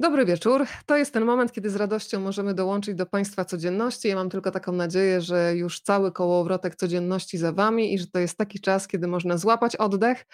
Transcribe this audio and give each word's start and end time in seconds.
Dobry 0.00 0.24
wieczór. 0.24 0.66
To 0.86 0.96
jest 0.96 1.12
ten 1.12 1.24
moment, 1.24 1.52
kiedy 1.52 1.70
z 1.70 1.76
radością 1.76 2.20
możemy 2.20 2.54
dołączyć 2.54 2.94
do 2.94 3.06
Państwa 3.06 3.44
codzienności. 3.44 4.08
Ja 4.08 4.14
mam 4.14 4.30
tylko 4.30 4.50
taką 4.50 4.72
nadzieję, 4.72 5.20
że 5.20 5.56
już 5.56 5.80
cały 5.80 6.12
kołowrotek 6.12 6.76
codzienności 6.76 7.38
za 7.38 7.52
Wami 7.52 7.94
i 7.94 7.98
że 7.98 8.06
to 8.06 8.18
jest 8.18 8.38
taki 8.38 8.60
czas, 8.60 8.88
kiedy 8.88 9.08
można 9.08 9.36
złapać 9.36 9.76
oddech 9.76 10.26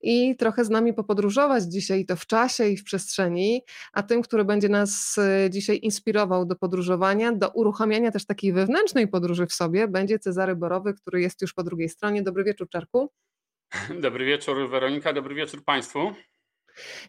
i 0.00 0.36
trochę 0.36 0.64
z 0.64 0.70
nami 0.70 0.94
popodróżować 0.94 1.64
dzisiaj, 1.64 2.06
to 2.06 2.16
w 2.16 2.26
czasie 2.26 2.68
i 2.68 2.76
w 2.76 2.84
przestrzeni. 2.84 3.62
A 3.92 4.02
tym, 4.02 4.22
który 4.22 4.44
będzie 4.44 4.68
nas 4.68 5.18
e, 5.18 5.50
dzisiaj 5.50 5.78
inspirował 5.82 6.46
do 6.46 6.56
podróżowania, 6.56 7.32
do 7.32 7.48
uruchamiania 7.48 8.10
też 8.10 8.26
takiej 8.26 8.52
wewnętrznej 8.52 9.08
podróży 9.08 9.46
w 9.46 9.52
sobie, 9.52 9.88
będzie 9.88 10.18
Cezary 10.18 10.56
Borowy, 10.56 10.94
który 10.94 11.20
jest 11.20 11.42
już 11.42 11.54
po 11.54 11.62
drugiej 11.62 11.88
stronie. 11.88 12.22
Dobry 12.22 12.44
wieczór, 12.44 12.68
Czarku. 12.68 13.12
Dobry 14.00 14.24
wieczór, 14.24 14.70
Weronika. 14.70 15.12
Dobry 15.12 15.34
wieczór 15.34 15.64
Państwu. 15.64 16.12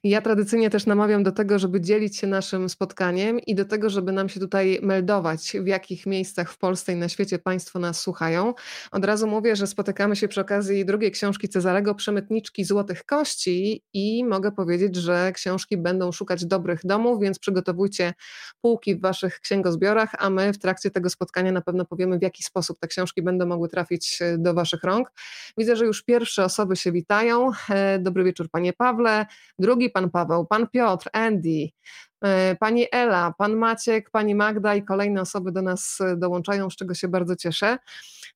Ja 0.04 0.21
tradycyjnie 0.21 0.70
też 0.70 0.86
namawiam 0.86 1.23
do 1.23 1.31
tego, 1.31 1.59
żeby 1.59 1.81
dzielić 1.81 2.18
się 2.18 2.27
naszym 2.27 2.70
spotkaniem 2.70 3.39
i 3.39 3.55
do 3.55 3.65
tego, 3.65 3.89
żeby 3.89 4.11
nam 4.11 4.29
się 4.29 4.39
tutaj 4.39 4.79
meldować, 4.82 5.54
w 5.61 5.68
jakich 5.68 6.05
miejscach 6.05 6.51
w 6.51 6.57
Polsce 6.57 6.93
i 6.93 6.96
na 6.96 7.09
świecie 7.09 7.39
Państwo 7.39 7.79
nas 7.79 8.00
słuchają. 8.00 8.54
Od 8.92 9.06
razu 9.06 9.28
mówię, 9.28 9.56
że 9.56 9.68
spotykamy 9.68 10.15
się 10.15 10.28
przy 10.28 10.42
okazji 10.42 10.86
drugiej 10.86 11.11
książki 11.11 11.50
Cezarego, 11.50 11.95
Przemytniczki 11.95 12.64
Złotych 12.64 13.06
Kości 13.06 13.83
i 13.93 14.25
mogę 14.25 14.51
powiedzieć, 14.51 14.95
że 14.95 15.32
książki 15.33 15.78
będą 15.78 16.11
szukać 16.11 16.45
dobrych 16.45 16.79
domów, 16.84 17.21
więc 17.21 17.39
przygotowujcie 17.39 18.14
półki 18.61 18.95
w 18.95 19.01
Waszych 19.01 19.39
księgozbiorach, 19.39 20.09
a 20.20 20.29
my 20.29 20.54
w 20.54 20.57
trakcie 20.57 20.92
tego 20.92 21.09
spotkania 21.09 21.51
na 21.51 21.61
pewno 21.61 21.86
powiemy, 21.86 22.20
w 22.20 22.21
jaki 22.21 22.43
sposób 22.43 22.79
te 22.79 22.87
książki 22.87 23.21
będą 23.21 23.45
mogły 23.45 23.70
trafić 23.70 24.20
e, 24.21 24.37
do 24.37 24.54
Waszych 24.54 24.84
rąk. 24.84 25.11
Widzę, 25.57 25.75
że 25.75 25.86
już 25.86 26.04
pierwsze 26.04 26.43
osoby 26.43 26.75
się 26.75 26.92
witają. 26.92 27.51
E, 27.70 28.00
dobry 28.00 28.23
wieczór, 28.23 28.50
Panie 28.50 28.73
Pawle 28.73 29.25
drugi 29.60 29.89
pan 29.89 30.10
Paweł, 30.10 30.46
pan 30.46 30.68
Piotr, 30.68 31.10
Andy, 31.14 31.70
pani 32.59 32.86
Ela, 32.92 33.34
pan 33.38 33.56
Maciek, 33.56 34.09
pani 34.09 34.36
Magda 34.36 34.76
i 34.76 34.84
kolejne 34.84 35.22
osoby 35.22 35.52
do 35.52 35.62
nas 35.62 36.02
e, 36.02 36.18
dołączają, 36.18 36.70
z 36.70 36.76
czego 36.76 36.94
się 36.94 37.08
bardzo 37.08 37.36
cieszę. 37.36 37.78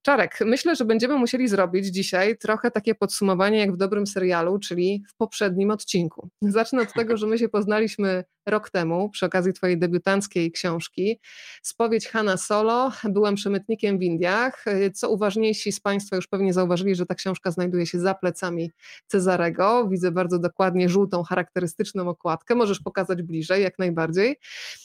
Czarek, 0.02 0.40
myślę, 0.46 0.76
że 0.76 0.86
będziemy 0.86 1.18
musieli 1.18 1.48
zrobić 1.48 1.86
dzisiaj 1.86 2.38
trochę 2.38 2.72
takie 2.72 2.96
podsumowanie 2.96 3.60
jak 3.60 3.74
w 3.74 3.78
dobrym 3.78 4.08
serialu, 4.08 4.60
czyli 4.60 5.04
w 5.08 5.16
poprzednim 5.16 5.72
odcinku. 5.72 6.30
Zacznę 6.42 6.82
od 6.82 6.94
tego, 6.94 7.18
że 7.18 7.28
my 7.28 7.38
się 7.38 7.50
poznaliśmy 7.50 8.24
rok 8.46 8.70
temu 8.70 9.10
przy 9.10 9.26
okazji 9.26 9.54
Twojej 9.54 9.80
debiutanckiej 9.80 10.52
książki. 10.52 11.20
Spowiedź 11.62 12.08
Hanna 12.08 12.38
Solo. 12.38 12.92
Byłem 13.04 13.36
przemytnikiem 13.36 14.00
w 14.00 14.04
Indiach. 14.04 14.66
Co 14.94 15.10
uważniejsi 15.10 15.72
z 15.72 15.80
Państwa 15.80 16.16
już 16.16 16.28
pewnie 16.28 16.54
zauważyli, 16.54 16.96
że 16.96 17.06
ta 17.06 17.16
książka 17.16 17.52
znajduje 17.52 17.86
się 17.86 18.00
za 18.00 18.14
plecami 18.14 18.72
Cezarego. 19.08 19.88
Widzę 19.88 20.12
bardzo 20.12 20.40
dokładnie 20.40 20.90
żółtą, 20.90 21.24
charakterystyczną 21.24 22.10
okładkę. 22.10 22.56
Możesz 22.56 22.80
pokazać 22.80 23.22
bliżej, 23.22 23.62
jak 23.72 23.80
najbardziej. 23.80 24.40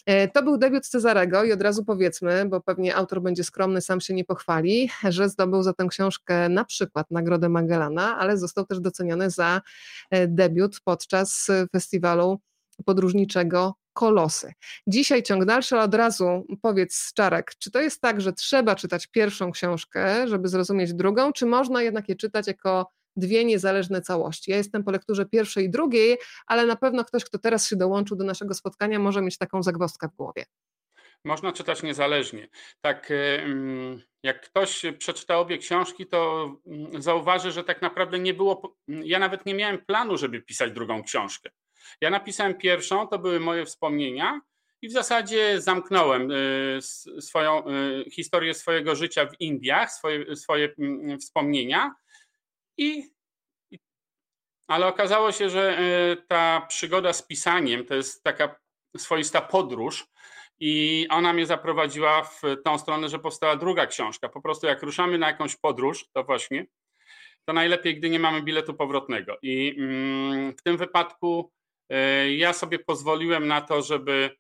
E, 0.07 0.29
to 0.29 0.43
był 0.43 0.59
debiut 0.59 0.87
Cezarego 0.87 1.45
i 1.45 1.53
od 1.53 1.63
razu 1.63 1.85
powiedzmy, 1.85 2.45
bo 2.49 2.61
pewnie 2.61 2.97
autor 2.97 3.23
będzie 3.23 3.45
skromny, 3.45 3.81
sam 3.81 4.01
się 4.01 4.15
nie 4.15 4.25
pochwali, 4.25 4.91
że 5.09 5.29
zdobył 5.29 5.63
za 5.63 5.73
tę 5.73 5.87
książkę 5.89 6.49
na 6.49 6.65
przykład 6.65 7.11
Nagrodę 7.11 7.49
Magellana, 7.49 8.19
ale 8.19 8.39
został 8.39 8.67
też 8.67 8.81
doceniony 8.81 9.31
za 9.31 9.61
e, 10.11 10.29
debiut 10.29 10.81
podczas 10.85 11.49
festiwalu 11.73 12.41
podróżniczego 12.85 13.75
kolosy. 13.93 14.53
Dzisiaj 14.87 15.23
ciąg 15.23 15.45
dalszy, 15.45 15.75
ale 15.75 15.85
od 15.85 15.95
razu 15.95 16.47
powiedz 16.63 17.13
Czarek, 17.15 17.53
czy 17.59 17.71
to 17.71 17.81
jest 17.81 18.01
tak, 18.01 18.21
że 18.21 18.33
trzeba 18.33 18.75
czytać 18.75 19.07
pierwszą 19.07 19.53
książkę, 19.53 20.29
żeby 20.29 20.49
zrozumieć 20.49 20.95
drugą, 20.95 21.33
czy 21.33 21.47
można 21.47 21.83
jednak 21.83 22.09
je 22.09 22.17
czytać 22.17 22.47
jako 22.47 22.91
dwie 23.17 23.45
niezależne 23.45 24.03
całości? 24.03 24.51
Ja 24.51 24.57
jestem 24.57 24.85
po 24.85 24.91
lekturze 24.91 25.27
pierwszej 25.27 25.65
i 25.65 25.71
drugiej, 25.71 26.19
ale 26.47 26.67
na 26.67 26.77
pewno 26.77 27.05
ktoś, 27.05 27.25
kto 27.25 27.39
teraz 27.39 27.69
się 27.69 27.77
dołączył 27.77 28.17
do 28.17 28.25
naszego 28.25 28.55
spotkania, 28.55 28.99
może 28.99 29.23
mieć 29.23 29.39
taką 29.39 29.63
zagwozdkę 29.63 30.09
w 30.09 30.17
głowie. 30.17 30.45
Można 31.25 31.53
czytać 31.53 31.83
niezależnie. 31.83 32.49
Tak, 32.81 33.13
jak 34.23 34.41
ktoś 34.41 34.83
przeczyta 34.99 35.39
obie 35.39 35.59
książki, 35.59 36.07
to 36.07 36.51
zauważy, 36.99 37.53
że 37.53 37.65
tak 37.65 37.83
naprawdę 37.83 38.19
nie 38.19 38.35
było. 38.35 38.77
Ja 38.89 39.19
nawet 39.19 39.47
nie 39.47 39.55
miałem 39.55 39.79
planu, 39.79 40.17
żeby 40.17 40.43
pisać 40.43 40.73
drugą 40.73 41.03
książkę. 41.03 41.51
Ja 42.01 42.11
napisałem 42.11 42.55
pierwszą, 42.55 43.09
to 43.09 43.19
były 43.19 43.41
moje 43.41 43.67
wspomnienia 43.67 44.41
i 44.83 44.89
w 44.89 44.93
zasadzie 44.93 45.61
zamknąłem 45.61 46.31
y, 46.31 46.79
swoją 47.21 47.69
y, 47.69 48.11
historię 48.11 48.55
swojego 48.55 48.97
życia 48.97 49.27
w 49.27 49.41
Indiach, 49.41 49.93
swoje, 49.93 50.37
swoje 50.37 50.75
mm, 50.79 51.19
wspomnienia 51.19 51.95
i 52.79 53.11
ale 54.69 54.87
okazało 54.87 55.33
się, 55.33 55.51
że 55.51 55.79
y, 55.81 56.27
ta 56.29 56.67
przygoda 56.69 57.13
z 57.13 57.23
pisaniem 57.23 57.85
to 57.85 57.95
jest 57.95 58.23
taka 58.23 58.57
swoista 58.97 59.41
podróż 59.41 60.07
i 60.61 61.07
ona 61.11 61.33
mnie 61.33 61.47
zaprowadziła 61.47 62.23
w 62.23 62.43
tą 62.65 62.79
stronę, 62.79 63.09
że 63.09 63.19
powstała 63.19 63.57
druga 63.57 63.87
książka. 63.87 64.29
Po 64.29 64.41
prostu 64.41 64.67
jak 64.67 64.83
ruszamy 64.83 65.19
na 65.19 65.27
jakąś 65.27 65.57
podróż, 65.57 66.05
to 66.13 66.25
właśnie, 66.25 66.67
to 67.45 67.53
najlepiej, 67.53 67.97
gdy 67.97 68.11
nie 68.11 68.19
mamy 68.19 68.43
biletu 68.43 68.75
powrotnego. 68.75 69.39
I 69.43 69.75
mm, 69.79 70.53
w 70.57 70.63
tym 70.63 70.77
wypadku 70.77 71.53
E, 71.91 72.33
ja 72.33 72.53
sobie 72.53 72.79
pozwoliłem 72.79 73.47
na 73.47 73.61
to, 73.61 73.83
żeby 73.83 74.31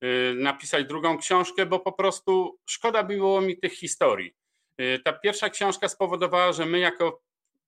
e, 0.00 0.34
napisać 0.34 0.86
drugą 0.86 1.18
książkę, 1.18 1.66
bo 1.66 1.80
po 1.80 1.92
prostu 1.92 2.58
szkoda 2.66 3.02
było 3.02 3.40
mi 3.40 3.58
tych 3.58 3.72
historii. 3.72 4.34
E, 4.78 4.98
ta 4.98 5.12
pierwsza 5.12 5.50
książka 5.50 5.88
spowodowała, 5.88 6.52
że 6.52 6.66
my 6.66 6.78
jako 6.78 7.22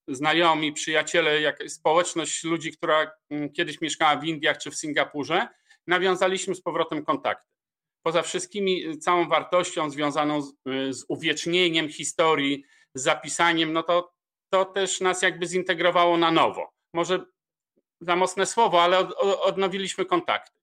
znajomi, 0.09 0.73
przyjaciele, 0.73 1.41
jak 1.41 1.71
społeczność 1.71 2.45
ludzi, 2.45 2.73
która 2.73 3.11
mm, 3.31 3.53
kiedyś 3.53 3.81
mieszkała 3.81 4.17
w 4.17 4.25
Indiach 4.25 4.59
czy 4.59 4.71
w 4.71 4.77
Singapurze, 4.77 5.49
nawiązaliśmy 5.87 6.55
z 6.55 6.63
powrotem 6.63 7.05
kontakty. 7.05 7.49
Poza 8.03 8.23
wszystkimi 8.23 8.99
całą 8.99 9.29
wartością 9.29 9.91
związaną 9.91 10.43
z, 10.43 10.55
z 10.91 11.05
uwiecznieniem 11.09 11.89
historii, 11.89 12.65
z 12.95 13.03
zapisaniem, 13.03 13.73
no 13.73 13.83
to 13.83 14.19
to 14.51 14.65
też 14.65 15.01
nas 15.01 15.23
jakby 15.23 15.47
zintegrowało 15.47 16.17
na 16.17 16.31
nowo. 16.31 16.73
Może 16.95 17.25
za 18.01 18.17
mocne 18.17 18.47
słowo, 18.47 18.83
ale 18.83 18.99
od, 18.99 19.13
odnowiliśmy 19.41 20.05
kontakty. 20.05 20.61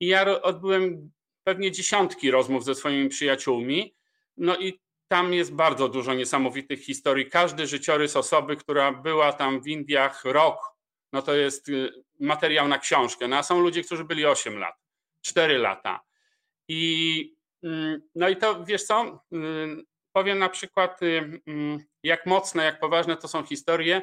I 0.00 0.06
ja 0.06 0.42
odbyłem 0.42 1.10
pewnie 1.44 1.72
dziesiątki 1.72 2.30
rozmów 2.30 2.64
ze 2.64 2.74
swoimi 2.74 3.08
przyjaciółmi, 3.08 3.94
no 4.36 4.56
i 4.56 4.80
tam 5.12 5.34
jest 5.34 5.54
bardzo 5.54 5.88
dużo 5.88 6.14
niesamowitych 6.14 6.84
historii. 6.84 7.30
Każdy 7.30 7.66
życiorys 7.66 8.16
osoby, 8.16 8.56
która 8.56 8.92
była 8.92 9.32
tam 9.32 9.62
w 9.62 9.66
Indiach 9.66 10.24
rok, 10.24 10.76
no 11.12 11.22
to 11.22 11.34
jest 11.34 11.68
y, 11.68 11.92
materiał 12.20 12.68
na 12.68 12.78
książkę. 12.78 13.28
No 13.28 13.36
a 13.36 13.42
są 13.42 13.60
ludzie, 13.60 13.84
którzy 13.84 14.04
byli 14.04 14.26
8 14.26 14.58
lat, 14.58 14.74
4 15.22 15.58
lata. 15.58 16.00
I 16.68 17.34
mm, 17.62 18.02
no 18.14 18.28
i 18.28 18.36
to 18.36 18.64
wiesz 18.64 18.84
co? 18.84 19.24
Y, 19.32 19.38
powiem 20.12 20.38
na 20.38 20.48
przykład, 20.48 21.02
y, 21.02 21.40
mm, 21.46 21.78
jak 22.02 22.26
mocne, 22.26 22.64
jak 22.64 22.80
poważne 22.80 23.16
to 23.16 23.28
są 23.28 23.42
historie 23.42 24.02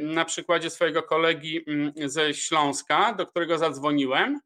na 0.00 0.24
przykładzie 0.24 0.70
swojego 0.70 1.02
kolegi 1.02 1.64
mm, 1.66 1.92
ze 1.96 2.34
Śląska, 2.34 3.14
do 3.14 3.26
którego 3.26 3.58
zadzwoniłem. 3.58 4.40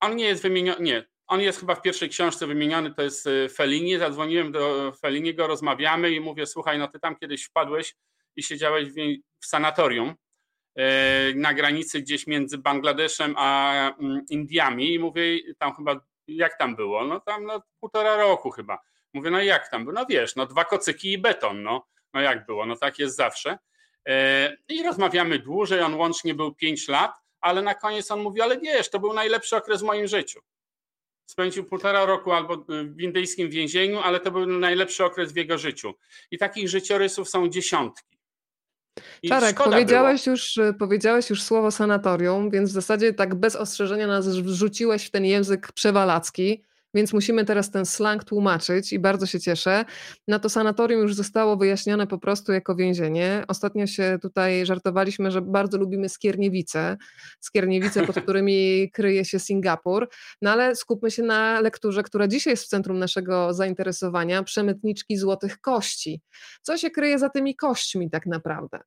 On 0.00 0.16
nie 0.16 0.24
jest 0.24 0.42
wymieniony, 0.42 0.80
nie, 0.80 1.04
on 1.26 1.40
jest 1.40 1.60
chyba 1.60 1.74
w 1.74 1.82
pierwszej 1.82 2.08
książce 2.08 2.46
wymieniony, 2.46 2.94
to 2.94 3.02
jest 3.02 3.26
e, 3.26 3.48
Felini. 3.48 3.98
Zadzwoniłem 3.98 4.52
do 4.52 4.92
Feliniego, 5.00 5.46
rozmawiamy 5.46 6.10
i 6.10 6.20
mówię: 6.20 6.46
Słuchaj, 6.46 6.78
no 6.78 6.88
ty 6.88 7.00
tam 7.00 7.16
kiedyś 7.16 7.44
wpadłeś 7.44 7.94
i 8.36 8.42
siedziałeś 8.42 8.88
w 9.40 9.46
sanatorium 9.46 10.14
e, 10.76 11.34
na 11.34 11.54
granicy 11.54 12.00
gdzieś 12.00 12.26
między 12.26 12.58
Bangladeszem 12.58 13.34
a 13.38 13.72
mm, 13.98 14.22
Indiami. 14.30 14.94
I 14.94 14.98
mówię: 14.98 15.38
Tam 15.58 15.74
chyba, 15.74 16.00
jak 16.26 16.58
tam 16.58 16.76
było? 16.76 17.04
No 17.04 17.20
tam 17.20 17.44
no, 17.44 17.62
półtora 17.80 18.16
roku 18.16 18.50
chyba. 18.50 18.78
Mówię: 19.14 19.30
No 19.30 19.42
jak 19.42 19.70
tam 19.70 19.84
było? 19.84 19.94
No 19.94 20.06
wiesz, 20.06 20.36
no 20.36 20.46
dwa 20.46 20.64
kocyki 20.64 21.12
i 21.12 21.18
beton. 21.18 21.62
No, 21.62 21.86
no 22.14 22.20
jak 22.20 22.46
było? 22.46 22.66
No 22.66 22.76
tak 22.76 22.98
jest 22.98 23.16
zawsze. 23.16 23.58
E, 24.08 24.56
I 24.68 24.82
rozmawiamy 24.82 25.38
dłużej, 25.38 25.80
on 25.80 25.94
łącznie 25.94 26.34
był 26.34 26.54
5 26.54 26.88
lat, 26.88 27.12
ale 27.40 27.62
na 27.62 27.74
koniec 27.74 28.10
on 28.10 28.20
mówi, 28.20 28.40
ale 28.40 28.60
wiesz, 28.60 28.90
to 28.90 29.00
był 29.00 29.12
najlepszy 29.12 29.56
okres 29.56 29.80
w 29.80 29.84
moim 29.84 30.06
życiu. 30.06 30.40
Spędził 31.26 31.64
półtora 31.64 32.06
roku 32.06 32.32
albo 32.32 32.64
w 32.68 33.00
indyjskim 33.00 33.50
więzieniu, 33.50 34.00
ale 34.00 34.20
to 34.20 34.30
był 34.30 34.46
najlepszy 34.46 35.04
okres 35.04 35.32
w 35.32 35.36
jego 35.36 35.58
życiu. 35.58 35.94
I 36.30 36.38
takich 36.38 36.68
życiorysów 36.68 37.28
są 37.28 37.48
dziesiątki. 37.48 38.16
I 39.22 39.28
Czarek, 39.28 39.56
powiedziałeś 39.56 40.26
już, 40.26 40.58
powiedziałeś 40.78 41.30
już 41.30 41.42
słowo 41.42 41.70
sanatorium, 41.70 42.50
więc 42.50 42.70
w 42.70 42.72
zasadzie 42.72 43.12
tak 43.12 43.34
bez 43.34 43.56
ostrzeżenia 43.56 44.06
nas 44.06 44.28
wrzuciłeś 44.28 45.06
w 45.06 45.10
ten 45.10 45.24
język 45.24 45.72
przewalacki 45.72 46.62
więc 46.96 47.12
musimy 47.12 47.44
teraz 47.44 47.70
ten 47.70 47.86
slang 47.86 48.24
tłumaczyć 48.24 48.92
i 48.92 48.98
bardzo 48.98 49.26
się 49.26 49.40
cieszę. 49.40 49.84
Na 50.28 50.38
to 50.38 50.48
sanatorium 50.48 51.02
już 51.02 51.14
zostało 51.14 51.56
wyjaśnione 51.56 52.06
po 52.06 52.18
prostu 52.18 52.52
jako 52.52 52.76
więzienie. 52.76 53.44
Ostatnio 53.48 53.86
się 53.86 54.18
tutaj 54.22 54.66
żartowaliśmy, 54.66 55.30
że 55.30 55.42
bardzo 55.42 55.78
lubimy 55.78 56.08
skierniewice, 56.08 56.96
skierniewice, 57.40 58.06
pod 58.06 58.16
którymi 58.22 58.90
kryje 58.92 59.24
się 59.24 59.38
Singapur, 59.38 60.08
no 60.42 60.50
ale 60.50 60.76
skupmy 60.76 61.10
się 61.10 61.22
na 61.22 61.60
lekturze, 61.60 62.02
która 62.02 62.28
dzisiaj 62.28 62.52
jest 62.52 62.64
w 62.64 62.68
centrum 62.68 62.98
naszego 62.98 63.54
zainteresowania, 63.54 64.42
Przemytniczki 64.42 65.16
Złotych 65.16 65.60
Kości. 65.60 66.20
Co 66.62 66.76
się 66.76 66.90
kryje 66.90 67.18
za 67.18 67.28
tymi 67.28 67.56
kośćmi 67.56 68.10
tak 68.10 68.26
naprawdę? 68.26 68.80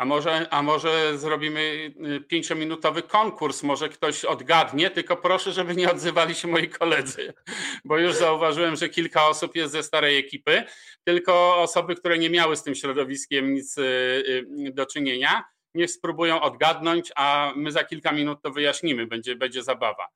A 0.00 0.04
może, 0.04 0.48
a 0.50 0.62
może 0.62 1.18
zrobimy 1.18 1.92
y, 2.16 2.20
pięciominutowy 2.20 3.02
konkurs, 3.02 3.62
może 3.62 3.88
ktoś 3.88 4.24
odgadnie, 4.24 4.90
tylko 4.90 5.16
proszę, 5.16 5.52
żeby 5.52 5.76
nie 5.76 5.90
odzywali 5.92 6.34
się 6.34 6.48
moi 6.48 6.68
koledzy, 6.68 7.34
bo 7.84 7.98
już 7.98 8.14
zauważyłem, 8.14 8.76
że 8.76 8.88
kilka 8.88 9.28
osób 9.28 9.56
jest 9.56 9.72
ze 9.72 9.82
starej 9.82 10.18
ekipy, 10.18 10.62
tylko 11.04 11.56
osoby, 11.56 11.94
które 11.94 12.18
nie 12.18 12.30
miały 12.30 12.56
z 12.56 12.62
tym 12.62 12.74
środowiskiem 12.74 13.54
nic 13.54 13.78
y, 13.78 13.82
y, 13.82 14.72
do 14.72 14.86
czynienia, 14.86 15.44
niech 15.74 15.90
spróbują 15.90 16.40
odgadnąć, 16.40 17.12
a 17.16 17.52
my 17.56 17.72
za 17.72 17.84
kilka 17.84 18.12
minut 18.12 18.42
to 18.42 18.50
wyjaśnimy, 18.50 19.06
będzie, 19.06 19.36
będzie 19.36 19.62
zabawa. 19.62 20.08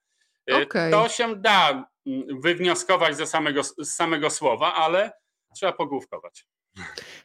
Okay. 0.63 0.91
To 0.91 1.09
się 1.09 1.37
da 1.37 1.91
mm, 2.07 2.41
wywnioskować 2.41 3.17
ze 3.17 3.27
samego, 3.27 3.65
z 3.65 3.89
samego 3.89 4.31
słowa, 4.31 4.75
ale 4.75 5.13
trzeba 5.55 5.73
pogłówkować. 5.73 6.47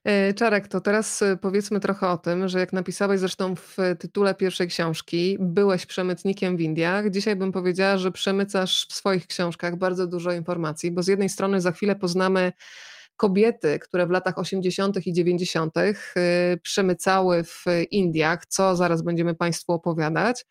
E, 0.03 0.33
Czarek, 0.33 0.67
to 0.67 0.81
teraz 0.81 1.21
e, 1.21 1.37
powiedzmy 1.37 1.79
trochę 1.79 2.09
o 2.09 2.17
tym, 2.17 2.47
że 2.47 2.59
jak 2.59 2.73
napisałeś 2.73 3.19
zresztą 3.19 3.55
w 3.55 3.77
tytule 3.99 4.35
pierwszej 4.35 4.67
książki, 4.67 5.37
byłeś 5.39 5.85
przemytnikiem 5.85 6.57
w 6.57 6.61
Indiach. 6.61 7.09
Dzisiaj 7.09 7.35
bym 7.35 7.51
powiedziała, 7.51 7.97
że 7.97 8.11
przemycasz 8.11 8.87
w 8.89 8.93
swoich 8.93 9.27
książkach 9.27 9.75
bardzo 9.75 10.07
dużo 10.07 10.31
informacji, 10.31 10.91
bo 10.91 11.03
z 11.03 11.07
jednej 11.07 11.29
strony 11.29 11.61
za 11.61 11.71
chwilę 11.71 11.95
poznamy 11.95 12.51
kobiety, 13.17 13.79
które 13.79 14.07
w 14.07 14.09
latach 14.09 14.37
80. 14.37 15.07
i 15.07 15.13
90. 15.13 15.77
E, 15.77 15.93
przemycały 16.61 17.43
w 17.43 17.65
Indiach, 17.91 18.45
co 18.45 18.75
zaraz 18.75 19.01
będziemy 19.01 19.35
Państwu 19.35 19.71
opowiadać. 19.71 20.45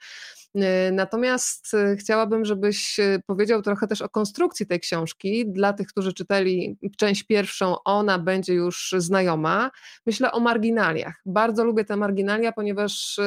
E, 0.55 0.93
natomiast 0.93 1.75
e, 1.75 1.97
chciałabym, 1.97 2.45
żebyś 2.45 3.01
e, 3.01 3.21
powiedział 3.27 3.63
trochę 3.63 3.87
też 3.87 4.03
o 4.03 4.09
konstrukcji 4.09 4.67
tej 4.67 4.81
książki. 4.81 5.53
Dla 5.53 5.73
tych, 5.73 5.89
którzy 5.89 6.13
czytali 6.13 6.79
część 6.97 7.23
pierwszą, 7.23 7.83
ona 7.85 8.19
będzie 8.19 8.55
już 8.55 8.95
znajoma. 8.99 9.71
Myślę 10.07 10.33
o 10.33 10.41
marginaliach. 10.41 11.21
Bardzo 11.27 11.65
lubię 11.65 11.85
te 11.85 11.97
marginalia, 11.97 12.53
ponieważ 12.53 13.21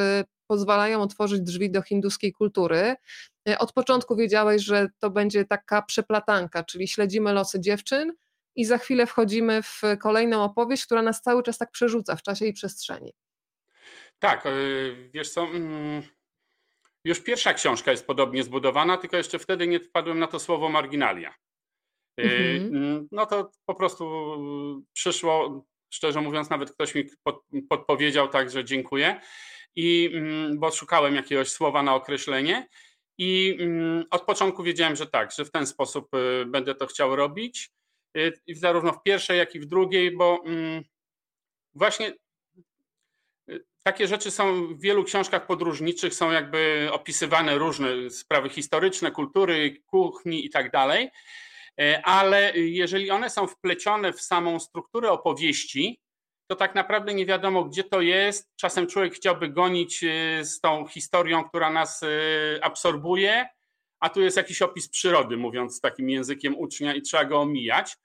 pozwalają 0.47 1.01
otworzyć 1.01 1.41
drzwi 1.41 1.71
do 1.71 1.81
hinduskiej 1.81 2.33
kultury. 2.33 2.95
Od 3.59 3.73
początku 3.73 4.15
wiedziałeś, 4.15 4.63
że 4.63 4.87
to 4.99 5.09
będzie 5.09 5.45
taka 5.45 5.81
przeplatanka, 5.81 6.63
czyli 6.63 6.87
śledzimy 6.87 7.33
losy 7.33 7.59
dziewczyn 7.59 8.13
i 8.55 8.65
za 8.65 8.77
chwilę 8.77 9.05
wchodzimy 9.05 9.63
w 9.63 9.81
kolejną 9.99 10.43
opowieść, 10.43 10.85
która 10.85 11.01
nas 11.01 11.21
cały 11.21 11.43
czas 11.43 11.57
tak 11.57 11.71
przerzuca 11.71 12.15
w 12.15 12.21
czasie 12.21 12.45
i 12.45 12.53
przestrzeni. 12.53 13.13
Tak, 14.19 14.47
wiesz 15.13 15.29
co, 15.29 15.41
mm, 15.41 16.03
już 17.03 17.19
pierwsza 17.23 17.53
książka 17.53 17.91
jest 17.91 18.07
podobnie 18.07 18.43
zbudowana, 18.43 18.97
tylko 18.97 19.17
jeszcze 19.17 19.39
wtedy 19.39 19.67
nie 19.67 19.79
wpadłem 19.79 20.19
na 20.19 20.27
to 20.27 20.39
słowo 20.39 20.69
marginalia. 20.69 21.35
Y, 22.19 22.23
mhm. 22.23 22.75
Mm, 22.75 23.07
no 23.11 23.25
to 23.25 23.51
po 23.65 23.75
prostu 23.75 24.05
przyszło, 24.93 25.65
szczerze 25.93 26.21
mówiąc, 26.21 26.49
nawet 26.49 26.71
ktoś 26.71 26.95
mi 26.95 27.03
podpowiedział, 27.69 28.27
także 28.27 28.65
dziękuję. 28.65 29.21
I 29.75 30.09
mm, 30.13 30.59
bo 30.59 30.71
szukałem 30.71 31.15
jakiegoś 31.15 31.49
słowa 31.49 31.83
na 31.83 31.95
określenie. 31.95 32.67
I 33.17 33.57
mm, 33.59 34.05
od 34.11 34.21
początku 34.21 34.63
wiedziałem, 34.63 34.95
że 34.95 35.07
tak, 35.07 35.31
że 35.31 35.45
w 35.45 35.51
ten 35.51 35.67
sposób 35.67 36.15
y, 36.15 36.45
będę 36.45 36.75
to 36.75 36.87
chciał 36.87 37.15
robić. 37.15 37.71
Zarówno 38.47 38.93
w 38.93 39.03
pierwszej, 39.03 39.37
jak 39.37 39.55
i 39.55 39.59
w 39.59 39.65
drugiej, 39.65 40.17
bo 40.17 40.43
właśnie 41.73 42.13
takie 43.83 44.07
rzeczy 44.07 44.31
są 44.31 44.67
w 44.67 44.81
wielu 44.81 45.03
książkach 45.03 45.47
podróżniczych, 45.47 46.13
są 46.13 46.31
jakby 46.31 46.89
opisywane 46.91 47.57
różne 47.57 48.09
sprawy 48.09 48.49
historyczne, 48.49 49.11
kultury, 49.11 49.81
kuchni 49.85 50.45
i 50.45 50.49
tak 50.49 50.71
dalej, 50.71 51.09
e, 51.79 52.01
ale 52.05 52.51
jeżeli 52.55 53.11
one 53.11 53.29
są 53.29 53.47
wplecione 53.47 54.13
w 54.13 54.21
samą 54.21 54.59
strukturę 54.59 55.11
opowieści, 55.11 56.01
to 56.47 56.55
tak 56.55 56.75
naprawdę 56.75 57.13
nie 57.13 57.25
wiadomo, 57.25 57.63
gdzie 57.63 57.83
to 57.83 58.01
jest. 58.01 58.51
Czasem 58.55 58.87
człowiek 58.87 59.13
chciałby 59.13 59.49
gonić 59.49 60.03
e, 60.03 60.45
z 60.45 60.59
tą 60.59 60.87
historią, 60.87 61.43
która 61.43 61.69
nas 61.69 62.03
e, 62.03 62.07
absorbuje, 62.63 63.45
a 63.99 64.09
tu 64.09 64.21
jest 64.21 64.37
jakiś 64.37 64.61
opis 64.61 64.89
przyrody, 64.89 65.37
mówiąc 65.37 65.81
takim 65.81 66.09
językiem 66.09 66.57
ucznia, 66.57 66.95
i 66.95 67.01
trzeba 67.01 67.25
go 67.25 67.41
omijać. 67.41 67.97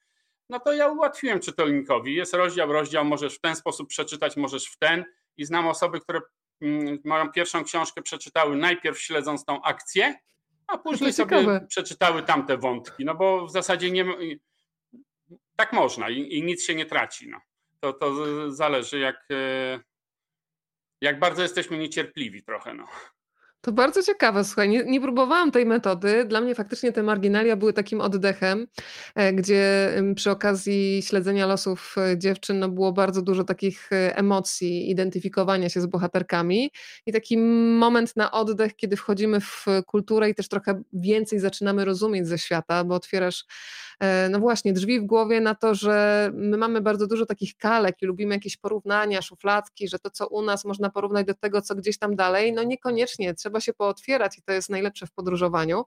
No 0.50 0.60
to 0.60 0.72
ja 0.72 0.88
ułatwiłem 0.88 1.40
czytelnikowi. 1.40 2.14
Jest 2.14 2.34
rozdział, 2.34 2.72
rozdział, 2.72 3.04
możesz 3.04 3.34
w 3.34 3.40
ten 3.40 3.56
sposób 3.56 3.88
przeczytać, 3.88 4.36
możesz 4.36 4.66
w 4.66 4.78
ten 4.78 5.04
i 5.36 5.44
znam 5.44 5.68
osoby, 5.68 6.00
które 6.00 6.20
mm, 6.60 6.98
moją 7.04 7.32
pierwszą 7.32 7.64
książkę 7.64 8.02
przeczytały 8.02 8.56
najpierw 8.56 9.00
śledząc 9.00 9.44
tą 9.44 9.62
akcję, 9.62 10.14
a 10.66 10.78
później 10.78 11.12
sobie 11.12 11.36
ciekawe. 11.36 11.66
przeczytały 11.68 12.22
tamte 12.22 12.56
wątki, 12.56 13.04
no 13.04 13.14
bo 13.14 13.46
w 13.46 13.52
zasadzie 13.52 13.90
nie 13.90 14.04
tak 15.56 15.72
można 15.72 16.10
i, 16.10 16.38
i 16.38 16.42
nic 16.42 16.64
się 16.64 16.74
nie 16.74 16.86
traci. 16.86 17.28
No. 17.28 17.40
To, 17.80 17.92
to 17.92 18.14
zależy 18.52 18.98
jak, 18.98 19.28
e, 19.30 19.80
jak 21.00 21.18
bardzo 21.18 21.42
jesteśmy 21.42 21.78
niecierpliwi 21.78 22.42
trochę. 22.42 22.74
No. 22.74 22.86
To 23.60 23.72
bardzo 23.72 24.02
ciekawe, 24.02 24.44
słuchaj, 24.44 24.68
nie, 24.68 24.84
nie, 24.84 25.00
próbowałam 25.00 25.50
tej 25.50 25.66
metody. 25.66 26.24
Dla 26.24 26.40
mnie 26.40 26.54
faktycznie 26.54 26.92
te 26.92 27.02
marginalia 27.02 27.56
były 27.56 27.72
takim 27.72 28.00
oddechem, 28.00 28.66
e, 29.14 29.32
gdzie 29.32 29.92
przy 30.16 30.30
okazji 30.30 31.02
śledzenia 31.02 31.46
losów 31.46 31.94
e, 31.98 32.18
dziewczyn 32.18 32.58
no 32.58 32.68
było 32.68 32.92
bardzo 32.92 33.22
dużo 33.22 33.44
takich 33.44 33.92
e, 33.92 34.16
emocji, 34.16 34.90
identyfikowania 34.90 35.68
się 35.68 35.80
z 35.80 35.86
bohaterkami 35.86 36.70
i 37.06 37.12
taki 37.12 37.38
moment 37.38 38.16
na 38.16 38.32
oddech, 38.32 38.76
kiedy 38.76 38.96
wchodzimy 38.96 39.40
w 39.40 39.66
kulturę 39.86 40.30
i 40.30 40.34
też 40.34 40.48
trochę 40.48 40.82
więcej 40.92 41.40
zaczynamy 41.40 41.84
rozumieć 41.84 42.26
ze 42.28 42.38
świata, 42.38 42.84
bo 42.84 42.94
otwierasz 42.94 43.44
no 44.30 44.38
właśnie 44.38 44.72
drzwi 44.72 45.00
w 45.00 45.04
głowie 45.04 45.40
na 45.40 45.54
to, 45.54 45.74
że 45.74 46.30
my 46.34 46.56
mamy 46.56 46.80
bardzo 46.80 47.06
dużo 47.06 47.26
takich 47.26 47.56
kalek 47.56 48.02
i 48.02 48.06
lubimy 48.06 48.34
jakieś 48.34 48.56
porównania, 48.56 49.22
szufladki, 49.22 49.88
że 49.88 49.98
to 49.98 50.10
co 50.10 50.28
u 50.28 50.42
nas 50.42 50.64
można 50.64 50.90
porównać 50.90 51.26
do 51.26 51.34
tego, 51.34 51.62
co 51.62 51.74
gdzieś 51.74 51.98
tam 51.98 52.16
dalej, 52.16 52.52
no 52.52 52.62
niekoniecznie, 52.62 53.34
trzeba 53.34 53.60
się 53.60 53.72
pootwierać 53.72 54.38
i 54.38 54.42
to 54.42 54.52
jest 54.52 54.70
najlepsze 54.70 55.06
w 55.06 55.12
podróżowaniu. 55.12 55.84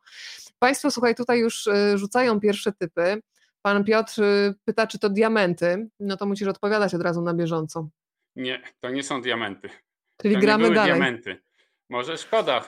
Państwo, 0.59 0.91
słuchaj, 0.91 1.15
tutaj 1.15 1.39
już 1.39 1.67
y, 1.67 1.97
rzucają 1.97 2.39
pierwsze 2.39 2.71
typy. 2.71 3.21
Pan 3.61 3.83
Piotr 3.83 4.21
y, 4.21 4.53
pyta, 4.65 4.87
czy 4.87 4.99
to 4.99 5.09
diamenty. 5.09 5.87
No 5.99 6.17
to 6.17 6.25
musisz 6.25 6.47
odpowiadać 6.47 6.93
od 6.93 7.01
razu 7.01 7.21
na 7.21 7.33
bieżąco. 7.33 7.89
Nie, 8.35 8.61
to 8.79 8.89
nie 8.89 9.03
są 9.03 9.21
diamenty. 9.21 9.69
Czyli 10.21 10.35
to 10.35 10.41
gramy 10.41 10.71
dalej. 10.73 10.93
diamenty. 10.93 11.41
Może 11.89 12.17
szkoda. 12.17 12.67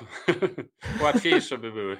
Łatwiejsze 1.04 1.58
by 1.58 1.72
były. 1.72 1.98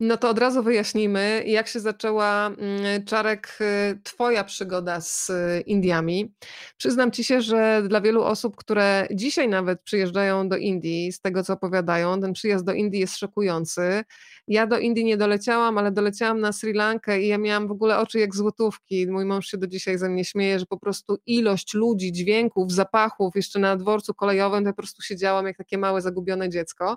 No 0.00 0.16
to 0.16 0.30
od 0.30 0.38
razu 0.38 0.62
wyjaśnijmy, 0.62 1.42
jak 1.46 1.68
się 1.68 1.80
zaczęła, 1.80 2.46
mm, 2.46 3.04
Czarek, 3.04 3.58
y, 3.60 4.00
Twoja 4.02 4.44
przygoda 4.44 5.00
z 5.00 5.30
y, 5.30 5.60
Indiami. 5.66 6.34
Przyznam 6.76 7.10
Ci 7.10 7.24
się, 7.24 7.40
że 7.40 7.82
dla 7.88 8.00
wielu 8.00 8.22
osób, 8.22 8.56
które 8.56 9.08
dzisiaj 9.10 9.48
nawet 9.48 9.80
przyjeżdżają 9.80 10.48
do 10.48 10.56
Indii, 10.56 11.12
z 11.12 11.20
tego 11.20 11.44
co 11.44 11.52
opowiadają, 11.52 12.20
ten 12.20 12.32
przyjazd 12.32 12.64
do 12.64 12.72
Indii 12.72 13.00
jest 13.00 13.16
szokujący. 13.18 14.04
Ja 14.48 14.66
do 14.66 14.78
Indii 14.78 15.04
nie 15.04 15.16
doleciałam, 15.16 15.78
ale 15.78 15.92
doleciałam 15.92 16.40
na 16.40 16.52
Sri 16.52 16.72
Lankę 16.72 17.22
i 17.22 17.28
ja 17.28 17.38
miałam 17.38 17.68
w 17.68 17.70
ogóle 17.70 17.98
oczy 17.98 18.18
jak 18.18 18.36
złotówki. 18.36 19.06
Mój 19.06 19.24
mąż 19.24 19.46
się 19.46 19.58
do 19.58 19.66
dzisiaj 19.66 19.98
ze 19.98 20.08
mnie 20.08 20.24
śmieje, 20.24 20.58
że 20.58 20.66
po 20.66 20.78
prostu 20.78 21.18
ilość 21.26 21.74
ludzi, 21.74 22.12
dźwięków, 22.12 22.72
zapachów, 22.72 23.36
jeszcze 23.36 23.58
na 23.58 23.76
dworcu 23.76 24.14
kolejowym, 24.14 24.64
to 24.64 24.70
po 24.70 24.76
prostu 24.76 25.02
siedziałam 25.02 25.46
jak 25.46 25.56
takie 25.56 25.78
małe, 25.78 26.00
zagubione 26.00 26.48
dziecko 26.48 26.96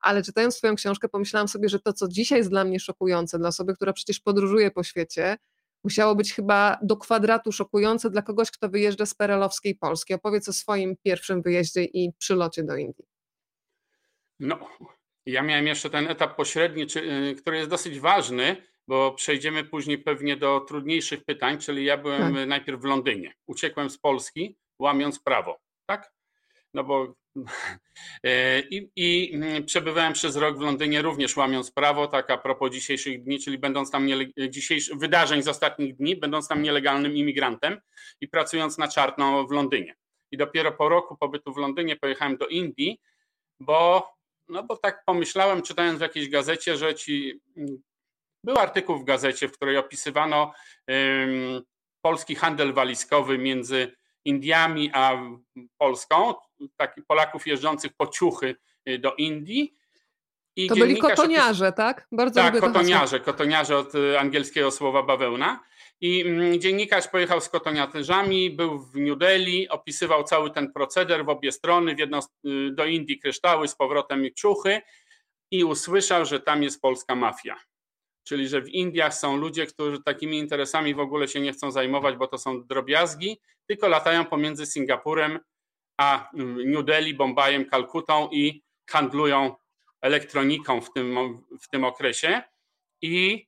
ale 0.00 0.22
czytając 0.22 0.58
Twoją 0.58 0.74
książkę, 0.74 1.08
pomyślałam 1.08 1.48
sobie, 1.48 1.68
że 1.68 1.80
to, 1.80 1.92
co 1.92 2.08
dzisiaj 2.08 2.38
jest 2.38 2.50
dla 2.50 2.64
mnie 2.64 2.80
szokujące, 2.80 3.38
dla 3.38 3.48
osoby, 3.48 3.74
która 3.74 3.92
przecież 3.92 4.20
podróżuje 4.20 4.70
po 4.70 4.82
świecie, 4.82 5.36
musiało 5.84 6.14
być 6.14 6.32
chyba 6.32 6.78
do 6.82 6.96
kwadratu 6.96 7.52
szokujące 7.52 8.10
dla 8.10 8.22
kogoś, 8.22 8.50
kto 8.50 8.68
wyjeżdża 8.68 9.06
z 9.06 9.14
perelowskiej 9.14 9.74
Polski. 9.74 10.14
Opowiedz 10.14 10.48
o 10.48 10.52
swoim 10.52 10.96
pierwszym 11.04 11.42
wyjeździe 11.42 11.84
i 11.84 12.12
przylocie 12.18 12.64
do 12.64 12.76
Indii. 12.76 13.04
No, 14.40 14.58
ja 15.32 15.42
miałem 15.42 15.66
jeszcze 15.66 15.90
ten 15.90 16.10
etap 16.10 16.36
pośredni, 16.36 16.86
y, 16.96 17.34
który 17.34 17.56
jest 17.56 17.70
dosyć 17.70 18.00
ważny, 18.00 18.56
bo 18.88 19.12
przejdziemy 19.12 19.64
później 19.64 19.98
pewnie 19.98 20.36
do 20.36 20.60
trudniejszych 20.60 21.24
pytań, 21.24 21.58
czyli 21.58 21.84
ja 21.84 21.96
byłem 21.96 22.34
tak. 22.34 22.48
najpierw 22.48 22.80
w 22.80 22.84
Londynie. 22.84 23.34
Uciekłem 23.46 23.90
z 23.90 23.98
Polski, 23.98 24.56
łamiąc 24.78 25.18
prawo, 25.18 25.60
tak? 25.86 26.12
No 26.74 26.84
bo 26.84 27.14
E, 28.24 28.60
I, 28.70 28.90
I, 28.96 29.34
mm, 29.34 29.64
przebywałem 29.64 30.12
przez 30.12 30.36
rok 30.36 30.58
w 30.58 30.60
Londynie, 30.60 31.02
również 31.02 31.36
łamiąc 31.36 31.70
prawo, 31.70 32.06
tak 32.06 32.30
a 32.30 32.38
propos 32.38 32.72
dzisiejszych 32.72 33.22
dni, 33.22 33.38
czyli 33.38 33.58
będąc 33.58 33.90
tam 33.90 34.08
dzisiejszych 34.48 34.98
wydarzeń 34.98 35.42
z 35.42 35.48
ostatnich 35.48 35.96
dni, 35.96 36.16
będąc 36.16 36.48
tam 36.48 36.62
nielegalnym 36.62 37.16
imigrantem 37.16 37.80
i 38.20 38.28
pracując 38.28 38.78
na 38.78 38.88
czarno 38.88 39.46
w 39.46 39.50
Londynie. 39.50 39.96
I 40.30 40.36
dopiero 40.36 40.72
po 40.72 40.88
roku 40.88 41.16
pobytu 41.16 41.52
w 41.52 41.56
Londynie 41.56 41.96
pojechałem 41.96 42.36
do 42.36 42.46
Indii, 42.46 43.00
bo, 43.60 44.08
no 44.50 44.62
bo 44.62 44.76
tak 44.76 45.04
pomyślałem, 45.04 45.62
czytając 45.62 45.98
w 45.98 46.02
jakiejś 46.02 46.28
gazecie, 46.28 46.76
że 46.76 46.94
ci. 46.94 47.40
Mm, 47.56 47.82
był 48.44 48.58
artykuł 48.58 48.98
w 48.98 49.04
gazecie, 49.04 49.48
w 49.48 49.52
której 49.52 49.76
opisywano 49.76 50.52
um, 50.88 51.62
polski 52.02 52.34
handel 52.34 52.72
walizkowy 52.72 53.38
między 53.38 53.92
Indiami 54.24 54.90
a 54.94 55.22
Polską, 55.78 56.34
takich 56.76 57.06
Polaków 57.06 57.46
jeżdżących 57.46 57.92
po 57.96 58.06
ciuchy 58.06 58.56
y, 58.88 58.98
do 58.98 59.14
Indii. 59.14 59.76
I 60.56 60.68
to 60.68 60.74
byli 60.74 60.98
kotoniarze, 60.98 61.68
opis... 61.68 61.76
tak? 61.76 62.06
Bardzo 62.12 62.40
tak, 62.40 62.60
kotoniarze, 62.60 63.20
kotoniarze 63.20 63.76
od 63.76 63.94
y, 63.94 64.18
angielskiego 64.18 64.70
słowa 64.70 65.02
bawełna. 65.02 65.60
I 66.00 66.20
mm, 66.20 66.60
dziennikarz 66.60 67.08
pojechał 67.08 67.40
z 67.40 67.48
kotoniatyżami, 67.48 68.50
był 68.50 68.78
w 68.78 68.96
New 68.96 69.18
Delhi, 69.18 69.68
opisywał 69.68 70.24
cały 70.24 70.50
ten 70.50 70.72
proceder 70.72 71.24
w 71.24 71.28
obie 71.28 71.52
strony, 71.52 71.94
w 71.94 71.98
jedną 71.98 72.18
y, 72.18 72.70
do 72.72 72.86
Indii 72.86 73.18
kryształy, 73.18 73.68
z 73.68 73.74
powrotem 73.74 74.26
czuchy 74.36 74.80
i 75.50 75.64
usłyszał, 75.64 76.24
że 76.24 76.40
tam 76.40 76.62
jest 76.62 76.80
polska 76.80 77.14
mafia. 77.14 77.56
Czyli, 78.24 78.48
że 78.48 78.62
w 78.62 78.68
Indiach 78.68 79.14
są 79.14 79.36
ludzie, 79.36 79.66
którzy 79.66 80.02
takimi 80.02 80.38
interesami 80.38 80.94
w 80.94 81.00
ogóle 81.00 81.28
się 81.28 81.40
nie 81.40 81.52
chcą 81.52 81.70
zajmować, 81.70 82.16
bo 82.16 82.26
to 82.26 82.38
są 82.38 82.66
drobiazgi, 82.66 83.40
tylko 83.66 83.88
latają 83.88 84.24
pomiędzy 84.24 84.66
Singapurem 84.66 85.38
a 85.96 86.30
mm, 86.34 86.70
New 86.70 86.84
Delhi, 86.84 87.14
Bombajem, 87.14 87.64
Kalkutą 87.64 88.28
i 88.32 88.62
handlują 88.90 89.54
elektroniką 90.00 90.80
w 90.80 90.92
tym, 90.92 91.16
w 91.60 91.68
tym 91.68 91.84
okresie. 91.84 92.42
I 93.02 93.46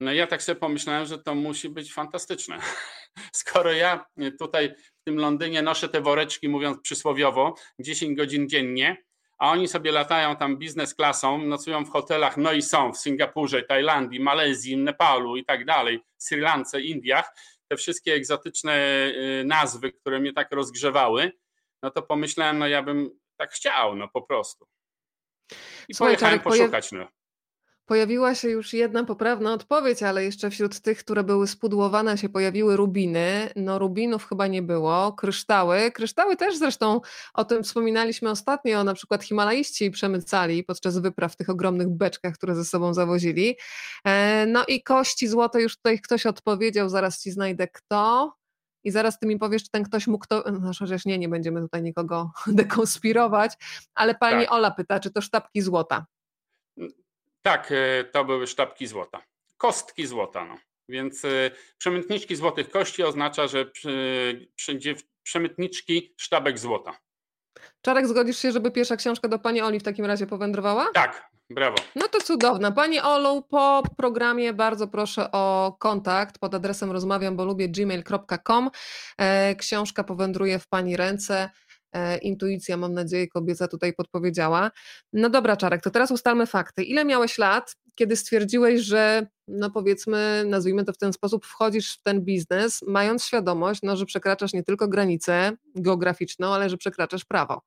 no 0.00 0.12
ja 0.12 0.26
tak 0.26 0.42
sobie 0.42 0.60
pomyślałem, 0.60 1.06
że 1.06 1.18
to 1.18 1.34
musi 1.34 1.68
być 1.68 1.92
fantastyczne. 1.92 2.58
Skoro 3.32 3.72
ja 3.72 4.06
tutaj 4.38 4.74
w 4.74 5.04
tym 5.04 5.16
Londynie 5.16 5.62
noszę 5.62 5.88
te 5.88 6.00
woreczki, 6.00 6.48
mówiąc 6.48 6.80
przysłowiowo, 6.82 7.54
10 7.78 8.16
godzin 8.16 8.48
dziennie, 8.48 8.96
a 9.38 9.50
oni 9.50 9.68
sobie 9.68 9.92
latają 9.92 10.36
tam 10.36 10.56
biznes 10.56 10.94
klasą, 10.94 11.38
nocują 11.38 11.84
w 11.84 11.90
hotelach, 11.90 12.36
no 12.36 12.52
i 12.52 12.62
są 12.62 12.92
w 12.92 12.98
Singapurze, 12.98 13.62
Tajlandii, 13.62 14.20
Malezji, 14.20 14.76
Nepalu 14.76 15.36
i 15.36 15.44
tak 15.44 15.64
dalej, 15.64 16.00
Sri 16.18 16.40
Lance, 16.40 16.80
Indiach, 16.80 17.32
te 17.68 17.76
wszystkie 17.76 18.14
egzotyczne 18.14 19.06
y, 19.06 19.44
nazwy, 19.46 19.92
które 19.92 20.20
mnie 20.20 20.32
tak 20.32 20.52
rozgrzewały, 20.52 21.32
no 21.82 21.90
to 21.90 22.02
pomyślałem, 22.02 22.58
no 22.58 22.68
ja 22.68 22.82
bym 22.82 23.10
tak 23.36 23.50
chciał, 23.50 23.96
no 23.96 24.08
po 24.08 24.22
prostu. 24.22 24.66
I 25.88 25.94
Słuchaj, 25.94 26.14
pojechałem 26.14 26.40
Czarek, 26.40 26.42
poszukać. 26.42 26.92
No. 26.92 27.08
Pojawiła 27.86 28.34
się 28.34 28.48
już 28.48 28.72
jedna 28.72 29.04
poprawna 29.04 29.52
odpowiedź, 29.52 30.02
ale 30.02 30.24
jeszcze 30.24 30.50
wśród 30.50 30.80
tych, 30.80 30.98
które 30.98 31.24
były 31.24 31.46
spudłowane, 31.46 32.18
się 32.18 32.28
pojawiły 32.28 32.76
rubiny. 32.76 33.50
No, 33.56 33.78
rubinów 33.78 34.28
chyba 34.28 34.46
nie 34.46 34.62
było. 34.62 35.12
Kryształy. 35.12 35.90
Kryształy 35.90 36.36
też 36.36 36.56
zresztą 36.56 37.00
o 37.34 37.44
tym 37.44 37.62
wspominaliśmy 37.62 38.30
ostatnio. 38.30 38.84
Na 38.84 38.94
przykład 38.94 39.24
Himalaiści 39.24 39.90
przemycali 39.90 40.64
podczas 40.64 40.98
wypraw 40.98 41.32
w 41.32 41.36
tych 41.36 41.50
ogromnych 41.50 41.88
beczkach, 41.88 42.34
które 42.34 42.54
ze 42.54 42.64
sobą 42.64 42.94
zawozili. 42.94 43.56
E, 44.04 44.46
no 44.46 44.64
i 44.68 44.82
kości 44.82 45.28
złote 45.28 45.62
już 45.62 45.76
tutaj 45.76 46.00
ktoś 46.00 46.26
odpowiedział. 46.26 46.88
Zaraz 46.88 47.22
ci 47.22 47.30
znajdę 47.30 47.68
kto. 47.68 48.32
I 48.84 48.90
zaraz 48.90 49.18
ty 49.18 49.26
mi 49.26 49.38
powiesz, 49.38 49.64
czy 49.64 49.70
ten 49.70 49.84
ktoś 49.84 50.06
mógł 50.06 50.26
to. 50.26 50.44
No, 50.60 50.70
chociaż 50.78 51.04
nie, 51.04 51.18
nie 51.18 51.28
będziemy 51.28 51.60
tutaj 51.60 51.82
nikogo 51.82 52.30
dekonspirować, 52.46 53.52
ale 53.94 54.14
pani 54.14 54.44
tak. 54.44 54.54
Ola 54.54 54.70
pyta, 54.70 55.00
czy 55.00 55.10
to 55.10 55.20
sztabki 55.20 55.62
złota. 55.62 56.06
Tak, 57.46 57.72
e, 57.72 58.04
to 58.04 58.24
były 58.24 58.46
sztabki 58.46 58.86
złota. 58.86 59.22
Kostki 59.56 60.06
złota. 60.06 60.44
No. 60.44 60.56
Więc 60.88 61.24
e, 61.24 61.50
przemytniczki 61.78 62.36
złotych 62.36 62.70
kości 62.70 63.02
oznacza, 63.02 63.46
że 63.46 63.70
przemytniczki 65.22 66.14
sztabek 66.16 66.58
złota. 66.58 66.98
Czarek, 67.82 68.06
zgodzisz 68.06 68.38
się, 68.38 68.52
żeby 68.52 68.70
pierwsza 68.70 68.96
książka 68.96 69.28
do 69.28 69.38
Pani 69.38 69.62
Oli 69.62 69.80
w 69.80 69.82
takim 69.82 70.04
razie 70.04 70.26
powędrowała? 70.26 70.90
Tak, 70.94 71.30
brawo. 71.50 71.76
No 71.96 72.08
to 72.08 72.20
cudowna. 72.20 72.72
Pani 72.72 73.00
Olu, 73.00 73.42
po 73.42 73.82
programie 73.96 74.52
bardzo 74.52 74.88
proszę 74.88 75.32
o 75.32 75.76
kontakt 75.80 76.38
pod 76.38 76.54
adresem 76.54 76.92
rozmawiam, 76.92 77.36
bo 77.36 77.44
lubię 77.44 77.68
gmail.com. 77.68 78.70
E, 79.18 79.54
książka 79.54 80.04
powędruje 80.04 80.58
w 80.58 80.68
Pani 80.68 80.96
ręce. 80.96 81.50
E, 81.96 82.18
intuicja, 82.18 82.76
mam 82.76 82.94
nadzieję, 82.94 83.28
kobieca 83.28 83.68
tutaj 83.68 83.92
podpowiedziała. 83.92 84.70
No 85.12 85.30
dobra, 85.30 85.56
Czarek, 85.56 85.82
to 85.82 85.90
teraz 85.90 86.10
ustalmy 86.10 86.46
fakty. 86.46 86.84
Ile 86.84 87.04
miałeś 87.04 87.38
lat, 87.38 87.76
kiedy 87.94 88.16
stwierdziłeś, 88.16 88.80
że 88.80 89.26
no 89.48 89.70
powiedzmy, 89.70 90.44
nazwijmy 90.46 90.84
to 90.84 90.92
w 90.92 90.98
ten 90.98 91.12
sposób, 91.12 91.46
wchodzisz 91.46 91.94
w 91.94 92.02
ten 92.02 92.20
biznes, 92.20 92.82
mając 92.86 93.24
świadomość, 93.24 93.80
no, 93.82 93.96
że 93.96 94.06
przekraczasz 94.06 94.52
nie 94.52 94.62
tylko 94.62 94.88
granicę 94.88 95.52
geograficzną, 95.74 96.54
ale 96.54 96.70
że 96.70 96.76
przekraczasz 96.76 97.24
prawo? 97.24 97.62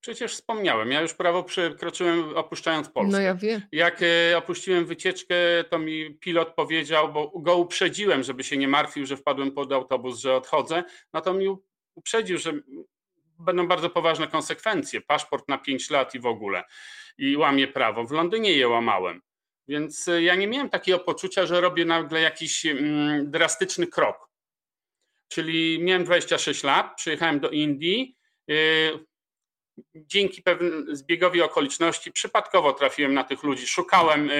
Przecież 0.00 0.32
wspomniałem, 0.32 0.90
ja 0.90 1.00
już 1.00 1.14
prawo 1.14 1.42
przekroczyłem 1.42 2.36
opuszczając 2.36 2.88
Polskę. 2.88 3.12
No 3.12 3.20
ja 3.20 3.34
wiem. 3.34 3.62
Jak 3.72 4.02
e, 4.02 4.38
opuściłem 4.38 4.86
wycieczkę, 4.86 5.34
to 5.70 5.78
mi 5.78 6.14
pilot 6.14 6.54
powiedział, 6.54 7.12
bo 7.12 7.32
go 7.40 7.56
uprzedziłem, 7.56 8.22
żeby 8.22 8.44
się 8.44 8.56
nie 8.56 8.68
martwił, 8.68 9.06
że 9.06 9.16
wpadłem 9.16 9.52
pod 9.52 9.72
autobus, 9.72 10.20
że 10.20 10.34
odchodzę, 10.34 10.84
no 11.12 11.20
to 11.20 11.34
mi 11.34 11.48
uprzedził, 11.96 12.38
że 12.38 12.52
będą 13.38 13.68
bardzo 13.68 13.90
poważne 13.90 14.28
konsekwencje. 14.28 15.00
Paszport 15.00 15.48
na 15.48 15.58
5 15.58 15.90
lat 15.90 16.14
i 16.14 16.20
w 16.20 16.26
ogóle. 16.26 16.64
I 17.18 17.36
łamie 17.36 17.68
prawo. 17.68 18.04
W 18.04 18.10
Londynie 18.10 18.52
je 18.52 18.68
łamałem. 18.68 19.22
Więc 19.68 20.08
e, 20.08 20.22
ja 20.22 20.34
nie 20.34 20.46
miałem 20.46 20.70
takiego 20.70 20.98
poczucia, 20.98 21.46
że 21.46 21.60
robię 21.60 21.84
nagle 21.84 22.20
jakiś 22.20 22.66
mm, 22.66 23.30
drastyczny 23.30 23.86
krok. 23.86 24.28
Czyli 25.28 25.78
miałem 25.82 26.04
26 26.04 26.62
lat, 26.62 26.96
przyjechałem 26.96 27.40
do 27.40 27.50
Indii. 27.50 28.16
E, 28.50 28.54
dzięki 29.94 30.42
pewnemu 30.42 30.94
zbiegowi 30.94 31.42
okoliczności 31.42 32.12
przypadkowo 32.12 32.72
trafiłem 32.72 33.14
na 33.14 33.24
tych 33.24 33.42
ludzi. 33.42 33.66
Szukałem 33.66 34.30
e, 34.32 34.34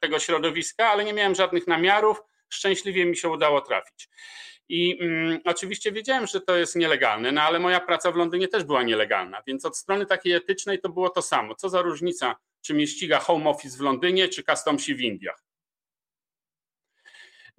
tego 0.00 0.18
środowiska, 0.18 0.90
ale 0.90 1.04
nie 1.04 1.12
miałem 1.12 1.34
żadnych 1.34 1.66
namiarów. 1.66 2.22
Szczęśliwie 2.48 3.04
mi 3.04 3.16
się 3.16 3.28
udało 3.28 3.60
trafić. 3.60 4.08
I 4.68 4.98
mm, 5.00 5.40
oczywiście 5.44 5.92
wiedziałem, 5.92 6.26
że 6.26 6.40
to 6.40 6.56
jest 6.56 6.76
nielegalne, 6.76 7.32
no 7.32 7.42
ale 7.42 7.58
moja 7.58 7.80
praca 7.80 8.12
w 8.12 8.16
Londynie 8.16 8.48
też 8.48 8.64
była 8.64 8.82
nielegalna, 8.82 9.42
więc 9.46 9.64
od 9.64 9.76
strony 9.76 10.06
takiej 10.06 10.32
etycznej 10.32 10.80
to 10.80 10.88
było 10.88 11.10
to 11.10 11.22
samo. 11.22 11.54
Co 11.54 11.68
za 11.68 11.82
różnica, 11.82 12.36
czy 12.60 12.74
mnie 12.74 12.86
ściga 12.86 13.18
home 13.18 13.50
office 13.50 13.78
w 13.78 13.80
Londynie, 13.80 14.28
czy 14.28 14.42
customsi 14.42 14.94
w 14.94 15.00
Indiach. 15.00 15.46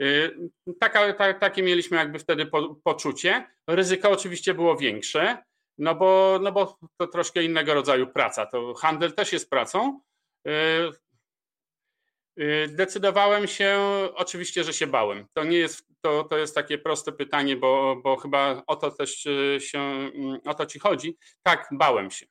Y, 0.02 0.36
taka, 0.80 1.14
ta, 1.14 1.34
takie 1.34 1.64
mieliśmy 1.64 1.98
jakby 1.98 2.20
wtedy 2.20 2.46
po, 2.46 2.76
poczucie. 2.76 3.48
Ryzyko 3.68 4.12
oczywiście 4.12 4.54
było 4.54 4.78
większe, 4.78 5.44
no 5.78 5.96
bo, 5.96 6.40
no 6.42 6.52
bo 6.52 6.80
to 6.98 7.08
troszkę 7.08 7.44
innego 7.44 7.74
rodzaju 7.74 8.08
praca. 8.08 8.46
To 8.46 8.74
handel 8.74 9.14
też 9.14 9.34
jest 9.34 9.50
pracą. 9.50 10.02
Y, 10.48 10.52
y, 12.40 12.68
decydowałem 12.68 13.48
się, 13.48 13.80
oczywiście, 14.16 14.64
że 14.64 14.74
się 14.74 14.88
bałem. 14.88 15.28
To 15.34 15.44
nie 15.44 15.58
jest 15.58 15.87
to, 16.02 16.24
to 16.24 16.38
jest 16.38 16.56
takie 16.56 16.78
proste 16.78 17.12
pytanie, 17.12 17.56
bo, 17.56 17.96
bo 18.04 18.16
chyba 18.18 18.64
o 18.68 18.76
to 18.76 18.92
też 18.92 19.28
e, 19.28 19.60
się, 19.60 19.80
mm, 19.80 20.40
o 20.46 20.54
to 20.54 20.66
ci 20.66 20.80
chodzi. 20.80 21.18
Tak, 21.44 21.68
bałem 21.72 22.12
się. 22.12 22.26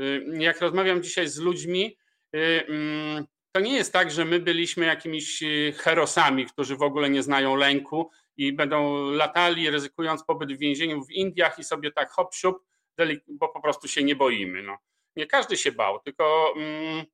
Y, 0.00 0.24
jak 0.38 0.60
rozmawiam 0.60 1.02
dzisiaj 1.02 1.28
z 1.28 1.38
ludźmi, 1.38 1.98
y, 2.36 2.66
mm, 2.68 3.24
to 3.52 3.60
nie 3.60 3.76
jest 3.76 3.92
tak, 3.92 4.10
że 4.10 4.24
my 4.24 4.40
byliśmy 4.40 4.86
jakimiś 4.86 5.42
herosami, 5.76 6.46
którzy 6.46 6.76
w 6.76 6.82
ogóle 6.82 7.10
nie 7.10 7.22
znają 7.22 7.56
lęku 7.56 8.10
i 8.36 8.52
będą 8.52 9.10
latali, 9.10 9.70
ryzykując 9.70 10.24
pobyt 10.24 10.52
w 10.52 10.58
więzieniu 10.58 11.04
w 11.04 11.10
Indiach 11.10 11.58
i 11.58 11.64
sobie 11.64 11.92
tak 11.92 12.10
hop 12.10 12.34
siup, 12.34 12.56
bo 13.28 13.48
po 13.48 13.60
prostu 13.60 13.88
się 13.88 14.04
nie 14.04 14.16
boimy. 14.16 14.62
No. 14.62 14.78
Nie 15.16 15.26
każdy 15.26 15.56
się 15.56 15.72
bał, 15.72 16.00
tylko 16.00 16.54
mm, 16.56 17.04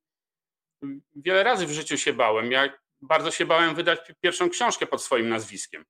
wiele 1.16 1.42
razy 1.42 1.66
w 1.66 1.70
życiu 1.70 1.98
się 1.98 2.12
bałem. 2.12 2.50
Bardzo 3.02 3.30
się 3.30 3.46
bałem 3.46 3.74
wydać 3.74 4.00
pierwszą 4.20 4.50
książkę 4.50 4.86
pod 4.86 5.02
swoim 5.02 5.28
nazwiskiem 5.28 5.84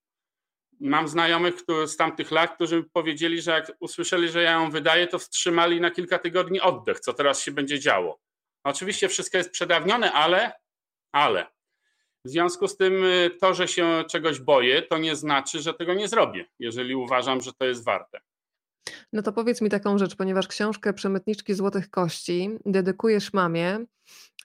mam 0.81 1.09
znajomych 1.09 1.55
z 1.87 1.97
tamtych 1.97 2.31
lat, 2.31 2.55
którzy 2.55 2.85
powiedzieli, 2.93 3.43
że 3.43 3.51
jak 3.51 3.73
usłyszeli, 3.81 4.29
że 4.29 4.43
ja 4.43 4.53
ją 4.53 4.71
wydaję, 4.71 5.07
to 5.07 5.19
wstrzymali 5.19 5.81
na 5.81 5.91
kilka 5.91 6.19
tygodni 6.19 6.61
oddech, 6.61 7.01
co 7.01 7.13
teraz 7.13 7.43
się 7.43 7.53
będzie 7.53 7.81
działo. 7.81 8.21
Oczywiście 8.65 9.09
wszystko 9.09 9.39
jest 9.39 9.51
przedawnione, 9.51 10.13
ale, 10.13 10.53
ale. 11.13 11.47
W 12.25 12.29
związku 12.29 12.69
z 12.69 12.77
tym 12.77 13.05
y, 13.05 13.31
to, 13.41 13.55
że 13.55 13.69
się 13.69 14.05
czegoś 14.11 14.41
boję, 14.41 14.83
to 14.83 14.99
nie 14.99 15.17
znaczy, 15.17 15.61
że 15.61 15.75
tego 15.75 15.95
nie 15.95 16.09
zrobię, 16.09 16.47
jeżeli 16.59 16.95
uważam, 16.95 17.41
że 17.41 17.53
to 17.53 17.65
jest 17.65 17.85
warte. 17.85 18.21
No 19.13 19.23
to 19.23 19.33
powiedz 19.33 19.61
mi 19.61 19.71
taką 19.71 19.99
rzecz, 19.99 20.17
ponieważ 20.17 20.49
książkę 20.49 20.93
Przemytniczki 20.93 21.55
Złotych 21.55 21.91
Kości 21.91 22.51
dedykujesz 22.67 23.33
mamie, 23.33 23.79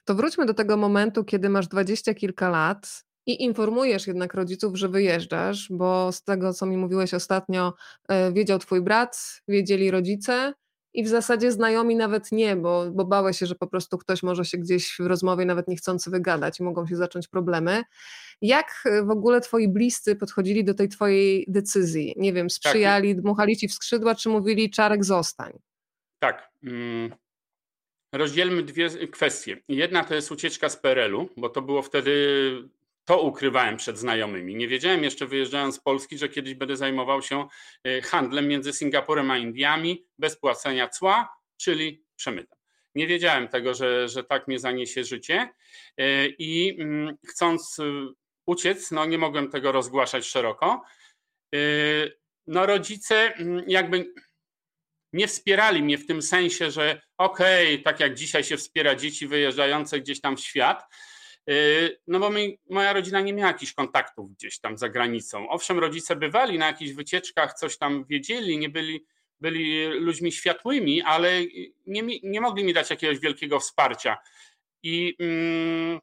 to 0.06 0.14
wróćmy 0.14 0.46
do 0.46 0.54
tego 0.54 0.76
momentu, 0.76 1.24
kiedy 1.24 1.48
masz 1.48 1.68
dwadzieścia 1.68 2.14
kilka 2.14 2.48
lat 2.48 3.04
i 3.26 3.44
informujesz 3.44 4.06
jednak 4.06 4.34
rodziców, 4.34 4.76
że 4.76 4.88
wyjeżdżasz, 4.88 5.68
bo 5.70 6.12
z 6.12 6.22
tego, 6.22 6.52
co 6.52 6.66
mi 6.66 6.76
mówiłeś 6.76 7.14
ostatnio, 7.14 7.74
e, 8.08 8.32
wiedział 8.32 8.58
twój 8.58 8.82
brat, 8.82 9.42
wiedzieli 9.48 9.90
rodzice 9.90 10.52
i 10.94 11.04
w 11.04 11.08
zasadzie 11.08 11.52
znajomi 11.52 11.96
nawet 11.96 12.32
nie, 12.32 12.56
bo, 12.56 12.90
bo 12.90 13.04
bałeś 13.04 13.38
się, 13.38 13.46
że 13.46 13.54
po 13.54 13.66
prostu 13.66 13.98
ktoś 13.98 14.22
może 14.22 14.44
się 14.44 14.58
gdzieś 14.58 14.96
w 14.98 15.06
rozmowie 15.06 15.44
nawet 15.44 15.68
niechcący 15.68 16.10
wygadać 16.10 16.60
i 16.60 16.62
mogą 16.62 16.86
się 16.86 16.96
zacząć 16.96 17.28
problemy. 17.28 17.82
Jak 18.42 18.66
e, 18.84 19.02
w 19.02 19.10
ogóle 19.10 19.40
twoi 19.40 19.68
bliscy 19.68 20.16
podchodzili 20.16 20.64
do 20.64 20.74
tej 20.74 20.88
twojej 20.88 21.44
decyzji? 21.48 22.14
Nie 22.16 22.32
wiem, 22.32 22.50
sprzyjali, 22.50 23.14
tak. 23.14 23.22
dmuchali 23.22 23.56
ci 23.56 23.68
w 23.68 23.72
skrzydła, 23.72 24.14
czy 24.14 24.28
mówili 24.28 24.70
Czarek 24.70 25.04
zostań? 25.04 25.52
Tak. 26.18 26.50
Mm. 26.62 27.25
Rozdzielmy 28.12 28.62
dwie 28.62 28.88
kwestie. 28.88 29.62
Jedna 29.68 30.04
to 30.04 30.14
jest 30.14 30.32
ucieczka 30.32 30.68
z 30.68 30.76
PRL-u, 30.76 31.28
bo 31.36 31.48
to 31.48 31.62
było 31.62 31.82
wtedy 31.82 32.12
to 33.06 33.22
ukrywałem 33.22 33.76
przed 33.76 33.98
znajomymi. 33.98 34.56
Nie 34.56 34.68
wiedziałem 34.68 35.04
jeszcze 35.04 35.26
wyjeżdżając 35.26 35.74
z 35.74 35.80
Polski, 35.80 36.18
że 36.18 36.28
kiedyś 36.28 36.54
będę 36.54 36.76
zajmował 36.76 37.22
się 37.22 37.46
e, 37.84 38.02
handlem 38.02 38.48
między 38.48 38.72
Singapurem 38.72 39.30
a 39.30 39.38
Indiami 39.38 40.06
bez 40.18 40.36
płacenia 40.38 40.88
cła, 40.88 41.36
czyli 41.56 42.04
przemytem. 42.16 42.58
Nie 42.94 43.06
wiedziałem 43.06 43.48
tego, 43.48 43.74
że, 43.74 44.08
że 44.08 44.24
tak 44.24 44.48
mnie 44.48 44.58
zaniesie 44.58 45.04
życie 45.04 45.48
e, 45.96 46.26
i 46.26 46.80
mm, 46.80 47.16
chcąc 47.28 47.78
e, 47.78 47.84
uciec, 48.46 48.90
no 48.90 49.06
nie 49.06 49.18
mogłem 49.18 49.50
tego 49.50 49.72
rozgłaszać 49.72 50.26
szeroko. 50.26 50.82
No 52.46 52.66
rodzice 52.66 53.34
mm, 53.34 53.64
jakby 53.68 54.12
nie 55.12 55.28
wspierali 55.28 55.82
mnie 55.82 55.98
w 55.98 56.06
tym 56.06 56.22
sensie, 56.22 56.70
że 56.70 57.00
okej, 57.18 57.74
okay, 57.74 57.84
tak 57.84 58.00
jak 58.00 58.14
dzisiaj 58.14 58.44
się 58.44 58.56
wspiera 58.56 58.94
dzieci 58.94 59.26
wyjeżdżające 59.26 60.00
gdzieś 60.00 60.20
tam 60.20 60.36
w 60.36 60.40
świat, 60.40 60.84
y, 61.50 61.98
no 62.06 62.20
bo 62.20 62.30
moja 62.70 62.92
rodzina 62.92 63.20
nie 63.20 63.32
miała 63.32 63.52
jakichś 63.52 63.72
kontaktów 63.72 64.32
gdzieś 64.32 64.60
tam 64.60 64.78
za 64.78 64.88
granicą. 64.88 65.48
Owszem, 65.48 65.78
rodzice 65.78 66.16
bywali 66.16 66.58
na 66.58 66.66
jakichś 66.66 66.92
wycieczkach, 66.92 67.54
coś 67.54 67.78
tam 67.78 68.04
wiedzieli, 68.04 68.58
nie 68.58 68.68
byli, 68.68 69.04
byli 69.40 69.84
ludźmi 69.84 70.32
światłymi, 70.32 71.02
ale 71.02 71.30
nie, 71.86 72.02
nie 72.22 72.40
mogli 72.40 72.64
mi 72.64 72.72
dać 72.72 72.90
jakiegoś 72.90 73.18
wielkiego 73.18 73.60
wsparcia. 73.60 74.16
I 74.82 75.16
mm, 75.20 76.00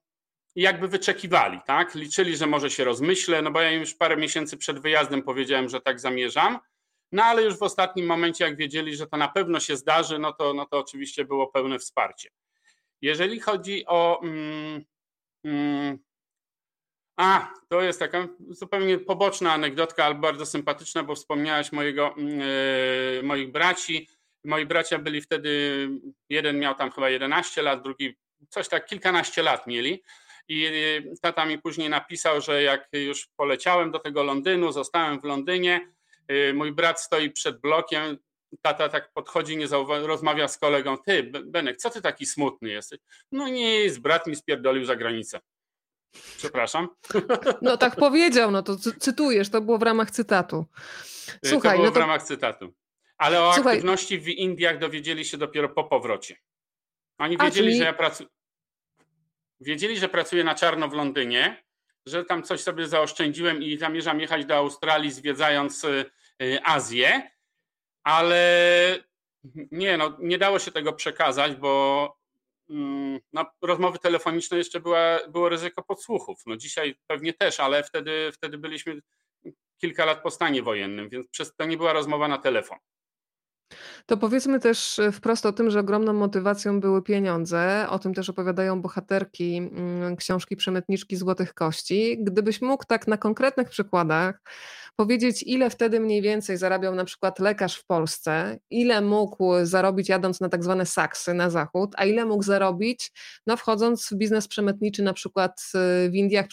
jakby 0.55 0.87
wyczekiwali, 0.87 1.59
tak? 1.65 1.95
Liczyli, 1.95 2.37
że 2.37 2.47
może 2.47 2.69
się 2.69 2.83
rozmyślę, 2.83 3.41
no 3.41 3.51
bo 3.51 3.61
ja 3.61 3.71
już 3.71 3.93
parę 3.93 4.17
miesięcy 4.17 4.57
przed 4.57 4.79
wyjazdem 4.79 5.23
powiedziałem, 5.23 5.69
że 5.69 5.81
tak 5.81 5.99
zamierzam. 5.99 6.59
No 7.13 7.23
ale 7.23 7.43
już 7.43 7.57
w 7.57 7.63
ostatnim 7.63 8.05
momencie, 8.05 8.45
jak 8.45 8.57
wiedzieli, 8.57 8.95
że 8.95 9.07
to 9.07 9.17
na 9.17 9.27
pewno 9.27 9.59
się 9.59 9.77
zdarzy, 9.77 10.19
no 10.19 10.33
to, 10.33 10.53
no 10.53 10.65
to 10.65 10.79
oczywiście 10.79 11.25
było 11.25 11.47
pełne 11.47 11.79
wsparcie. 11.79 12.29
Jeżeli 13.01 13.39
chodzi 13.39 13.85
o. 13.87 14.21
Mm, 14.23 14.83
mm, 15.43 15.97
a, 17.17 17.53
to 17.69 17.81
jest 17.81 17.99
taka 17.99 18.27
zupełnie 18.49 18.97
poboczna 18.97 19.53
anegdotka, 19.53 20.05
ale 20.05 20.15
bardzo 20.15 20.45
sympatyczna, 20.45 21.03
bo 21.03 21.15
wspomniałaś 21.15 21.71
mojego, 21.71 22.15
yy, 22.17 23.23
moich 23.23 23.51
braci. 23.51 24.07
Moi 24.43 24.65
bracia 24.65 24.99
byli 24.99 25.21
wtedy, 25.21 25.89
jeden 26.29 26.59
miał 26.59 26.75
tam 26.75 26.91
chyba 26.91 27.09
11 27.09 27.61
lat, 27.61 27.83
drugi 27.83 28.15
coś 28.49 28.69
tak 28.69 28.85
kilkanaście 28.85 29.43
lat 29.43 29.67
mieli. 29.67 30.03
I 30.47 30.65
e, 30.65 30.71
tata 31.21 31.45
mi 31.45 31.59
później 31.59 31.89
napisał, 31.89 32.41
że 32.41 32.63
jak 32.63 32.89
już 32.93 33.27
poleciałem 33.35 33.91
do 33.91 33.99
tego 33.99 34.23
Londynu, 34.23 34.71
zostałem 34.71 35.21
w 35.21 35.23
Londynie, 35.23 35.93
mój 36.53 36.71
brat 36.71 37.01
stoi 37.01 37.31
przed 37.31 37.61
blokiem, 37.61 38.17
tata 38.61 38.89
tak 38.89 39.11
podchodzi, 39.13 39.57
nie 39.57 39.67
zauwa- 39.67 40.05
rozmawia 40.05 40.47
z 40.47 40.57
kolegą, 40.57 40.97
ty 40.97 41.23
Benek, 41.23 41.77
co 41.77 41.89
ty 41.89 42.01
taki 42.01 42.25
smutny 42.25 42.69
jesteś? 42.69 42.99
No 43.31 43.47
nie 43.47 43.75
jest, 43.79 43.99
brat 43.99 44.27
mi 44.27 44.35
spierdolił 44.35 44.85
za 44.85 44.95
granicę. 44.95 45.39
Przepraszam. 46.37 46.89
No 47.61 47.77
tak 47.77 47.95
powiedział, 47.95 48.51
no 48.51 48.63
to 48.63 48.75
cytujesz, 48.99 49.49
to 49.49 49.61
było 49.61 49.77
w 49.77 49.83
ramach 49.83 50.11
cytatu. 50.11 50.65
Y, 51.45 51.49
Słuchaj, 51.49 51.71
to 51.71 51.75
było 51.77 51.85
no 51.85 51.91
to... 51.91 51.99
w 51.99 52.01
ramach 52.01 52.23
cytatu. 52.23 52.73
Ale 53.17 53.43
o 53.43 53.53
Słuchaj. 53.53 53.73
aktywności 53.73 54.19
w 54.19 54.27
Indiach 54.27 54.79
dowiedzieli 54.79 55.25
się 55.25 55.37
dopiero 55.37 55.69
po 55.69 55.83
powrocie. 55.83 56.35
Oni 57.17 57.37
wiedzieli, 57.37 57.49
A, 57.67 57.69
czyli... 57.69 57.77
że 57.77 57.83
ja 57.83 57.93
pracuję. 57.93 58.29
Wiedzieli, 59.59 59.97
że 59.97 60.09
pracuję 60.09 60.43
na 60.43 60.55
czarno 60.55 60.87
w 60.89 60.93
Londynie, 60.93 61.63
że 62.05 62.25
tam 62.25 62.43
coś 62.43 62.61
sobie 62.61 62.87
zaoszczędziłem 62.87 63.63
i 63.63 63.77
zamierzam 63.77 64.19
jechać 64.19 64.45
do 64.45 64.55
Australii, 64.55 65.11
zwiedzając 65.11 65.83
y, 65.83 66.05
y, 66.41 66.59
Azję, 66.63 67.31
ale 68.03 69.03
nie, 69.71 69.97
no, 69.97 70.17
nie 70.19 70.37
dało 70.37 70.59
się 70.59 70.71
tego 70.71 70.93
przekazać, 70.93 71.55
bo 71.55 72.15
mm, 72.69 73.19
no, 73.33 73.45
rozmowy 73.61 73.99
telefoniczne 73.99 74.57
jeszcze 74.57 74.79
była, 74.79 75.19
było 75.27 75.49
ryzyko 75.49 75.83
podsłuchów. 75.83 76.41
No 76.45 76.57
dzisiaj 76.57 76.95
pewnie 77.07 77.33
też, 77.33 77.59
ale 77.59 77.83
wtedy, 77.83 78.31
wtedy 78.33 78.57
byliśmy 78.57 79.01
kilka 79.77 80.05
lat 80.05 80.23
po 80.23 80.31
stanie 80.31 80.63
wojennym, 80.63 81.09
więc 81.09 81.27
przez 81.27 81.55
to 81.55 81.65
nie 81.65 81.77
była 81.77 81.93
rozmowa 81.93 82.27
na 82.27 82.37
telefon. 82.37 82.77
To 84.05 84.17
powiedzmy 84.17 84.59
też 84.59 84.99
e, 84.99 85.11
wprost 85.11 85.45
o 85.45 85.53
tym, 85.53 85.71
że 85.71 85.79
ogromną 85.79 86.13
motywacją 86.13 86.79
były 86.79 87.01
pieniądze. 87.01 87.85
O 87.89 87.99
tym 87.99 88.13
też 88.13 88.29
opowiadają 88.29 88.81
bohaterki 88.81 89.57
mm, 89.57 90.15
książki 90.15 90.55
Przemytniczki 90.55 91.15
Złotych 91.15 91.53
Kości. 91.53 92.17
Gdybyś 92.23 92.61
mógł 92.61 92.85
tak 92.85 93.07
na 93.07 93.17
konkretnych 93.17 93.69
przykładach 93.69 94.41
powiedzieć, 94.95 95.43
ile 95.43 95.69
wtedy 95.69 95.99
mniej 95.99 96.21
więcej 96.21 96.57
zarabiał 96.57 96.95
na 96.95 97.05
przykład 97.05 97.39
lekarz 97.39 97.75
w 97.75 97.85
Polsce, 97.85 98.59
ile 98.69 99.01
mógł 99.01 99.53
zarobić 99.63 100.09
jadąc 100.09 100.41
na 100.41 100.49
tak 100.49 100.63
zwane 100.63 100.85
saksy 100.85 101.33
na 101.33 101.49
zachód, 101.49 101.91
a 101.97 102.05
ile 102.05 102.25
mógł 102.25 102.43
zarobić 102.43 103.11
no, 103.47 103.57
wchodząc 103.57 104.09
w 104.11 104.15
biznes 104.15 104.47
przemytniczy 104.47 105.03
na 105.03 105.13
przykład 105.13 105.63
e, 105.75 106.09
w 106.09 106.15
Indiach 106.15 106.45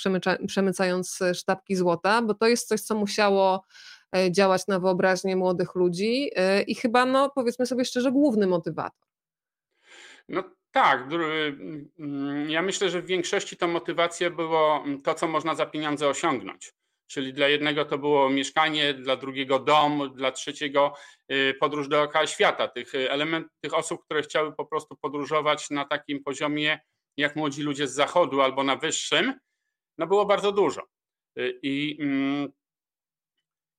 przemycając 0.47 1.19
sztabki 1.35 1.77
złota, 1.77 2.23
bo 2.23 2.35
to 2.35 2.49
jest 2.49 2.69
coś, 2.69 2.81
co 2.81 2.95
musiało 2.95 3.65
E, 4.00 4.00
działać 4.31 4.67
na 4.67 4.81
wyobraźnię 4.81 5.37
młodych 5.37 5.75
ludzi 5.75 6.31
e, 6.37 6.63
i 6.63 6.75
chyba, 6.75 7.07
no 7.07 7.31
powiedzmy 7.35 7.67
sobie 7.67 7.85
szczerze, 7.85 8.13
główny 8.13 8.47
motywator. 8.47 9.09
No 10.29 10.45
tak. 10.71 11.09
Mm, 11.99 12.51
ja 12.51 12.63
myślę, 12.63 12.91
że 12.91 13.03
w 13.03 13.07
większości 13.07 13.57
to 13.57 13.69
motywacja 13.69 14.31
było 14.31 14.85
to, 15.05 15.15
co 15.15 15.29
można 15.29 15.55
za 15.55 15.67
pieniądze 15.67 16.09
osiągnąć. 16.09 16.73
Czyli 17.07 17.33
dla 17.33 17.49
jednego 17.49 17.85
to 17.85 17.99
było 17.99 18.31
mieszkanie, 18.31 18.95
dla 18.95 19.17
drugiego 19.17 19.59
dom, 19.59 20.13
dla 20.15 20.33
trzeciego 20.33 20.95
y, 21.33 21.55
podróż 21.61 21.89
dookoła 21.89 22.27
świata. 22.27 22.69
Tych, 22.69 22.95
element, 22.95 23.47
tych 23.61 23.75
osób, 23.75 24.05
które 24.05 24.23
chciały 24.23 24.53
po 24.53 24.67
prostu 24.67 24.97
podróżować 24.97 25.71
na 25.71 25.85
takim 25.85 26.23
poziomie, 26.23 26.81
jak 27.17 27.37
młodzi 27.37 27.63
ludzie 27.63 27.89
z 27.89 27.95
zachodu 27.95 28.41
albo 28.41 28.63
na 28.63 28.77
wyższym, 28.77 29.35
no 29.99 30.07
było 30.07 30.27
bardzo 30.27 30.53
dużo. 30.53 30.83
Y, 31.39 31.61
I 31.63 31.99
mm, 32.01 32.53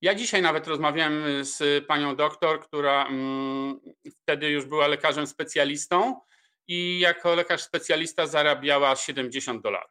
ja 0.02 0.14
dzisiaj 0.14 0.42
nawet 0.42 0.66
rozmawiałem 0.66 1.24
y, 1.26 1.44
z 1.44 1.86
panią 1.86 2.16
doktor, 2.16 2.60
która 2.60 3.06
mm, 3.06 3.80
wtedy 4.22 4.50
już 4.50 4.66
była 4.66 4.86
lekarzem 4.86 5.26
specjalistą 5.26 6.20
i 6.68 6.98
jako 6.98 7.34
lekarz 7.34 7.62
specjalista 7.62 8.26
zarabiała 8.26 8.96
70 8.96 9.62
dolarów 9.62 9.90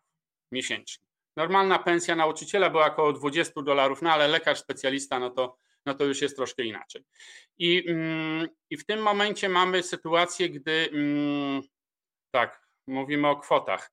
miesięcznie. 0.52 1.06
Normalna 1.38 1.80
pensja 1.80 2.15
nauczyciela 2.15 2.69
była 2.69 2.86
około 2.86 3.13
20 3.13 3.62
dolarów, 3.62 4.02
no 4.02 4.12
ale 4.12 4.28
lekarz 4.28 4.60
specjalista, 4.60 5.19
no 5.19 5.30
to, 5.30 5.58
no 5.86 5.93
to 5.93 6.06
już 6.06 6.21
jest 6.21 6.36
troszkę 6.36 6.63
inaczej. 6.63 7.04
I, 7.58 7.84
mm, 7.88 8.47
I 8.69 8.78
w 8.78 8.86
tym 8.86 9.02
momencie 9.02 9.50
mamy 9.50 9.84
sytuację, 9.84 10.50
gdy 10.50 10.89
mm, 10.93 11.62
tak, 12.32 12.67
mówimy 12.88 13.28
o 13.28 13.36
kwotach, 13.36 13.91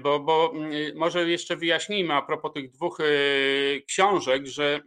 bo, 0.00 0.20
bo 0.20 0.52
może 0.94 1.30
jeszcze 1.30 1.56
wyjaśnijmy 1.56 2.14
a 2.14 2.22
propos 2.22 2.52
tych 2.52 2.70
dwóch 2.70 3.00
y, 3.00 3.82
książek, 3.86 4.46
że 4.46 4.80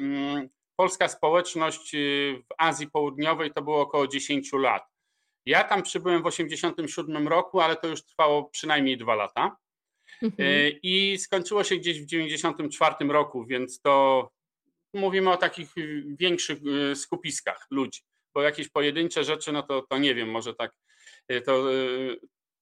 polska 0.76 1.08
społeczność 1.08 1.96
y, 1.96 2.44
w 2.50 2.54
Azji 2.58 2.88
Południowej 2.92 3.52
to 3.52 3.62
było 3.62 3.82
około 3.82 4.08
10 4.08 4.54
lat. 4.54 4.84
Ja 5.46 5.64
tam 5.64 5.84
przybyłem 5.84 6.22
w 6.22 6.26
1987 6.26 7.28
roku, 7.28 7.60
ale 7.60 7.76
to 7.76 7.88
już 7.88 8.06
trwało 8.06 8.50
przynajmniej 8.50 8.98
dwa 8.98 9.16
lata. 9.16 9.58
Mhm. 10.22 10.50
Y, 10.50 10.80
I 10.84 11.18
skończyło 11.18 11.64
się 11.64 11.76
gdzieś 11.76 12.02
w 12.02 12.06
1994 12.06 13.14
roku, 13.14 13.46
więc 13.46 13.82
to 13.82 14.30
mówimy 14.94 15.32
o 15.32 15.38
takich 15.38 15.78
y, 15.78 16.04
większych 16.20 16.60
skupiskach 16.96 17.68
ludzi, 17.72 18.02
bo 18.34 18.42
jakieś 18.42 18.70
pojedyncze 18.70 19.24
rzeczy, 19.24 19.52
no 19.52 19.64
to, 19.64 19.82
to 19.90 19.98
nie 19.98 20.16
wiem, 20.16 20.32
może 20.32 20.54
tak, 20.54 20.72
to, 21.46 21.64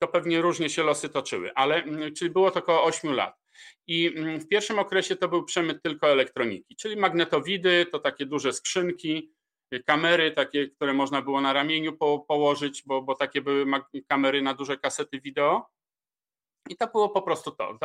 to 0.01 0.07
pewnie 0.07 0.41
różnie 0.41 0.69
się 0.69 0.83
losy 0.83 1.09
toczyły, 1.09 1.53
ale 1.55 1.83
mm, 1.83 2.13
czyli 2.13 2.31
było 2.31 2.51
to 2.51 2.59
około 2.59 2.83
8 2.83 3.13
lat. 3.13 3.40
I 3.87 4.13
mm, 4.17 4.39
w 4.39 4.47
pierwszym 4.47 4.79
okresie 4.79 5.15
to 5.15 5.27
był 5.27 5.43
przemyt 5.45 5.83
tylko 5.83 6.07
elektroniki, 6.07 6.75
czyli 6.75 6.95
magnetowidy, 6.95 7.85
to 7.91 7.99
takie 7.99 8.25
duże 8.25 8.53
skrzynki, 8.53 9.33
y, 9.73 9.83
kamery, 9.83 10.31
takie, 10.31 10.67
które 10.67 10.93
można 10.93 11.21
było 11.21 11.41
na 11.41 11.53
ramieniu 11.53 11.97
po, 11.97 12.19
położyć, 12.19 12.83
bo, 12.85 13.01
bo 13.01 13.15
takie 13.15 13.41
były 13.41 13.65
kamery 14.07 14.41
na 14.41 14.53
duże 14.53 14.77
kasety 14.77 15.21
wideo. 15.21 15.69
I 16.69 16.75
to 16.75 16.87
było 16.87 17.09
po 17.09 17.21
prostu 17.21 17.51
to. 17.51 17.79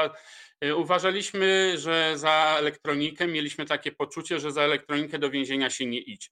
Y, 0.64 0.76
uważaliśmy, 0.76 1.78
że 1.78 2.18
za 2.18 2.56
elektronikę 2.58 3.26
mieliśmy 3.26 3.64
takie 3.64 3.92
poczucie, 3.92 4.40
że 4.40 4.52
za 4.52 4.62
elektronikę 4.62 5.18
do 5.18 5.30
więzienia 5.30 5.70
się 5.70 5.86
nie 5.86 5.98
idzie. 5.98 6.28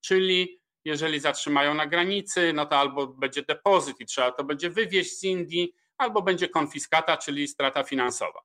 Czyli 0.00 0.62
jeżeli 0.84 1.20
zatrzymają 1.20 1.74
na 1.74 1.86
granicy, 1.86 2.52
no 2.52 2.66
to 2.66 2.76
albo 2.76 3.06
będzie 3.06 3.42
depozyt 3.42 4.00
i 4.00 4.06
trzeba 4.06 4.32
to 4.32 4.44
będzie 4.44 4.70
wywieźć 4.70 5.18
z 5.18 5.24
Indii, 5.24 5.74
albo 5.98 6.22
będzie 6.22 6.48
konfiskata, 6.48 7.16
czyli 7.16 7.48
strata 7.48 7.82
finansowa. 7.82 8.40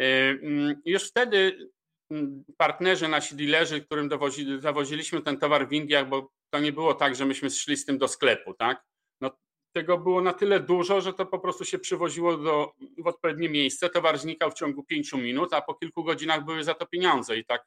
E, 0.00 0.30
mm, 0.30 0.82
już 0.84 1.08
wtedy 1.08 1.70
mm, 2.10 2.44
partnerzy, 2.56 3.08
nasi 3.08 3.36
dealerzy, 3.36 3.80
którym 3.80 4.08
dowozili, 4.08 4.60
zawoziliśmy 4.60 5.22
ten 5.22 5.38
towar 5.38 5.68
w 5.68 5.72
Indiach, 5.72 6.08
bo 6.08 6.32
to 6.50 6.58
nie 6.58 6.72
było 6.72 6.94
tak, 6.94 7.14
że 7.14 7.24
myśmy 7.26 7.50
szli 7.50 7.76
z 7.76 7.84
tym 7.84 7.98
do 7.98 8.08
sklepu, 8.08 8.54
tak? 8.54 8.82
No, 9.20 9.30
tego 9.72 9.98
było 9.98 10.20
na 10.20 10.32
tyle 10.32 10.60
dużo, 10.60 11.00
że 11.00 11.12
to 11.12 11.26
po 11.26 11.38
prostu 11.38 11.64
się 11.64 11.78
przywoziło 11.78 12.36
do, 12.36 12.72
w 12.98 13.06
odpowiednie 13.06 13.48
miejsce. 13.48 13.90
Towar 13.90 14.18
znikał 14.18 14.50
w 14.50 14.54
ciągu 14.54 14.84
pięciu 14.84 15.18
minut, 15.18 15.54
a 15.54 15.62
po 15.62 15.74
kilku 15.74 16.04
godzinach 16.04 16.44
były 16.44 16.64
za 16.64 16.74
to 16.74 16.86
pieniądze 16.86 17.38
i 17.38 17.44
tak 17.44 17.66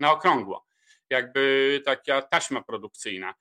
na 0.00 0.12
okrągło. 0.12 0.66
Jakby 1.10 1.82
taka 1.84 2.22
taśma 2.22 2.62
produkcyjna. 2.62 3.34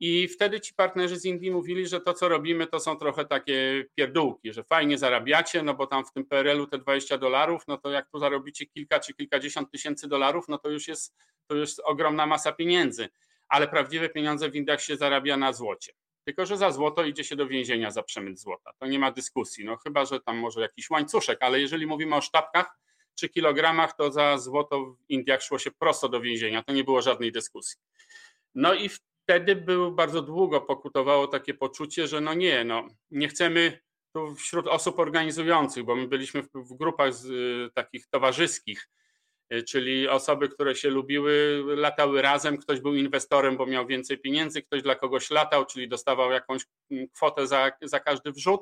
I 0.00 0.28
wtedy 0.28 0.60
ci 0.60 0.74
partnerzy 0.74 1.16
z 1.16 1.24
Indii 1.24 1.50
mówili, 1.50 1.86
że 1.86 2.00
to, 2.00 2.14
co 2.14 2.28
robimy, 2.28 2.66
to 2.66 2.80
są 2.80 2.96
trochę 2.96 3.24
takie 3.24 3.84
pierdółki, 3.94 4.52
że 4.52 4.64
fajnie 4.64 4.98
zarabiacie, 4.98 5.62
no 5.62 5.74
bo 5.74 5.86
tam 5.86 6.04
w 6.04 6.12
tym 6.12 6.24
PRL-u 6.24 6.66
te 6.66 6.78
20 6.78 7.18
dolarów, 7.18 7.62
no 7.68 7.78
to 7.78 7.90
jak 7.90 8.08
tu 8.10 8.18
zarobicie 8.18 8.66
kilka 8.66 9.00
czy 9.00 9.14
kilkadziesiąt 9.14 9.70
tysięcy 9.70 10.08
dolarów, 10.08 10.48
no 10.48 10.58
to 10.58 10.70
już 10.70 10.88
jest, 10.88 11.14
to 11.46 11.54
już 11.54 11.78
ogromna 11.78 12.26
masa 12.26 12.52
pieniędzy. 12.52 13.08
Ale 13.48 13.68
prawdziwe 13.68 14.08
pieniądze 14.08 14.50
w 14.50 14.56
Indiach 14.56 14.82
się 14.82 14.96
zarabia 14.96 15.36
na 15.36 15.52
złocie. 15.52 15.92
Tylko, 16.24 16.46
że 16.46 16.56
za 16.56 16.70
złoto 16.70 17.04
idzie 17.04 17.24
się 17.24 17.36
do 17.36 17.46
więzienia 17.46 17.90
za 17.90 18.02
przemyt 18.02 18.40
złota. 18.40 18.72
To 18.78 18.86
nie 18.86 18.98
ma 18.98 19.10
dyskusji. 19.10 19.64
No 19.64 19.76
chyba, 19.76 20.04
że 20.04 20.20
tam 20.20 20.36
może 20.38 20.60
jakiś 20.60 20.90
łańcuszek, 20.90 21.38
ale 21.42 21.60
jeżeli 21.60 21.86
mówimy 21.86 22.16
o 22.16 22.20
sztabkach, 22.20 22.78
3 23.14 23.28
kilogramach, 23.28 23.96
to 23.96 24.12
za 24.12 24.38
złoto 24.38 24.84
w 24.84 24.96
Indiach 25.08 25.42
szło 25.42 25.58
się 25.58 25.70
prosto 25.70 26.08
do 26.08 26.20
więzienia. 26.20 26.62
To 26.62 26.72
nie 26.72 26.84
było 26.84 27.02
żadnej 27.02 27.32
dyskusji. 27.32 27.80
No 28.54 28.74
i 28.74 28.90
wtedy 29.30 29.56
był 29.56 29.92
bardzo 29.92 30.22
długo 30.22 30.60
pokutowało 30.60 31.26
takie 31.26 31.54
poczucie, 31.54 32.06
że 32.06 32.20
no 32.20 32.34
nie, 32.34 32.64
no 32.64 32.88
nie 33.10 33.28
chcemy 33.28 33.80
tu 34.14 34.34
wśród 34.34 34.66
osób 34.66 34.98
organizujących, 34.98 35.84
bo 35.84 35.96
my 35.96 36.08
byliśmy 36.08 36.42
w, 36.42 36.48
w 36.54 36.76
grupach 36.76 37.14
z, 37.14 37.24
y, 37.26 37.70
takich 37.74 38.06
towarzyskich, 38.06 38.88
y, 39.52 39.62
czyli 39.62 40.08
osoby, 40.08 40.48
które 40.48 40.74
się 40.74 40.90
lubiły, 40.90 41.64
latały 41.76 42.22
razem, 42.22 42.58
ktoś 42.58 42.80
był 42.80 42.94
inwestorem, 42.94 43.56
bo 43.56 43.66
miał 43.66 43.86
więcej 43.86 44.18
pieniędzy, 44.18 44.62
ktoś 44.62 44.82
dla 44.82 44.94
kogoś 44.94 45.30
latał, 45.30 45.66
czyli 45.66 45.88
dostawał 45.88 46.30
jakąś 46.30 46.62
mm, 46.90 47.08
kwotę 47.08 47.46
za, 47.46 47.72
za 47.82 48.00
każdy 48.00 48.32
wrzut 48.32 48.60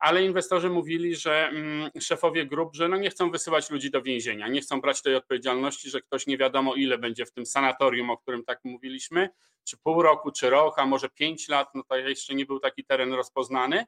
ale 0.00 0.24
inwestorzy 0.24 0.70
mówili, 0.70 1.16
że 1.16 1.48
mm, 1.48 1.90
szefowie 2.00 2.46
grup, 2.46 2.76
że 2.76 2.88
no 2.88 2.96
nie 2.96 3.10
chcą 3.10 3.30
wysyłać 3.30 3.70
ludzi 3.70 3.90
do 3.90 4.02
więzienia, 4.02 4.48
nie 4.48 4.60
chcą 4.60 4.80
brać 4.80 5.02
tej 5.02 5.16
odpowiedzialności, 5.16 5.90
że 5.90 6.00
ktoś 6.00 6.26
nie 6.26 6.38
wiadomo 6.38 6.74
ile 6.74 6.98
będzie 6.98 7.26
w 7.26 7.32
tym 7.32 7.46
sanatorium, 7.46 8.10
o 8.10 8.18
którym 8.18 8.44
tak 8.44 8.60
mówiliśmy, 8.64 9.28
czy 9.64 9.76
pół 9.76 10.02
roku, 10.02 10.32
czy 10.32 10.50
rok, 10.50 10.78
a 10.78 10.86
może 10.86 11.08
pięć 11.08 11.48
lat, 11.48 11.68
no 11.74 11.82
to 11.82 11.96
jeszcze 11.96 12.34
nie 12.34 12.46
był 12.46 12.60
taki 12.60 12.84
teren 12.84 13.12
rozpoznany. 13.12 13.86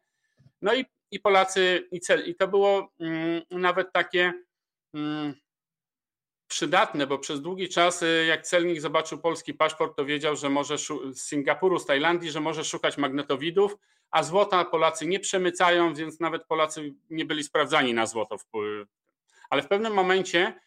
No 0.63 0.75
i, 0.75 0.85
i 1.11 1.21
Polacy, 1.21 1.89
i, 1.93 2.01
cel, 2.01 2.29
i 2.29 2.35
to 2.35 2.49
było 2.49 2.93
mm, 3.01 3.43
nawet 3.51 3.93
takie 3.93 4.33
mm, 4.95 5.35
przydatne, 6.47 7.07
bo 7.07 7.19
przez 7.19 7.41
długi 7.41 7.69
czas, 7.69 8.03
y, 8.03 8.25
jak 8.29 8.47
celnik 8.47 8.81
zobaczył 8.81 9.19
polski 9.19 9.55
paszport, 9.55 9.97
to 9.97 10.05
wiedział, 10.05 10.37
że 10.37 10.51
może 10.51 10.79
z 10.79 11.23
Singapuru, 11.23 11.79
z 11.79 11.87
Tajlandii, 11.87 12.31
że 12.31 12.41
może 12.41 12.65
szukać 12.65 12.99
magnetowidów, 12.99 13.77
a 14.11 14.23
złota 14.23 14.65
Polacy 14.65 15.07
nie 15.07 15.21
przemycają, 15.21 15.95
więc 15.95 16.21
nawet 16.21 16.45
Polacy 16.45 16.95
nie 17.11 17.25
byli 17.25 17.45
sprawdzani 17.45 17.95
na 17.95 18.07
złoto. 18.07 18.37
Ale 19.51 19.63
w 19.63 19.69
pewnym 19.69 19.93
momencie 19.93 20.61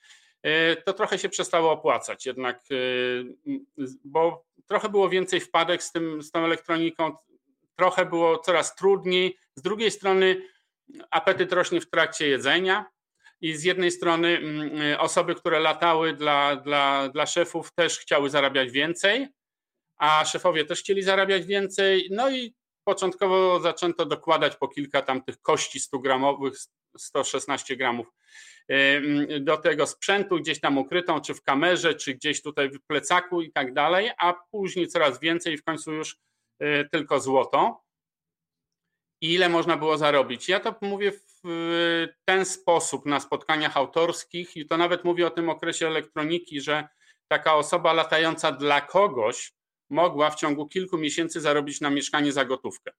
to 0.86 0.94
trochę 0.94 1.20
się 1.20 1.30
przestało 1.30 1.72
opłacać, 1.72 2.26
jednak, 2.26 2.64
y, 2.72 3.26
bo 4.04 4.46
trochę 4.68 4.90
było 4.90 5.10
więcej 5.10 5.40
wpadek 5.40 5.84
z, 5.84 5.92
tym, 5.92 6.22
z 6.22 6.32
tą 6.32 6.46
elektroniką, 6.46 7.16
trochę 7.76 8.06
było 8.06 8.38
coraz 8.38 8.76
trudniej. 8.76 9.38
Z 9.56 9.62
drugiej 9.62 9.92
strony 9.92 10.42
apetyt 11.12 11.54
rośnie 11.54 11.82
w 11.82 11.90
trakcie 11.90 12.28
jedzenia, 12.28 12.86
i 13.42 13.54
z 13.54 13.64
jednej 13.64 13.92
strony 13.92 14.42
y, 14.94 15.00
osoby, 15.00 15.36
które 15.36 15.60
latały 15.60 16.14
dla, 16.14 16.56
dla, 16.56 17.10
dla 17.10 17.26
szefów 17.26 17.74
też 17.74 18.00
chciały 18.00 18.30
zarabiać 18.30 18.72
więcej, 18.72 19.28
a 19.98 20.26
szefowie 20.26 20.66
też 20.66 20.80
chcieli 20.80 21.04
zarabiać 21.04 21.46
więcej. 21.46 22.08
No 22.12 22.32
i 22.32 22.56
początkowo 22.84 23.60
zaczęto 23.60 24.06
dokładać 24.06 24.56
po 24.56 24.68
kilka 24.68 25.02
tam 25.02 25.24
tych 25.24 25.42
kości 25.42 25.80
100 25.80 26.00
gramowych, 26.00 26.54
116 26.98 27.76
gramów 27.76 28.08
do 29.42 29.58
tego 29.58 29.88
sprzętu, 29.88 30.38
gdzieś 30.38 30.60
tam 30.60 30.78
ukrytą, 30.78 31.22
czy 31.22 31.34
w 31.34 31.42
kamerze, 31.42 31.96
czy 31.96 32.14
gdzieś 32.14 32.42
tutaj 32.42 32.70
w 32.70 32.82
plecaku 32.88 33.42
i 33.42 33.52
tak 33.52 33.74
dalej, 33.74 34.12
a 34.18 34.34
później 34.52 34.88
coraz 34.88 35.20
więcej 35.20 35.54
i 35.54 35.58
w 35.58 35.64
końcu 35.64 35.94
już 35.94 36.18
y, 36.64 36.90
tylko 36.92 37.20
złoto. 37.20 37.86
Ile 39.22 39.50
można 39.50 39.78
było 39.78 39.98
zarobić? 39.98 40.50
Ja 40.50 40.60
to 40.60 40.76
mówię 40.82 41.12
w 41.12 42.08
ten 42.26 42.46
sposób 42.46 43.06
na 43.06 43.20
spotkaniach 43.20 43.78
autorskich 43.78 44.58
i 44.58 44.66
to 44.66 44.78
nawet 44.78 45.04
mówię 45.04 45.28
o 45.28 45.30
tym 45.30 45.50
okresie 45.50 45.88
elektroniki, 45.88 46.62
że 46.62 46.88
taka 47.28 47.56
osoba 47.56 47.94
latająca 47.94 48.52
dla 48.52 48.82
kogoś 48.82 49.54
mogła 49.90 50.30
w 50.30 50.36
ciągu 50.36 50.68
kilku 50.68 50.98
miesięcy 50.98 51.42
zarobić 51.42 51.82
na 51.82 51.90
mieszkanie 51.90 52.32
za 52.32 52.46
gotówkę. 52.46 52.92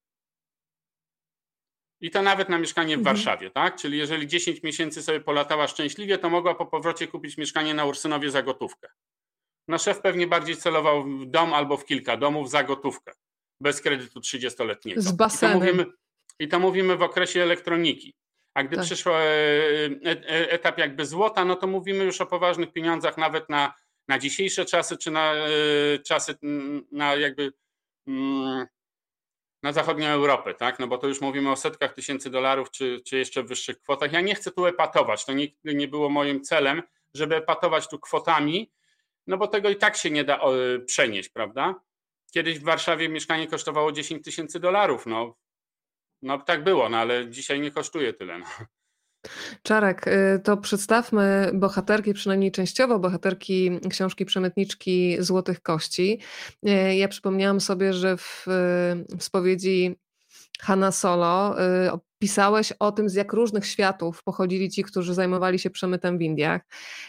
I 2.00 2.10
to 2.10 2.22
nawet 2.22 2.48
na 2.48 2.58
mieszkanie 2.58 2.96
w 2.96 2.98
mhm. 2.98 3.16
Warszawie, 3.16 3.50
tak? 3.50 3.76
Czyli 3.76 3.98
jeżeli 3.98 4.26
10 4.26 4.62
miesięcy 4.62 5.02
sobie 5.02 5.20
polatała 5.20 5.68
szczęśliwie, 5.68 6.18
to 6.18 6.30
mogła 6.30 6.54
po 6.54 6.66
powrocie 6.66 7.06
kupić 7.06 7.36
mieszkanie 7.36 7.74
na 7.74 7.84
Ursynowie 7.84 8.30
za 8.30 8.42
gotówkę. 8.42 8.88
No 9.68 9.78
szef 9.78 10.00
pewnie 10.00 10.26
bardziej 10.26 10.56
celował 10.56 11.04
w 11.04 11.26
dom 11.26 11.54
albo 11.54 11.76
w 11.76 11.84
kilka 11.84 12.16
domów 12.16 12.50
za 12.50 12.64
gotówkę, 12.64 13.12
bez 13.60 13.80
kredytu 13.80 14.20
30-letniego. 14.20 15.00
Z 15.00 15.12
basenem. 15.12 15.56
I 15.56 15.60
to 15.60 15.66
mówimy, 15.66 15.92
i 16.38 16.48
to 16.48 16.60
mówimy 16.60 16.96
w 16.96 17.02
okresie 17.02 17.42
elektroniki. 17.42 18.14
A 18.54 18.62
gdy 18.64 18.76
tak. 18.76 18.84
przyszł 18.84 19.10
e, 19.10 19.14
e, 20.04 20.50
etap 20.50 20.78
jakby 20.78 21.06
złota, 21.06 21.44
no 21.44 21.56
to 21.56 21.66
mówimy 21.66 22.04
już 22.04 22.20
o 22.20 22.26
poważnych 22.26 22.72
pieniądzach 22.72 23.18
nawet 23.18 23.48
na, 23.48 23.74
na 24.08 24.18
dzisiejsze 24.18 24.64
czasy, 24.64 24.96
czy 24.96 25.10
na 25.10 25.34
e, 25.34 25.48
czasy 25.98 26.34
na 26.92 27.14
jakby 27.14 27.52
mm, 28.06 28.66
na 29.66 29.72
zachodnią 29.72 30.08
Europę, 30.08 30.54
tak? 30.54 30.78
No 30.78 30.86
bo 30.86 30.98
to 30.98 31.08
już 31.08 31.20
mówimy 31.20 31.50
o 31.50 31.56
setkach 31.56 31.94
tysięcy 31.94 32.30
dolarów, 32.30 32.70
czy, 32.70 33.00
czy 33.06 33.18
jeszcze 33.18 33.42
wyższych 33.42 33.80
kwotach. 33.80 34.12
Ja 34.12 34.20
nie 34.20 34.34
chcę 34.34 34.50
tu 34.50 34.66
epatować, 34.66 35.24
to 35.24 35.32
nigdy 35.32 35.74
nie 35.74 35.88
było 35.88 36.08
moim 36.08 36.42
celem, 36.42 36.82
żeby 37.14 37.36
epatować 37.36 37.88
tu 37.88 37.98
kwotami, 37.98 38.72
no 39.26 39.36
bo 39.36 39.46
tego 39.46 39.70
i 39.70 39.76
tak 39.76 39.96
się 39.96 40.10
nie 40.10 40.24
da 40.24 40.40
przenieść, 40.86 41.28
prawda? 41.28 41.74
Kiedyś 42.32 42.58
w 42.58 42.64
Warszawie 42.64 43.08
mieszkanie 43.08 43.46
kosztowało 43.46 43.92
10 43.92 44.24
tysięcy 44.24 44.60
dolarów, 44.60 45.06
no 45.06 45.36
no 46.22 46.38
tak 46.38 46.64
było, 46.64 46.88
no 46.88 46.98
ale 46.98 47.30
dzisiaj 47.30 47.60
nie 47.60 47.70
kosztuje 47.70 48.12
tyle. 48.12 48.38
No. 48.38 48.46
Czarek, 49.62 50.06
y, 50.06 50.40
to 50.44 50.56
przedstawmy 50.56 51.50
bohaterki, 51.54 52.14
przynajmniej 52.14 52.52
częściowo 52.52 52.98
bohaterki 52.98 53.70
książki 53.90 54.24
Przemytniczki 54.24 55.16
Złotych 55.20 55.62
Kości. 55.62 56.20
Y, 56.68 56.96
ja 56.96 57.08
przypomniałam 57.08 57.60
sobie, 57.60 57.92
że 57.92 58.16
w, 58.16 58.46
y, 58.48 59.22
spowiedzi 59.22 59.96
Hanna 60.60 60.92
Solo 60.92 61.56
pisałeś 62.18 62.72
o 62.72 62.92
tym, 62.92 63.08
z 63.08 63.14
jak 63.14 63.32
różnych 63.32 63.66
światów 63.66 64.22
pochodzili 64.22 64.70
ci, 64.70 64.82
którzy 64.82 65.14
zajmowali 65.14 65.58
się 65.58 65.70
przemytem 65.70 66.18
w 66.18 66.22
Indiach. 66.22 66.62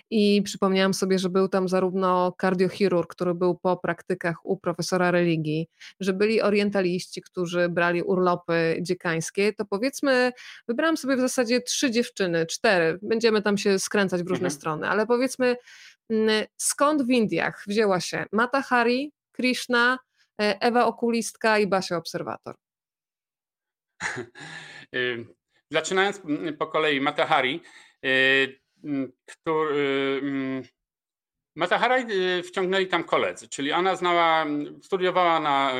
I 0.09 0.41
przypomniałam 0.41 0.93
sobie, 0.93 1.19
że 1.19 1.29
był 1.29 1.47
tam 1.47 1.67
zarówno 1.67 2.31
kardiochirurg, 2.37 3.11
który 3.11 3.33
był 3.33 3.55
po 3.55 3.77
praktykach 3.77 4.45
u 4.45 4.57
profesora 4.57 5.11
religii, 5.11 5.67
że 5.99 6.13
byli 6.13 6.41
orientaliści, 6.41 7.21
którzy 7.21 7.69
brali 7.69 8.03
urlopy 8.03 8.77
dziekańskie. 8.81 9.53
To 9.53 9.65
powiedzmy, 9.65 10.31
wybrałam 10.67 10.97
sobie 10.97 11.15
w 11.15 11.19
zasadzie 11.19 11.61
trzy 11.61 11.91
dziewczyny, 11.91 12.45
cztery. 12.45 12.99
Będziemy 13.01 13.41
tam 13.41 13.57
się 13.57 13.79
skręcać 13.79 14.23
w 14.23 14.27
różne 14.27 14.47
mhm. 14.47 14.51
strony, 14.51 14.89
ale 14.89 15.07
powiedzmy, 15.07 15.55
mm, 16.09 16.45
skąd 16.57 17.03
w 17.03 17.09
Indiach 17.09 17.63
wzięła 17.67 17.99
się 17.99 18.25
Mata 18.31 18.61
Hari, 18.61 19.11
Krishna, 19.31 19.99
e, 20.41 20.61
Ewa 20.61 20.85
Okulistka 20.85 21.59
i 21.59 21.67
Basia 21.67 21.97
Obserwator? 21.97 22.55
Zaczynając 25.71 26.21
po 26.59 26.67
kolei, 26.67 27.01
Matahari, 27.01 27.61
y, 28.05 28.61
który. 29.25 30.63
Matahari 31.55 32.11
y, 32.11 32.43
wciągnęli 32.43 32.87
tam 32.87 33.03
koledzy, 33.03 33.49
czyli 33.49 33.71
ona 33.71 33.95
znała, 33.95 34.45
studiowała 34.81 35.39
na 35.39 35.73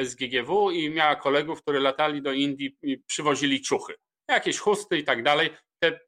y, 0.00 0.06
SGGW 0.06 0.70
i 0.70 0.90
miała 0.90 1.16
kolegów, 1.16 1.62
którzy 1.62 1.80
latali 1.80 2.22
do 2.22 2.32
Indii 2.32 2.78
i 2.82 2.98
przywozili 2.98 3.60
ciuchy, 3.60 3.94
jakieś 4.28 4.58
chusty 4.58 4.98
i 4.98 5.04
tak 5.04 5.22
dalej. 5.22 5.50
Te 5.78 6.00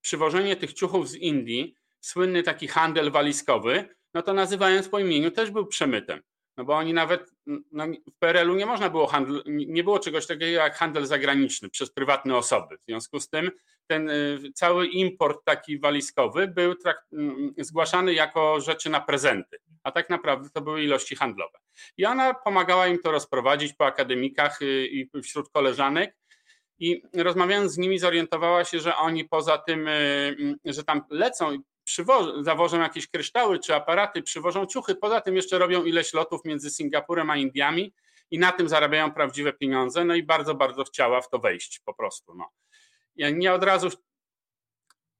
przywożenie 0.00 0.56
tych 0.56 0.72
ciuchów 0.72 1.08
z 1.08 1.14
Indii, 1.14 1.74
słynny 2.00 2.42
taki 2.42 2.68
handel 2.68 3.10
walizkowy, 3.10 3.88
no 4.14 4.22
to 4.22 4.34
nazywając 4.34 4.88
po 4.88 4.98
imieniu 4.98 5.30
też 5.30 5.50
był 5.50 5.66
przemytem. 5.66 6.22
No 6.56 6.64
bo 6.64 6.74
oni 6.74 6.94
nawet 6.94 7.30
no, 7.72 7.84
w 7.86 8.18
PRL-u 8.18 8.54
nie 8.54 8.66
można 8.66 8.90
było 8.90 9.06
handlu, 9.06 9.42
nie 9.46 9.84
było 9.84 9.98
czegoś 9.98 10.26
takiego 10.26 10.52
jak 10.52 10.76
handel 10.76 11.06
zagraniczny 11.06 11.70
przez 11.70 11.92
prywatne 11.92 12.36
osoby. 12.36 12.76
W 12.78 12.84
związku 12.88 13.20
z 13.20 13.28
tym 13.28 13.50
ten 13.86 14.10
y, 14.10 14.52
cały 14.54 14.86
import 14.86 15.44
taki 15.44 15.78
walizkowy 15.78 16.48
był 16.48 16.74
mm, 17.12 17.54
zgłaszany 17.58 18.14
jako 18.14 18.60
rzeczy 18.60 18.90
na 18.90 19.00
prezenty, 19.00 19.58
a 19.82 19.92
tak 19.92 20.10
naprawdę 20.10 20.50
to 20.50 20.60
były 20.60 20.82
ilości 20.82 21.16
handlowe. 21.16 21.58
I 21.96 22.04
ona 22.04 22.34
pomagała 22.34 22.86
im 22.86 22.98
to 22.98 23.10
rozprowadzić 23.10 23.72
po 23.72 23.86
akademikach 23.86 24.62
y, 24.62 24.86
i 24.86 25.10
wśród 25.22 25.50
koleżanek. 25.50 26.16
I 26.78 27.02
rozmawiając 27.14 27.72
z 27.72 27.78
nimi, 27.78 27.98
zorientowała 27.98 28.64
się, 28.64 28.80
że 28.80 28.96
oni 28.96 29.24
poza 29.24 29.58
tym, 29.58 29.88
y, 29.88 30.56
że 30.64 30.84
tam 30.84 31.02
lecą 31.10 31.58
zawożą 32.40 32.80
jakieś 32.80 33.06
kryształy 33.08 33.58
czy 33.58 33.74
aparaty, 33.74 34.22
przywożą 34.22 34.66
ciuchy. 34.66 34.94
Poza 34.94 35.20
tym 35.20 35.36
jeszcze 35.36 35.58
robią 35.58 35.84
ileś 35.84 36.14
lotów 36.14 36.44
między 36.44 36.70
Singapurem 36.70 37.30
a 37.30 37.36
Indiami 37.36 37.92
i 38.30 38.38
na 38.38 38.52
tym 38.52 38.68
zarabiają 38.68 39.12
prawdziwe 39.12 39.52
pieniądze. 39.52 40.04
No 40.04 40.14
i 40.14 40.22
bardzo, 40.22 40.54
bardzo 40.54 40.84
chciała 40.84 41.20
w 41.20 41.28
to 41.28 41.38
wejść 41.38 41.80
po 41.84 41.94
prostu. 41.94 42.34
No. 42.34 42.50
Nie 43.32 43.52
od 43.52 43.62
razu 43.62 43.88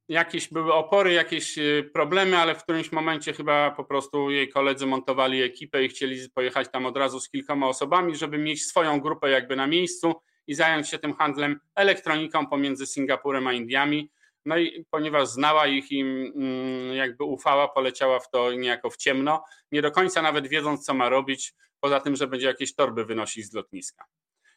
jakieś 0.09 0.49
były 0.49 0.73
opory, 0.73 1.13
jakieś 1.13 1.59
y, 1.59 1.91
problemy, 1.93 2.39
ale 2.39 2.55
w 2.55 2.63
którymś 2.63 2.93
momencie 2.93 3.33
chyba 3.33 3.71
po 3.71 3.85
prostu 3.85 4.31
jej 4.31 4.49
koledzy 4.49 4.87
montowali 4.87 5.43
ekipę 5.43 5.85
i 5.85 5.89
chcieli 5.89 6.31
pojechać 6.31 6.69
tam 6.73 6.87
od 6.87 6.97
razu 6.97 7.21
z 7.21 7.29
kilkoma 7.29 7.69
osobami, 7.69 8.17
żeby 8.17 8.39
mieć 8.39 8.65
swoją 8.65 9.01
grupę 9.01 9.31
jakby 9.31 9.57
na 9.57 9.67
miejscu 9.67 10.15
i 10.47 10.55
zająć 10.55 10.89
się 10.89 10.99
tym 10.99 11.15
handlem 11.15 11.61
elektroniką 11.75 12.47
pomiędzy 12.47 12.87
Singapurem 12.87 13.47
a 13.47 13.53
Indiami. 13.53 14.11
No 14.47 14.59
i 14.59 14.85
ponieważ 14.91 15.29
znała 15.29 15.67
ich 15.67 15.93
i 15.93 16.01
mm, 16.01 16.95
jakby 16.95 17.25
ufała, 17.25 17.69
poleciała 17.69 18.21
w 18.21 18.31
to 18.31 18.53
niejako 18.53 18.91
w 18.91 18.97
ciemno, 18.97 19.45
nie 19.73 19.83
do 19.83 19.91
końca 19.91 20.23
nawet 20.23 20.49
wiedząc, 20.49 20.85
co 20.85 20.95
ma 20.95 21.09
robić, 21.09 21.55
poza 21.81 22.01
tym, 22.01 22.17
że 22.17 22.27
będzie 22.27 22.47
jakieś 22.47 22.75
torby 22.75 23.05
wynosić 23.05 23.47
z 23.47 23.53
lotniska. 23.53 24.05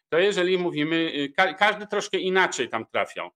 To 0.10 0.20
jeżeli 0.20 0.58
mówimy, 0.58 0.96
y, 0.96 1.34
każdy 1.58 1.88
troszkę 1.88 2.18
inaczej 2.18 2.70
tam 2.70 2.86
trafią. 2.86 3.30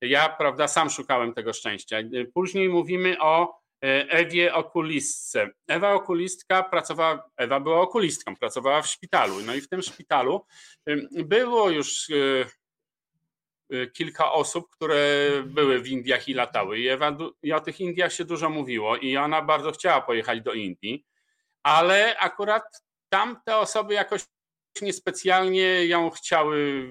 Ja, 0.00 0.28
prawda, 0.28 0.68
sam 0.68 0.90
szukałem 0.90 1.34
tego 1.34 1.52
szczęścia. 1.52 1.96
Później 2.34 2.68
mówimy 2.68 3.16
o 3.20 3.58
Ewie 3.80 4.54
okulistce. 4.54 5.50
Ewa 5.68 5.92
okulistka 5.92 6.62
pracowała, 6.62 7.30
Ewa 7.36 7.60
była 7.60 7.80
okulistką, 7.80 8.36
pracowała 8.36 8.82
w 8.82 8.86
szpitalu. 8.86 9.34
No 9.46 9.54
i 9.54 9.60
w 9.60 9.68
tym 9.68 9.82
szpitalu 9.82 10.46
było 11.10 11.70
już 11.70 12.10
kilka 13.92 14.32
osób, 14.32 14.70
które 14.70 15.30
były 15.44 15.80
w 15.80 15.88
Indiach 15.88 16.28
i 16.28 16.34
latały. 16.34 16.78
I, 16.78 16.88
Ewa, 16.88 17.16
I 17.42 17.52
o 17.52 17.60
tych 17.60 17.80
Indiach 17.80 18.12
się 18.12 18.24
dużo 18.24 18.50
mówiło 18.50 18.96
i 18.96 19.16
ona 19.16 19.42
bardzo 19.42 19.72
chciała 19.72 20.00
pojechać 20.00 20.40
do 20.40 20.52
Indii, 20.52 21.04
ale 21.62 22.18
akurat 22.18 22.82
tam 23.08 23.40
te 23.44 23.56
osoby 23.56 23.94
jakoś 23.94 24.22
niespecjalnie 24.82 25.86
ją 25.86 26.10
chciały 26.10 26.88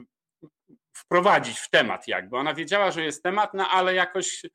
wprowadzić 0.95 1.59
w 1.59 1.69
temat 1.69 2.07
jakby. 2.07 2.37
Ona 2.37 2.53
wiedziała, 2.53 2.91
że 2.91 3.03
jest 3.03 3.23
temat, 3.23 3.53
no 3.53 3.69
ale 3.69 3.93
jakoś 3.93 4.45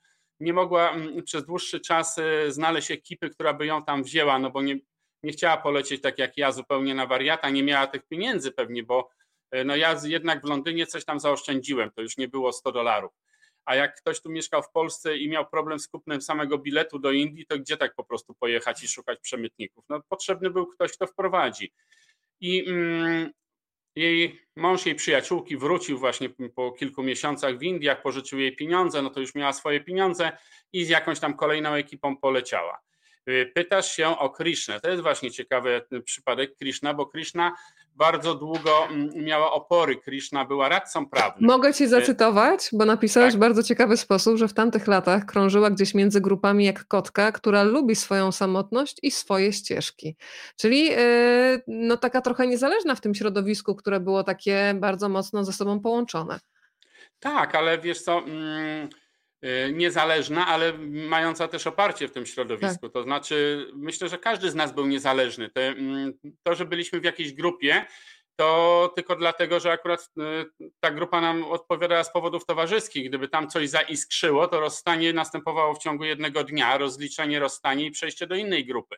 nie 0.41 0.53
mogła 0.53 0.91
mm, 0.91 1.23
przez 1.23 1.45
dłuższy 1.45 1.81
czas 1.81 2.19
e, 2.19 2.53
znaleźć 2.53 2.91
ekipy, 2.91 3.31
która 3.31 3.55
by 3.55 3.67
ją 3.67 3.85
tam 3.85 4.03
wzięła, 4.03 4.39
no 4.39 4.51
bo 4.51 4.63
nie, 4.63 4.79
nie 5.23 5.33
chciała 5.33 5.57
polecieć 5.57 6.03
tak 6.03 6.19
jak 6.19 6.37
ja 6.37 6.53
zupełnie 6.53 6.95
na 6.95 7.07
wariata, 7.07 7.51
nie 7.51 7.63
miała 7.63 7.87
tych 7.87 8.03
pieniędzy 8.09 8.53
pewnie, 8.53 8.83
bo 8.83 9.11
no 9.65 9.77
ja 9.77 9.97
jednak 10.05 10.43
w 10.43 10.49
Londynie 10.49 10.87
coś 10.87 11.05
tam 11.05 11.21
zaoszczędziłem, 11.21 11.91
to 11.91 12.03
już 12.03 12.17
nie 12.17 12.29
było 12.29 12.53
100 12.53 12.73
dolarów. 12.73 13.13
A 13.65 13.75
jak 13.75 13.97
ktoś 13.97 14.21
tu 14.21 14.31
mieszkał 14.31 14.63
w 14.63 14.71
Polsce 14.71 15.17
i 15.17 15.29
miał 15.29 15.47
problem 15.47 15.79
z 15.79 15.89
kupnem 15.89 16.23
samego 16.23 16.59
biletu 16.59 16.99
do 16.99 17.13
Indii, 17.13 17.47
to 17.47 17.59
gdzie 17.59 17.77
tak 17.77 17.95
po 17.95 18.05
prostu 18.05 18.35
pojechać 18.35 18.83
i 18.83 18.89
szukać 18.89 19.19
przemytników? 19.21 19.85
No, 19.89 20.01
potrzebny 20.09 20.51
był 20.51 20.67
ktoś, 20.67 20.93
kto 20.93 21.07
wprowadzi. 21.07 21.73
I 22.41 22.69
mm, 22.69 23.31
jej 23.97 24.41
mąż, 24.57 24.87
jej 24.87 24.95
przyjaciółki 24.95 25.57
wrócił 25.57 25.99
właśnie 25.99 26.31
po 26.55 26.73
kilku 26.73 27.03
miesiącach 27.03 27.59
w 27.59 27.63
Indiach, 27.63 28.03
pożyczył 28.03 28.39
jej 28.39 28.57
pieniądze, 28.57 29.03
no 29.03 29.11
to 29.11 29.21
już 29.21 29.35
miała 29.35 29.53
swoje 29.53 29.81
pieniądze 29.81 30.33
i 30.73 30.85
z 30.85 30.89
jakąś 30.89 31.21
tam 31.21 31.37
kolejną 31.37 31.75
ekipą 31.75 32.17
poleciała. 32.17 32.81
Y, 33.29 33.53
pytasz 33.55 33.93
się 33.93 34.19
o 34.19 34.31
Krishnę. 34.31 34.81
To 34.81 34.91
jest 34.91 35.03
właśnie 35.03 35.31
ciekawy 35.31 35.83
przypadek 36.05 36.57
Krishna, 36.57 36.95
bo 36.95 37.07
Krishna 37.07 37.57
bardzo 37.97 38.35
długo 38.35 38.87
mm, 38.91 39.11
miała 39.15 39.53
opory. 39.53 39.97
Krishna 39.97 40.45
była 40.45 40.69
radcą 40.69 41.07
prawnym. 41.07 41.51
Mogę 41.51 41.75
ci 41.75 41.85
y, 41.85 41.89
zacytować, 41.89 42.69
bo 42.73 42.85
napisałeś 42.85 43.33
tak. 43.33 43.37
w 43.37 43.41
bardzo 43.41 43.63
ciekawy 43.63 43.97
sposób, 43.97 44.37
że 44.37 44.49
w 44.49 44.55
tamtych 44.55 44.87
latach 44.87 45.27
krążyła 45.27 45.71
gdzieś 45.71 45.95
między 45.95 46.21
grupami 46.21 46.65
jak 46.65 46.85
kotka, 46.87 47.33
która 47.33 47.63
lubi 47.63 47.97
swoją 47.97 48.33
samotność 48.33 48.97
i 49.03 49.11
swoje 49.11 49.53
ścieżki. 49.53 50.17
Czyli 50.57 50.93
y, 50.93 51.63
no 51.67 51.97
taka 51.97 52.21
trochę 52.21 52.47
niezależna 52.47 52.95
w 52.95 53.01
tym 53.01 53.15
środowisku, 53.15 53.75
które 53.75 54.01
było 54.01 54.25
takie 54.25 54.75
bardzo 54.81 55.09
mocno 55.09 55.45
ze 55.45 55.53
sobą 55.53 55.81
połączone. 55.81 56.39
Tak, 57.21 57.55
ale 57.55 57.79
wiesz 57.79 58.03
co... 58.03 58.19
Mm, 58.19 58.89
niezależna, 59.73 60.47
ale 60.47 60.73
mająca 60.89 61.49
też 61.49 61.67
oparcie 61.67 62.09
w 62.09 62.13
tym 62.13 62.27
środowisku. 62.27 62.89
Tak. 62.89 62.93
To 62.93 63.03
znaczy, 63.03 63.67
myślę, 63.75 64.09
że 64.09 64.19
każdy 64.19 64.51
z 64.51 64.55
nas 64.55 64.75
był 64.75 64.87
niezależny. 64.87 65.51
To, 65.51 65.61
mm, 65.61 66.13
to, 66.43 66.55
że 66.55 66.65
byliśmy 66.65 67.01
w 67.01 67.05
jakiejś 67.05 67.33
grupie, 67.33 67.87
to 68.37 68.93
tylko 68.97 69.17
dlatego, 69.17 69.61
że 69.61 69.73
akurat 69.73 70.11
y, 70.61 70.71
ta 70.81 70.91
grupa 70.91 71.21
nam 71.21 71.45
odpowiadała 71.45 72.05
z 72.05 72.13
powodów 72.13 72.47
towarzyskich. 72.47 73.09
Gdyby 73.09 73.29
tam 73.29 73.49
coś 73.49 73.69
zaiskrzyło, 73.69 74.49
to 74.49 74.61
rozstanie 74.61 75.13
następowało 75.13 75.75
w 75.75 75.79
ciągu 75.79 76.05
jednego 76.05 76.45
dnia, 76.45 76.79
rozliczenie 76.79 77.39
rozstanie 77.39 77.87
i 77.87 77.91
przejście 77.91 78.27
do 78.27 78.35
innej 78.35 78.67
grupy. 78.67 78.97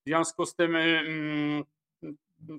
W 0.00 0.08
związku 0.08 0.46
z 0.46 0.54
tym 0.54 0.76
mm, 0.76 1.64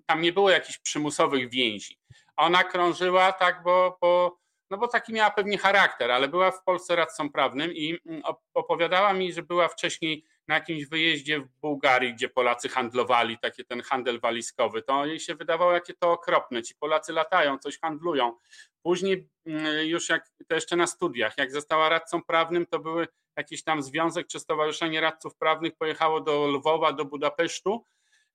tam 0.05 0.21
nie 0.21 0.33
było 0.33 0.49
jakichś 0.49 0.77
przymusowych 0.77 1.49
więzi. 1.49 1.97
Ona 2.35 2.63
krążyła 2.63 3.31
tak, 3.31 3.63
bo, 3.63 3.97
bo 4.01 4.40
no 4.71 4.77
bo 4.77 4.87
taki 4.87 5.13
miała 5.13 5.31
pewnie 5.31 5.57
charakter, 5.57 6.11
ale 6.11 6.27
była 6.27 6.51
w 6.51 6.63
Polsce 6.63 6.95
radcą 6.95 7.31
prawnym 7.31 7.73
i 7.73 7.99
mm, 8.05 8.21
opowiadała 8.53 9.13
mi, 9.13 9.33
że 9.33 9.43
była 9.43 9.67
wcześniej 9.67 10.25
na 10.47 10.55
jakimś 10.55 10.85
wyjeździe 10.85 11.39
w 11.39 11.47
Bułgarii, 11.61 12.13
gdzie 12.13 12.29
Polacy 12.29 12.69
handlowali, 12.69 13.37
taki 13.37 13.65
ten 13.65 13.81
handel 13.81 14.19
walizkowy, 14.19 14.81
to 14.81 15.05
jej 15.05 15.19
się 15.19 15.35
wydawało, 15.35 15.73
jakie 15.73 15.93
to 15.93 16.11
okropne. 16.11 16.63
Ci 16.63 16.75
Polacy 16.75 17.13
latają, 17.13 17.57
coś 17.57 17.79
handlują. 17.79 18.37
Później 18.83 19.29
mm, 19.45 19.87
już 19.87 20.09
jak, 20.09 20.29
to 20.47 20.55
jeszcze 20.55 20.75
na 20.75 20.87
studiach, 20.87 21.37
jak 21.37 21.51
została 21.51 21.89
radcą 21.89 22.23
prawnym, 22.23 22.65
to 22.65 22.79
były 22.79 23.07
jakiś 23.37 23.63
tam 23.63 23.83
związek 23.83 24.27
czy 24.27 24.39
stowarzyszenie 24.39 25.01
radców 25.01 25.35
prawnych 25.35 25.75
pojechało 25.75 26.21
do 26.21 26.47
Lwowa, 26.47 26.93
do 26.93 27.05
Budapesztu 27.05 27.85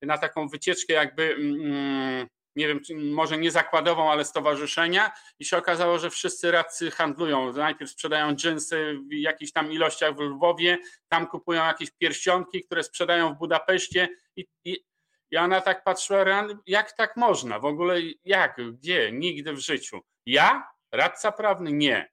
na 0.02 0.18
taką 0.18 0.48
wycieczkę 0.48 0.92
jakby 0.92 1.34
mm, 1.34 2.28
nie 2.56 2.68
wiem, 2.68 2.80
może 3.14 3.38
nie 3.38 3.50
zakładową, 3.50 4.10
ale 4.10 4.24
stowarzyszenia 4.24 5.10
i 5.38 5.44
się 5.44 5.56
okazało, 5.56 5.98
że 5.98 6.10
wszyscy 6.10 6.50
radcy 6.50 6.90
handlują. 6.90 7.52
Najpierw 7.52 7.90
sprzedają 7.90 8.34
dżinsy 8.34 8.98
w 9.10 9.12
jakichś 9.12 9.52
tam 9.52 9.72
ilościach 9.72 10.16
w 10.16 10.20
Lwowie, 10.20 10.78
tam 11.08 11.26
kupują 11.26 11.64
jakieś 11.64 11.90
pierścionki, 11.90 12.64
które 12.64 12.82
sprzedają 12.82 13.34
w 13.34 13.38
Budapeszcie 13.38 14.08
i, 14.36 14.46
i, 14.64 14.84
i 15.30 15.36
ona 15.36 15.60
tak 15.60 15.84
patrzyła, 15.84 16.24
jak 16.66 16.92
tak 16.92 17.16
można? 17.16 17.58
W 17.58 17.64
ogóle 17.64 17.96
jak? 18.24 18.56
Gdzie? 18.72 19.12
Nigdy 19.12 19.52
w 19.52 19.58
życiu. 19.58 20.00
Ja? 20.26 20.68
Radca 20.92 21.32
prawny? 21.32 21.72
Nie. 21.72 22.10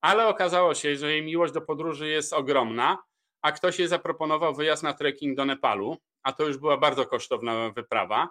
Ale 0.00 0.28
okazało 0.28 0.74
się, 0.74 0.96
że 0.96 1.12
jej 1.12 1.22
miłość 1.22 1.52
do 1.52 1.60
podróży 1.60 2.08
jest 2.08 2.32
ogromna, 2.32 2.98
a 3.42 3.52
ktoś 3.52 3.78
jej 3.78 3.88
zaproponował 3.88 4.54
wyjazd 4.54 4.82
na 4.82 4.92
trekking 4.92 5.36
do 5.36 5.44
Nepalu, 5.44 5.96
a 6.22 6.32
to 6.32 6.44
już 6.44 6.58
była 6.58 6.76
bardzo 6.76 7.06
kosztowna 7.06 7.70
wyprawa 7.70 8.28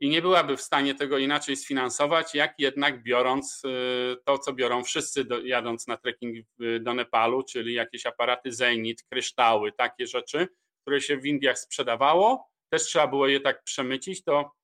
i 0.00 0.08
nie 0.08 0.22
byłaby 0.22 0.56
w 0.56 0.62
stanie 0.62 0.94
tego 0.94 1.18
inaczej 1.18 1.56
sfinansować, 1.56 2.34
jak 2.34 2.54
jednak 2.58 3.02
biorąc 3.02 3.62
y, 3.64 4.16
to, 4.24 4.38
co 4.38 4.52
biorą 4.52 4.84
wszyscy 4.84 5.24
do, 5.24 5.40
jadąc 5.40 5.86
na 5.86 5.96
trekking 5.96 6.46
do 6.80 6.94
Nepalu, 6.94 7.42
czyli 7.42 7.74
jakieś 7.74 8.06
aparaty 8.06 8.52
Zenit, 8.52 9.02
kryształy, 9.02 9.72
takie 9.72 10.06
rzeczy, 10.06 10.48
które 10.82 11.00
się 11.00 11.16
w 11.16 11.26
Indiach 11.26 11.58
sprzedawało, 11.58 12.50
też 12.68 12.82
trzeba 12.82 13.06
było 13.06 13.28
je 13.28 13.40
tak 13.40 13.62
przemycić, 13.62 14.24
to 14.24 14.56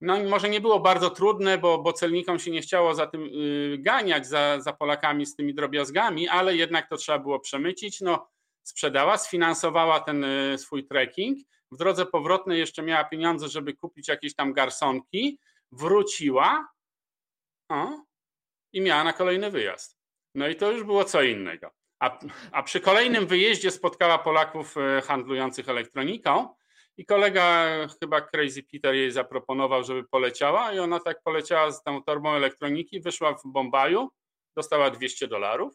no 0.00 0.24
może 0.24 0.48
nie 0.48 0.60
było 0.60 0.80
bardzo 0.80 1.10
trudne, 1.10 1.58
bo, 1.58 1.78
bo 1.78 1.92
celnikom 1.92 2.38
się 2.38 2.50
nie 2.50 2.60
chciało 2.60 2.94
za 2.94 3.06
tym 3.06 3.22
y, 3.24 3.76
ganiać, 3.78 4.26
za, 4.26 4.60
za 4.60 4.72
Polakami 4.72 5.26
z 5.26 5.36
tymi 5.36 5.54
drobiazgami, 5.54 6.28
ale 6.28 6.56
jednak 6.56 6.88
to 6.88 6.96
trzeba 6.96 7.18
było 7.18 7.40
przemycić. 7.40 8.00
No, 8.00 8.28
sprzedała, 8.62 9.18
sfinansowała 9.18 10.00
ten 10.00 10.24
y, 10.24 10.58
swój 10.58 10.86
trekking 10.86 11.38
w 11.72 11.76
drodze 11.76 12.06
powrotnej 12.06 12.58
jeszcze 12.58 12.82
miała 12.82 13.04
pieniądze, 13.04 13.48
żeby 13.48 13.74
kupić 13.74 14.08
jakieś 14.08 14.34
tam 14.34 14.52
garsonki, 14.52 15.38
wróciła. 15.72 16.68
O, 17.68 18.08
i 18.72 18.80
miała 18.80 19.04
na 19.04 19.12
kolejny 19.12 19.50
wyjazd. 19.50 19.98
No 20.34 20.48
i 20.48 20.56
to 20.56 20.72
już 20.72 20.84
było 20.84 21.04
co 21.04 21.22
innego. 21.22 21.70
A, 22.00 22.18
a 22.52 22.62
przy 22.62 22.80
kolejnym 22.80 23.26
wyjeździe 23.26 23.70
spotkała 23.70 24.18
Polaków 24.18 24.76
e, 24.76 25.00
handlujących 25.00 25.68
elektroniką. 25.68 26.54
I 26.96 27.06
kolega, 27.06 27.66
chyba 28.00 28.20
Crazy 28.20 28.62
Peter, 28.62 28.94
jej 28.94 29.10
zaproponował, 29.10 29.84
żeby 29.84 30.04
poleciała. 30.04 30.72
I 30.72 30.78
ona 30.78 31.00
tak 31.00 31.22
poleciała 31.22 31.72
z 31.72 31.82
tą 31.82 32.02
torbą 32.02 32.34
elektroniki, 32.34 33.00
wyszła 33.00 33.34
w 33.34 33.42
Bombaju, 33.44 34.08
dostała 34.56 34.90
200 34.90 35.28
dolarów, 35.28 35.74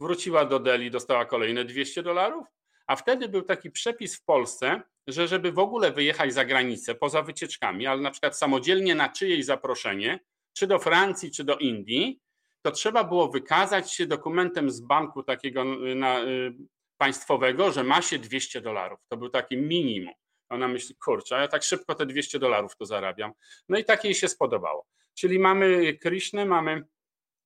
wróciła 0.00 0.44
do 0.44 0.58
Delhi, 0.58 0.90
dostała 0.90 1.24
kolejne 1.24 1.64
200 1.64 2.02
dolarów, 2.02 2.46
a 2.90 2.96
wtedy 2.96 3.28
był 3.28 3.42
taki 3.42 3.70
przepis 3.70 4.16
w 4.16 4.24
Polsce, 4.24 4.82
że 5.06 5.28
żeby 5.28 5.52
w 5.52 5.58
ogóle 5.58 5.92
wyjechać 5.92 6.34
za 6.34 6.44
granicę, 6.44 6.94
poza 6.94 7.22
wycieczkami, 7.22 7.86
ale 7.86 8.00
na 8.00 8.10
przykład 8.10 8.38
samodzielnie 8.38 8.94
na 8.94 9.08
czyjeś 9.08 9.44
zaproszenie, 9.44 10.20
czy 10.52 10.66
do 10.66 10.78
Francji, 10.78 11.30
czy 11.30 11.44
do 11.44 11.56
Indii, 11.56 12.20
to 12.62 12.70
trzeba 12.70 13.04
było 13.04 13.28
wykazać 13.28 13.92
się 13.92 14.06
dokumentem 14.06 14.70
z 14.70 14.80
banku 14.80 15.22
takiego 15.22 15.62
y, 15.62 15.94
na, 15.94 16.20
y, 16.20 16.52
państwowego, 16.96 17.72
że 17.72 17.84
ma 17.84 18.02
się 18.02 18.18
200 18.18 18.60
dolarów. 18.60 18.98
To 19.08 19.16
był 19.16 19.28
taki 19.28 19.56
minimum. 19.56 20.14
Ona 20.48 20.68
myśli, 20.68 20.94
kurczę, 21.04 21.36
a 21.36 21.40
ja 21.40 21.48
tak 21.48 21.62
szybko 21.62 21.94
te 21.94 22.06
200 22.06 22.38
dolarów 22.38 22.76
to 22.76 22.86
zarabiam. 22.86 23.32
No 23.68 23.78
i 23.78 23.84
tak 23.84 24.04
jej 24.04 24.14
się 24.14 24.28
spodobało. 24.28 24.86
Czyli 25.14 25.38
mamy 25.38 25.94
Krishnę, 25.94 26.44
mamy 26.44 26.82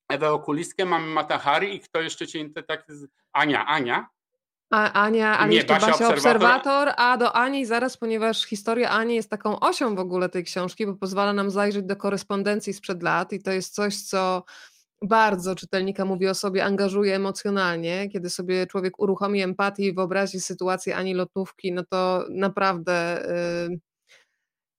Ewę 0.09 0.33
Okulistkę, 0.33 0.85
mamy 0.85 1.07
Matahari 1.07 1.74
i 1.74 1.80
kto 1.80 2.00
jeszcze 2.00 2.26
cię 2.26 2.50
tak... 2.66 2.87
Ania, 3.33 3.66
Ania, 3.66 4.13
a 4.70 4.92
Ania, 4.92 5.38
ale 5.38 5.55
jeszcze 5.55 5.74
Basia, 5.74 5.87
Basia 5.87 6.09
obserwator. 6.09 6.92
a 6.96 7.16
do 7.16 7.37
Ani 7.37 7.66
zaraz, 7.66 7.96
ponieważ 7.96 8.44
historia 8.44 8.90
Ani 8.90 9.14
jest 9.14 9.31
taką 9.31 9.61
osią 9.61 9.94
w 9.94 9.98
ogóle 9.98 10.29
tej 10.29 10.44
książki, 10.44 10.87
bo 10.87 10.94
pozwala 10.94 11.33
nam 11.33 11.50
zajrzeć 11.50 11.87
do 11.87 11.96
korespondencji 11.96 12.72
sprzed 12.72 13.03
lat 13.03 13.33
i 13.33 13.42
to 13.42 13.53
jest 13.53 13.74
coś, 13.74 13.96
co 13.96 14.44
bardzo 15.03 15.55
czytelnika 15.55 16.05
mówi 16.05 16.29
o 16.29 16.35
sobie, 16.35 16.64
angażuje 16.64 17.16
emocjonalnie. 17.16 18.09
Kiedy 18.11 18.31
sobie 18.31 18.66
człowiek 18.66 18.98
uruchomi 18.98 19.42
empatię 19.42 19.87
i 19.87 19.94
wyobrazi 19.94 20.40
sytuację 20.40 20.96
Ani 20.96 21.14
Lotówki, 21.14 21.72
no 21.72 21.85
to 21.90 22.24
naprawdę... 22.31 23.27
Yy, 23.70 23.79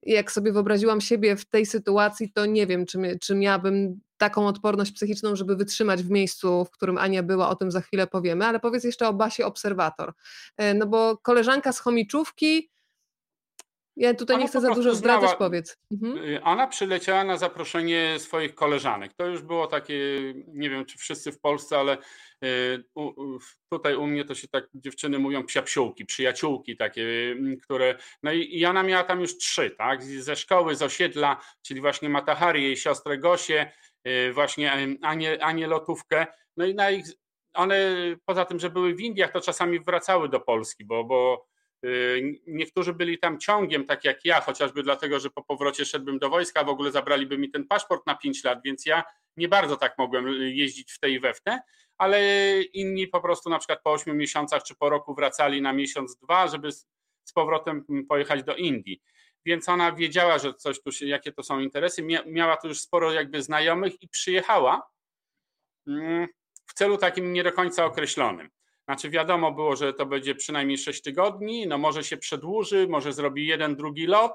jak 0.08 0.32
sobie 0.32 0.52
wyobraziłam 0.52 1.02
siebie 1.02 1.36
w 1.36 1.46
tej 1.46 1.66
sytuacji, 1.66 2.32
to 2.32 2.46
nie 2.46 2.68
wiem, 2.68 2.86
czy, 2.86 3.18
czy 3.22 3.36
miałabym 3.36 4.00
taką 4.18 4.48
odporność 4.48 4.92
psychiczną, 4.92 5.36
żeby 5.36 5.56
wytrzymać 5.56 6.04
w 6.04 6.10
miejscu, 6.10 6.66
w 6.66 6.72
którym 6.72 6.98
Ania 6.98 7.24
była, 7.24 7.50
o 7.50 7.56
tym 7.56 7.72
za 7.72 7.82
chwilę 7.82 8.08
powiemy, 8.08 8.46
ale 8.46 8.60
powiedz 8.60 8.84
jeszcze 8.84 9.08
o 9.08 9.14
Basie 9.14 9.46
Obserwator. 9.46 10.14
E, 10.58 10.74
no 10.74 10.88
bo 10.88 11.18
koleżanka 11.18 11.72
z 11.72 11.80
chomiczówki 11.80 12.70
Ja 13.98 14.14
tutaj 14.14 14.38
nie 14.38 14.48
chcę 14.48 14.62
za 14.62 14.74
dużo 14.74 14.96
zdradzać, 14.96 15.22
znała, 15.22 15.36
powiedz. 15.36 15.78
Mhm. 15.92 16.18
Y, 16.18 16.44
ona 16.44 16.68
przyleciała 16.68 17.24
na 17.24 17.38
zaproszenie 17.38 18.20
swoich 18.20 18.56
koleżanek. 18.56 19.14
To 19.14 19.26
już 19.26 19.42
było 19.42 19.68
takie, 19.68 19.96
nie 20.48 20.70
wiem 20.70 20.86
czy 20.86 20.98
wszyscy 20.98 21.32
w 21.32 21.40
Polsce, 21.40 21.80
ale 21.80 21.98
y, 22.44 22.84
tutaj 23.70 23.96
u 23.96 24.08
mnie 24.08 24.26
to 24.26 24.36
się 24.36 24.48
tak 24.48 24.68
dziewczyny 24.74 25.20
mówią 25.20 25.46
psiapsiółki, 25.46 26.06
przyjaciółki 26.06 26.78
takie, 26.78 27.32
mm, 27.32 27.58
które, 27.58 27.98
no 28.24 28.32
i 28.32 28.66
ona 28.66 28.84
miała 28.84 29.04
tam 29.04 29.22
już 29.22 29.38
trzy, 29.38 29.72
tak, 29.78 30.04
ze 30.04 30.36
szkoły, 30.36 30.76
z 30.76 30.82
osiedla, 30.82 31.42
czyli 31.62 31.82
właśnie 31.82 32.10
Matahari, 32.10 32.64
jej 32.64 32.78
siostrę 32.78 33.18
Y, 34.08 34.34
właśnie 34.34 34.98
Anię, 35.02 35.44
Anię 35.44 35.68
Lotówkę, 35.68 36.28
no 36.58 36.66
i 36.66 36.76
na 36.76 36.92
ich, 36.92 37.06
one 37.54 37.96
poza 38.26 38.46
tym, 38.46 38.60
że 38.60 38.70
były 38.70 38.96
w 38.96 39.00
Indiach, 39.00 39.32
to 39.32 39.42
czasami 39.42 39.80
wracały 39.80 40.30
do 40.30 40.40
Polski, 40.40 40.86
bo, 40.86 41.04
bo 41.04 41.46
Y, 41.86 42.42
niektórzy 42.48 42.94
byli 42.94 43.20
tam 43.20 43.40
ciągiem, 43.40 43.86
tak 43.86 44.04
jak 44.04 44.26
ja, 44.26 44.42
chociażby 44.42 44.84
dlatego, 44.84 45.20
że 45.20 45.30
po 45.30 45.44
powrocie 45.44 45.86
szedłbym 45.86 46.20
do 46.20 46.30
wojska, 46.30 46.64
w 46.64 46.70
ogóle 46.70 46.92
zabraliby 46.92 47.38
mi 47.38 47.52
ten 47.52 47.68
paszport 47.68 48.06
na 48.08 48.16
5 48.16 48.44
lat, 48.44 48.60
więc 48.66 48.86
ja 48.86 49.04
nie 49.38 49.48
bardzo 49.48 49.78
tak 49.78 49.98
mogłem 49.98 50.28
jeździć 50.42 50.92
w 50.92 51.00
tej 51.00 51.14
i 51.14 51.22
ale 51.98 52.22
inni 52.62 53.08
po 53.08 53.22
prostu 53.22 53.50
na 53.50 53.60
przykład 53.60 53.80
po 53.84 53.92
8 53.92 54.18
miesiącach 54.18 54.64
czy 54.64 54.76
po 54.76 54.90
roku 54.90 55.16
wracali 55.16 55.62
na 55.62 55.74
miesiąc, 55.74 56.18
dwa, 56.18 56.48
żeby 56.48 56.72
z 56.72 57.34
powrotem 57.34 57.86
pojechać 58.10 58.44
do 58.44 58.56
Indii. 58.56 59.02
Więc 59.46 59.70
ona 59.70 59.92
wiedziała, 59.92 60.38
że 60.38 60.54
coś 60.54 60.82
tu 60.82 60.92
się, 60.92 61.06
jakie 61.06 61.32
to 61.32 61.44
są 61.44 61.60
interesy, 61.60 62.08
miała 62.26 62.58
tu 62.58 62.68
już 62.68 62.80
sporo 62.80 63.12
jakby 63.12 63.44
znajomych 63.44 64.02
i 64.02 64.08
przyjechała 64.08 64.90
mm, 65.88 66.28
w 66.66 66.74
celu 66.74 66.98
takim 66.98 67.34
nie 67.34 67.44
do 67.44 67.52
końca 67.52 67.86
określonym. 67.86 68.50
Znaczy 68.86 69.10
wiadomo 69.10 69.52
było, 69.52 69.76
że 69.76 69.94
to 69.94 70.06
będzie 70.06 70.36
przynajmniej 70.36 70.78
6 70.78 71.02
tygodni, 71.02 71.68
no 71.68 71.78
może 71.78 72.04
się 72.04 72.18
przedłuży, 72.18 72.88
może 72.88 73.14
zrobi 73.14 73.48
jeden, 73.48 73.76
drugi 73.76 74.08
lot, 74.08 74.34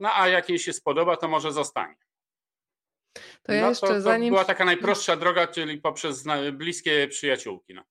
no 0.00 0.10
a 0.14 0.28
jak 0.28 0.48
jej 0.48 0.58
się 0.58 0.72
spodoba, 0.72 1.16
to 1.16 1.28
może 1.28 1.52
zostanie. 1.52 1.96
To 3.42 3.52
ja 3.52 3.62
no, 3.62 3.68
jeszcze 3.68 3.86
to, 3.86 3.92
to 3.92 4.00
zanim... 4.00 4.28
była 4.28 4.44
taka 4.44 4.64
najprostsza 4.64 5.16
droga, 5.16 5.46
czyli 5.46 5.78
poprzez 5.78 6.24
bliskie 6.52 7.08
przyjaciółki. 7.08 7.74
No. 7.74 7.82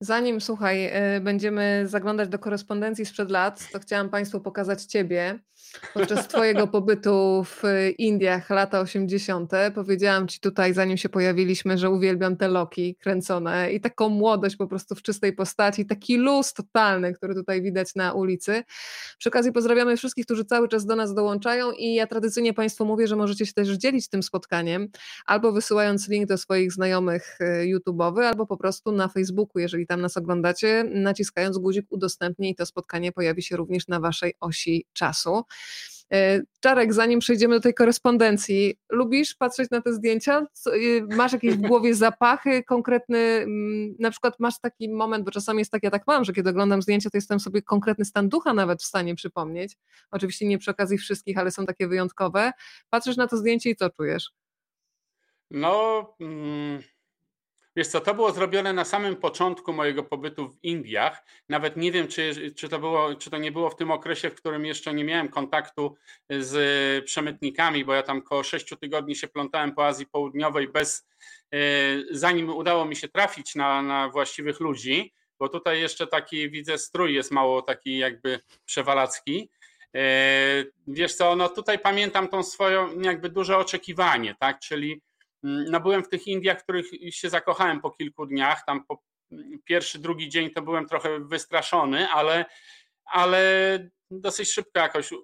Zanim, 0.00 0.40
słuchaj, 0.40 0.86
y, 1.16 1.20
będziemy 1.20 1.82
zaglądać 1.86 2.28
do 2.28 2.38
korespondencji 2.38 3.06
sprzed 3.06 3.30
lat, 3.30 3.70
to 3.72 3.78
chciałam 3.78 4.10
Państwu 4.10 4.40
pokazać 4.40 4.84
Ciebie. 4.84 5.38
Podczas 5.94 6.28
Twojego 6.28 6.66
pobytu 6.66 7.44
w 7.44 7.62
Indiach 7.98 8.50
lata 8.50 8.80
80. 8.80 9.52
powiedziałam 9.74 10.28
Ci 10.28 10.40
tutaj, 10.40 10.74
zanim 10.74 10.96
się 10.96 11.08
pojawiliśmy, 11.08 11.78
że 11.78 11.90
uwielbiam 11.90 12.36
te 12.36 12.48
loki 12.48 12.96
kręcone 12.96 13.72
i 13.72 13.80
taką 13.80 14.08
młodość 14.08 14.56
po 14.56 14.66
prostu 14.66 14.94
w 14.94 15.02
czystej 15.02 15.32
postaci, 15.32 15.86
taki 15.86 16.16
luz 16.16 16.52
totalny, 16.52 17.12
który 17.12 17.34
tutaj 17.34 17.62
widać 17.62 17.94
na 17.94 18.12
ulicy. 18.12 18.62
Przy 19.18 19.28
okazji 19.28 19.52
pozdrawiamy 19.52 19.96
wszystkich, 19.96 20.24
którzy 20.24 20.44
cały 20.44 20.68
czas 20.68 20.86
do 20.86 20.96
nas 20.96 21.14
dołączają 21.14 21.72
i 21.72 21.94
ja 21.94 22.06
tradycyjnie 22.06 22.54
Państwu 22.54 22.84
mówię, 22.84 23.06
że 23.06 23.16
możecie 23.16 23.46
się 23.46 23.52
też 23.52 23.68
dzielić 23.68 24.08
tym 24.08 24.22
spotkaniem, 24.22 24.88
albo 25.26 25.52
wysyłając 25.52 26.08
link 26.08 26.28
do 26.28 26.38
swoich 26.38 26.72
znajomych 26.72 27.38
y, 27.40 27.44
YouTube'owych, 27.76 28.24
albo 28.24 28.46
po 28.46 28.56
prostu 28.56 28.92
na 28.92 29.08
Facebooku, 29.08 29.60
jeżeli 29.60 29.86
tam 29.86 30.00
nas 30.00 30.16
oglądacie, 30.16 30.84
naciskając 30.94 31.58
guzik 31.58 31.86
udostępnij 31.90 32.54
to 32.54 32.66
spotkanie 32.66 33.12
pojawi 33.12 33.42
się 33.42 33.56
również 33.56 33.88
na 33.88 34.00
Waszej 34.00 34.34
osi 34.40 34.86
czasu. 34.92 35.42
E, 36.12 36.40
Czarek, 36.60 36.92
zanim 36.92 37.20
przejdziemy 37.20 37.54
do 37.54 37.60
tej 37.60 37.74
korespondencji, 37.74 38.78
lubisz 38.90 39.34
patrzeć 39.34 39.70
na 39.70 39.80
te 39.80 39.92
zdjęcia? 39.92 40.46
Y, 40.66 41.06
masz 41.16 41.32
jakieś 41.32 41.54
w 41.54 41.60
głowie 41.68 41.94
zapachy 41.94 42.64
konkretny, 42.64 43.18
mm, 43.18 43.94
na 43.98 44.10
przykład 44.10 44.40
masz 44.40 44.60
taki 44.60 44.88
moment, 44.88 45.24
bo 45.24 45.30
czasami 45.30 45.58
jest 45.58 45.72
tak, 45.72 45.82
ja 45.82 45.90
tak 45.90 46.06
mam, 46.06 46.24
że 46.24 46.32
kiedy 46.32 46.50
oglądam 46.50 46.82
zdjęcia, 46.82 47.10
to 47.10 47.16
jestem 47.16 47.40
sobie 47.40 47.62
konkretny 47.62 48.04
stan 48.04 48.28
ducha 48.28 48.54
nawet 48.54 48.82
w 48.82 48.84
stanie 48.84 49.14
przypomnieć. 49.14 49.76
Oczywiście 50.10 50.46
nie 50.46 50.58
przy 50.58 50.70
okazji 50.70 50.98
wszystkich, 50.98 51.38
ale 51.38 51.50
są 51.50 51.66
takie 51.66 51.88
wyjątkowe. 51.88 52.52
Patrzysz 52.90 53.16
na 53.16 53.26
to 53.26 53.36
zdjęcie 53.36 53.70
i 53.70 53.76
co 53.76 53.90
czujesz? 53.90 54.32
No, 55.50 56.14
mm, 56.20 56.82
Wiesz 57.76 57.88
co, 57.88 58.00
to 58.00 58.14
było 58.14 58.32
zrobione 58.32 58.72
na 58.72 58.84
samym 58.84 59.16
początku 59.16 59.72
mojego 59.72 60.02
pobytu 60.02 60.48
w 60.48 60.64
Indiach. 60.64 61.24
Nawet 61.48 61.76
nie 61.76 61.92
wiem, 61.92 62.08
czy, 62.08 62.52
czy, 62.56 62.68
to 62.68 62.78
było, 62.78 63.14
czy 63.14 63.30
to 63.30 63.38
nie 63.38 63.52
było 63.52 63.70
w 63.70 63.76
tym 63.76 63.90
okresie, 63.90 64.30
w 64.30 64.34
którym 64.34 64.66
jeszcze 64.66 64.94
nie 64.94 65.04
miałem 65.04 65.28
kontaktu 65.28 65.96
z 66.30 67.04
przemytnikami, 67.04 67.84
bo 67.84 67.94
ja 67.94 68.02
tam 68.02 68.22
koło 68.22 68.42
sześciu 68.42 68.76
tygodni 68.76 69.16
się 69.16 69.28
plątałem 69.28 69.74
po 69.74 69.86
Azji 69.86 70.06
Południowej 70.06 70.68
bez, 70.68 71.06
e, 71.54 71.58
zanim 72.10 72.50
udało 72.50 72.84
mi 72.84 72.96
się 72.96 73.08
trafić 73.08 73.54
na, 73.54 73.82
na 73.82 74.08
właściwych 74.08 74.60
ludzi, 74.60 75.12
bo 75.38 75.48
tutaj 75.48 75.80
jeszcze 75.80 76.06
taki 76.06 76.50
widzę 76.50 76.78
strój 76.78 77.14
jest 77.14 77.30
mało 77.30 77.62
taki 77.62 77.98
jakby 77.98 78.40
przewalacki. 78.64 79.50
E, 79.94 80.00
wiesz 80.86 81.14
co, 81.14 81.36
no 81.36 81.48
tutaj 81.48 81.78
pamiętam 81.78 82.28
tą 82.28 82.42
swoją 82.42 83.00
jakby 83.00 83.28
duże 83.28 83.58
oczekiwanie, 83.58 84.34
tak, 84.40 84.58
czyli 84.58 85.02
no 85.44 85.80
byłem 85.80 86.04
w 86.04 86.08
tych 86.08 86.26
Indiach, 86.26 86.60
w 86.60 86.62
których 86.62 86.86
się 87.10 87.30
zakochałem 87.30 87.80
po 87.80 87.90
kilku 87.90 88.26
dniach. 88.26 88.64
Tam 88.66 88.84
po 88.84 89.02
pierwszy, 89.64 89.98
drugi 89.98 90.28
dzień 90.28 90.50
to 90.50 90.62
byłem 90.62 90.86
trochę 90.86 91.20
wystraszony, 91.20 92.08
ale, 92.08 92.44
ale 93.04 93.78
dosyć 94.10 94.52
szybko 94.52 94.80
jakoś 94.80 95.10
yy, 95.12 95.18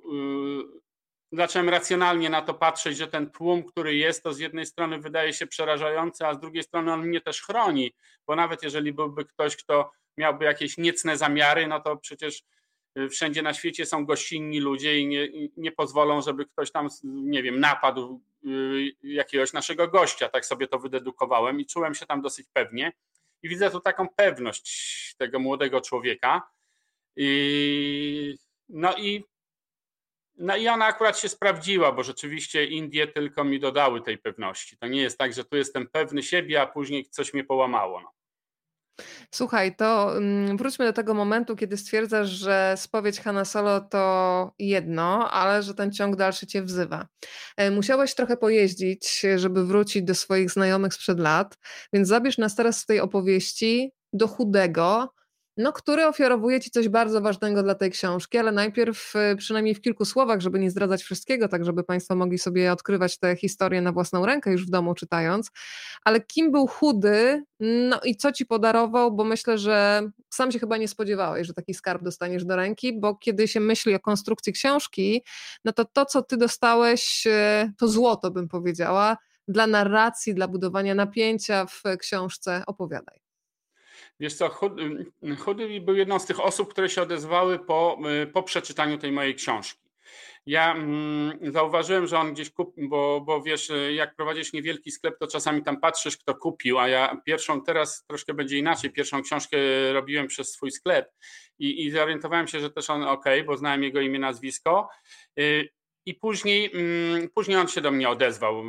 zacząłem 1.32 1.68
racjonalnie 1.68 2.30
na 2.30 2.42
to 2.42 2.54
patrzeć, 2.54 2.96
że 2.96 3.08
ten 3.08 3.30
tłum, 3.30 3.64
który 3.64 3.94
jest, 3.96 4.22
to 4.22 4.32
z 4.32 4.38
jednej 4.38 4.66
strony 4.66 4.98
wydaje 4.98 5.32
się 5.32 5.46
przerażający, 5.46 6.26
a 6.26 6.34
z 6.34 6.40
drugiej 6.40 6.62
strony 6.62 6.92
on 6.92 7.06
mnie 7.06 7.20
też 7.20 7.42
chroni, 7.42 7.92
bo 8.26 8.36
nawet 8.36 8.62
jeżeli 8.62 8.92
byłby 8.92 9.24
ktoś, 9.24 9.56
kto 9.56 9.90
miałby 10.16 10.44
jakieś 10.44 10.78
niecne 10.78 11.16
zamiary, 11.16 11.66
no 11.66 11.80
to 11.80 11.96
przecież 11.96 12.42
y, 12.98 13.08
wszędzie 13.08 13.42
na 13.42 13.54
świecie 13.54 13.86
są 13.86 14.06
gościnni 14.06 14.60
ludzie 14.60 14.98
i 14.98 15.06
nie, 15.06 15.28
nie 15.56 15.72
pozwolą, 15.72 16.22
żeby 16.22 16.46
ktoś 16.46 16.72
tam, 16.72 16.88
nie 17.04 17.42
wiem, 17.42 17.60
napadł 17.60 18.22
jakiegoś 19.02 19.52
naszego 19.52 19.88
gościa, 19.88 20.28
tak 20.28 20.46
sobie 20.46 20.66
to 20.66 20.78
wydedukowałem 20.78 21.60
i 21.60 21.66
czułem 21.66 21.94
się 21.94 22.06
tam 22.06 22.22
dosyć 22.22 22.46
pewnie. 22.52 22.92
I 23.42 23.48
widzę 23.48 23.70
tu 23.70 23.80
taką 23.80 24.08
pewność 24.08 25.14
tego 25.18 25.38
młodego 25.38 25.80
człowieka. 25.80 26.50
I, 27.16 28.38
no 28.68 28.96
i 28.96 29.24
no 30.40 30.56
i 30.56 30.68
ona 30.68 30.84
akurat 30.84 31.18
się 31.18 31.28
sprawdziła, 31.28 31.92
bo 31.92 32.02
rzeczywiście 32.02 32.64
Indie 32.64 33.06
tylko 33.06 33.44
mi 33.44 33.60
dodały 33.60 34.00
tej 34.00 34.18
pewności. 34.18 34.76
To 34.76 34.86
nie 34.86 35.02
jest 35.02 35.18
tak, 35.18 35.32
że 35.32 35.44
tu 35.44 35.56
jestem 35.56 35.88
pewny 35.88 36.22
siebie, 36.22 36.62
a 36.62 36.66
później 36.66 37.04
coś 37.10 37.34
mnie 37.34 37.44
połamało. 37.44 38.00
No. 38.00 38.12
Słuchaj, 39.30 39.76
to 39.76 40.16
mm, 40.16 40.56
wróćmy 40.56 40.84
do 40.84 40.92
tego 40.92 41.14
momentu, 41.14 41.56
kiedy 41.56 41.76
stwierdzasz, 41.76 42.28
że 42.28 42.74
spowiedź 42.76 43.20
Hanna 43.20 43.44
Solo 43.44 43.80
to 43.80 44.52
jedno, 44.58 45.30
ale 45.30 45.62
że 45.62 45.74
ten 45.74 45.92
ciąg 45.92 46.16
dalszy 46.16 46.46
cię 46.46 46.62
wzywa. 46.62 47.06
E, 47.56 47.70
musiałeś 47.70 48.14
trochę 48.14 48.36
pojeździć, 48.36 49.26
żeby 49.36 49.66
wrócić 49.66 50.02
do 50.02 50.14
swoich 50.14 50.50
znajomych 50.50 50.94
sprzed 50.94 51.20
lat, 51.20 51.58
więc 51.92 52.08
zabierz 52.08 52.38
nas 52.38 52.54
teraz 52.54 52.80
z 52.80 52.86
tej 52.86 53.00
opowieści 53.00 53.92
do 54.12 54.28
chudego, 54.28 55.12
no, 55.56 55.72
który 55.72 56.06
ofiarowuje 56.06 56.60
Ci 56.60 56.70
coś 56.70 56.88
bardzo 56.88 57.20
ważnego 57.20 57.62
dla 57.62 57.74
tej 57.74 57.90
książki, 57.90 58.38
ale 58.38 58.52
najpierw 58.52 59.14
y, 59.16 59.36
przynajmniej 59.36 59.74
w 59.74 59.80
kilku 59.80 60.04
słowach, 60.04 60.40
żeby 60.40 60.58
nie 60.58 60.70
zdradzać 60.70 61.02
wszystkiego, 61.02 61.48
tak 61.48 61.64
żeby 61.64 61.84
Państwo 61.84 62.16
mogli 62.16 62.38
sobie 62.38 62.72
odkrywać 62.72 63.18
tę 63.18 63.36
historię 63.36 63.80
na 63.80 63.92
własną 63.92 64.26
rękę 64.26 64.52
już 64.52 64.66
w 64.66 64.70
domu 64.70 64.94
czytając. 64.94 65.50
Ale 66.04 66.20
kim 66.20 66.52
był 66.52 66.66
chudy, 66.66 67.44
no 67.60 68.00
i 68.04 68.16
co 68.16 68.32
Ci 68.32 68.46
podarował, 68.46 69.12
bo 69.12 69.24
myślę, 69.24 69.58
że 69.58 70.02
sam 70.30 70.52
się 70.52 70.58
chyba 70.58 70.76
nie 70.76 70.88
spodziewałeś, 70.88 71.46
że 71.46 71.54
taki 71.54 71.74
skarb 71.74 72.02
dostaniesz 72.02 72.44
do 72.44 72.56
ręki, 72.56 73.00
bo 73.00 73.14
kiedy 73.14 73.48
się 73.48 73.60
myśli 73.60 73.94
o 73.94 74.00
konstrukcji 74.00 74.52
książki, 74.52 75.24
no 75.64 75.72
to 75.72 75.84
to, 75.84 76.06
co 76.06 76.22
Ty 76.22 76.36
dostałeś, 76.36 77.26
y, 77.26 77.72
to 77.78 77.88
złoto 77.88 78.30
bym 78.30 78.48
powiedziała, 78.48 79.16
dla 79.48 79.66
narracji, 79.66 80.34
dla 80.34 80.48
budowania 80.48 80.94
napięcia 80.94 81.66
w 81.66 81.82
książce 81.98 82.62
opowiadaj. 82.66 83.29
Wiesz 84.20 84.34
co, 84.34 84.48
Chudy, 85.38 85.80
był 85.80 85.96
jedną 85.96 86.18
z 86.18 86.26
tych 86.26 86.40
osób, 86.40 86.70
które 86.70 86.88
się 86.88 87.02
odezwały 87.02 87.58
po, 87.58 87.98
y, 88.22 88.26
po 88.26 88.42
przeczytaniu 88.42 88.98
tej 88.98 89.12
mojej 89.12 89.34
książki. 89.34 89.80
Ja 90.46 90.72
mm, 90.72 91.52
zauważyłem, 91.52 92.06
że 92.06 92.18
on 92.18 92.32
gdzieś 92.32 92.50
kupił, 92.50 92.88
bo, 92.88 93.20
bo 93.20 93.42
wiesz, 93.42 93.70
y, 93.70 93.92
jak 93.92 94.16
prowadzisz 94.16 94.52
niewielki 94.52 94.90
sklep, 94.90 95.18
to 95.18 95.26
czasami 95.26 95.62
tam 95.62 95.80
patrzysz, 95.80 96.16
kto 96.16 96.34
kupił, 96.34 96.78
a 96.78 96.88
ja 96.88 97.20
pierwszą, 97.24 97.62
teraz 97.62 98.04
troszkę 98.06 98.34
będzie 98.34 98.58
inaczej, 98.58 98.90
pierwszą 98.90 99.22
książkę 99.22 99.56
robiłem 99.92 100.26
przez 100.26 100.52
swój 100.52 100.70
sklep 100.70 101.10
i, 101.58 101.86
i 101.86 101.90
zorientowałem 101.90 102.48
się, 102.48 102.60
że 102.60 102.70
też 102.70 102.90
on 102.90 103.02
ok, 103.02 103.24
bo 103.46 103.56
znałem 103.56 103.82
jego 103.82 104.00
imię, 104.00 104.18
nazwisko. 104.18 104.88
I 106.06 106.14
później, 106.14 106.70
mm, 106.74 107.28
później 107.28 107.56
on 107.56 107.68
się 107.68 107.80
do 107.80 107.90
mnie 107.90 108.08
odezwał. 108.08 108.64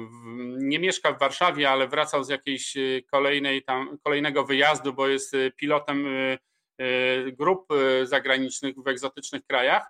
Nie 0.58 0.80
mieszka 0.80 1.14
w 1.14 1.20
Warszawie, 1.20 1.70
ale 1.70 1.88
wracał 1.88 2.24
z 2.24 2.30
jakiejś 2.30 2.78
y, 2.78 3.04
kolejnej 3.12 3.64
tam, 3.64 3.98
kolejnego 4.04 4.46
wyjazdu, 4.46 4.94
bo 4.94 5.08
jest 5.08 5.34
y, 5.34 5.52
pilotem 5.56 6.08
y, 6.08 6.38
grup 7.32 7.68
zagranicznych 8.04 8.76
w 8.76 8.88
egzotycznych 8.88 9.46
krajach. 9.46 9.84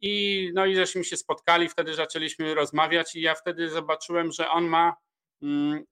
I, 0.00 0.50
no 0.54 0.66
i 0.66 0.76
żeśmy 0.76 1.04
się 1.04 1.16
spotkali, 1.16 1.68
wtedy 1.68 1.94
zaczęliśmy 1.94 2.54
rozmawiać 2.54 3.16
i 3.16 3.20
ja 3.20 3.34
wtedy 3.34 3.70
zobaczyłem, 3.70 4.32
że 4.32 4.50
on 4.50 4.64
ma. 4.64 4.96
Mm, 5.42 5.84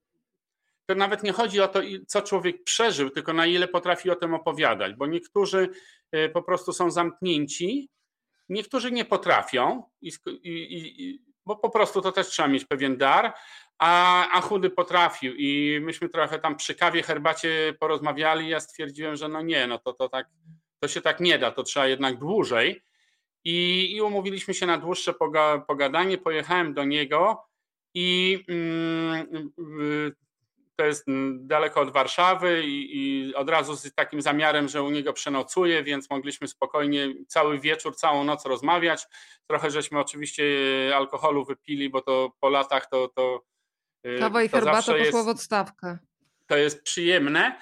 to 0.85 0.95
nawet 0.95 1.23
nie 1.23 1.31
chodzi 1.31 1.61
o 1.61 1.67
to, 1.67 1.81
co 2.07 2.21
człowiek 2.21 2.63
przeżył, 2.63 3.09
tylko 3.09 3.33
na 3.33 3.45
ile 3.45 3.67
potrafi 3.67 4.09
o 4.09 4.15
tym 4.15 4.33
opowiadać, 4.33 4.95
bo 4.95 5.07
niektórzy 5.07 5.69
po 6.33 6.43
prostu 6.43 6.73
są 6.73 6.91
zamknięci 6.91 7.89
niektórzy 8.49 8.91
nie 8.91 9.05
potrafią, 9.05 9.83
i, 10.01 10.11
i, 10.43 11.03
i, 11.03 11.25
bo 11.45 11.55
po 11.55 11.69
prostu 11.69 12.01
to 12.01 12.11
też 12.11 12.27
trzeba 12.27 12.47
mieć 12.47 12.65
pewien 12.65 12.97
dar, 12.97 13.33
a, 13.79 14.29
a 14.29 14.41
chudy 14.41 14.69
potrafił. 14.69 15.33
I 15.37 15.79
myśmy 15.81 16.09
trochę 16.09 16.39
tam 16.39 16.55
przy 16.55 16.75
kawie, 16.75 17.03
herbacie 17.03 17.73
porozmawiali. 17.79 18.49
Ja 18.49 18.59
stwierdziłem, 18.59 19.15
że 19.15 19.27
no 19.27 19.41
nie, 19.41 19.67
no 19.67 19.79
to, 19.79 19.93
to, 19.93 20.09
tak, 20.09 20.27
to 20.79 20.87
się 20.87 21.01
tak 21.01 21.19
nie 21.19 21.39
da, 21.39 21.51
to 21.51 21.63
trzeba 21.63 21.87
jednak 21.87 22.19
dłużej. 22.19 22.81
I, 23.45 23.89
i 23.95 24.01
umówiliśmy 24.01 24.53
się 24.53 24.65
na 24.65 24.77
dłuższe 24.77 25.13
poga, 25.13 25.63
pogadanie. 25.67 26.17
Pojechałem 26.17 26.73
do 26.73 26.83
niego 26.83 27.45
i 27.93 28.39
mm, 28.47 29.51
to 30.75 30.85
jest 30.85 31.05
daleko 31.33 31.81
od 31.81 31.91
Warszawy 31.91 32.63
i, 32.65 32.97
i, 32.97 33.35
od 33.35 33.49
razu 33.49 33.75
z 33.75 33.93
takim 33.93 34.21
zamiarem, 34.21 34.67
że 34.67 34.83
u 34.83 34.89
niego 34.89 35.13
przenocuję, 35.13 35.83
więc 35.83 36.09
mogliśmy 36.09 36.47
spokojnie 36.47 37.13
cały 37.27 37.59
wieczór, 37.59 37.95
całą 37.95 38.23
noc 38.23 38.45
rozmawiać. 38.45 39.07
Trochę 39.47 39.71
żeśmy 39.71 39.99
oczywiście 39.99 40.43
alkoholu 40.95 41.45
wypili, 41.45 41.89
bo 41.89 42.01
to 42.01 42.31
po 42.39 42.49
latach 42.49 42.89
to. 42.89 43.07
to 43.07 43.43
y, 44.07 44.19
Kawa 44.19 44.43
i 44.43 44.49
to 44.49 44.57
herbata 44.57 44.93
w 45.23 45.27
odstawkę. 45.27 45.97
To 46.47 46.57
jest 46.57 46.83
przyjemne, 46.83 47.57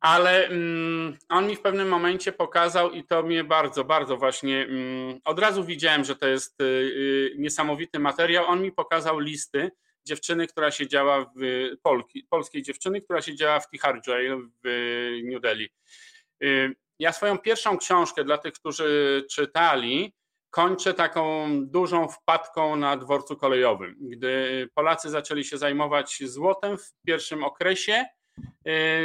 ale 0.00 0.46
mm, 0.46 1.16
on 1.28 1.46
mi 1.46 1.56
w 1.56 1.60
pewnym 1.60 1.88
momencie 1.88 2.32
pokazał 2.32 2.90
i 2.90 3.04
to 3.04 3.22
mnie 3.22 3.44
bardzo, 3.44 3.84
bardzo 3.84 4.16
właśnie 4.16 4.62
mm, 4.62 5.20
od 5.24 5.38
razu 5.38 5.64
widziałem, 5.64 6.04
że 6.04 6.16
to 6.16 6.28
jest 6.28 6.60
y, 6.60 6.64
y, 6.64 7.34
niesamowity 7.38 7.98
materiał. 7.98 8.46
On 8.46 8.62
mi 8.62 8.72
pokazał 8.72 9.18
listy 9.18 9.70
dziewczyny, 10.10 10.46
która 10.46 10.70
siedziała 10.70 11.32
w 11.36 11.40
Polki, 11.82 12.26
polskiej 12.30 12.62
dziewczyny, 12.62 13.00
która 13.00 13.22
siedziała 13.22 13.60
w 13.60 13.70
Tihar 13.70 14.00
Jail 14.06 14.50
w 14.64 14.68
New 15.24 15.40
Delhi. 15.40 15.68
Y, 16.44 16.74
ja 16.98 17.12
swoją 17.12 17.38
pierwszą 17.38 17.78
książkę 17.78 18.24
dla 18.24 18.38
tych, 18.38 18.52
którzy 18.52 19.24
czytali, 19.30 20.14
kończę 20.50 20.94
taką 20.94 21.48
dużą 21.66 22.08
wpadką 22.08 22.76
na 22.76 22.96
dworcu 22.96 23.36
kolejowym. 23.36 23.96
Gdy 24.00 24.68
Polacy 24.74 25.10
zaczęli 25.10 25.44
się 25.44 25.58
zajmować 25.58 26.22
złotem 26.24 26.78
w 26.78 26.92
pierwszym 27.06 27.44
okresie, 27.44 28.04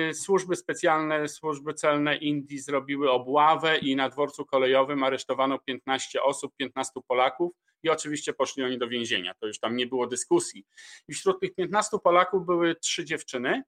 y, 0.10 0.14
służby 0.14 0.56
specjalne, 0.56 1.28
służby 1.28 1.74
celne 1.74 2.16
Indii 2.16 2.60
zrobiły 2.60 3.12
obławę 3.12 3.78
i 3.78 3.96
na 3.96 4.10
dworcu 4.10 4.46
kolejowym 4.46 5.04
aresztowano 5.04 5.60
15 5.60 6.24
osób, 6.24 6.54
15 6.58 7.02
Polaków 7.08 7.52
i 7.86 7.90
oczywiście 7.90 8.34
poszli 8.34 8.64
oni 8.64 8.78
do 8.78 8.88
więzienia. 8.88 9.34
To 9.34 9.48
już 9.48 9.60
tam 9.60 9.76
nie 9.76 9.88
było 9.88 10.08
dyskusji. 10.08 10.66
I 11.08 11.14
wśród 11.14 11.40
tych 11.40 11.56
15 11.56 11.98
Polaków 12.04 12.46
były 12.46 12.76
trzy 12.76 13.06
dziewczyny. 13.06 13.64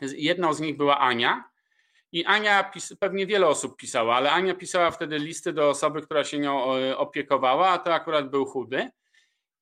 Jedną 0.00 0.54
z 0.54 0.60
nich 0.60 0.76
była 0.76 0.98
Ania. 0.98 1.44
I 2.12 2.24
Ania, 2.24 2.70
pewnie 3.00 3.26
wiele 3.26 3.46
osób 3.46 3.76
pisała, 3.76 4.16
ale 4.16 4.32
Ania 4.32 4.54
pisała 4.54 4.90
wtedy 4.90 5.18
listy 5.18 5.52
do 5.52 5.68
osoby, 5.68 6.02
która 6.02 6.24
się 6.24 6.38
nią 6.38 6.76
e, 6.76 6.96
opiekowała, 6.96 7.68
a 7.68 7.78
to 7.78 7.94
akurat 7.94 8.30
był 8.30 8.46
chudy. 8.46 8.90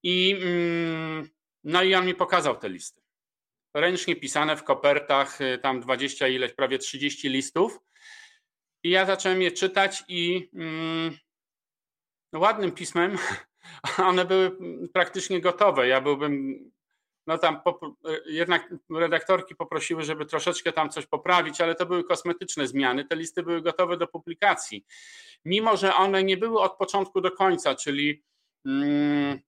I 0.02 0.36
mm, 0.42 1.28
no 1.64 1.82
i 1.82 1.94
on 1.94 2.06
mi 2.06 2.14
pokazał 2.14 2.56
te 2.56 2.68
listy. 2.68 3.00
Ręcznie 3.74 4.16
pisane 4.16 4.56
w 4.56 4.64
kopertach, 4.64 5.40
e, 5.40 5.58
tam 5.58 5.80
20 5.80 6.28
ileś, 6.28 6.52
prawie 6.52 6.78
30 6.78 7.28
listów. 7.28 7.80
I 8.82 8.90
ja 8.90 9.06
zacząłem 9.06 9.42
je 9.42 9.52
czytać 9.52 10.04
i 10.08 10.50
mm, 10.54 11.18
ładnym 12.34 12.72
pismem 12.72 13.18
one 14.10 14.24
były 14.24 14.56
praktycznie 14.92 15.40
gotowe. 15.40 15.88
Ja 15.88 16.00
byłbym, 16.00 16.64
no 17.26 17.38
tam 17.38 17.60
jednak 18.26 18.74
redaktorki 18.90 19.54
poprosiły, 19.54 20.02
żeby 20.02 20.26
troszeczkę 20.26 20.72
tam 20.72 20.90
coś 20.90 21.06
poprawić, 21.06 21.60
ale 21.60 21.74
to 21.74 21.86
były 21.86 22.04
kosmetyczne 22.04 22.66
zmiany. 22.66 23.04
Te 23.04 23.16
listy 23.16 23.42
były 23.42 23.62
gotowe 23.62 23.96
do 23.96 24.06
publikacji. 24.06 24.84
Mimo, 25.44 25.76
że 25.76 25.94
one 25.94 26.24
nie 26.24 26.36
były 26.36 26.60
od 26.60 26.76
początku 26.76 27.20
do 27.20 27.30
końca, 27.30 27.74
czyli 27.74 28.22
mm, 28.66 29.38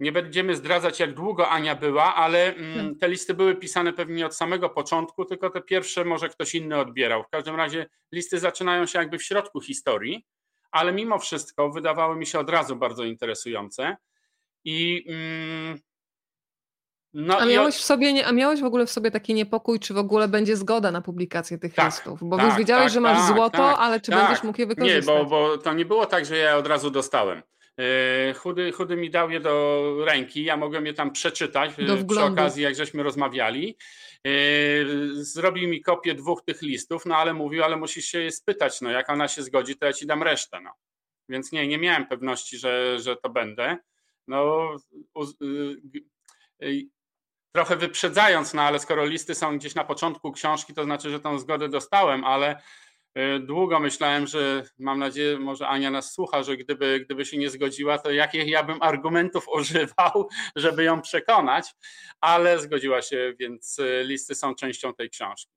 nie 0.00 0.12
będziemy 0.12 0.56
zdradzać, 0.56 1.00
jak 1.00 1.14
długo 1.14 1.48
Ania 1.48 1.74
była, 1.74 2.14
ale 2.14 2.54
mm, 2.54 2.98
te 2.98 3.08
listy 3.08 3.34
były 3.34 3.56
pisane 3.56 3.92
pewnie 3.92 4.26
od 4.26 4.36
samego 4.36 4.70
początku, 4.70 5.24
tylko 5.24 5.50
te 5.50 5.60
pierwsze 5.60 6.04
może 6.04 6.28
ktoś 6.28 6.54
inny 6.54 6.78
odbierał. 6.78 7.22
W 7.22 7.28
każdym 7.28 7.56
razie 7.56 7.86
listy 8.12 8.38
zaczynają 8.38 8.86
się 8.86 8.98
jakby 8.98 9.18
w 9.18 9.22
środku 9.22 9.60
historii 9.60 10.26
ale 10.70 10.92
mimo 10.92 11.18
wszystko 11.18 11.70
wydawały 11.70 12.16
mi 12.16 12.26
się 12.26 12.38
od 12.38 12.50
razu 12.50 12.76
bardzo 12.76 13.04
interesujące. 13.04 13.96
I 14.64 15.04
mm, 15.08 15.78
no 17.14 17.38
a 17.38 17.46
miałeś 17.46 17.74
w 17.74 17.84
sobie, 17.84 18.26
a 18.26 18.32
miałeś 18.32 18.60
w 18.60 18.64
ogóle 18.64 18.86
w 18.86 18.90
sobie 18.90 19.10
taki 19.10 19.34
niepokój, 19.34 19.80
czy 19.80 19.94
w 19.94 19.98
ogóle 19.98 20.28
będzie 20.28 20.56
zgoda 20.56 20.90
na 20.90 21.00
publikację 21.00 21.58
tych 21.58 21.74
tak, 21.74 21.86
listów? 21.86 22.18
Bo 22.22 22.36
tak, 22.36 22.46
już 22.46 22.56
wiedziałeś, 22.56 22.84
tak, 22.84 22.92
że 22.92 23.00
masz 23.00 23.18
tak, 23.18 23.36
złoto, 23.36 23.58
tak, 23.58 23.76
ale 23.78 24.00
czy 24.00 24.10
będziesz 24.10 24.30
tak. 24.30 24.44
mógł 24.44 24.60
je 24.60 24.66
wykorzystać? 24.66 25.16
Nie, 25.16 25.24
bo, 25.24 25.24
bo 25.24 25.58
to 25.58 25.72
nie 25.72 25.84
było 25.84 26.06
tak, 26.06 26.26
że 26.26 26.36
ja 26.36 26.56
od 26.56 26.66
razu 26.66 26.90
dostałem. 26.90 27.42
E, 27.78 28.34
chudy, 28.34 28.72
chudy 28.72 28.96
mi 28.96 29.10
dał 29.10 29.30
je 29.30 29.40
do 29.40 29.94
ręki, 30.04 30.44
ja 30.44 30.56
mogłem 30.56 30.86
je 30.86 30.94
tam 30.94 31.12
przeczytać 31.12 31.70
e, 31.70 32.04
przy 32.04 32.22
okazji, 32.22 32.62
jak 32.62 32.74
żeśmy 32.74 33.02
rozmawiali. 33.02 33.76
E, 34.26 34.30
zrobił 35.12 35.68
mi 35.68 35.82
kopię 35.82 36.14
dwóch 36.14 36.42
tych 36.44 36.62
listów, 36.62 37.06
no 37.06 37.16
ale 37.16 37.34
mówił, 37.34 37.64
ale 37.64 37.76
musisz 37.76 38.04
się 38.04 38.18
je 38.18 38.30
spytać, 38.30 38.80
no 38.80 38.90
jak 38.90 39.10
ona 39.10 39.28
się 39.28 39.42
zgodzi, 39.42 39.76
to 39.76 39.86
ja 39.86 39.92
ci 39.92 40.06
dam 40.06 40.22
resztę. 40.22 40.60
No. 40.60 40.70
Więc 41.28 41.52
nie, 41.52 41.66
nie 41.66 41.78
miałem 41.78 42.06
pewności, 42.06 42.58
że, 42.58 42.98
że 43.00 43.16
to 43.16 43.30
będę. 43.30 43.78
No, 44.28 44.76
trochę 47.52 47.76
wyprzedzając, 47.76 48.54
no 48.54 48.62
ale 48.62 48.78
skoro 48.78 49.06
listy 49.06 49.34
są 49.34 49.58
gdzieś 49.58 49.74
na 49.74 49.84
początku 49.84 50.32
książki, 50.32 50.74
to 50.74 50.84
znaczy, 50.84 51.10
że 51.10 51.20
tą 51.20 51.38
zgodę 51.38 51.68
dostałem, 51.68 52.24
ale 52.24 52.62
długo 53.40 53.80
myślałem, 53.80 54.26
że 54.26 54.62
mam 54.78 54.98
nadzieję, 54.98 55.38
może 55.38 55.68
Ania 55.68 55.90
nas 55.90 56.12
słucha, 56.12 56.42
że 56.42 56.56
gdyby, 56.56 57.00
gdyby 57.00 57.24
się 57.24 57.38
nie 57.38 57.50
zgodziła, 57.50 57.98
to 57.98 58.10
jakich 58.10 58.46
ja 58.46 58.64
bym 58.64 58.82
argumentów 58.82 59.46
używał, 59.58 60.28
żeby 60.56 60.84
ją 60.84 61.02
przekonać, 61.02 61.74
ale 62.20 62.58
zgodziła 62.58 63.02
się, 63.02 63.34
więc 63.38 63.78
e, 63.78 64.04
listy 64.04 64.34
są 64.34 64.54
częścią 64.54 64.94
tej 64.94 65.10
książki. 65.10 65.50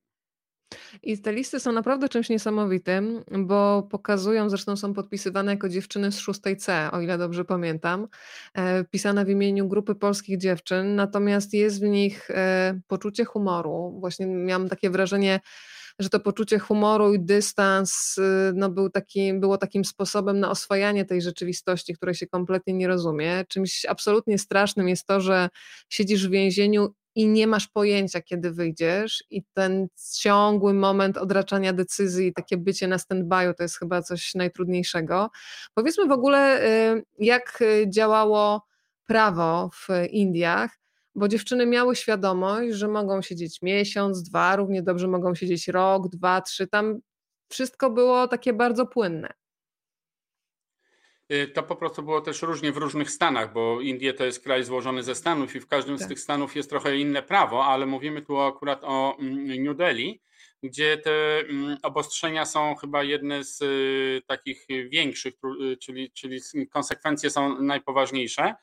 I 1.04 1.22
te 1.22 1.34
listy 1.34 1.60
są 1.60 1.72
naprawdę 1.72 2.10
czymś 2.10 2.30
niesamowitym, 2.30 3.24
bo 3.38 3.84
pokazują, 3.92 4.50
zresztą 4.50 4.76
są 4.76 4.94
podpisywane 4.94 5.52
jako 5.52 5.70
dziewczyny 5.70 6.12
z 6.12 6.20
6C, 6.20 6.90
o 6.92 7.02
ile 7.02 7.18
dobrze 7.18 7.46
pamiętam, 7.46 8.08
e, 8.54 8.84
pisane 8.84 9.26
w 9.26 9.30
imieniu 9.30 9.68
grupy 9.68 9.96
polskich 9.96 10.38
dziewczyn, 10.38 10.96
natomiast 10.96 11.54
jest 11.54 11.80
w 11.82 11.88
nich 11.88 12.28
poczucie 12.88 13.26
humoru. 13.26 13.98
Właśnie 14.00 14.26
miałam 14.26 14.70
takie 14.70 14.90
wrażenie, 14.90 15.40
że 16.00 16.10
to 16.10 16.20
poczucie 16.20 16.60
humoru 16.60 17.14
i 17.14 17.20
dystans 17.20 18.18
y, 18.18 18.52
no, 18.56 18.70
był 18.70 18.90
taki, 18.90 19.34
było 19.34 19.58
takim 19.58 19.86
sposobem 19.86 20.40
na 20.40 20.50
oswajanie 20.50 21.06
tej 21.06 21.22
rzeczywistości, 21.22 21.94
której 21.94 22.16
się 22.16 22.28
kompletnie 22.28 22.74
nie 22.74 22.88
rozumie. 22.88 23.46
Czymś 23.48 23.86
absolutnie 23.86 24.38
strasznym 24.38 24.90
jest 24.90 25.08
to, 25.08 25.22
że 25.22 25.50
siedzisz 25.90 26.28
w 26.28 26.32
więzieniu 26.32 26.94
i 27.16 27.28
nie 27.28 27.48
masz 27.48 27.68
pojęcia, 27.68 28.22
kiedy 28.22 28.52
wyjdziesz, 28.52 29.24
i 29.30 29.44
ten 29.54 29.88
ciągły 30.20 30.74
moment 30.74 31.18
odraczania 31.18 31.74
decyzji, 31.74 32.34
takie 32.34 32.58
bycie 32.58 32.88
na 32.88 32.98
stand-by'u, 32.98 33.54
to 33.54 33.64
jest 33.64 33.80
chyba 33.80 34.02
coś 34.02 34.36
najtrudniejszego. 34.36 35.30
Powiedzmy 35.74 36.08
w 36.08 36.12
ogóle, 36.12 36.66
y, 36.94 37.04
jak 37.20 37.64
działało 37.88 38.66
prawo 39.08 39.70
w 39.74 39.88
Indiach 40.10 40.83
bo 41.16 41.28
dziewczyny 41.28 41.66
miały 41.66 41.96
świadomość, 41.96 42.74
że 42.74 42.88
mogą 42.88 43.22
siedzieć 43.22 43.62
miesiąc, 43.62 44.24
dwa, 44.24 44.56
równie 44.56 44.84
dobrze 44.84 45.08
mogą 45.08 45.36
siedzieć 45.36 45.68
rok, 45.68 46.08
dwa, 46.08 46.42
trzy. 46.42 46.68
Tam 46.68 47.00
wszystko 47.50 47.90
było 47.90 48.28
takie 48.28 48.54
bardzo 48.54 48.86
płynne. 48.86 49.34
Y, 51.32 51.48
to 51.48 51.64
po 51.64 51.76
prostu 51.76 52.04
było 52.04 52.22
też 52.22 52.42
różnie 52.42 52.72
w 52.72 52.78
różnych 52.78 53.12
stanach, 53.12 53.54
bo 53.54 53.82
Indie 53.82 54.14
to 54.14 54.26
jest 54.26 54.44
kraj 54.44 54.64
złożony 54.64 55.04
ze 55.04 55.16
stanów 55.16 55.56
i 55.56 55.60
w 55.60 55.68
każdym 55.68 55.98
tak. 55.98 56.06
z 56.06 56.10
tych 56.10 56.20
stanów 56.20 56.56
jest 56.56 56.70
trochę 56.70 56.98
inne 56.98 57.24
prawo, 57.24 57.66
ale 57.66 57.86
mówimy 57.86 58.22
tu 58.22 58.40
akurat 58.40 58.84
o 58.84 59.18
mm, 59.20 59.64
New 59.64 59.78
Delhi, 59.78 60.22
gdzie 60.64 60.98
te 60.98 61.40
mm, 61.40 61.78
obostrzenia 61.84 62.46
są 62.46 62.76
chyba 62.76 63.04
jedne 63.04 63.44
z 63.44 63.62
y, 63.62 64.22
takich 64.28 64.66
większych, 64.90 65.34
y, 65.74 65.78
czyli, 65.78 66.12
czyli 66.12 66.42
konsekwencje 66.72 67.30
są 67.30 67.62
najpoważniejsze. 67.62 68.56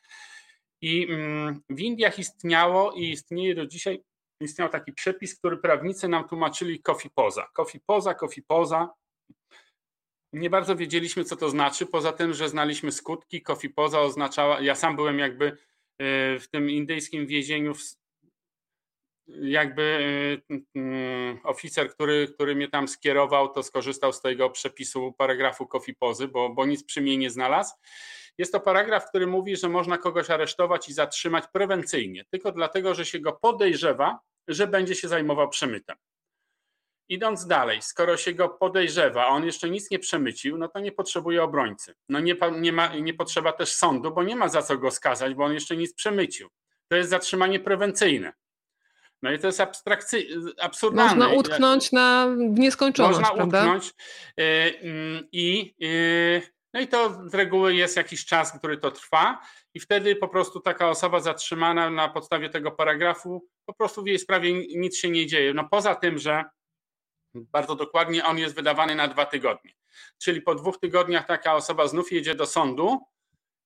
I 0.83 1.07
mm, 1.11 1.61
w 1.71 1.81
Indiach 1.81 2.19
istniało 2.19 2.93
i 2.93 3.11
istnieje 3.11 3.55
do 3.55 3.67
dzisiaj, 3.67 4.03
istniał 4.41 4.69
taki 4.69 4.93
przepis, 4.93 5.39
który 5.39 5.57
prawnicy 5.57 6.09
nam 6.09 6.29
tłumaczyli 6.29 6.83
coffee 6.83 7.11
poza. 7.11 7.49
Coffee 7.55 7.81
poza, 7.87 8.15
coffee 8.15 8.43
poza. 8.43 8.91
Nie 10.33 10.51
bardzo 10.51 10.77
wiedzieliśmy, 10.77 11.25
co 11.25 11.37
to 11.37 11.51
znaczy, 11.51 11.87
poza 11.87 12.13
tym, 12.13 12.35
że 12.35 12.49
znaliśmy 12.49 12.93
skutki. 12.93 13.43
Coffee 13.43 13.71
poza 13.71 14.01
oznaczała, 14.01 14.61
ja 14.61 14.75
sam 14.75 14.97
byłem 14.97 15.19
jakby 15.19 15.47
e, 15.47 15.57
w 16.39 16.49
tym 16.51 16.71
indyjskim 16.71 17.27
więzieniu, 17.27 17.73
jakby 19.29 20.43
e, 20.77 21.49
oficer, 21.49 21.91
który, 21.91 22.29
który 22.35 22.55
mnie 22.55 22.69
tam 22.69 22.89
skierował, 22.89 23.49
to 23.49 23.63
skorzystał 23.63 24.13
z 24.13 24.21
tego 24.21 24.51
przepisu 24.51 25.13
paragrafu 25.13 25.67
coffee 25.67 25.95
pozy, 25.95 26.29
bo, 26.29 26.51
bo 26.51 26.67
nic 26.67 26.85
przy 26.85 27.01
mnie 27.01 27.17
nie 27.17 27.31
znalazł. 27.31 27.75
Jest 28.41 28.53
to 28.53 28.61
paragraf, 28.61 29.09
który 29.09 29.27
mówi, 29.27 29.57
że 29.57 29.69
można 29.69 29.99
kogoś 29.99 30.31
aresztować 30.31 30.89
i 30.89 30.93
zatrzymać 30.93 31.45
prewencyjnie, 31.53 32.25
tylko 32.31 32.53
dlatego, 32.53 32.95
że 32.95 33.05
się 33.05 33.19
go 33.21 33.33
podejrzewa, 33.33 34.19
że 34.49 34.67
będzie 34.67 34.95
się 34.95 35.09
zajmował 35.09 35.49
przemytem. 35.49 35.97
idąc 37.09 37.47
dalej, 37.47 37.83
skoro 37.83 38.17
się 38.17 38.35
go 38.35 38.49
podejrzewa, 38.49 39.27
a 39.27 39.29
on 39.29 39.45
jeszcze 39.45 39.71
nic 39.71 39.91
nie 39.91 39.99
przemycił, 39.99 40.59
no 40.59 40.69
to 40.69 40.81
nie 40.81 40.93
potrzebuje 40.93 41.43
obrońcy. 41.43 41.95
No 42.09 42.21
nie, 42.21 42.37
nie, 42.61 42.73
ma, 42.73 42.97
nie 42.97 43.15
potrzeba 43.15 43.53
też 43.53 43.75
sądu, 43.75 44.11
bo 44.11 44.23
nie 44.23 44.37
ma 44.37 44.49
za 44.49 44.63
co 44.63 44.79
go 44.79 44.91
skazać, 44.91 45.35
bo 45.35 45.45
on 45.45 45.53
jeszcze 45.53 45.77
nic 45.77 45.95
przemycił. 45.95 46.49
To 46.89 46.97
jest 46.97 47.11
zatrzymanie 47.11 47.61
prewencyjne. 47.61 48.33
No 49.23 49.33
i 49.33 49.39
to 49.39 49.47
jest 49.47 49.61
absurdalne. 50.61 51.15
Można 51.15 51.29
utknąć 51.29 51.93
na 51.93 52.27
nieskończoność, 52.39 53.19
Można 53.19 53.35
prawda? 53.35 53.59
utknąć 53.59 53.93
y, 54.41 54.43
mm, 54.83 55.29
i, 55.33 55.75
y, 55.83 56.60
no 56.75 56.81
i 56.81 56.89
to 56.89 57.29
z 57.29 57.35
reguły 57.35 57.75
jest 57.75 57.97
jakiś 57.97 58.25
czas, 58.25 58.59
który 58.59 58.79
to 58.79 58.91
trwa 58.91 59.41
i 59.75 59.81
wtedy 59.81 60.17
po 60.17 60.29
prostu 60.29 60.61
taka 60.61 60.89
osoba 60.89 61.21
zatrzymana 61.21 61.91
na 61.91 62.09
podstawie 62.09 62.51
tego 62.51 62.71
paragrafu, 62.71 63.49
po 63.65 63.75
prostu 63.75 64.03
w 64.03 64.07
jej 64.07 64.19
sprawie 64.19 64.53
nic 64.79 64.97
się 64.97 65.11
nie 65.11 65.27
dzieje. 65.27 65.55
No 65.55 65.69
poza 65.69 65.95
tym, 65.95 66.19
że 66.19 66.45
bardzo 67.35 67.77
dokładnie 67.77 68.25
on 68.25 68.39
jest 68.39 68.55
wydawany 68.55 68.95
na 68.95 69.09
dwa 69.09 69.27
tygodnie. 69.27 69.73
Czyli 70.19 70.43
po 70.43 70.55
dwóch 70.55 70.79
tygodniach 70.79 71.27
taka 71.27 71.55
osoba 71.55 71.89
znów 71.89 72.13
jedzie 72.13 72.35
do 72.35 72.47
sądu 72.47 73.01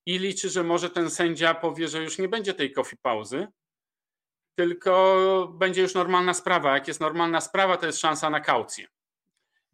i 0.06 0.18
liczy, 0.18 0.48
że 0.48 0.64
może 0.64 0.90
ten 0.90 1.10
sędzia 1.10 1.54
powie, 1.54 1.88
że 1.88 2.02
już 2.02 2.18
nie 2.18 2.28
będzie 2.28 2.54
tej 2.54 2.72
coffee 2.72 2.96
pauzy, 2.96 3.46
tylko 4.58 5.54
będzie 5.58 5.82
już 5.82 5.94
normalna 5.94 6.34
sprawa. 6.34 6.74
Jak 6.74 6.88
jest 6.88 7.00
normalna 7.00 7.40
sprawa, 7.40 7.76
to 7.76 7.86
jest 7.86 8.00
szansa 8.00 8.30
na 8.30 8.40
kaucję. 8.40 8.86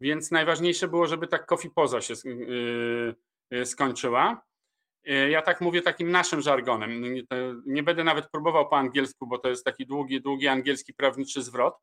Więc 0.01 0.31
najważniejsze 0.31 0.87
było, 0.87 1.07
żeby 1.07 1.27
ta 1.27 1.39
coffee 1.39 1.69
poza 1.69 2.01
się 2.01 2.13
yy, 2.25 3.15
yy, 3.51 3.65
skończyła. 3.65 4.41
Yy, 5.03 5.29
ja 5.29 5.41
tak 5.41 5.61
mówię 5.61 5.81
takim 5.81 6.11
naszym 6.11 6.41
żargonem. 6.41 7.03
Nie 7.65 7.83
będę 7.83 8.03
nawet 8.03 8.29
próbował 8.29 8.69
po 8.69 8.77
angielsku, 8.77 9.27
bo 9.27 9.37
to 9.37 9.49
jest 9.49 9.65
taki 9.65 9.85
długi, 9.85 10.21
długi 10.21 10.47
angielski 10.47 10.93
prawniczy 10.93 11.41
zwrot. 11.41 11.75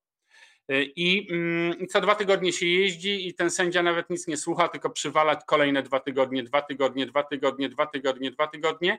I, 0.96 1.28
mm, 1.30 1.78
I, 1.78 1.86
co 1.86 2.00
dwa 2.00 2.14
tygodnie 2.14 2.52
się 2.52 2.66
jeździ 2.66 3.28
i 3.28 3.34
ten 3.34 3.50
sędzia 3.50 3.82
nawet 3.82 4.10
nic 4.10 4.26
nie 4.26 4.36
słucha, 4.36 4.68
tylko 4.68 4.90
przywala 4.90 5.36
kolejne 5.36 5.82
dwa 5.82 6.00
tygodnie, 6.00 6.42
dwa 6.42 6.62
tygodnie, 6.62 7.06
dwa 7.06 7.22
tygodnie, 7.22 7.68
dwa 7.68 7.86
tygodnie, 7.86 8.30
dwa 8.30 8.46
tygodnie. 8.46 8.98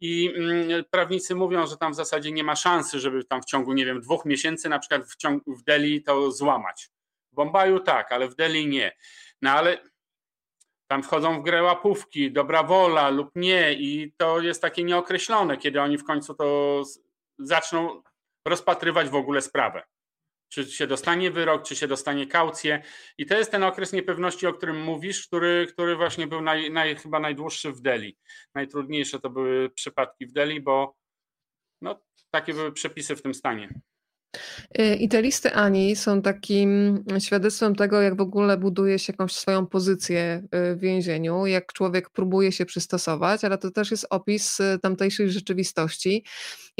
I 0.00 0.32
mm, 0.36 0.84
prawnicy 0.90 1.34
mówią, 1.34 1.66
że 1.66 1.76
tam 1.76 1.92
w 1.92 1.96
zasadzie 1.96 2.32
nie 2.32 2.44
ma 2.44 2.56
szansy, 2.56 3.00
żeby 3.00 3.24
tam 3.24 3.42
w 3.42 3.44
ciągu, 3.44 3.72
nie 3.72 3.86
wiem, 3.86 4.00
dwóch 4.00 4.24
miesięcy 4.24 4.68
na 4.68 4.78
przykład 4.78 5.06
w, 5.06 5.16
ciągu, 5.16 5.56
w 5.56 5.62
Delhi 5.62 6.02
to 6.02 6.32
złamać. 6.32 6.90
W 7.32 7.34
Bombaju 7.34 7.80
tak, 7.80 8.12
ale 8.12 8.28
w 8.28 8.34
Delhi 8.34 8.66
nie. 8.66 8.92
No 9.42 9.50
ale 9.50 9.78
tam 10.86 11.02
wchodzą 11.02 11.40
w 11.40 11.44
grę 11.44 11.62
łapówki, 11.62 12.32
dobra 12.32 12.62
wola 12.62 13.08
lub 13.08 13.30
nie 13.34 13.72
i 13.72 14.12
to 14.16 14.40
jest 14.40 14.62
takie 14.62 14.84
nieokreślone, 14.84 15.56
kiedy 15.56 15.80
oni 15.80 15.98
w 15.98 16.04
końcu 16.04 16.34
to 16.34 16.82
zaczną 17.38 18.02
rozpatrywać 18.46 19.08
w 19.08 19.14
ogóle 19.14 19.40
sprawę 19.40 19.82
czy 20.50 20.64
się 20.64 20.86
dostanie 20.86 21.30
wyrok, 21.30 21.62
czy 21.62 21.76
się 21.76 21.88
dostanie 21.88 22.26
kaucję. 22.26 22.82
I 23.18 23.26
to 23.26 23.38
jest 23.38 23.50
ten 23.50 23.62
okres 23.62 23.92
niepewności, 23.92 24.46
o 24.46 24.52
którym 24.52 24.82
mówisz, 24.82 25.26
który, 25.26 25.66
który 25.72 25.96
właśnie 25.96 26.26
był 26.26 26.40
naj, 26.40 26.70
naj, 26.70 26.96
chyba 26.96 27.20
najdłuższy 27.20 27.72
w 27.72 27.80
Delhi. 27.80 28.18
Najtrudniejsze 28.54 29.20
to 29.20 29.30
były 29.30 29.70
przypadki 29.70 30.26
w 30.26 30.32
Delhi, 30.32 30.60
bo 30.60 30.96
no, 31.82 32.00
takie 32.30 32.54
były 32.54 32.72
przepisy 32.72 33.16
w 33.16 33.22
tym 33.22 33.34
stanie. 33.34 33.80
Y, 34.78 34.94
I 34.94 35.08
te 35.08 35.22
listy 35.22 35.52
Ani 35.52 35.96
są 35.96 36.22
takim 36.22 37.04
świadectwem 37.18 37.74
tego, 37.74 38.00
jak 38.00 38.16
w 38.16 38.20
ogóle 38.20 38.56
buduje 38.56 38.98
się 38.98 39.12
jakąś 39.12 39.32
swoją 39.32 39.66
pozycję 39.66 40.42
y, 40.72 40.76
w 40.76 40.80
więzieniu, 40.80 41.46
jak 41.46 41.72
człowiek 41.72 42.10
próbuje 42.10 42.52
się 42.52 42.66
przystosować, 42.66 43.44
ale 43.44 43.58
to 43.58 43.70
też 43.70 43.90
jest 43.90 44.06
opis 44.10 44.60
y, 44.60 44.78
tamtejszej 44.82 45.30
rzeczywistości. 45.30 46.24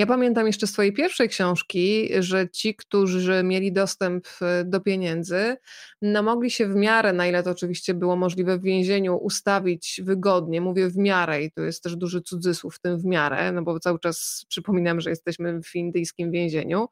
Ja 0.01 0.07
pamiętam 0.07 0.47
jeszcze 0.47 0.67
z 0.67 0.73
Twojej 0.73 0.93
pierwszej 0.93 1.29
książki, 1.29 2.09
że 2.19 2.49
ci, 2.49 2.75
którzy 2.75 3.43
mieli 3.45 3.73
dostęp 3.73 4.29
do 4.65 4.81
pieniędzy, 4.81 5.57
no 6.03 6.23
mogli 6.23 6.51
się 6.51 6.69
w 6.69 6.75
miarę, 6.75 7.13
na 7.13 7.27
ile 7.27 7.43
to 7.43 7.51
oczywiście 7.51 7.95
było 7.95 8.17
możliwe 8.17 8.59
w 8.59 8.63
więzieniu, 8.63 9.17
ustawić 9.17 10.01
wygodnie. 10.05 10.61
Mówię 10.61 10.89
w 10.89 10.97
miarę 10.97 11.43
i 11.43 11.53
to 11.53 11.63
jest 11.63 11.83
też 11.83 11.97
duży 11.97 12.23
cudzysłów 12.23 12.75
w 12.75 12.81
tym 12.81 12.99
w 12.99 13.05
miarę, 13.05 13.53
no 13.53 13.63
bo 13.63 13.81
cały 13.81 13.99
czas 13.99 14.45
przypominam, 14.49 15.01
że 15.01 15.11
jesteśmy 15.11 15.61
w 15.63 15.75
indyjskim 15.75 16.31
więzieniu 16.31 16.89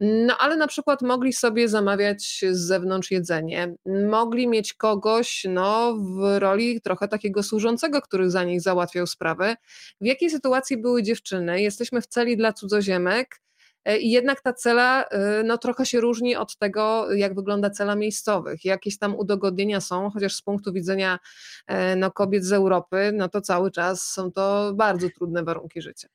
no 0.00 0.38
ale 0.38 0.56
na 0.56 0.66
przykład 0.66 1.02
mogli 1.02 1.32
sobie 1.32 1.68
zamawiać 1.68 2.44
z 2.50 2.58
zewnątrz 2.58 3.10
jedzenie, 3.10 3.74
mogli 4.10 4.48
mieć 4.48 4.74
kogoś 4.74 5.46
no, 5.48 5.94
w 5.94 6.38
roli 6.38 6.80
trochę 6.80 7.08
takiego 7.08 7.42
służącego, 7.42 8.02
który 8.02 8.30
za 8.30 8.44
nich 8.44 8.60
załatwiał 8.60 9.06
sprawę. 9.06 9.56
W 10.00 10.06
jakiej 10.06 10.30
sytuacji 10.30 10.76
były 10.76 11.02
dziewczyny? 11.02 11.62
Jesteśmy 11.62 12.00
w 12.00 12.06
celi 12.06 12.36
dla 12.36 12.45
cudzoziemek. 12.52 13.40
E, 13.86 13.98
I 13.98 14.10
jednak 14.10 14.42
ta 14.42 14.52
cela 14.52 15.04
e, 15.04 15.42
no, 15.42 15.58
trochę 15.58 15.86
się 15.86 16.00
różni 16.00 16.36
od 16.36 16.58
tego, 16.58 17.12
jak 17.14 17.34
wygląda 17.34 17.70
cela 17.70 17.96
miejscowych. 17.96 18.64
Jakieś 18.64 18.98
tam 18.98 19.16
udogodnienia 19.16 19.80
są, 19.80 20.10
chociaż 20.10 20.34
z 20.34 20.42
punktu 20.42 20.72
widzenia 20.72 21.18
e, 21.66 21.96
no, 21.96 22.10
kobiet 22.10 22.44
z 22.44 22.52
Europy, 22.52 23.10
no 23.14 23.28
to 23.28 23.40
cały 23.40 23.70
czas 23.70 24.12
są 24.12 24.32
to 24.32 24.72
bardzo 24.74 25.10
trudne 25.10 25.44
warunki 25.44 25.82
życia. 25.82 26.08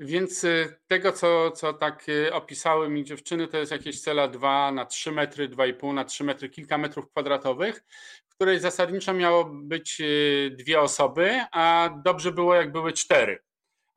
Więc 0.00 0.46
tego, 0.86 1.12
co, 1.12 1.50
co 1.50 1.72
tak 1.72 2.06
opisały 2.32 2.88
mi 2.88 3.04
dziewczyny, 3.04 3.48
to 3.48 3.58
jest 3.58 3.72
jakieś 3.72 4.00
cela 4.00 4.28
2 4.28 4.72
na 4.72 4.86
3 4.86 5.12
metry, 5.12 5.48
2,5 5.48 5.94
na 5.94 6.04
3 6.04 6.24
metry, 6.24 6.48
kilka 6.48 6.78
metrów 6.78 7.10
kwadratowych, 7.10 7.84
w 8.28 8.34
której 8.34 8.60
zasadniczo 8.60 9.14
miało 9.14 9.44
być 9.44 10.02
dwie 10.50 10.80
osoby, 10.80 11.40
a 11.52 11.90
dobrze 12.04 12.32
było, 12.32 12.54
jak 12.54 12.72
były 12.72 12.92
cztery. 12.92 13.47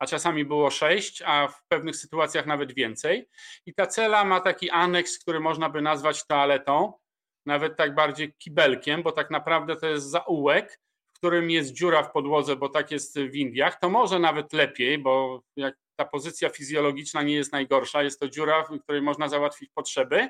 A 0.02 0.06
czasami 0.06 0.44
było 0.44 0.70
sześć, 0.70 1.22
a 1.26 1.48
w 1.48 1.66
pewnych 1.68 1.96
sytuacjach 1.96 2.46
nawet 2.46 2.74
więcej. 2.74 3.28
I 3.66 3.74
ta 3.74 3.86
cela 3.86 4.24
ma 4.24 4.40
taki 4.40 4.70
aneks, 4.70 5.18
który 5.18 5.40
można 5.40 5.70
by 5.70 5.82
nazwać 5.82 6.26
toaletą, 6.26 6.92
nawet 7.46 7.76
tak 7.76 7.94
bardziej 7.94 8.34
kibelkiem, 8.38 9.02
bo 9.02 9.12
tak 9.12 9.30
naprawdę 9.30 9.76
to 9.76 9.86
jest 9.86 10.10
zaułek, 10.10 10.80
którym 11.12 11.50
jest 11.50 11.72
dziura 11.72 12.02
w 12.02 12.12
podłodze, 12.12 12.56
bo 12.56 12.68
tak 12.68 12.90
jest 12.90 13.18
w 13.18 13.34
Indiach, 13.34 13.78
to 13.80 13.90
może 13.90 14.18
nawet 14.18 14.52
lepiej, 14.52 14.98
bo 14.98 15.42
jak 15.56 15.74
ta 15.96 16.04
pozycja 16.04 16.48
fizjologiczna 16.48 17.22
nie 17.22 17.34
jest 17.34 17.52
najgorsza, 17.52 18.02
jest 18.02 18.20
to 18.20 18.28
dziura, 18.28 18.64
w 18.64 18.80
której 18.80 19.02
można 19.02 19.28
załatwić 19.28 19.70
potrzeby, 19.74 20.28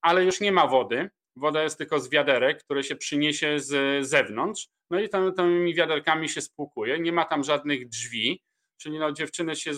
ale 0.00 0.24
już 0.24 0.40
nie 0.40 0.52
ma 0.52 0.66
wody. 0.66 1.10
Woda 1.36 1.62
jest 1.62 1.78
tylko 1.78 2.00
z 2.00 2.10
wiaderek, 2.10 2.64
które 2.64 2.82
się 2.82 2.96
przyniesie 2.96 3.60
z 3.60 4.06
zewnątrz. 4.06 4.68
No 4.90 5.00
i 5.00 5.08
tymi 5.36 5.74
wiaderkami 5.74 6.28
się 6.28 6.40
spłukuje. 6.40 6.98
Nie 6.98 7.12
ma 7.12 7.24
tam 7.24 7.44
żadnych 7.44 7.88
drzwi, 7.88 8.42
czyli 8.76 8.98
no, 8.98 9.12
dziewczyny 9.12 9.56
się 9.56 9.72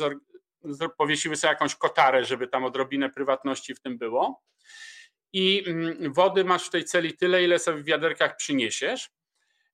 powiesiły 0.99 1.37
sobie 1.37 1.53
jakąś 1.53 1.75
kotarę, 1.75 2.25
żeby 2.25 2.49
tam 2.49 2.65
odrobinę 2.65 3.11
prywatności 3.11 3.75
w 3.75 3.81
tym 3.81 3.99
było. 3.99 4.43
I 5.33 5.65
mm, 5.67 6.13
wody 6.13 6.45
masz 6.45 6.67
w 6.67 6.71
tej 6.71 6.85
celi 6.85 7.17
tyle, 7.17 7.45
ile 7.45 7.59
sobie 7.59 7.83
w 7.83 7.85
wiaderkach 7.85 8.37
przyniesiesz. 8.37 9.11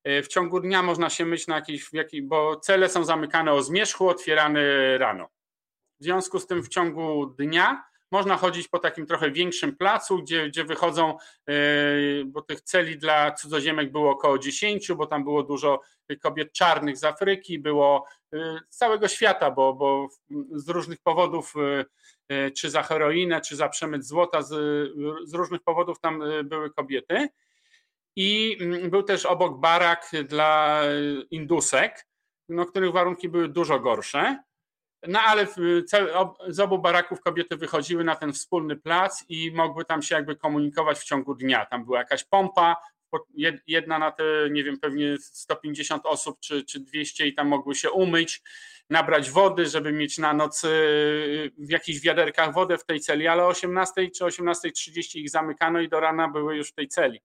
E, 0.05 0.22
w 0.22 0.29
ciągu 0.29 0.61
dnia 0.61 0.83
można 0.83 1.11
się 1.11 1.27
myć 1.27 1.47
na 1.47 1.62
jakiś, 1.93 2.22
bo 2.22 2.57
cele 2.57 2.89
są 2.89 3.05
zamykane 3.05 3.53
o 3.53 3.62
zmierzchu, 3.62 4.09
otwierane 4.09 4.99
rano. 4.99 5.29
W 6.01 6.05
związku 6.05 6.39
z 6.39 6.47
tym 6.47 6.62
w 6.62 6.68
ciągu 6.68 7.27
dnia 7.27 7.85
można 8.11 8.36
chodzić 8.36 8.68
po 8.68 8.78
takim 8.78 9.07
trochę 9.07 9.30
większym 9.30 9.76
placu, 9.76 10.18
gdzie, 10.18 10.48
gdzie 10.48 10.64
wychodzą, 10.64 11.16
e, 11.48 11.55
bo 12.26 12.42
tych 12.42 12.61
celi 12.61 12.98
dla 12.98 13.32
cudzoziemek 13.32 13.92
było 13.92 14.11
około 14.11 14.38
10, 14.38 14.92
bo 14.92 15.07
tam 15.07 15.24
było 15.24 15.42
dużo 15.42 15.80
kobiet 16.22 16.52
czarnych 16.52 16.96
z 16.96 17.05
Afryki, 17.05 17.59
było 17.59 18.07
e, 18.34 18.61
z 18.70 18.76
całego 18.76 19.09
świata, 19.09 19.50
bo, 19.50 19.74
bo 19.74 20.09
z 20.52 20.68
różnych 20.68 20.98
powodów, 21.00 21.55
czy 22.57 22.70
za 22.70 22.82
heroinę, 22.82 23.40
czy 23.40 23.57
za 23.57 23.68
przemyt 23.68 24.07
złota, 24.07 24.42
z, 24.42 24.48
z 25.24 25.34
różnych 25.34 25.62
powodów 25.62 26.00
tam 26.00 26.22
były 26.44 26.70
kobiety. 26.70 27.28
I 28.16 28.57
mm, 28.61 28.90
był 28.90 29.02
też 29.02 29.26
obok 29.26 29.61
barak 29.61 30.11
dla 30.28 30.82
indusek, 31.30 32.07
no, 32.48 32.66
których 32.66 32.92
warunki 32.92 33.28
były 33.28 33.48
dużo 33.48 33.80
gorsze. 33.80 34.42
No 35.09 35.20
ale 35.20 35.46
z 36.48 36.61
obu 36.61 36.78
baraków 36.78 37.20
kobiety 37.20 37.57
wychodziły 37.57 38.05
na 38.05 38.16
ten 38.16 38.32
wspólny 38.32 38.76
plac 38.76 39.24
i 39.28 39.52
mogły 39.52 39.84
tam 39.84 40.02
się 40.02 40.14
jakby 40.14 40.36
komunikować 40.36 40.98
w 40.98 41.05
ciągu 41.05 41.34
dnia. 41.34 41.66
Tam 41.66 41.84
była 41.84 41.98
jakaś 41.98 42.24
pompa, 42.24 42.76
jedna 43.66 43.98
na 43.98 44.11
te, 44.11 44.24
nie 44.50 44.64
wiem, 44.64 44.78
pewnie 44.78 45.16
150 45.18 46.07
osób 46.07 46.40
czy, 46.40 46.64
czy 46.64 46.80
200 46.80 47.26
i 47.26 47.34
tam 47.34 47.48
mogły 47.48 47.74
się 47.74 47.90
umyć, 47.90 48.42
nabrać 48.90 49.30
wody, 49.30 49.66
żeby 49.66 49.92
mieć 49.92 50.18
na 50.18 50.32
noc 50.32 50.64
y, 50.64 50.68
w 51.59 51.70
jakichś 51.70 52.00
wiaderkach 52.00 52.55
wodę 52.55 52.78
w 52.78 52.84
tej 52.84 53.00
celi, 53.00 53.26
ale 53.26 53.44
o 53.44 53.48
18 53.48 54.11
czy 54.11 54.24
18.30 54.24 55.18
ich 55.18 55.30
zamykano 55.30 55.80
i 55.80 55.88
do 55.88 56.00
rana 56.00 56.28
były 56.28 56.57
już 56.57 56.68
w 56.68 56.74
tej 56.74 56.88
celi. 56.88 57.20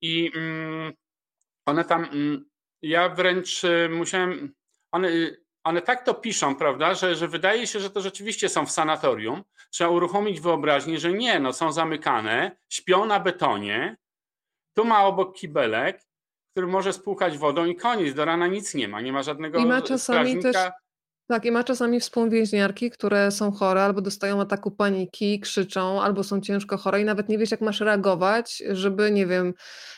I 0.00 0.32
mm, 0.34 0.92
one 1.66 1.84
tam, 1.84 2.04
mm, 2.04 2.44
ja 2.82 3.08
wręcz 3.08 3.64
y, 3.64 3.88
musiałem, 3.90 4.54
one, 4.92 5.08
one 5.64 5.82
tak 5.82 6.04
to 6.04 6.14
piszą, 6.14 6.56
prawda, 6.56 6.94
że, 6.94 7.16
że 7.16 7.28
wydaje 7.28 7.66
się, 7.66 7.80
że 7.80 7.90
to 7.90 8.00
rzeczywiście 8.00 8.48
są 8.48 8.66
w 8.66 8.70
sanatorium. 8.70 9.44
Trzeba 9.70 9.90
uruchomić 9.90 10.40
wyobraźnię, 10.40 10.98
że 10.98 11.12
nie, 11.12 11.40
no 11.40 11.52
są 11.52 11.72
zamykane, 11.72 12.56
śpią 12.68 13.06
na 13.06 13.20
betonie, 13.20 13.96
tu 14.74 14.84
ma 14.84 15.04
obok 15.04 15.36
kibelek, 15.36 16.00
który 16.50 16.66
może 16.66 16.92
spłukać 16.92 17.38
wodą 17.38 17.64
i 17.64 17.76
koniec, 17.76 18.14
do 18.14 18.24
rana 18.24 18.46
nic 18.46 18.74
nie 18.74 18.88
ma, 18.88 19.00
nie 19.00 19.12
ma 19.12 19.22
żadnego 19.22 19.58
I 19.58 19.66
ma 19.66 19.82
czasami 19.82 20.42
też 20.42 20.56
Tak, 21.26 21.44
i 21.44 21.50
ma 21.50 21.64
czasami 21.64 22.00
współwięźniarki, 22.00 22.90
które 22.90 23.30
są 23.30 23.52
chore 23.52 23.82
albo 23.82 24.00
dostają 24.00 24.40
ataku 24.40 24.70
paniki, 24.70 25.40
krzyczą, 25.40 26.02
albo 26.02 26.24
są 26.24 26.40
ciężko 26.40 26.76
chore 26.76 27.00
i 27.00 27.04
nawet 27.04 27.28
nie 27.28 27.38
wiesz, 27.38 27.50
jak 27.50 27.60
masz 27.60 27.80
reagować, 27.80 28.62
żeby, 28.70 29.10
nie 29.10 29.26
wiem, 29.26 29.54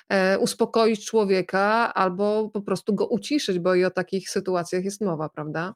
e, 0.08 0.38
uspokoić 0.38 1.06
człowieka 1.06 1.94
albo 1.94 2.50
po 2.50 2.62
prostu 2.62 2.94
go 2.94 3.06
uciszyć, 3.06 3.58
bo 3.58 3.74
i 3.74 3.84
o 3.84 3.90
takich 3.90 4.30
sytuacjach 4.30 4.84
jest 4.84 5.00
mowa, 5.00 5.28
prawda? 5.28 5.74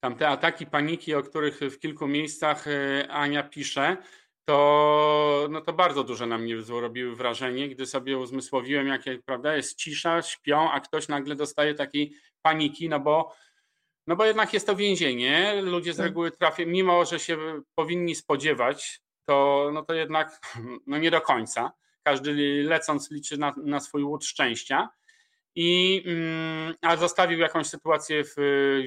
Tam 0.00 0.16
te 0.16 0.28
ataki 0.28 0.66
paniki, 0.66 1.14
o 1.14 1.22
których 1.22 1.60
w 1.60 1.78
kilku 1.78 2.06
miejscach 2.08 2.68
e, 2.68 3.08
Ania 3.10 3.42
pisze, 3.42 3.96
to, 4.44 5.48
no 5.50 5.60
to 5.60 5.72
bardzo 5.72 6.04
duże 6.04 6.26
na 6.26 6.38
mnie 6.38 6.62
zrobiły 6.62 7.16
wrażenie, 7.16 7.68
gdy 7.68 7.86
sobie 7.86 8.18
uzmysłowiłem, 8.18 8.86
jakie 8.86 9.18
prawda, 9.26 9.56
jest 9.56 9.78
cisza, 9.78 10.22
śpią, 10.22 10.70
a 10.70 10.80
ktoś 10.80 11.08
nagle 11.08 11.36
dostaje 11.36 11.74
takiej 11.74 12.14
paniki, 12.42 12.88
no 12.88 13.00
bo 13.00 13.34
no 14.06 14.16
bo 14.16 14.24
jednak 14.24 14.54
jest 14.54 14.66
to 14.66 14.76
więzienie, 14.76 15.62
ludzie 15.62 15.94
z 15.94 15.96
tak. 15.96 16.06
reguły 16.06 16.30
trafią, 16.30 16.66
mimo 16.66 17.04
że 17.04 17.20
się 17.20 17.36
powinni 17.74 18.14
spodziewać, 18.14 19.00
to, 19.24 19.70
no 19.72 19.82
to 19.82 19.94
jednak 19.94 20.40
no 20.86 20.98
nie 20.98 21.10
do 21.10 21.20
końca. 21.20 21.72
Każdy 22.02 22.62
lecąc 22.62 23.10
liczy 23.10 23.38
na, 23.38 23.54
na 23.56 23.80
swój 23.80 24.02
łód 24.02 24.24
szczęścia. 24.24 24.88
I, 25.56 26.02
mm, 26.06 26.74
a 26.80 26.96
zostawił 26.96 27.38
jakąś 27.38 27.66
sytuację 27.66 28.24
w, 28.24 28.34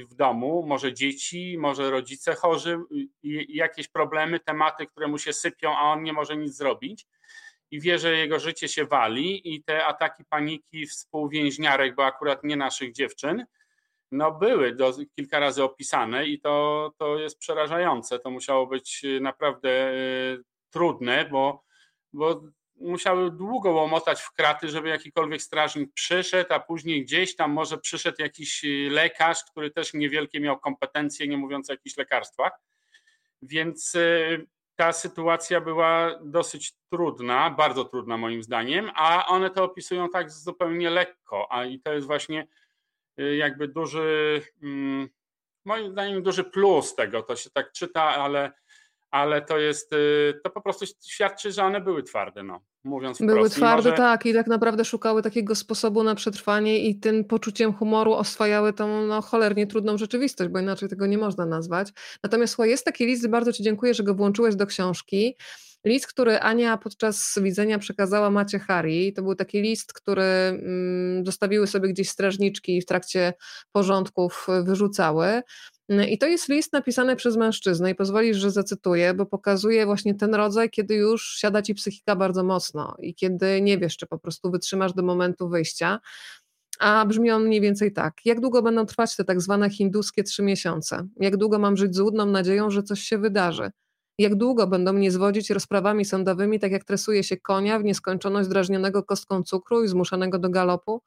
w 0.09 0.15
domu, 0.15 0.65
może 0.67 0.93
dzieci, 0.93 1.57
może 1.59 1.91
rodzice 1.91 2.35
chorzy, 2.35 2.79
i, 3.23 3.57
jakieś 3.57 3.87
problemy, 3.87 4.39
tematy, 4.39 4.85
które 4.85 5.07
mu 5.07 5.17
się 5.17 5.33
sypią, 5.33 5.77
a 5.77 5.81
on 5.81 6.03
nie 6.03 6.13
może 6.13 6.37
nic 6.37 6.57
zrobić. 6.57 7.07
I 7.71 7.81
wie, 7.81 7.99
że 7.99 8.17
jego 8.17 8.39
życie 8.39 8.67
się 8.67 8.85
wali, 8.85 9.55
i 9.55 9.63
te 9.63 9.85
ataki 9.85 10.23
paniki 10.29 10.85
współwięźniarek, 10.85 11.95
bo 11.95 12.05
akurat 12.05 12.43
nie 12.43 12.55
naszych 12.55 12.93
dziewczyn, 12.93 13.45
no 14.11 14.31
były 14.31 14.75
do, 14.75 14.93
kilka 15.15 15.39
razy 15.39 15.63
opisane 15.63 16.25
i 16.25 16.39
to, 16.39 16.91
to 16.97 17.17
jest 17.19 17.37
przerażające. 17.39 18.19
To 18.19 18.31
musiało 18.31 18.67
być 18.67 19.01
y, 19.03 19.19
naprawdę 19.21 19.91
y, 19.93 20.43
trudne, 20.69 21.25
bo, 21.31 21.63
bo 22.13 22.41
musiały 22.75 23.31
długo 23.31 23.71
łomotać 23.71 24.21
w 24.21 24.31
kraty, 24.31 24.69
żeby 24.69 24.89
jakikolwiek 24.89 25.41
strażnik 25.41 25.93
przyszedł, 25.93 26.53
a 26.53 26.59
później 26.59 27.03
gdzieś 27.05 27.35
tam 27.35 27.51
może 27.51 27.77
przyszedł 27.77 28.21
jakiś 28.21 28.63
y, 28.63 28.89
lekarz, 28.91 29.43
który 29.51 29.71
też 29.71 29.93
niewielkie 29.93 30.39
miał 30.39 30.59
kompetencje, 30.59 31.27
nie 31.27 31.37
mówiąc 31.37 31.69
o 31.69 31.73
jakichś 31.73 31.97
lekarstwach. 31.97 32.51
Więc 33.41 33.97
ta 34.75 34.93
sytuacja 34.93 35.61
była 35.61 36.19
dosyć 36.21 36.73
trudna, 36.91 37.49
bardzo 37.49 37.85
trudna 37.85 38.17
moim 38.17 38.43
zdaniem, 38.43 38.91
a 38.95 39.27
one 39.27 39.49
to 39.49 39.63
opisują 39.63 40.09
tak 40.09 40.31
zupełnie 40.31 40.89
lekko, 40.89 41.47
a 41.51 41.65
i 41.65 41.79
to 41.79 41.93
jest 41.93 42.07
właśnie 42.07 42.47
jakby 43.17 43.67
duży, 43.67 44.41
mm, 44.63 45.09
moim 45.65 45.91
zdaniem 45.91 46.23
duży 46.23 46.43
plus 46.43 46.95
tego, 46.95 47.23
to 47.23 47.35
się 47.35 47.49
tak 47.49 47.71
czyta, 47.71 48.03
ale, 48.03 48.51
ale 49.11 49.41
to 49.41 49.57
jest, 49.57 49.93
y, 49.93 50.39
to 50.43 50.49
po 50.49 50.61
prostu 50.61 50.85
świadczy, 51.07 51.51
że 51.51 51.63
one 51.63 51.81
były 51.81 52.03
twarde, 52.03 52.43
no, 52.43 52.61
mówiąc 52.83 53.19
Były 53.19 53.39
wprost. 53.39 53.55
twarde, 53.55 53.89
może... 53.89 53.97
tak, 54.03 54.25
i 54.25 54.33
tak 54.33 54.47
naprawdę 54.47 54.85
szukały 54.85 55.21
takiego 55.21 55.55
sposobu 55.55 56.03
na 56.03 56.15
przetrwanie 56.15 56.79
i 56.79 56.99
tym 56.99 57.25
poczuciem 57.25 57.73
humoru 57.73 58.13
oswajały 58.13 58.73
tą 58.73 59.05
no, 59.05 59.21
cholernie 59.21 59.67
trudną 59.67 59.97
rzeczywistość, 59.97 60.49
bo 60.49 60.59
inaczej 60.59 60.89
tego 60.89 61.05
nie 61.05 61.17
można 61.17 61.45
nazwać. 61.45 61.89
Natomiast 62.23 62.53
słuchaj, 62.53 62.69
jest 62.69 62.85
taki 62.85 63.05
list, 63.05 63.29
bardzo 63.29 63.53
Ci 63.53 63.63
dziękuję, 63.63 63.93
że 63.93 64.03
go 64.03 64.15
włączyłeś 64.15 64.55
do 64.55 64.65
książki. 64.65 65.35
List, 65.85 66.07
który 66.07 66.39
Ania 66.39 66.77
podczas 66.77 67.39
widzenia 67.41 67.79
przekazała 67.79 68.29
Macie 68.29 68.59
Hari, 68.59 69.13
to 69.13 69.23
był 69.23 69.35
taki 69.35 69.61
list, 69.61 69.93
który 69.93 70.23
mm, 70.23 71.25
zostawiły 71.25 71.67
sobie 71.67 71.89
gdzieś 71.89 72.09
strażniczki 72.09 72.77
i 72.77 72.81
w 72.81 72.85
trakcie 72.85 73.33
porządków 73.71 74.47
wyrzucały. 74.63 75.41
I 76.09 76.17
to 76.17 76.27
jest 76.27 76.49
list 76.49 76.73
napisany 76.73 77.15
przez 77.15 77.37
mężczyznę 77.37 77.91
i 77.91 77.95
pozwolisz, 77.95 78.37
że 78.37 78.51
zacytuję, 78.51 79.13
bo 79.13 79.25
pokazuje 79.25 79.85
właśnie 79.85 80.15
ten 80.15 80.35
rodzaj, 80.35 80.69
kiedy 80.69 80.95
już 80.95 81.35
siada 81.37 81.61
ci 81.61 81.75
psychika 81.75 82.15
bardzo 82.15 82.43
mocno 82.43 82.95
i 82.99 83.15
kiedy 83.15 83.61
nie 83.61 83.77
wiesz, 83.77 83.97
czy 83.97 84.07
po 84.07 84.19
prostu 84.19 84.51
wytrzymasz 84.51 84.93
do 84.93 85.03
momentu 85.03 85.49
wyjścia. 85.49 85.99
A 86.79 87.05
brzmi 87.05 87.31
on 87.31 87.45
mniej 87.45 87.61
więcej 87.61 87.93
tak. 87.93 88.13
Jak 88.25 88.39
długo 88.39 88.61
będą 88.61 88.85
trwać 88.85 89.15
te 89.15 89.23
tak 89.25 89.41
zwane 89.41 89.69
hinduskie 89.69 90.23
trzy 90.23 90.43
miesiące? 90.43 91.07
Jak 91.19 91.37
długo 91.37 91.59
mam 91.59 91.77
żyć 91.77 91.95
z 91.95 91.99
łudną 91.99 92.25
nadzieją, 92.25 92.71
że 92.71 92.83
coś 92.83 93.01
się 93.01 93.17
wydarzy? 93.17 93.71
Jak 94.19 94.35
długo 94.35 94.67
będą 94.67 94.93
mnie 94.93 95.11
zwodzić 95.11 95.49
rozprawami 95.49 96.05
sądowymi, 96.05 96.59
tak 96.59 96.71
jak 96.71 96.83
tresuje 96.83 97.23
się 97.23 97.37
konia 97.37 97.79
w 97.79 97.83
nieskończoność 97.83 98.49
drażnionego 98.49 99.03
kostką 99.03 99.43
cukru 99.43 99.83
i 99.83 99.87
zmuszanego 99.87 100.39
do 100.39 100.49
galopu? 100.49 101.01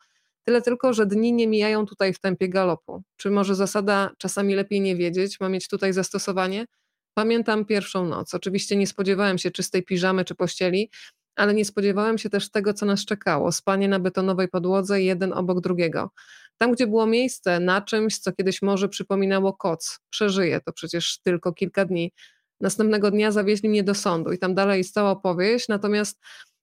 Tyle 0.44 0.62
tylko, 0.62 0.92
że 0.92 1.06
dni 1.06 1.32
nie 1.32 1.48
mijają 1.48 1.86
tutaj 1.86 2.12
w 2.12 2.18
tempie 2.20 2.48
galopu. 2.48 3.02
Czy 3.16 3.30
może 3.30 3.54
zasada 3.54 4.10
czasami 4.18 4.54
lepiej 4.54 4.80
nie 4.80 4.96
wiedzieć 4.96 5.40
ma 5.40 5.48
mieć 5.48 5.68
tutaj 5.68 5.92
zastosowanie? 5.92 6.66
Pamiętam 7.14 7.64
pierwszą 7.64 8.04
noc. 8.06 8.34
Oczywiście 8.34 8.76
nie 8.76 8.86
spodziewałem 8.86 9.38
się 9.38 9.50
czystej 9.50 9.82
piżamy 9.82 10.24
czy 10.24 10.34
pościeli, 10.34 10.90
ale 11.36 11.54
nie 11.54 11.64
spodziewałem 11.64 12.18
się 12.18 12.30
też 12.30 12.50
tego, 12.50 12.74
co 12.74 12.86
nas 12.86 13.04
czekało. 13.04 13.52
Spanie 13.52 13.88
na 13.88 14.00
betonowej 14.00 14.48
podłodze, 14.48 15.02
jeden 15.02 15.32
obok 15.32 15.60
drugiego. 15.60 16.10
Tam, 16.58 16.72
gdzie 16.72 16.86
było 16.86 17.06
miejsce 17.06 17.60
na 17.60 17.80
czymś, 17.80 18.18
co 18.18 18.32
kiedyś 18.32 18.62
może 18.62 18.88
przypominało 18.88 19.52
koc. 19.52 20.00
Przeżyję 20.10 20.60
to 20.60 20.72
przecież 20.72 21.18
tylko 21.22 21.52
kilka 21.52 21.84
dni. 21.84 22.12
Następnego 22.60 23.10
dnia 23.10 23.32
zawieźli 23.32 23.68
mnie 23.68 23.82
do 23.82 23.94
sądu 23.94 24.32
i 24.32 24.38
tam 24.38 24.54
dalej 24.54 24.78
jest 24.78 24.94
cała 24.94 25.10
opowieść, 25.10 25.68
natomiast 25.68 26.20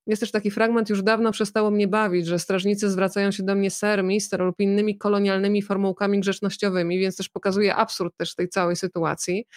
jest 0.07 0.19
też 0.19 0.31
taki 0.31 0.51
fragment, 0.51 0.89
już 0.89 1.03
dawno 1.03 1.31
przestało 1.31 1.71
mnie 1.71 1.87
bawić, 1.87 2.27
że 2.27 2.39
strażnicy 2.39 2.89
zwracają 2.89 3.31
się 3.31 3.43
do 3.43 3.55
mnie 3.55 3.71
ser, 3.71 4.03
mister 4.03 4.39
lub 4.39 4.59
innymi 4.59 4.97
kolonialnymi 4.97 5.61
formułkami 5.61 6.19
grzecznościowymi, 6.19 6.99
więc 6.99 7.17
też 7.17 7.29
pokazuje 7.29 7.75
absurd 7.75 8.17
też 8.17 8.35
tej 8.35 8.49
całej 8.49 8.75
sytuacji. 8.75 9.47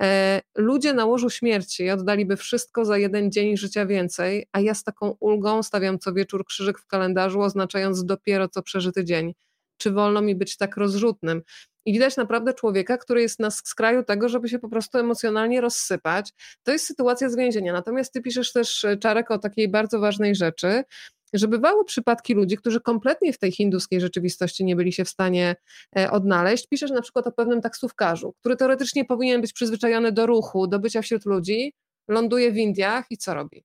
E, 0.00 0.40
ludzie 0.56 0.94
na 0.94 1.04
łożu 1.04 1.30
śmierci 1.30 1.90
oddaliby 1.90 2.36
wszystko 2.36 2.84
za 2.84 2.98
jeden 2.98 3.32
dzień 3.32 3.56
życia 3.56 3.86
więcej, 3.86 4.46
a 4.52 4.60
ja 4.60 4.74
z 4.74 4.84
taką 4.84 5.16
ulgą 5.20 5.62
stawiam 5.62 5.98
co 5.98 6.12
wieczór 6.12 6.44
krzyżyk 6.44 6.78
w 6.78 6.86
kalendarzu, 6.86 7.40
oznaczając 7.40 8.04
dopiero 8.04 8.48
co 8.48 8.62
przeżyty 8.62 9.04
dzień. 9.04 9.34
Czy 9.76 9.90
wolno 9.90 10.22
mi 10.22 10.34
być 10.34 10.56
tak 10.56 10.76
rozrzutnym? 10.76 11.42
I 11.86 11.92
widać 11.92 12.16
naprawdę 12.16 12.54
człowieka, 12.54 12.98
który 12.98 13.22
jest 13.22 13.38
na 13.38 13.50
skraju 13.50 14.02
tego, 14.02 14.28
żeby 14.28 14.48
się 14.48 14.58
po 14.58 14.68
prostu 14.68 14.98
emocjonalnie 14.98 15.60
rozsypać. 15.60 16.32
To 16.62 16.72
jest 16.72 16.86
sytuacja 16.86 17.28
z 17.28 17.36
więzienia. 17.36 17.72
Natomiast 17.72 18.12
ty 18.12 18.20
piszesz 18.20 18.52
też, 18.52 18.84
e, 18.84 18.96
Czarek, 18.96 19.30
o 19.30 19.38
takiej 19.38 19.68
bardzo 19.68 20.00
ważnej 20.00 20.34
rzeczy, 20.34 20.84
że 21.32 21.48
bywały 21.48 21.84
przypadki 21.84 22.34
ludzi, 22.34 22.56
którzy 22.56 22.80
kompletnie 22.80 23.32
w 23.32 23.38
tej 23.38 23.52
hinduskiej 23.52 24.00
rzeczywistości 24.00 24.64
nie 24.64 24.76
byli 24.76 24.92
się 24.92 25.04
w 25.04 25.08
stanie 25.08 25.56
e, 25.98 26.10
odnaleźć. 26.10 26.68
Piszesz 26.68 26.90
na 26.90 27.02
przykład 27.02 27.26
o 27.26 27.32
pewnym 27.32 27.60
taksówkarzu, 27.60 28.32
który 28.40 28.56
teoretycznie 28.56 29.04
powinien 29.04 29.40
być 29.40 29.52
przyzwyczajony 29.52 30.12
do 30.12 30.26
ruchu, 30.26 30.66
do 30.66 30.78
bycia 30.78 31.02
wśród 31.02 31.26
ludzi, 31.26 31.74
ląduje 32.08 32.52
w 32.52 32.56
Indiach 32.56 33.04
i 33.10 33.16
co 33.16 33.34
robi? 33.34 33.64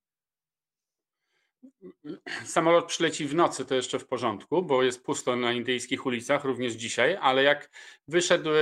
Samolot 2.46 2.86
przyleci 2.86 3.26
w 3.26 3.36
nocy, 3.36 3.66
to 3.66 3.76
jeszcze 3.76 4.00
w 4.00 4.08
porządku, 4.08 4.64
bo 4.64 4.84
jest 4.84 5.04
pusto 5.04 5.36
na 5.36 5.54
indyjskich 5.54 6.06
ulicach, 6.06 6.44
również 6.44 6.74
dzisiaj, 6.74 7.18
ale 7.22 7.44
jak 7.44 7.70
wyszedł 8.08 8.50
e, 8.50 8.54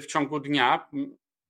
w 0.00 0.06
ciągu 0.06 0.40
dnia 0.40 0.88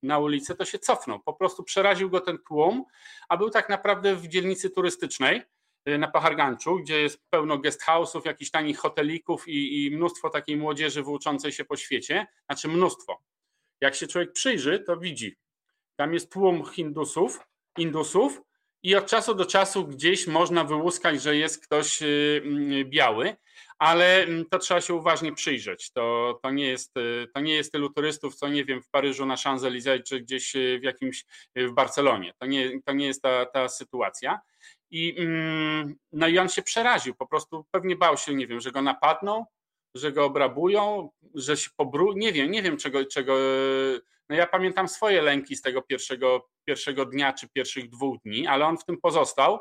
na 0.03 0.19
ulicę, 0.19 0.55
to 0.55 0.65
się 0.65 0.79
cofnął. 0.79 1.19
Po 1.19 1.33
prostu 1.33 1.63
przeraził 1.63 2.09
go 2.09 2.21
ten 2.21 2.37
tłum, 2.37 2.85
a 3.29 3.37
był 3.37 3.49
tak 3.49 3.69
naprawdę 3.69 4.15
w 4.15 4.27
dzielnicy 4.27 4.69
turystycznej 4.69 5.41
e, 5.85 5.97
na 5.97 6.07
Pacharganczu, 6.07 6.75
gdzie 6.75 7.01
jest 7.01 7.19
pełno 7.29 7.57
guest 7.57 7.85
house'ów, 7.85 8.25
jakichś 8.25 8.51
tanich 8.51 8.77
hotelików 8.77 9.47
i, 9.47 9.85
i 9.85 9.91
mnóstwo 9.91 10.29
takiej 10.29 10.57
młodzieży 10.57 11.03
włóczącej 11.03 11.51
się 11.51 11.65
po 11.65 11.77
świecie. 11.77 12.27
Znaczy 12.45 12.67
mnóstwo. 12.67 13.21
Jak 13.81 13.95
się 13.95 14.07
człowiek 14.07 14.31
przyjrzy, 14.31 14.79
to 14.79 14.97
widzi. 14.97 15.37
Tam 15.95 16.13
jest 16.13 16.31
tłum 16.31 16.65
Hindusów, 16.65 17.39
Indusów, 17.77 18.41
i 18.85 18.95
od 18.95 19.05
czasu 19.05 19.35
do 19.35 19.45
czasu 19.45 19.87
gdzieś 19.87 20.27
można 20.27 20.63
wyłuskać, 20.63 21.21
że 21.21 21.35
jest 21.35 21.63
ktoś 21.65 22.01
y, 22.01 22.41
mm, 22.45 22.89
biały, 22.89 23.35
ale 23.77 24.23
mm, 24.23 24.45
to 24.45 24.59
trzeba 24.59 24.81
się 24.81 24.93
uważnie 24.93 25.33
przyjrzeć. 25.33 25.91
To, 25.91 26.39
to, 26.43 26.51
nie, 26.51 26.67
jest, 26.67 26.97
y, 26.97 27.27
to 27.33 27.39
nie 27.39 27.53
jest 27.53 27.71
tylu 27.71 27.89
turystów, 27.89 28.35
co 28.35 28.47
nie 28.47 28.65
wiem, 28.65 28.81
w 28.81 28.89
Paryżu 28.89 29.25
na 29.25 29.35
Champs-Élysées 29.35 30.03
czy 30.03 30.19
gdzieś 30.19 30.55
y, 30.55 30.79
w 30.79 30.83
jakimś 30.83 31.25
w 31.55 31.71
Barcelonie. 31.71 32.33
To 32.37 32.45
nie, 32.45 32.81
to 32.81 32.93
nie 32.93 33.05
jest 33.05 33.21
ta, 33.21 33.45
ta 33.45 33.69
sytuacja. 33.69 34.39
I, 34.91 35.15
mm, 35.17 35.95
no 36.11 36.27
i 36.27 36.39
on 36.39 36.49
się 36.49 36.61
przeraził, 36.61 37.15
po 37.15 37.27
prostu 37.27 37.65
pewnie 37.71 37.95
bał 37.95 38.17
się, 38.17 38.35
nie 38.35 38.47
wiem, 38.47 38.59
że 38.61 38.71
go 38.71 38.81
napadną, 38.81 39.45
że 39.95 40.11
go 40.11 40.25
obrabują, 40.25 41.09
że 41.35 41.57
się 41.57 41.69
pobru... 41.75 42.13
Nie 42.13 42.33
wiem, 42.33 42.51
nie 42.51 42.63
wiem 42.63 42.77
czego, 42.77 43.05
czego 43.05 43.37
no 44.29 44.35
ja 44.35 44.47
pamiętam 44.47 44.87
swoje 44.87 45.21
lęki 45.21 45.55
z 45.55 45.61
tego 45.61 45.81
pierwszego, 45.81 46.49
pierwszego 46.65 47.05
dnia 47.05 47.33
czy 47.33 47.49
pierwszych 47.49 47.89
dwóch 47.89 48.17
dni, 48.25 48.47
ale 48.47 48.65
on 48.65 48.77
w 48.77 48.85
tym 48.85 48.97
pozostał. 49.01 49.59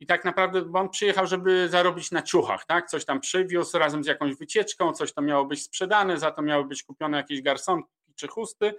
I 0.00 0.06
tak 0.06 0.24
naprawdę, 0.24 0.62
bo 0.62 0.78
on 0.78 0.88
przyjechał, 0.90 1.26
żeby 1.26 1.68
zarobić 1.68 2.10
na 2.10 2.22
ciuchach, 2.22 2.66
tak? 2.66 2.88
Coś 2.90 3.04
tam 3.04 3.20
przywiózł 3.20 3.78
razem 3.78 4.04
z 4.04 4.06
jakąś 4.06 4.34
wycieczką, 4.34 4.92
coś 4.92 5.12
to 5.12 5.22
miało 5.22 5.44
być 5.44 5.62
sprzedane, 5.62 6.18
za 6.18 6.30
to 6.30 6.42
miały 6.42 6.64
być 6.64 6.82
kupione 6.82 7.16
jakieś 7.16 7.42
garsonki 7.42 7.88
czy 8.16 8.28
chusty. 8.28 8.74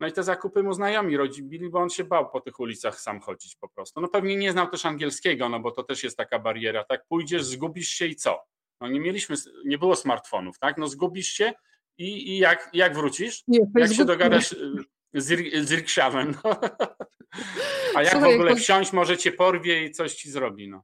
No 0.00 0.06
i 0.06 0.12
te 0.12 0.22
zakupy 0.22 0.62
mu 0.62 0.72
znajomi 0.72 1.16
rodzili, 1.16 1.70
bo 1.70 1.78
on 1.78 1.90
się 1.90 2.04
bał 2.04 2.30
po 2.30 2.40
tych 2.40 2.60
ulicach 2.60 3.00
sam 3.00 3.20
chodzić 3.20 3.56
po 3.56 3.68
prostu. 3.68 4.00
No 4.00 4.08
pewnie 4.08 4.36
nie 4.36 4.52
znał 4.52 4.68
też 4.68 4.86
angielskiego, 4.86 5.48
no 5.48 5.60
bo 5.60 5.70
to 5.70 5.82
też 5.82 6.04
jest 6.04 6.16
taka 6.16 6.38
bariera, 6.38 6.84
tak? 6.84 7.06
Pójdziesz, 7.06 7.44
zgubisz 7.44 7.88
się 7.88 8.06
i 8.06 8.16
co? 8.16 8.40
No 8.80 8.88
nie 8.88 9.00
mieliśmy, 9.00 9.36
nie 9.64 9.78
było 9.78 9.96
smartfonów, 9.96 10.58
tak? 10.58 10.78
No 10.78 10.88
zgubisz 10.88 11.28
się, 11.28 11.52
I, 11.98 12.30
i 12.30 12.38
jak, 12.38 12.70
jak 12.72 12.94
wrócisz? 12.94 13.42
Nie, 13.48 13.60
jak 13.76 13.92
się 13.92 14.04
dogadasz 14.04 14.56
nie. 15.12 15.20
z, 15.20 15.26
z 15.68 15.72
Rikszawem? 15.72 16.34
No. 16.44 16.60
A 17.94 18.02
jak 18.02 18.12
Słuchaj, 18.12 18.32
w 18.32 18.34
ogóle 18.34 18.50
jak... 18.50 18.58
wsiąść, 18.58 18.92
może 18.92 19.18
cię 19.18 19.32
porwie 19.32 19.84
i 19.84 19.90
coś 19.90 20.14
ci 20.14 20.30
zrobi. 20.30 20.68
No. 20.68 20.82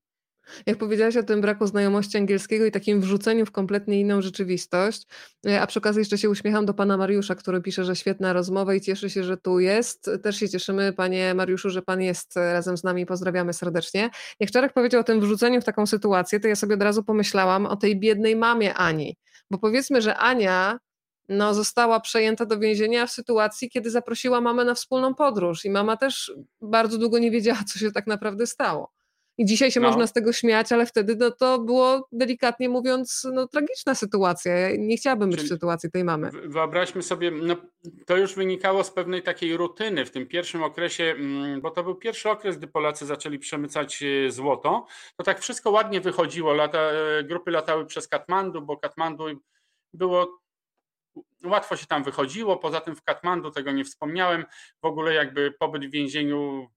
Jak 0.66 0.78
powiedziałaś 0.78 1.16
o 1.16 1.22
tym 1.22 1.40
braku 1.40 1.66
znajomości 1.66 2.18
angielskiego 2.18 2.66
i 2.66 2.70
takim 2.70 3.00
wrzuceniu 3.00 3.46
w 3.46 3.50
kompletnie 3.50 4.00
inną 4.00 4.22
rzeczywistość, 4.22 5.02
e, 5.46 5.60
a 5.60 5.66
przy 5.66 5.78
okazji 5.78 5.98
jeszcze 5.98 6.18
się 6.18 6.30
uśmiecham 6.30 6.66
do 6.66 6.74
pana 6.74 6.96
Mariusza, 6.96 7.34
który 7.34 7.62
pisze, 7.62 7.84
że 7.84 7.96
świetna 7.96 8.32
rozmowa 8.32 8.74
i 8.74 8.80
cieszy 8.80 9.10
się, 9.10 9.24
że 9.24 9.36
tu 9.36 9.60
jest. 9.60 10.10
Też 10.22 10.36
się 10.36 10.48
cieszymy, 10.48 10.92
panie 10.92 11.34
Mariuszu, 11.34 11.70
że 11.70 11.82
pan 11.82 12.02
jest 12.02 12.36
razem 12.36 12.76
z 12.76 12.84
nami. 12.84 13.06
Pozdrawiamy 13.06 13.52
serdecznie. 13.52 14.10
Jak 14.40 14.50
Czarek 14.50 14.72
powiedział 14.72 15.00
o 15.00 15.04
tym 15.04 15.20
wrzuceniu 15.20 15.60
w 15.60 15.64
taką 15.64 15.86
sytuację, 15.86 16.40
to 16.40 16.48
ja 16.48 16.56
sobie 16.56 16.74
od 16.74 16.82
razu 16.82 17.04
pomyślałam 17.04 17.66
o 17.66 17.76
tej 17.76 18.00
biednej 18.00 18.36
mamie 18.36 18.74
Ani. 18.74 19.16
Bo 19.50 19.58
powiedzmy, 19.58 20.02
że 20.02 20.16
Ania 20.16 20.78
no, 21.28 21.54
została 21.54 22.00
przejęta 22.00 22.46
do 22.46 22.58
więzienia 22.58 23.06
w 23.06 23.10
sytuacji, 23.10 23.70
kiedy 23.70 23.90
zaprosiła 23.90 24.40
mamę 24.40 24.64
na 24.64 24.74
wspólną 24.74 25.14
podróż 25.14 25.64
i 25.64 25.70
mama 25.70 25.96
też 25.96 26.32
bardzo 26.60 26.98
długo 26.98 27.18
nie 27.18 27.30
wiedziała, 27.30 27.64
co 27.66 27.78
się 27.78 27.92
tak 27.92 28.06
naprawdę 28.06 28.46
stało. 28.46 28.92
I 29.38 29.44
dzisiaj 29.44 29.70
się 29.70 29.80
no. 29.80 29.88
można 29.88 30.06
z 30.06 30.12
tego 30.12 30.32
śmiać, 30.32 30.72
ale 30.72 30.86
wtedy 30.86 31.16
no, 31.16 31.30
to 31.30 31.58
było 31.58 32.08
delikatnie 32.12 32.68
mówiąc 32.68 33.26
no, 33.32 33.48
tragiczna 33.48 33.94
sytuacja. 33.94 34.52
Ja 34.52 34.76
nie 34.78 34.96
chciałabym 34.96 35.30
być 35.30 35.38
Czyli 35.38 35.48
w 35.48 35.52
sytuacji 35.52 35.90
tej 35.90 36.04
mamy. 36.04 36.30
Wyobraźmy 36.30 37.02
sobie, 37.02 37.30
no, 37.30 37.56
to 38.06 38.16
już 38.16 38.34
wynikało 38.34 38.84
z 38.84 38.90
pewnej 38.90 39.22
takiej 39.22 39.56
rutyny 39.56 40.06
w 40.06 40.10
tym 40.10 40.26
pierwszym 40.26 40.62
okresie, 40.62 41.04
mm, 41.04 41.60
bo 41.60 41.70
to 41.70 41.82
był 41.82 41.94
pierwszy 41.94 42.30
okres, 42.30 42.58
gdy 42.58 42.66
Polacy 42.66 43.06
zaczęli 43.06 43.38
przemycać 43.38 44.02
e, 44.02 44.30
złoto. 44.30 44.86
To 45.16 45.24
tak 45.24 45.40
wszystko 45.40 45.70
ładnie 45.70 46.00
wychodziło. 46.00 46.52
Lata, 46.54 46.78
e, 46.78 47.24
grupy 47.24 47.50
latały 47.50 47.86
przez 47.86 48.08
Katmandu, 48.08 48.62
bo 48.62 48.76
Katmandu 48.76 49.24
było 49.94 50.38
łatwo 51.44 51.76
się 51.76 51.86
tam 51.86 52.04
wychodziło. 52.04 52.56
Poza 52.56 52.80
tym 52.80 52.96
w 52.96 53.02
Katmandu 53.02 53.50
tego 53.50 53.72
nie 53.72 53.84
wspomniałem. 53.84 54.44
W 54.82 54.86
ogóle 54.86 55.14
jakby 55.14 55.52
pobyt 55.58 55.86
w 55.86 55.90
więzieniu 55.90 56.68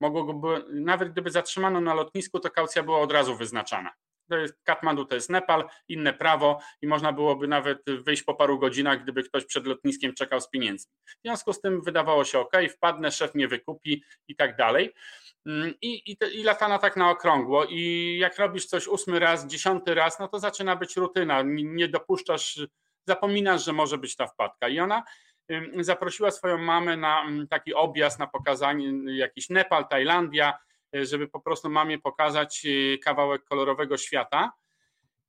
mogło 0.00 0.24
go, 0.24 0.64
nawet 0.70 1.12
gdyby 1.12 1.30
zatrzymano 1.30 1.80
na 1.80 1.94
lotnisku, 1.94 2.40
to 2.40 2.50
kaucja 2.50 2.82
była 2.82 2.98
od 2.98 3.12
razu 3.12 3.36
wyznaczana. 3.36 3.90
To 4.30 4.36
jest, 4.36 4.54
Katmandu 4.64 5.04
to 5.04 5.14
jest 5.14 5.30
Nepal, 5.30 5.68
inne 5.88 6.12
prawo 6.12 6.60
i 6.82 6.86
można 6.86 7.12
byłoby 7.12 7.48
nawet 7.48 7.82
wyjść 8.02 8.22
po 8.22 8.34
paru 8.34 8.58
godzinach, 8.58 9.02
gdyby 9.02 9.22
ktoś 9.22 9.44
przed 9.44 9.66
lotniskiem 9.66 10.14
czekał 10.14 10.40
z 10.40 10.50
pieniędzmi. 10.50 10.92
W 11.06 11.22
związku 11.24 11.52
z 11.52 11.60
tym 11.60 11.82
wydawało 11.82 12.24
się 12.24 12.38
ok, 12.38 12.52
wpadnę, 12.70 13.10
szef 13.10 13.34
mnie 13.34 13.48
wykupi 13.48 14.02
i 14.28 14.36
tak 14.36 14.56
dalej. 14.56 14.94
Mm, 15.46 15.74
I, 15.82 16.12
i, 16.12 16.16
I 16.32 16.42
latana 16.42 16.78
tak 16.78 16.96
na 16.96 17.10
okrągło. 17.10 17.64
I 17.64 18.16
jak 18.20 18.38
robisz 18.38 18.66
coś 18.66 18.86
ósmy 18.86 19.18
raz, 19.18 19.46
dziesiąty 19.46 19.94
raz, 19.94 20.18
no 20.18 20.28
to 20.28 20.38
zaczyna 20.38 20.76
być 20.76 20.96
rutyna. 20.96 21.42
Nie 21.46 21.88
dopuszczasz, 21.88 22.60
zapominasz, 23.08 23.64
że 23.64 23.72
może 23.72 23.98
być 23.98 24.16
ta 24.16 24.26
wpadka. 24.26 24.68
I 24.68 24.80
ona 24.80 25.02
zaprosiła 25.80 26.30
swoją 26.30 26.58
mamę 26.58 26.96
na 26.96 27.22
taki 27.50 27.74
objazd, 27.74 28.18
na 28.18 28.26
pokazanie 28.26 29.16
jakiś 29.16 29.50
Nepal, 29.50 29.88
Tajlandia, 29.88 30.58
e, 30.96 31.06
żeby 31.06 31.28
po 31.28 31.40
prostu 31.40 31.70
mamie 31.70 31.98
pokazać 31.98 32.66
e, 32.66 32.98
kawałek 32.98 33.44
kolorowego 33.44 33.96
świata. 33.96 34.52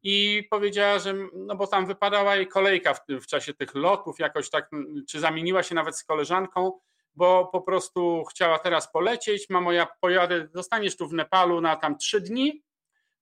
I 0.03 0.47
powiedziała, 0.49 0.99
że 0.99 1.13
no 1.33 1.55
bo 1.55 1.67
tam 1.67 1.85
wypadała 1.85 2.35
jej 2.35 2.47
kolejka 2.47 2.93
w, 2.93 3.01
w 3.09 3.27
czasie 3.27 3.53
tych 3.53 3.75
lotów, 3.75 4.19
jakoś 4.19 4.49
tak, 4.49 4.69
czy 5.09 5.19
zamieniła 5.19 5.63
się 5.63 5.75
nawet 5.75 5.97
z 5.97 6.03
koleżanką, 6.03 6.79
bo 7.15 7.49
po 7.51 7.61
prostu 7.61 8.23
chciała 8.29 8.59
teraz 8.59 8.91
polecieć. 8.91 9.49
Mamo, 9.49 9.71
ja 9.71 9.87
pojadę, 10.01 10.47
zostaniesz 10.53 10.97
tu 10.97 11.07
w 11.07 11.13
Nepalu 11.13 11.61
na 11.61 11.75
tam 11.75 11.97
trzy 11.97 12.21
dni, 12.21 12.63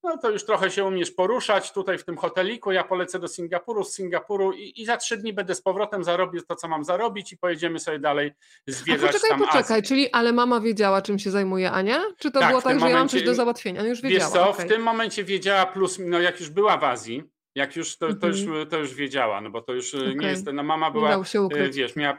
no 0.08 0.18
to 0.18 0.32
już 0.32 0.46
trochę 0.46 0.72
się 0.72 0.86
umiesz 0.86 1.12
poruszać 1.12 1.72
tutaj 1.72 1.98
w 1.98 2.06
tym 2.06 2.18
hoteliku, 2.18 2.72
ja 2.72 2.84
polecę 2.84 3.20
do 3.20 3.28
Singapuru, 3.28 3.84
z 3.84 3.94
Singapuru 3.94 4.54
i, 4.54 4.82
i 4.82 4.86
za 4.86 4.98
trzy 4.98 5.18
dni 5.18 5.34
będę 5.34 5.56
z 5.56 5.62
powrotem 5.62 6.04
zarobił 6.04 6.42
to, 6.42 6.56
co 6.56 6.68
mam 6.68 6.84
zarobić 6.84 7.34
i 7.34 7.38
pojedziemy 7.38 7.80
sobie 7.80 8.00
dalej 8.00 8.32
zwiedzać 8.68 9.10
A 9.10 9.14
poczekaj, 9.14 9.30
tam 9.30 9.40
poczekaj, 9.40 9.62
Azję. 9.62 9.82
czyli 9.82 10.12
ale 10.12 10.34
mama 10.34 10.60
wiedziała, 10.62 11.02
czym 11.02 11.20
się 11.20 11.32
zajmuje 11.32 11.72
Ania? 11.72 12.04
Czy 12.18 12.32
to 12.32 12.40
tak, 12.40 12.50
było 12.50 12.62
tak, 12.62 12.74
że 12.74 12.76
momencie, 12.76 12.94
ja 12.94 13.00
mam 13.00 13.10
coś 13.10 13.24
do 13.24 13.36
załatwienia? 13.36 13.80
Ona 13.80 13.90
już 13.90 14.02
wiedziała. 14.02 14.26
Wiesz 14.26 14.34
co, 14.34 14.50
okay. 14.50 14.66
w 14.66 14.70
tym 14.70 14.82
momencie 14.82 15.24
wiedziała 15.24 15.66
plus, 15.66 16.00
no 16.00 16.22
jak 16.22 16.40
już 16.40 16.50
była 16.50 16.78
w 16.78 16.84
Azji, 16.84 17.24
jak 17.56 17.76
już 17.76 17.98
to, 17.98 18.14
to, 18.14 18.28
już, 18.28 18.42
mhm. 18.42 18.68
to 18.68 18.78
już 18.78 18.94
wiedziała, 18.94 19.42
no 19.42 19.50
bo 19.50 19.62
to 19.62 19.74
już 19.74 19.96
okay. 19.96 20.16
nie 20.16 20.28
jest, 20.28 20.46
no 20.54 20.64
mama 20.64 20.92
była, 20.92 21.24
e, 21.56 21.70
wiesz, 21.70 21.96
miała 21.96 22.18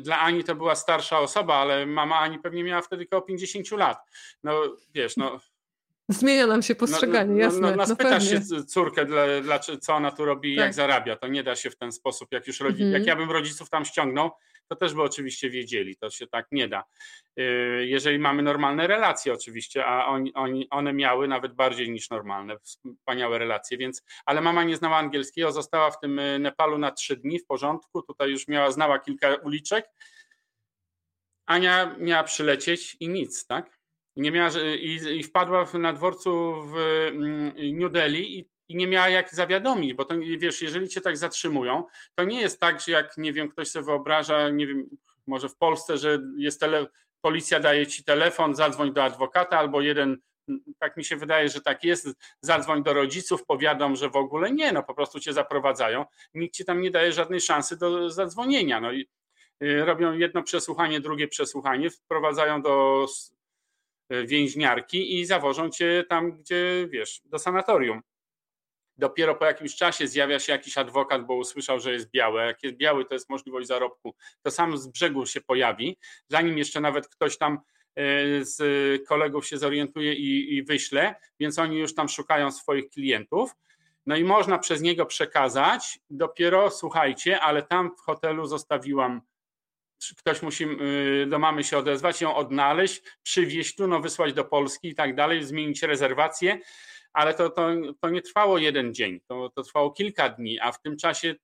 dla 0.00 0.20
Ani 0.20 0.44
to 0.44 0.54
była 0.54 0.74
starsza 0.74 1.18
osoba, 1.18 1.54
ale 1.54 1.86
mama 1.86 2.18
Ani 2.18 2.38
pewnie 2.38 2.64
miała 2.64 2.82
wtedy 2.82 3.04
około 3.04 3.22
50 3.22 3.70
lat. 3.70 3.98
No 4.42 4.76
wiesz, 4.94 5.16
no 5.16 5.40
Zmienia 6.08 6.46
nam 6.46 6.62
się 6.62 6.74
postrzeganie, 6.74 7.30
no, 7.30 7.36
no, 7.36 7.40
jasne. 7.40 7.60
No, 7.60 7.70
no, 7.70 7.76
no 7.76 7.86
spytasz 7.86 8.30
się 8.30 8.40
córkę, 8.66 9.04
dla, 9.04 9.40
dla, 9.40 9.58
co 9.58 9.94
ona 9.94 10.10
tu 10.10 10.24
robi 10.24 10.52
i 10.52 10.56
tak. 10.56 10.64
jak 10.64 10.74
zarabia. 10.74 11.16
To 11.16 11.26
nie 11.28 11.42
da 11.42 11.56
się 11.56 11.70
w 11.70 11.76
ten 11.76 11.92
sposób, 11.92 12.32
jak 12.32 12.46
już 12.46 12.60
rodzi, 12.60 12.82
mhm. 12.82 12.92
jak 12.92 13.06
ja 13.06 13.16
bym 13.16 13.30
rodziców 13.30 13.70
tam 13.70 13.84
ściągnął, 13.84 14.30
to 14.68 14.76
też 14.76 14.94
by 14.94 15.02
oczywiście 15.02 15.50
wiedzieli. 15.50 15.96
To 15.96 16.10
się 16.10 16.26
tak 16.26 16.46
nie 16.52 16.68
da. 16.68 16.84
Y, 17.38 17.86
jeżeli 17.86 18.18
mamy 18.18 18.42
normalne 18.42 18.86
relacje 18.86 19.32
oczywiście, 19.32 19.86
a 19.86 20.06
oni, 20.06 20.34
oni, 20.34 20.70
one 20.70 20.92
miały 20.92 21.28
nawet 21.28 21.54
bardziej 21.54 21.90
niż 21.90 22.10
normalne, 22.10 22.56
wspaniałe 22.98 23.38
relacje, 23.38 23.78
więc, 23.78 24.02
ale 24.26 24.40
mama 24.40 24.64
nie 24.64 24.76
znała 24.76 24.96
angielskiego, 24.96 25.52
została 25.52 25.90
w 25.90 26.00
tym 26.00 26.18
y, 26.18 26.38
Nepalu 26.38 26.78
na 26.78 26.90
trzy 26.90 27.16
dni 27.16 27.38
w 27.38 27.46
porządku, 27.46 28.02
tutaj 28.02 28.30
już 28.30 28.48
miała, 28.48 28.70
znała 28.70 28.98
kilka 28.98 29.34
uliczek. 29.34 29.86
Ania 31.46 31.96
miała 31.98 32.24
przylecieć 32.24 32.96
i 33.00 33.08
nic, 33.08 33.46
tak? 33.46 33.81
Nie 34.16 34.30
miała, 34.30 34.50
i, 34.80 35.00
i 35.18 35.22
wpadła 35.22 35.66
na 35.74 35.92
dworcu 35.92 36.54
w 36.62 36.76
mm, 36.76 37.52
New 37.78 37.92
Delhi 37.92 38.38
i, 38.38 38.48
i 38.68 38.76
nie 38.76 38.86
miała 38.86 39.08
jak 39.08 39.34
zawiadomić, 39.34 39.94
bo 39.94 40.04
to 40.04 40.14
wiesz, 40.38 40.62
jeżeli 40.62 40.88
cię 40.88 41.00
tak 41.00 41.16
zatrzymują, 41.16 41.84
to 42.14 42.24
nie 42.24 42.40
jest 42.40 42.60
tak, 42.60 42.80
że 42.80 42.92
jak 42.92 43.16
nie 43.16 43.32
wiem, 43.32 43.48
ktoś 43.48 43.68
sobie 43.68 43.86
wyobraża, 43.86 44.50
nie 44.50 44.66
wiem, 44.66 44.86
może 45.26 45.48
w 45.48 45.56
Polsce, 45.56 45.98
że 45.98 46.18
jest 46.36 46.60
tele, 46.60 46.86
policja 47.20 47.60
daje 47.60 47.86
ci 47.86 48.04
telefon, 48.04 48.54
zadzwoń 48.54 48.92
do 48.92 49.04
adwokata 49.04 49.58
albo 49.58 49.80
jeden 49.80 50.18
tak 50.78 50.96
mi 50.96 51.04
się 51.04 51.16
wydaje, 51.16 51.48
że 51.48 51.60
tak 51.60 51.84
jest, 51.84 52.08
zadzwoń 52.40 52.82
do 52.82 52.92
rodziców, 52.92 53.44
powiadom, 53.44 53.96
że 53.96 54.10
w 54.10 54.16
ogóle 54.16 54.52
nie, 54.52 54.72
no 54.72 54.82
po 54.82 54.94
prostu 54.94 55.20
cię 55.20 55.32
zaprowadzają, 55.32 56.04
nikt 56.34 56.54
ci 56.54 56.64
tam 56.64 56.80
nie 56.80 56.90
daje 56.90 57.12
żadnej 57.12 57.40
szansy 57.40 57.76
do 57.76 58.10
zadzwonienia, 58.10 58.80
no 58.80 58.92
i 58.92 59.08
y, 59.62 59.84
robią 59.84 60.12
jedno 60.12 60.42
przesłuchanie, 60.42 61.00
drugie 61.00 61.28
przesłuchanie, 61.28 61.90
wprowadzają 61.90 62.62
do 62.62 63.06
więźniarki 64.26 65.20
i 65.20 65.26
zawożą 65.26 65.70
cię 65.70 66.04
tam, 66.08 66.32
gdzie 66.32 66.88
wiesz, 66.90 67.20
do 67.24 67.38
sanatorium. 67.38 68.02
Dopiero 68.96 69.34
po 69.34 69.44
jakimś 69.44 69.76
czasie 69.76 70.06
zjawia 70.08 70.38
się 70.38 70.52
jakiś 70.52 70.78
adwokat, 70.78 71.26
bo 71.26 71.34
usłyszał, 71.34 71.80
że 71.80 71.92
jest 71.92 72.10
białe. 72.10 72.46
Jak 72.46 72.62
jest 72.62 72.76
biały, 72.76 73.04
to 73.04 73.14
jest 73.14 73.30
możliwość 73.30 73.68
zarobku. 73.68 74.14
To 74.42 74.50
sam 74.50 74.78
z 74.78 74.86
brzegu 74.86 75.26
się 75.26 75.40
pojawi, 75.40 75.98
zanim 76.28 76.58
jeszcze 76.58 76.80
nawet 76.80 77.08
ktoś 77.08 77.38
tam 77.38 77.52
e, 77.52 78.44
z 78.44 78.58
kolegów 79.08 79.46
się 79.46 79.58
zorientuje 79.58 80.14
i, 80.14 80.56
i 80.56 80.62
wyśle, 80.62 81.14
więc 81.40 81.58
oni 81.58 81.78
już 81.78 81.94
tam 81.94 82.08
szukają 82.08 82.52
swoich 82.52 82.90
klientów. 82.90 83.50
No 84.06 84.16
i 84.16 84.24
można 84.24 84.58
przez 84.58 84.80
niego 84.80 85.06
przekazać. 85.06 85.98
Dopiero 86.10 86.70
słuchajcie, 86.70 87.40
ale 87.40 87.62
tam 87.62 87.96
w 87.96 88.00
hotelu 88.00 88.46
zostawiłam 88.46 89.20
ktoś 90.18 90.42
musi 90.42 90.64
y, 90.64 91.26
do 91.26 91.38
mamy 91.38 91.64
się 91.64 91.78
odezwać, 91.78 92.20
ją 92.20 92.36
odnaleźć, 92.36 93.02
przywieźć 93.22 93.76
tu, 93.76 93.88
no 93.88 94.00
wysłać 94.00 94.32
do 94.32 94.44
Polski 94.44 94.88
i 94.88 94.94
tak 94.94 95.14
dalej, 95.14 95.44
zmienić 95.44 95.82
rezerwację, 95.82 96.58
ale 97.12 97.34
to, 97.34 97.50
to, 97.50 97.68
to 98.00 98.08
nie 98.08 98.22
trwało 98.22 98.58
jeden 98.58 98.94
dzień, 98.94 99.20
to, 99.28 99.50
to 99.54 99.62
trwało 99.62 99.90
kilka 99.90 100.28
dni, 100.28 100.60
a 100.60 100.72
w 100.72 100.80
tym 100.80 100.96
czasie 100.96 101.34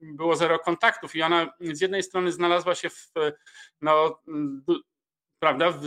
było 0.00 0.36
zero 0.36 0.58
kontaktów 0.58 1.16
i 1.16 1.22
ona 1.22 1.52
z 1.60 1.80
jednej 1.80 2.02
strony 2.02 2.32
znalazła 2.32 2.74
się 2.74 2.90
w, 2.90 3.12
no, 3.80 4.22
prawda, 5.38 5.70
w, 5.70 5.80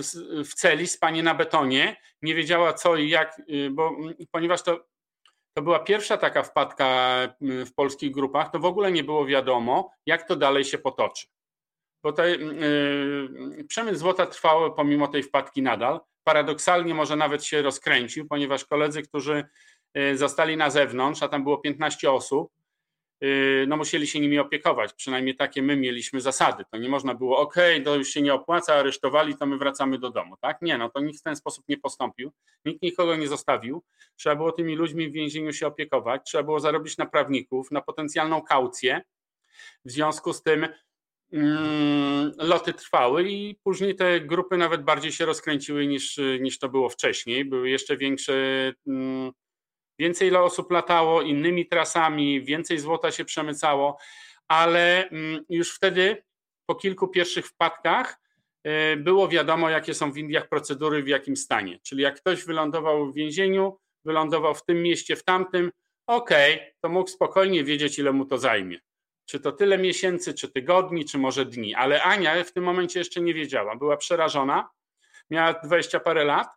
w 0.45 0.53
celi, 0.53 0.87
spanie 0.87 1.23
na 1.23 1.35
betonie, 1.35 2.01
nie 2.21 2.35
wiedziała 2.35 2.73
co 2.73 2.95
i 2.95 3.09
jak, 3.09 3.41
y, 3.49 3.69
bo 3.71 3.97
ponieważ 4.31 4.63
to 4.63 4.85
to 5.57 5.61
była 5.61 5.79
pierwsza 5.79 6.17
taka 6.17 6.43
wpadka 6.43 7.17
w 7.41 7.73
polskich 7.73 8.11
grupach, 8.11 8.51
to 8.51 8.59
w 8.59 8.65
ogóle 8.65 8.91
nie 8.91 9.03
było 9.03 9.25
wiadomo, 9.25 9.91
jak 10.05 10.27
to 10.27 10.35
dalej 10.35 10.65
się 10.65 10.77
potoczy 10.77 11.27
bo 12.05 12.11
tutaj 12.11 12.39
yy, 13.87 13.95
złota 13.95 14.25
trwał 14.25 14.73
pomimo 14.73 15.07
tej 15.07 15.23
wpadki 15.23 15.61
nadal. 15.61 15.99
Paradoksalnie 16.23 16.93
może 16.93 17.15
nawet 17.15 17.43
się 17.43 17.61
rozkręcił, 17.61 18.27
ponieważ 18.27 18.65
koledzy, 18.65 19.01
którzy 19.01 19.45
y, 19.97 20.17
zostali 20.17 20.57
na 20.57 20.69
zewnątrz, 20.69 21.23
a 21.23 21.27
tam 21.27 21.43
było 21.43 21.57
15 21.57 22.11
osób, 22.11 22.51
yy, 23.21 23.65
no 23.67 23.77
musieli 23.77 24.07
się 24.07 24.19
nimi 24.19 24.39
opiekować. 24.39 24.93
Przynajmniej 24.93 25.35
takie 25.35 25.61
my 25.61 25.77
mieliśmy 25.77 26.21
zasady. 26.21 26.63
To 26.71 26.77
nie 26.77 26.89
można 26.89 27.15
było, 27.15 27.37
ok, 27.37 27.55
to 27.85 27.95
już 27.95 28.07
się 28.09 28.21
nie 28.21 28.33
opłaca, 28.33 28.75
aresztowali, 28.75 29.37
to 29.37 29.45
my 29.45 29.57
wracamy 29.57 29.99
do 29.99 30.09
domu. 30.09 30.35
Tak? 30.41 30.61
Nie, 30.61 30.77
no 30.77 30.89
to 30.89 30.99
nikt 30.99 31.19
w 31.19 31.23
ten 31.23 31.35
sposób 31.35 31.65
nie 31.69 31.77
postąpił. 31.77 32.31
Nikt 32.65 32.81
nikogo 32.81 33.15
nie 33.15 33.27
zostawił. 33.27 33.83
Trzeba 34.15 34.35
było 34.35 34.51
tymi 34.51 34.75
ludźmi 34.75 35.09
w 35.09 35.13
więzieniu 35.13 35.53
się 35.53 35.67
opiekować. 35.67 36.21
Trzeba 36.25 36.43
było 36.43 36.59
zarobić 36.59 36.97
na 36.97 37.05
prawników, 37.05 37.71
na 37.71 37.81
potencjalną 37.81 38.41
kaucję. 38.41 39.01
W 39.85 39.91
związku 39.91 40.33
z 40.33 40.43
tym 40.43 40.67
loty 42.37 42.73
trwały 42.73 43.29
i 43.29 43.55
później 43.63 43.95
te 43.95 44.19
grupy 44.19 44.57
nawet 44.57 44.83
bardziej 44.83 45.11
się 45.11 45.25
rozkręciły 45.25 45.87
niż, 45.87 46.19
niż 46.39 46.59
to 46.59 46.69
było 46.69 46.89
wcześniej. 46.89 47.45
Były 47.45 47.69
jeszcze 47.69 47.97
większe, 47.97 48.33
mm, 48.87 49.31
Więcej 49.99 50.35
osób 50.35 50.71
latało 50.71 51.21
innymi 51.21 51.67
trasami, 51.67 52.41
więcej 52.41 52.79
złota 52.79 53.11
się 53.11 53.25
przemycało, 53.25 53.97
ale 54.47 55.09
mm, 55.09 55.45
już 55.49 55.75
wtedy 55.75 56.23
po 56.65 56.75
kilku 56.75 57.07
pierwszych 57.07 57.47
wpadkach 57.47 58.19
e, 58.63 58.97
było 58.97 59.27
wiadomo, 59.27 59.69
jakie 59.69 59.93
są 59.93 60.11
w 60.11 60.17
Indiach 60.17 60.49
procedury, 60.49 61.03
w 61.03 61.07
jakim 61.07 61.37
stanie. 61.37 61.79
Czyli 61.83 62.03
jak 62.03 62.19
ktoś 62.19 62.45
wylądował 62.45 63.11
w 63.11 63.15
więzieniu, 63.15 63.77
wylądował 64.05 64.55
w 64.55 64.65
tym 64.65 64.81
mieście, 64.83 65.15
w 65.15 65.23
tamtym, 65.23 65.71
okej, 66.07 66.55
okay, 66.55 66.73
to 66.81 66.89
mógł 66.89 67.09
spokojnie 67.09 67.63
wiedzieć, 67.63 67.99
ile 67.99 68.11
mu 68.11 68.25
to 68.25 68.37
zajmie. 68.37 68.79
Czy 69.25 69.39
to 69.39 69.51
tyle 69.51 69.77
miesięcy, 69.77 70.33
czy 70.33 70.51
tygodni, 70.51 71.05
czy 71.05 71.17
może 71.17 71.45
dni. 71.45 71.75
Ale 71.75 72.03
Ania 72.03 72.43
w 72.43 72.51
tym 72.51 72.63
momencie 72.63 72.99
jeszcze 72.99 73.21
nie 73.21 73.33
wiedziała. 73.33 73.75
Była 73.75 73.97
przerażona, 73.97 74.69
miała 75.29 75.53
20 75.53 75.99
parę 75.99 76.23
lat. 76.23 76.47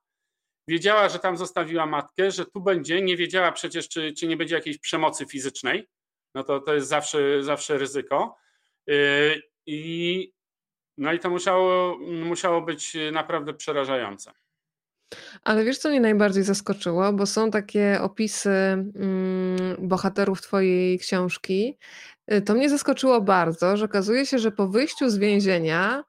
Wiedziała, 0.69 1.09
że 1.09 1.19
tam 1.19 1.37
zostawiła 1.37 1.87
matkę, 1.87 2.31
że 2.31 2.47
tu 2.47 2.61
będzie. 2.61 3.03
Nie 3.03 3.17
wiedziała 3.17 3.53
przecież, 3.53 3.89
czy, 3.89 4.13
czy 4.13 4.27
nie 4.27 4.37
będzie 4.37 4.55
jakiejś 4.55 4.79
przemocy 4.79 5.27
fizycznej. 5.27 5.89
No 6.35 6.45
to, 6.45 6.61
to 6.61 6.75
jest 6.75 6.89
zawsze, 6.89 7.43
zawsze 7.43 7.79
ryzyko. 7.79 8.37
Yy, 8.87 9.43
I, 9.67 10.33
no 10.99 11.13
i 11.13 11.19
to 11.19 11.31
musiało, 11.31 11.99
musiało 11.99 12.63
być 12.63 12.97
naprawdę 13.13 13.55
przerażające. 13.55 14.33
Ale 15.45 15.65
wiesz, 15.65 15.79
co 15.79 15.89
mnie 15.89 16.01
najbardziej 16.01 16.43
zaskoczyło? 16.43 17.13
Bo 17.13 17.27
są 17.27 17.51
takie 17.51 18.01
opisy 18.01 18.51
mm, 18.51 19.77
bohaterów 19.79 20.43
twojej 20.43 20.99
książki. 20.99 21.79
Y, 22.33 22.43
to 22.43 22.55
mnie 22.55 22.71
zaskoczyło 22.71 23.21
bardzo, 23.21 23.77
że 23.77 23.85
okazuje 23.85 24.27
się, 24.27 24.39
że 24.39 24.51
po 24.51 24.69
wyjściu 24.69 25.11
z 25.11 25.19
więzienia 25.19 26.05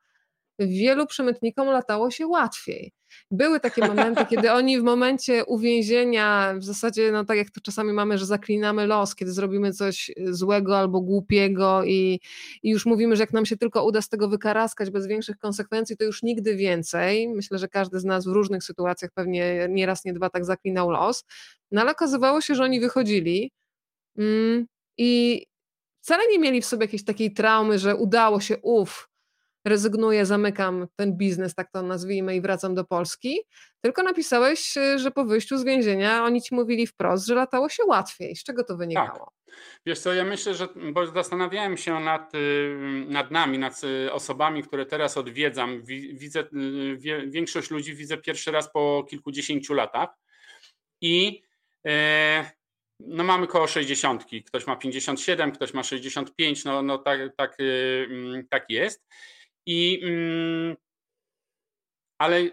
wielu 0.60 1.08
przemytnikom 1.08 1.68
latało 1.68 2.12
się 2.12 2.28
łatwiej. 2.28 2.92
Były 3.32 3.60
takie 3.60 3.88
momenty, 3.88 4.26
kiedy 4.26 4.52
oni 4.60 4.80
w 4.80 4.84
momencie 4.84 5.46
uwięzienia, 5.46 6.54
w 6.58 6.64
zasadzie, 6.64 7.12
no 7.12 7.26
tak 7.26 7.38
jak 7.38 7.50
to 7.50 7.62
czasami 7.62 7.94
mamy, 7.94 8.18
że 8.18 8.26
zaklinamy 8.26 8.88
los, 8.88 9.16
kiedy 9.16 9.32
zrobimy 9.32 9.74
coś 9.74 10.12
złego 10.26 10.78
albo 10.78 11.02
głupiego 11.02 11.84
i, 11.84 12.20
i 12.64 12.70
już 12.70 12.86
mówimy, 12.86 13.16
że 13.16 13.24
jak 13.24 13.34
nam 13.34 13.46
się 13.46 13.58
tylko 13.58 13.86
uda 13.86 14.02
z 14.02 14.10
tego 14.10 14.30
wykaraskać 14.30 14.90
bez 14.90 15.08
większych 15.08 15.38
konsekwencji, 15.38 15.98
to 15.98 16.06
już 16.06 16.24
nigdy 16.24 16.56
więcej. 16.56 17.30
Myślę, 17.30 17.58
że 17.58 17.68
każdy 17.68 18.00
z 18.00 18.06
nas 18.06 18.26
w 18.26 18.32
różnych 18.32 18.64
sytuacjach 18.64 19.12
pewnie 19.14 19.68
nie 19.70 19.86
raz, 19.86 20.06
nie 20.06 20.14
dwa 20.14 20.30
tak 20.30 20.46
zaklinał 20.46 20.90
los. 20.90 21.26
No 21.72 21.82
ale 21.82 21.92
okazywało 21.92 22.42
się, 22.42 22.56
że 22.56 22.64
oni 22.64 22.80
wychodzili 22.80 23.52
mm, 24.18 24.66
i 24.98 25.46
wcale 26.02 26.28
nie 26.28 26.40
mieli 26.40 26.62
w 26.62 26.66
sobie 26.66 26.86
jakiejś 26.86 27.06
takiej 27.06 27.34
traumy, 27.34 27.80
że 27.80 27.96
udało 27.96 28.40
się, 28.40 28.58
uf, 28.58 29.10
rezygnuję, 29.66 30.26
zamykam 30.26 30.88
ten 30.96 31.18
biznes, 31.18 31.56
tak 31.56 31.72
to 31.72 31.82
nazwijmy, 31.82 32.36
i 32.36 32.42
wracam 32.42 32.76
do 32.76 32.84
Polski, 32.86 33.40
tylko 33.82 34.04
napisałeś, 34.04 34.78
y, 34.78 35.00
że 35.00 35.12
po 35.12 35.26
wyjściu 35.26 35.58
z 35.58 35.64
więzienia 35.64 36.24
oni 36.24 36.42
ci 36.42 36.56
mówili 36.56 36.88
wprost, 36.88 37.28
że 37.28 37.36
latało 37.36 37.70
się 37.70 37.84
łatwiej. 37.86 38.36
Z 38.36 38.44
czego 38.44 38.64
to 38.64 38.78
wynikało? 38.78 39.32
Tak. 39.46 39.56
Wiesz 39.86 40.00
co, 40.00 40.14
ja 40.14 40.24
myślę, 40.24 40.56
że, 40.56 40.68
bo 40.94 41.08
zastanawiałem 41.08 41.78
się 41.78 42.00
nad, 42.00 42.36
y, 42.36 42.76
nad 43.08 43.32
nami, 43.32 43.58
nad 43.58 43.84
y, 43.84 44.14
osobami, 44.14 44.64
które 44.64 44.86
teraz 44.86 45.18
odwiedzam. 45.18 45.84
Widzę, 46.14 46.44
większość 47.28 47.72
ludzi 47.72 47.96
widzę 47.96 48.18
pierwszy 48.18 48.52
raz 48.52 48.72
po 48.72 49.06
kilkudziesięciu 49.10 49.74
latach 49.74 50.10
i 51.02 51.42
e, 51.86 52.52
no 53.00 53.24
mamy 53.24 53.48
koło 53.48 53.68
60, 53.68 54.26
ktoś 54.46 54.68
ma 54.68 54.76
57, 54.76 55.52
ktoś 55.52 55.74
ma 55.74 55.84
65, 55.84 56.66
no, 56.66 56.82
no 56.82 56.98
tak, 56.98 57.20
tak, 57.38 57.58
mm, 57.60 58.48
tak 58.48 58.66
jest. 58.70 59.08
I, 59.66 60.02
mm, 60.04 60.76
ale 62.18 62.50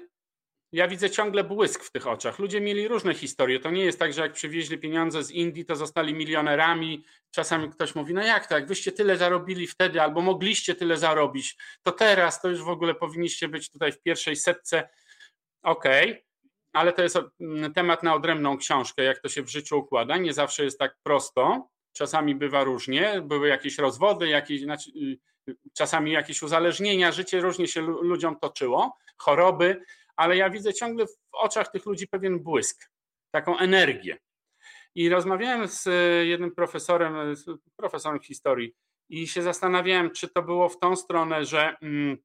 ja 0.73 0.89
widzę 0.89 1.11
ciągle 1.11 1.45
błysk 1.45 1.85
w 1.85 1.93
tych 1.93 2.07
oczach. 2.07 2.39
Ludzie 2.39 2.61
mieli 2.61 2.89
różne 2.89 3.15
historie. 3.15 3.61
To 3.61 3.71
nie 3.71 3.85
jest 3.85 3.99
tak, 3.99 4.13
że 4.13 4.23
jak 4.23 4.33
przywieźli 4.33 4.79
pieniądze 4.79 5.25
z 5.25 5.31
Indii, 5.31 5.65
to 5.65 5.77
zostali 5.77 6.15
milionerami. 6.15 7.05
Czasami 7.31 7.71
ktoś 7.71 7.95
mówi, 7.95 8.15
no 8.15 8.23
jak 8.23 8.47
to, 8.47 8.55
jak 8.55 8.67
wyście 8.67 8.93
tyle 8.93 9.17
zarobili 9.17 9.67
wtedy, 9.67 10.03
albo 10.03 10.21
mogliście 10.21 10.75
tyle 10.75 10.97
zarobić, 10.97 11.57
to 11.83 11.93
teraz 11.93 12.41
to 12.41 12.49
już 12.49 12.63
w 12.63 12.69
ogóle 12.69 12.95
powinniście 12.95 13.49
być 13.49 13.71
tutaj 13.71 13.93
w 13.93 14.03
pierwszej 14.03 14.37
setce. 14.37 14.89
Okej, 15.63 16.11
okay. 16.11 16.26
Ale 16.77 16.93
to 16.93 17.03
jest 17.03 17.19
mm, 17.41 17.73
temat 17.73 18.03
na 18.03 18.15
odrębną 18.15 18.59
książkę, 18.59 19.03
jak 19.03 19.19
to 19.19 19.29
się 19.29 19.43
w 19.43 19.49
życiu 19.49 19.79
układa. 19.79 20.17
Nie 20.17 20.33
zawsze 20.33 20.65
jest 20.65 20.79
tak 20.79 20.97
prosto. 21.03 21.69
Czasami 21.93 22.35
bywa 22.35 22.65
różnie. 22.65 23.23
Były 23.23 23.49
jakieś 23.49 23.79
rozwody, 23.79 24.29
jakieś, 24.29 24.63
znaczy, 24.63 24.91
y, 25.49 25.57
czasami 25.73 26.13
jakieś 26.13 26.43
uzależnienia, 26.43 27.13
życie 27.13 27.41
różnie 27.41 27.69
się 27.69 27.81
ludziom 27.81 28.39
toczyło, 28.39 28.97
choroby, 29.19 29.83
ale 30.17 30.37
ja 30.37 30.51
widzę 30.51 30.75
ciągle 30.75 31.07
w 31.07 31.17
oczach 31.33 31.71
tych 31.71 31.87
ludzi 31.87 32.09
pewien 32.09 32.41
błysk, 32.41 32.91
taką 33.31 33.59
energię. 33.59 34.19
I 34.95 35.09
rozmawiałem 35.09 35.69
z 35.69 35.85
jednym 36.27 36.55
profesorem, 36.55 37.35
profesorem 37.77 38.21
historii, 38.21 38.75
i 39.09 39.27
się 39.27 39.43
zastanawiałem, 39.43 40.11
czy 40.11 40.29
to 40.29 40.43
było 40.43 40.69
w 40.69 40.79
tą 40.79 40.97
stronę, 40.97 41.45
że 41.45 41.77
mm, 41.83 42.17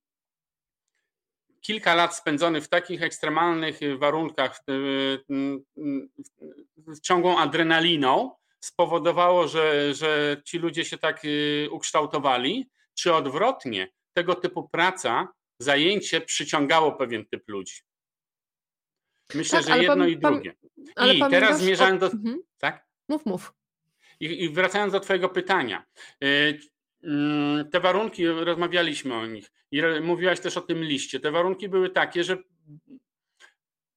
kilka 1.61 1.95
lat 1.95 2.17
spędzonych 2.17 2.63
w 2.63 2.69
takich 2.69 3.03
ekstremalnych 3.03 3.79
warunkach, 3.97 4.59
w, 6.87 6.99
ciągłą 7.01 7.37
adrenaliną, 7.37 8.35
spowodowało, 8.59 9.47
że, 9.47 9.93
że 9.93 10.41
ci 10.45 10.59
ludzie 10.59 10.85
się 10.85 10.97
tak 10.97 11.25
y, 11.25 11.67
ukształtowali, 11.71 12.69
czy 12.93 13.13
odwrotnie, 13.13 13.91
tego 14.13 14.35
typu 14.35 14.69
praca, 14.69 15.27
zajęcie 15.59 16.21
przyciągało 16.21 16.91
pewien 16.91 17.25
typ 17.25 17.43
ludzi. 17.47 17.81
Myślę, 19.33 19.63
tak, 19.63 19.67
że 19.67 19.83
jedno 19.83 20.07
i 20.07 20.17
drugie. 20.17 20.53
I 21.13 21.19
teraz 21.29 21.59
zmierzając 21.59 21.99
do. 21.99 22.05
Mhm. 22.05 22.41
Tak? 22.57 22.85
Mów, 23.09 23.25
mów. 23.25 23.53
I, 24.19 24.49
wracając 24.49 24.93
do 24.93 24.99
Twojego 24.99 25.29
pytania. 25.29 25.85
Mm, 27.03 27.69
te 27.69 27.79
warunki, 27.79 28.27
rozmawialiśmy 28.27 29.15
o 29.15 29.25
nich 29.25 29.51
i 29.71 29.81
mówiłaś 30.01 30.39
też 30.39 30.57
o 30.57 30.61
tym 30.61 30.83
liście. 30.83 31.19
Te 31.19 31.31
warunki 31.31 31.69
były 31.69 31.89
takie, 31.89 32.23
że 32.23 32.37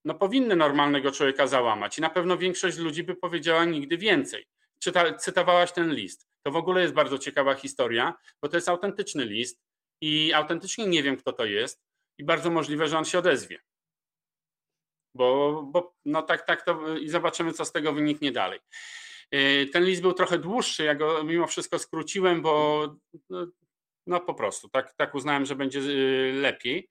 no 0.05 0.15
powinny 0.15 0.57
normalnego 0.57 1.11
człowieka 1.11 1.47
załamać 1.47 1.99
i 1.99 2.01
na 2.01 2.11
pewno 2.11 2.37
większość 2.37 2.79
ludzi 2.79 3.05
by 3.05 3.15
powiedziała 3.15 3.65
nigdy 3.65 3.99
więcej. 3.99 4.47
Czyta, 4.79 5.15
cytowałaś 5.15 5.73
ten 5.73 5.95
list. 5.95 6.29
To 6.43 6.51
w 6.51 6.57
ogóle 6.57 6.83
jest 6.83 6.95
bardzo 6.95 7.19
ciekawa 7.19 7.55
historia, 7.55 8.15
bo 8.43 8.49
to 8.49 8.57
jest 8.57 8.69
autentyczny 8.69 9.25
list 9.25 9.61
i 10.01 10.33
autentycznie 10.33 10.87
nie 10.87 11.03
wiem, 11.03 11.17
kto 11.17 11.33
to 11.33 11.45
jest 11.45 11.83
i 12.19 12.25
bardzo 12.25 12.51
możliwe, 12.51 12.89
że 12.89 12.99
on 12.99 13.05
się 13.05 13.19
odezwie. 13.19 13.59
Bo, 15.15 15.63
bo 15.63 15.95
no 16.05 16.23
tak, 16.23 16.47
tak 16.47 16.65
to 16.65 16.97
i 16.97 17.09
zobaczymy, 17.09 17.53
co 17.53 17.65
z 17.65 17.73
tego 17.73 17.93
wyniknie 17.93 18.33
dalej. 18.33 18.61
E, 19.31 19.67
ten 19.67 19.85
list 19.85 20.03
był 20.03 20.13
trochę 20.13 20.39
dłuższy, 20.39 20.85
ja 20.85 20.95
go 20.95 21.25
mimo 21.25 21.47
wszystko 21.47 21.79
skróciłem, 21.79 22.43
bo 22.43 22.87
no, 23.31 23.47
no 24.07 24.21
po 24.21 24.35
prostu 24.35 24.69
tak, 24.69 24.95
tak 24.97 25.15
uznałem, 25.15 25.47
że 25.47 25.57
będzie 25.57 25.81
e, 25.81 26.33
lepiej. 26.33 26.91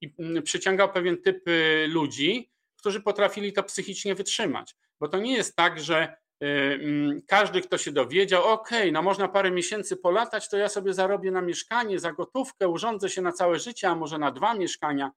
I 0.00 0.14
przyciągał 0.42 0.92
pewien 0.92 1.22
typ 1.22 1.48
e, 1.48 1.86
ludzi, 1.86 2.50
którzy 2.78 3.00
potrafili 3.00 3.52
to 3.52 3.62
psychicznie 3.62 4.14
wytrzymać. 4.14 4.76
Bo 5.00 5.08
to 5.08 5.18
nie 5.18 5.36
jest 5.36 5.56
tak, 5.56 5.80
że 5.80 6.16
mm, 6.40 7.22
każdy, 7.26 7.60
kto 7.60 7.78
się 7.78 7.92
dowiedział, 7.92 8.44
ok, 8.44 8.70
no 8.92 9.02
można 9.02 9.28
parę 9.28 9.50
miesięcy 9.50 9.96
polatać, 9.96 10.48
to 10.48 10.56
ja 10.56 10.68
sobie 10.68 10.94
zarobię 10.94 11.30
na 11.30 11.42
mieszkanie, 11.42 11.98
za 11.98 12.12
gotówkę, 12.12 12.68
urządzę 12.68 13.10
się 13.10 13.22
na 13.22 13.32
całe 13.32 13.58
życie, 13.58 13.88
a 13.88 13.94
może 13.94 14.18
na 14.18 14.30
dwa 14.30 14.54
mieszkania. 14.54 15.10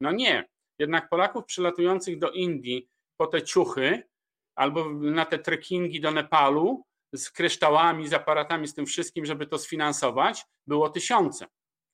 No 0.00 0.12
nie. 0.12 0.48
Jednak 0.78 1.08
Polaków 1.08 1.44
przylatujących 1.44 2.18
do 2.18 2.30
Indii 2.30 2.88
po 3.16 3.26
te 3.26 3.42
ciuchy 3.42 4.02
albo 4.54 4.90
na 4.90 5.24
te 5.24 5.38
trekkingi 5.38 6.00
do 6.00 6.10
Nepalu 6.10 6.84
z 7.12 7.30
kryształami, 7.30 8.08
z 8.08 8.12
aparatami, 8.12 8.68
z 8.68 8.74
tym 8.74 8.86
wszystkim, 8.86 9.26
żeby 9.26 9.46
to 9.46 9.58
sfinansować, 9.58 10.44
było 10.66 10.88
tysiące. 10.88 11.46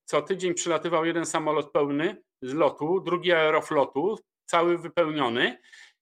Co 0.05 0.23
tydzień 0.23 0.55
przylatywał 0.55 1.05
jeden 1.05 1.27
samolot 1.27 1.73
pełny 1.73 2.23
z 2.43 2.55
lotu, 2.55 3.01
drugi 3.01 3.33
aeroflotu, 3.33 4.19
cały 4.47 4.79
wypełniony 4.79 5.59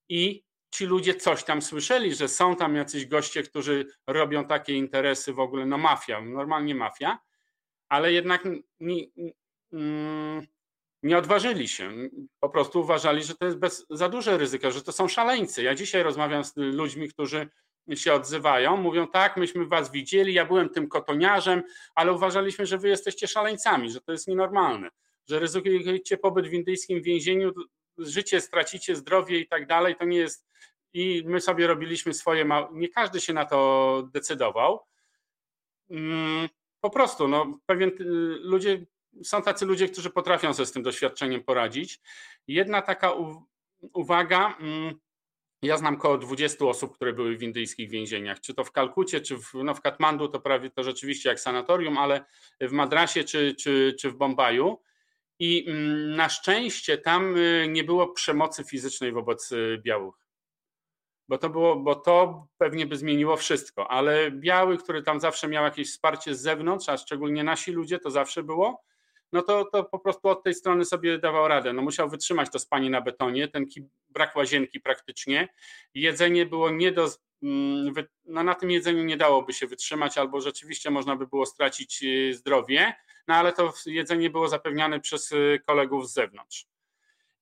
i 0.09 0.42
ci 0.70 0.86
ludzie 0.86 1.14
coś 1.14 1.44
tam 1.44 1.62
słyszeli, 1.62 2.14
że 2.14 2.28
są 2.28 2.56
tam 2.56 2.76
jacyś 2.76 3.06
goście, 3.06 3.42
którzy 3.42 3.86
robią 4.06 4.44
takie 4.44 4.74
interesy 4.74 5.32
w 5.32 5.40
ogóle, 5.40 5.66
no 5.66 5.78
mafia, 5.78 6.20
normalnie 6.20 6.74
mafia, 6.74 7.18
ale 7.88 8.12
jednak 8.12 8.48
nie, 8.80 9.04
mm, 9.72 10.46
nie 11.03 11.18
odważyli 11.18 11.68
się. 11.68 11.92
Po 12.40 12.49
prostu 12.49 12.80
uważali, 12.80 13.22
że 13.22 13.34
to 13.34 13.44
jest 13.44 13.59
bez, 13.59 13.86
za 13.90 14.09
duże 14.09 14.38
ryzyko, 14.38 14.70
że 14.70 14.82
to 14.82 14.92
są 14.92 15.09
szaleńcy. 15.09 15.62
Ja 15.62 15.74
dzisiaj 15.74 16.03
rozmawiam 16.03 16.44
z 16.44 16.57
ludźmi, 16.57 17.09
którzy 17.09 17.49
się 17.94 18.12
odzywają, 18.12 18.76
mówią 18.76 19.09
tak, 19.09 19.36
myśmy 19.36 19.66
was 19.66 19.92
widzieli, 19.92 20.34
ja 20.34 20.44
byłem 20.44 20.68
tym 20.68 20.88
kotoniarzem, 20.88 21.62
ale 21.94 22.12
uważaliśmy, 22.12 22.66
że 22.66 22.78
wy 22.78 22.88
jesteście 22.88 23.28
szaleńcami, 23.28 23.90
że 23.90 24.01
to 24.01 24.12
jest 24.12 24.28
nienormalne, 24.28 24.88
że 25.28 25.38
ryzykujecie 25.38 26.16
pobyt 26.16 26.49
w 26.49 26.53
indyjskim 26.53 27.03
więzieniu, 27.03 27.53
życie 27.99 28.40
stracicie, 28.40 28.96
zdrowie 28.96 29.38
i 29.38 29.49
tak 29.49 29.66
dalej, 29.66 29.96
to 29.96 30.05
nie 30.05 30.18
jest 30.18 30.49
i 30.92 31.24
my 31.26 31.40
sobie 31.40 31.66
robiliśmy 31.66 32.14
swoje, 32.14 32.49
nie 32.72 32.88
każdy 32.88 33.20
się 33.20 33.32
na 33.32 33.44
to 33.44 34.09
decydował. 34.12 34.80
Mm, 35.90 36.49
po 36.80 36.90
prostu, 36.90 37.28
no, 37.28 37.59
pewien 37.66 37.90
ludzie, 38.40 38.86
są 39.22 39.42
tacy 39.42 39.66
ludzie, 39.66 39.88
którzy 39.88 40.11
potrafią 40.11 40.54
sobie 40.54 40.66
z 40.66 40.72
tym 40.72 40.82
doświadczeniem 40.82 41.44
poradzić. 41.44 42.00
Jedna 42.46 42.82
taka 42.82 43.12
uwaga, 43.80 44.56
mm, 44.61 44.94
Ja 45.62 45.76
znam 45.76 45.94
około 45.94 46.18
20 46.18 46.64
osób, 46.64 46.94
które 46.94 47.12
były 47.12 47.36
w 47.36 47.42
indyjskich 47.42 47.90
więzieniach, 47.90 48.40
czy 48.40 48.54
to 48.54 48.64
w 48.64 48.72
Kalkucie, 48.72 49.20
czy 49.20 49.36
w, 49.36 49.54
no 49.54 49.74
w 49.74 49.80
Katmandu, 49.80 50.28
to 50.28 50.40
prawie 50.40 50.70
to 50.70 50.82
rzeczywiście 50.84 51.28
jak 51.28 51.40
sanatorium, 51.40 51.98
ale 51.98 52.24
w 52.61 52.72
Madrasie 52.72 53.24
czy, 53.24 53.54
czy, 53.54 53.94
czy 54.00 54.11
w 54.11 54.16
Bombaju. 54.16 54.82
I 55.38 55.70
mm, 55.70 56.16
na 56.16 56.28
szczęście 56.28 56.98
tam 56.98 57.36
y, 57.36 57.66
nie 57.68 57.84
było 57.84 58.09
przemocy 58.09 58.64
fizycznej 58.64 59.12
wobec 59.12 59.52
y, 59.52 59.80
białych. 59.84 60.14
Bo 61.28 61.38
to, 61.38 61.50
było, 61.50 61.76
bo 61.76 61.94
to 61.94 62.46
pewnie 62.59 62.86
by 62.86 62.96
zmieniło 62.96 63.36
wszystko, 63.36 63.90
ale 63.90 64.30
biały, 64.30 64.78
który 64.78 65.02
tam 65.02 65.20
zawsze 65.20 65.48
miał 65.48 65.64
jakieś 65.64 65.90
wsparcie 65.90 66.34
z 66.34 66.40
zewnątrz, 66.40 66.88
a 66.88 66.96
szczególnie 66.96 67.44
nasi 67.44 67.72
ludzie, 67.72 67.98
to 67.98 68.11
zawsze 68.11 68.42
było, 68.42 68.82
no 69.32 69.42
to, 69.42 69.64
to 69.64 69.84
po 69.84 69.98
prostu 69.98 70.28
od 70.28 70.42
tej 70.42 70.54
strony 70.54 70.84
sobie 70.84 71.18
dawał 71.18 71.48
radę. 71.48 71.72
No 71.72 71.82
musiał 71.82 72.08
wytrzymać 72.08 72.50
to 72.52 72.58
spanie 72.58 72.90
na 72.90 73.00
betonie, 73.00 73.48
ten 73.48 73.66
brak 74.08 74.36
łazienki 74.36 74.80
praktycznie. 74.80 75.48
Jedzenie 75.94 76.46
było 76.46 76.70
nie 76.70 76.92
do. 76.92 77.08
Mm, 77.42 77.94
no 78.24 78.42
na 78.42 78.54
tym 78.54 78.70
jedzeniu 78.70 79.04
nie 79.04 79.16
dałoby 79.16 79.52
się 79.52 79.66
wytrzymać, 79.66 80.18
albo 80.18 80.40
rzeczywiście 80.40 80.90
można 80.90 81.16
by 81.16 81.26
było 81.26 81.46
stracić 81.46 82.02
y, 82.02 82.34
zdrowie, 82.34 82.94
no 83.28 83.34
ale 83.34 83.52
to 83.52 83.72
jedzenie 83.86 84.30
było 84.30 84.48
zapewniane 84.48 85.00
przez 85.00 85.32
y, 85.32 85.60
kolegów 85.66 86.10
z 86.10 86.12
zewnątrz. 86.12 86.66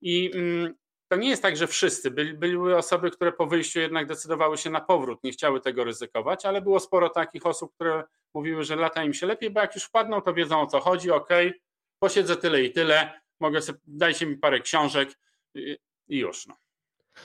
I 0.01 0.31
mm, 0.35 0.75
to 1.09 1.17
nie 1.17 1.29
jest 1.29 1.43
tak, 1.43 1.57
że 1.57 1.67
wszyscy. 1.67 2.11
Były 2.11 2.77
osoby, 2.77 3.11
które 3.11 3.33
po 3.33 3.47
wyjściu 3.47 3.81
jednak 3.81 4.07
decydowały 4.07 4.59
się 4.59 4.71
na 4.71 4.81
powrót, 4.81 5.25
nie 5.25 5.33
chciały 5.33 5.61
tego 5.61 5.85
ryzykować, 5.85 6.47
ale 6.47 6.63
było 6.63 6.81
sporo 6.81 7.09
takich 7.09 7.47
osób, 7.47 7.75
które 7.75 8.05
mówiły, 8.35 8.65
że 8.65 8.77
lata 8.77 9.05
im 9.05 9.15
się 9.15 9.27
lepiej, 9.27 9.51
bo 9.51 9.61
jak 9.61 9.75
już 9.75 9.85
wpadną, 9.85 10.21
to 10.21 10.35
wiedzą 10.35 10.61
o 10.61 10.67
co 10.67 10.81
chodzi, 10.81 11.11
ok, 11.11 11.29
posiedzę 11.99 12.37
tyle 12.37 12.63
i 12.63 12.73
tyle, 12.73 13.21
mogę 13.41 13.63
sobie, 13.63 13.79
dajcie 13.87 14.27
mi 14.27 14.37
parę 14.37 14.61
książek 14.61 15.19
i 16.09 16.19
już. 16.19 16.47
No. 16.47 16.57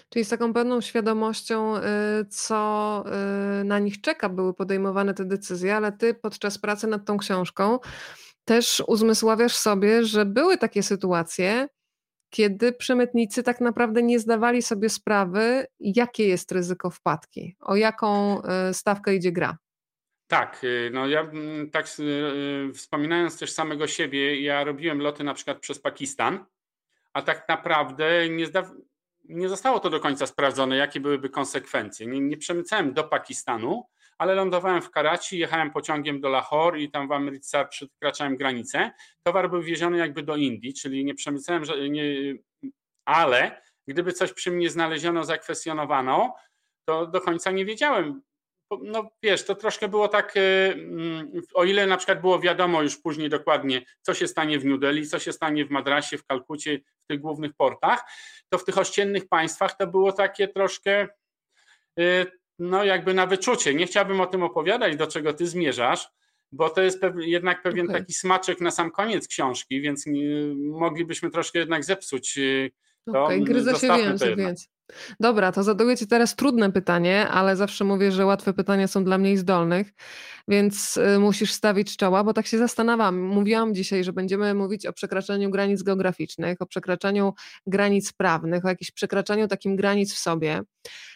Czyli 0.09 0.25
z 0.25 0.29
taką 0.29 0.53
pewną 0.53 0.81
świadomością, 0.81 1.77
y, 1.77 1.81
co 2.29 3.03
y, 3.61 3.63
na 3.63 3.79
nich 3.79 4.01
czeka, 4.01 4.29
były 4.29 4.53
podejmowane 4.53 5.13
te 5.13 5.25
decyzje, 5.25 5.75
ale 5.75 5.91
ty 5.91 6.13
podczas 6.13 6.57
pracy 6.57 6.87
nad 6.87 7.05
tą 7.05 7.17
książką 7.17 7.79
też 8.45 8.83
uzmysławiasz 8.87 9.55
sobie, 9.55 10.05
że 10.05 10.25
były 10.25 10.57
takie 10.57 10.83
sytuacje, 10.83 11.67
kiedy 12.29 12.73
przemytnicy 12.73 13.43
tak 13.43 13.61
naprawdę 13.61 14.03
nie 14.03 14.19
zdawali 14.19 14.61
sobie 14.61 14.89
sprawy, 14.89 15.65
jakie 15.79 16.27
jest 16.27 16.51
ryzyko 16.51 16.89
wpadki, 16.89 17.55
o 17.59 17.75
jaką 17.75 18.41
y, 18.69 18.73
stawkę 18.73 19.15
idzie 19.15 19.31
gra. 19.31 19.57
Tak, 20.31 20.63
y, 20.63 20.89
no 20.93 21.07
ja 21.07 21.21
mm, 21.21 21.69
tak 21.69 21.85
y, 21.99 22.03
y, 22.69 22.73
wspominając 22.73 23.39
też 23.39 23.51
samego 23.51 23.87
siebie, 23.87 24.41
ja 24.41 24.63
robiłem 24.63 25.01
loty 25.01 25.23
na 25.23 25.33
przykład 25.33 25.59
przez 25.59 25.79
Pakistan, 25.79 26.45
a 27.13 27.21
tak 27.21 27.49
naprawdę 27.49 28.29
nie, 28.29 28.45
zda, 28.45 28.71
nie 29.23 29.49
zostało 29.49 29.79
to 29.79 29.89
do 29.89 29.99
końca 29.99 30.27
sprawdzone, 30.27 30.75
jakie 30.75 30.99
byłyby 30.99 31.29
konsekwencje. 31.29 32.07
Nie, 32.07 32.19
nie 32.19 32.37
przemycałem 32.37 32.93
do 32.93 33.03
Pakistanu, 33.03 33.83
ale 34.17 34.35
lądowałem 34.35 34.81
w 34.81 34.91
Karachi, 34.91 35.37
jechałem 35.37 35.71
pociągiem 35.71 36.21
do 36.21 36.29
Lahore 36.29 36.79
i 36.79 36.91
tam 36.91 37.07
w 37.07 37.11
Ameryce 37.11 37.65
przekraczałem 37.65 38.37
granicę. 38.37 38.91
Towar 39.23 39.49
był 39.49 39.61
wieziony 39.61 39.97
jakby 39.97 40.23
do 40.23 40.35
Indii, 40.35 40.73
czyli 40.73 41.05
nie 41.05 41.15
przemycałem, 41.15 41.63
nie, 41.89 42.03
ale 43.05 43.61
gdyby 43.87 44.13
coś 44.13 44.33
przy 44.33 44.51
mnie 44.51 44.69
znaleziono, 44.69 45.23
zakwestionowano, 45.23 46.35
to 46.85 47.07
do 47.07 47.21
końca 47.21 47.51
nie 47.51 47.65
wiedziałem, 47.65 48.21
no 48.83 49.11
wiesz, 49.23 49.45
to 49.45 49.55
troszkę 49.55 49.87
było 49.87 50.07
tak, 50.07 50.37
e, 50.37 50.73
mm, 50.73 51.31
o 51.53 51.63
ile 51.63 51.87
na 51.87 51.97
przykład 51.97 52.21
było 52.21 52.39
wiadomo 52.39 52.81
już 52.81 52.97
później 52.97 53.29
dokładnie, 53.29 53.85
co 54.01 54.13
się 54.13 54.27
stanie 54.27 54.59
w 54.59 54.65
New 54.65 54.79
Delhi, 54.79 55.07
co 55.07 55.19
się 55.19 55.33
stanie 55.33 55.65
w 55.65 55.69
Madrasie, 55.69 56.17
w 56.17 56.25
Kalkucie, 56.25 56.79
w 57.03 57.07
tych 57.07 57.19
głównych 57.19 57.53
portach, 57.53 58.03
to 58.49 58.57
w 58.57 58.65
tych 58.65 58.77
ościennych 58.77 59.27
państwach 59.27 59.77
to 59.77 59.87
było 59.87 60.11
takie 60.11 60.47
troszkę, 60.47 61.07
e, 61.99 62.25
no 62.59 62.83
jakby 62.83 63.13
na 63.13 63.25
wyczucie. 63.27 63.73
Nie 63.73 63.85
chciałbym 63.85 64.21
o 64.21 64.25
tym 64.25 64.43
opowiadać, 64.43 64.95
do 64.95 65.07
czego 65.07 65.33
ty 65.33 65.47
zmierzasz, 65.47 66.09
bo 66.51 66.69
to 66.69 66.81
jest 66.81 67.01
jednak 67.19 67.61
pewien 67.61 67.85
okay. 67.85 67.99
taki 67.99 68.13
smaczek 68.13 68.61
na 68.61 68.71
sam 68.71 68.91
koniec 68.91 69.27
książki, 69.27 69.81
więc 69.81 70.05
moglibyśmy 70.55 71.31
troszkę 71.31 71.59
jednak 71.59 71.83
zepsuć 71.83 72.39
to. 73.05 73.23
Okay, 73.23 73.39
gryzę 73.39 73.75
się 73.75 73.87
więcej, 73.97 74.35
więc. 74.35 74.69
Dobra, 75.19 75.51
to 75.51 75.63
zadaję 75.63 75.97
Ci 75.97 76.07
teraz 76.07 76.35
trudne 76.35 76.71
pytanie, 76.71 77.27
ale 77.27 77.55
zawsze 77.55 77.83
mówię, 77.83 78.11
że 78.11 78.25
łatwe 78.25 78.53
pytania 78.53 78.87
są 78.87 79.03
dla 79.03 79.17
mniej 79.17 79.37
zdolnych, 79.37 79.93
więc 80.47 80.97
y, 80.97 81.19
musisz 81.19 81.51
stawić 81.53 81.97
czoła, 81.97 82.23
bo 82.23 82.33
tak 82.33 82.47
się 82.47 82.57
zastanawiam. 82.57 83.19
Mówiłam 83.19 83.75
dzisiaj, 83.75 84.03
że 84.03 84.13
będziemy 84.13 84.53
mówić 84.53 84.85
o 84.85 84.93
przekraczaniu 84.93 85.49
granic 85.49 85.83
geograficznych, 85.83 86.61
o 86.61 86.65
przekraczaniu 86.65 87.33
granic 87.67 88.13
prawnych, 88.13 88.65
o 88.65 88.69
jakimś 88.69 88.91
przekraczaniu 88.91 89.47
takim 89.47 89.75
granic 89.75 90.13
w 90.13 90.17
sobie. 90.17 90.61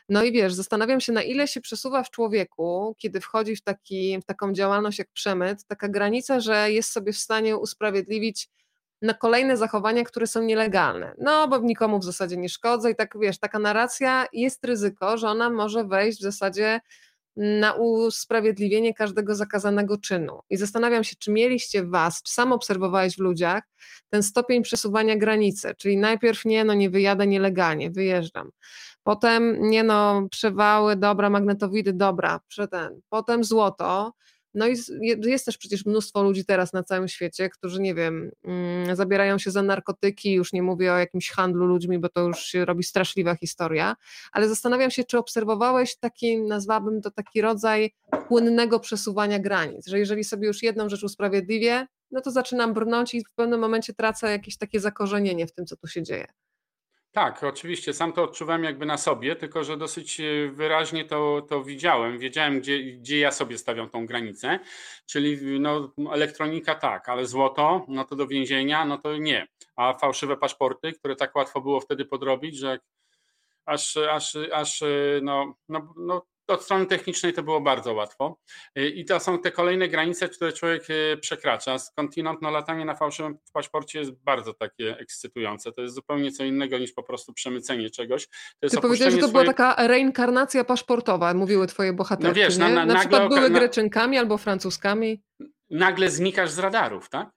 No 0.10 0.24
i 0.24 0.32
wiesz, 0.32 0.54
zastanawiam 0.54 1.02
się, 1.02 1.14
na 1.14 1.24
ile 1.24 1.48
się 1.48 1.62
przesuwa 1.62 2.04
w 2.04 2.12
człowieku, 2.12 2.96
kiedy 2.98 3.22
wchodzi 3.22 3.56
w, 3.56 3.62
taki, 3.62 4.20
w 4.22 4.26
taką 4.26 4.54
działalność 4.54 5.00
jak 5.00 5.08
przemyt, 5.14 5.66
taka 5.68 5.90
granica, 5.90 6.40
że 6.40 6.72
jest 6.72 6.92
sobie 6.92 7.14
w 7.14 7.18
stanie 7.18 7.58
usprawiedliwić 7.58 8.50
na 9.02 9.14
kolejne 9.14 9.58
zachowania, 9.58 10.04
które 10.04 10.28
są 10.28 10.44
nielegalne. 10.44 11.14
No, 11.18 11.48
bo 11.48 11.58
nikomu 11.58 12.00
w 12.00 12.04
zasadzie 12.04 12.38
nie 12.38 12.50
szkodzę 12.50 12.92
i 12.92 12.96
tak 12.96 13.20
wiesz, 13.20 13.40
taka 13.40 13.60
narracja 13.60 14.26
jest 14.34 14.66
ryzyko, 14.66 15.18
że 15.18 15.28
ona 15.28 15.50
może 15.50 15.84
wejść 15.84 16.20
w 16.20 16.24
zasadzie 16.24 16.80
na 17.36 17.74
usprawiedliwienie 17.74 18.94
każdego 18.94 19.36
zakazanego 19.36 19.98
czynu. 19.98 20.40
I 20.50 20.58
zastanawiam 20.58 21.04
się, 21.04 21.16
czy 21.20 21.32
mieliście 21.32 21.86
was, 21.86 22.24
czy 22.24 22.34
sam 22.34 22.52
obserwowałeś 22.52 23.16
w 23.16 23.20
ludziach 23.20 23.64
ten 24.10 24.24
stopień 24.24 24.64
przesuwania 24.64 25.18
granicy, 25.18 25.74
czyli 25.78 25.98
najpierw 25.98 26.46
nie, 26.46 26.66
no 26.66 26.74
nie 26.74 26.90
wyjadę 26.90 27.28
nielegalnie, 27.28 27.92
wyjeżdżam. 27.92 28.50
Potem 29.04 29.70
nie 29.70 29.84
no, 29.84 30.28
przewały, 30.32 30.96
dobra, 30.96 31.30
magnetowidy, 31.30 31.94
dobra, 31.94 32.40
ten. 32.72 33.02
Potem 33.10 33.44
złoto, 33.44 34.14
no 34.56 34.68
i 34.68 34.76
jest 35.26 35.46
też 35.46 35.58
przecież 35.58 35.86
mnóstwo 35.86 36.24
ludzi 36.24 36.46
teraz 36.46 36.74
na 36.74 36.84
całym 36.84 37.08
świecie, 37.08 37.50
którzy, 37.50 37.82
nie 37.82 37.96
wiem, 37.96 38.32
mm, 38.44 38.96
zabierają 38.96 39.38
się 39.38 39.52
za 39.52 39.62
narkotyki, 39.62 40.34
już 40.34 40.54
nie 40.54 40.64
mówię 40.64 40.94
o 40.94 40.98
jakimś 40.98 41.32
handlu 41.32 41.66
ludźmi, 41.66 42.00
bo 42.00 42.10
to 42.10 42.22
już 42.22 42.40
się 42.40 42.66
robi 42.66 42.84
straszliwa 42.84 43.36
historia, 43.36 43.96
ale 44.32 44.50
zastanawiam 44.50 44.92
się, 44.92 45.04
czy 45.04 45.18
obserwowałeś 45.18 45.98
taki, 45.98 46.42
nazwałabym 46.42 47.02
to 47.02 47.12
taki 47.12 47.42
rodzaj 47.42 47.92
płynnego 48.28 48.80
przesuwania 48.80 49.40
granic, 49.40 49.88
że 49.88 50.00
jeżeli 50.00 50.24
sobie 50.24 50.48
już 50.48 50.64
jedną 50.64 50.90
rzecz 50.90 51.04
usprawiedliwię, 51.04 51.88
no 52.12 52.22
to 52.22 52.32
zaczynam 52.32 52.74
brnąć 52.74 53.14
i 53.14 53.24
w 53.24 53.32
pewnym 53.36 53.60
momencie 53.60 53.94
tracę 53.94 54.32
jakieś 54.32 54.58
takie 54.58 54.80
zakorzenienie 54.80 55.48
w 55.48 55.54
tym, 55.54 55.66
co 55.66 55.78
tu 55.78 55.88
się 55.88 56.04
dzieje. 56.04 56.28
Tak, 57.16 57.44
oczywiście. 57.44 57.94
Sam 57.94 58.14
to 58.14 58.24
odczuwałem 58.24 58.64
jakby 58.64 58.86
na 58.86 58.98
sobie, 58.98 59.36
tylko 59.36 59.64
że 59.64 59.78
dosyć 59.78 60.20
e, 60.20 60.52
wyraźnie 60.52 61.06
to, 61.06 61.42
to 61.50 61.64
widziałem. 61.64 62.20
Wiedziałem, 62.20 62.60
gdzie, 62.60 62.84
gdzie 62.84 63.20
ja 63.20 63.32
sobie 63.32 63.58
stawiam 63.58 63.90
tą 63.90 64.06
granicę. 64.06 64.60
Czyli 65.06 65.60
no, 65.60 65.94
elektronika 66.12 66.76
tak, 66.76 67.10
ale 67.10 67.26
złoto, 67.26 67.86
no 67.88 68.06
to 68.06 68.16
do 68.16 68.28
więzienia, 68.28 68.86
no 68.86 68.98
to 68.98 69.18
nie. 69.18 69.48
A 69.76 69.94
fałszywe 69.94 70.38
paszporty, 70.38 70.94
które 70.94 71.16
tak 71.16 71.36
łatwo 71.36 71.62
było 71.62 71.82
wtedy 71.82 72.06
podrobić, 72.06 72.58
że 72.58 72.80
aż, 73.66 73.98
aż, 73.98 74.38
aż 74.54 74.84
no, 75.22 75.56
no, 75.70 75.94
no 75.98 76.26
od 76.48 76.64
strony 76.64 76.86
technicznej 76.86 77.34
to 77.34 77.44
było 77.44 77.62
bardzo 77.62 77.94
łatwo. 77.94 78.38
Y, 78.78 78.90
I 78.90 79.06
to 79.06 79.20
są 79.20 79.40
te 79.40 79.52
kolejne 79.52 79.88
granice, 79.88 80.30
które 80.30 80.54
człowiek 80.54 80.90
y, 80.90 81.18
przekracza. 81.22 81.80
Skądinąd 81.80 82.42
no, 82.42 82.52
latanie 82.52 82.86
na 82.86 82.96
fałszywym 82.96 83.38
paszporcie 83.54 84.00
jest 84.00 84.12
bardzo 84.12 84.54
takie 84.54 84.98
ekscytujące. 84.98 85.72
To 85.72 85.82
jest 85.82 85.96
zupełnie 85.96 86.32
co 86.32 86.44
innego 86.44 86.78
niż 86.78 86.94
po 86.94 87.04
prostu 87.04 87.34
przemycenie 87.34 87.90
czegoś. 87.90 88.28
To 88.60 88.70
Ty 88.70 88.78
powiedziałeś, 88.78 89.14
że 89.14 89.20
to 89.20 89.28
była 89.28 89.46
taka 89.46 89.88
reinkarnacja 89.88 90.64
paszportowa, 90.64 91.34
mówiły 91.34 91.68
twoje 91.68 91.94
bohaterki. 91.94 92.28
No 92.28 92.34
wiesz, 92.34 92.58
na, 92.58 92.70
na, 92.70 92.76
na 92.76 92.86
nagle, 92.86 93.00
przykład 93.00 93.30
były 93.30 93.50
na, 93.50 93.60
Greczynkami 93.60 94.18
albo 94.18 94.38
Francuskami. 94.38 95.24
Nagle 95.70 96.10
znikasz 96.10 96.52
z 96.52 96.60
radarów, 96.60 97.10
tak? 97.10 97.35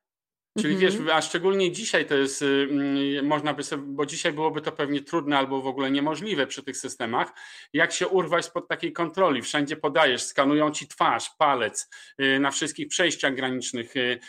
Czyli 0.60 0.76
wiesz, 0.76 0.94
mhm. 0.94 1.16
a 1.16 1.22
szczególnie 1.22 1.72
dzisiaj 1.72 2.06
to 2.06 2.14
jest, 2.14 2.42
y, 2.42 2.68
mm, 2.70 3.26
można 3.26 3.54
by 3.54 3.62
sobie, 3.62 3.82
bo 3.86 4.06
dzisiaj 4.06 4.32
byłoby 4.32 4.60
to 4.60 4.72
pewnie 4.72 5.02
trudne 5.02 5.38
albo 5.38 5.62
w 5.62 5.66
ogóle 5.66 5.90
niemożliwe 5.90 6.46
przy 6.46 6.62
tych 6.62 6.76
systemach, 6.76 7.32
jak 7.72 7.92
się 7.92 8.08
urwać 8.08 8.44
spod 8.44 8.68
takiej 8.68 8.92
kontroli. 8.92 9.42
Wszędzie 9.42 9.76
podajesz, 9.76 10.22
skanują 10.22 10.70
ci 10.70 10.88
twarz, 10.88 11.30
palec 11.38 11.88
y, 12.20 12.38
na 12.38 12.50
wszystkich 12.50 12.88
przejściach 12.88 13.34
granicznych, 13.34 13.96
y, 13.96 14.20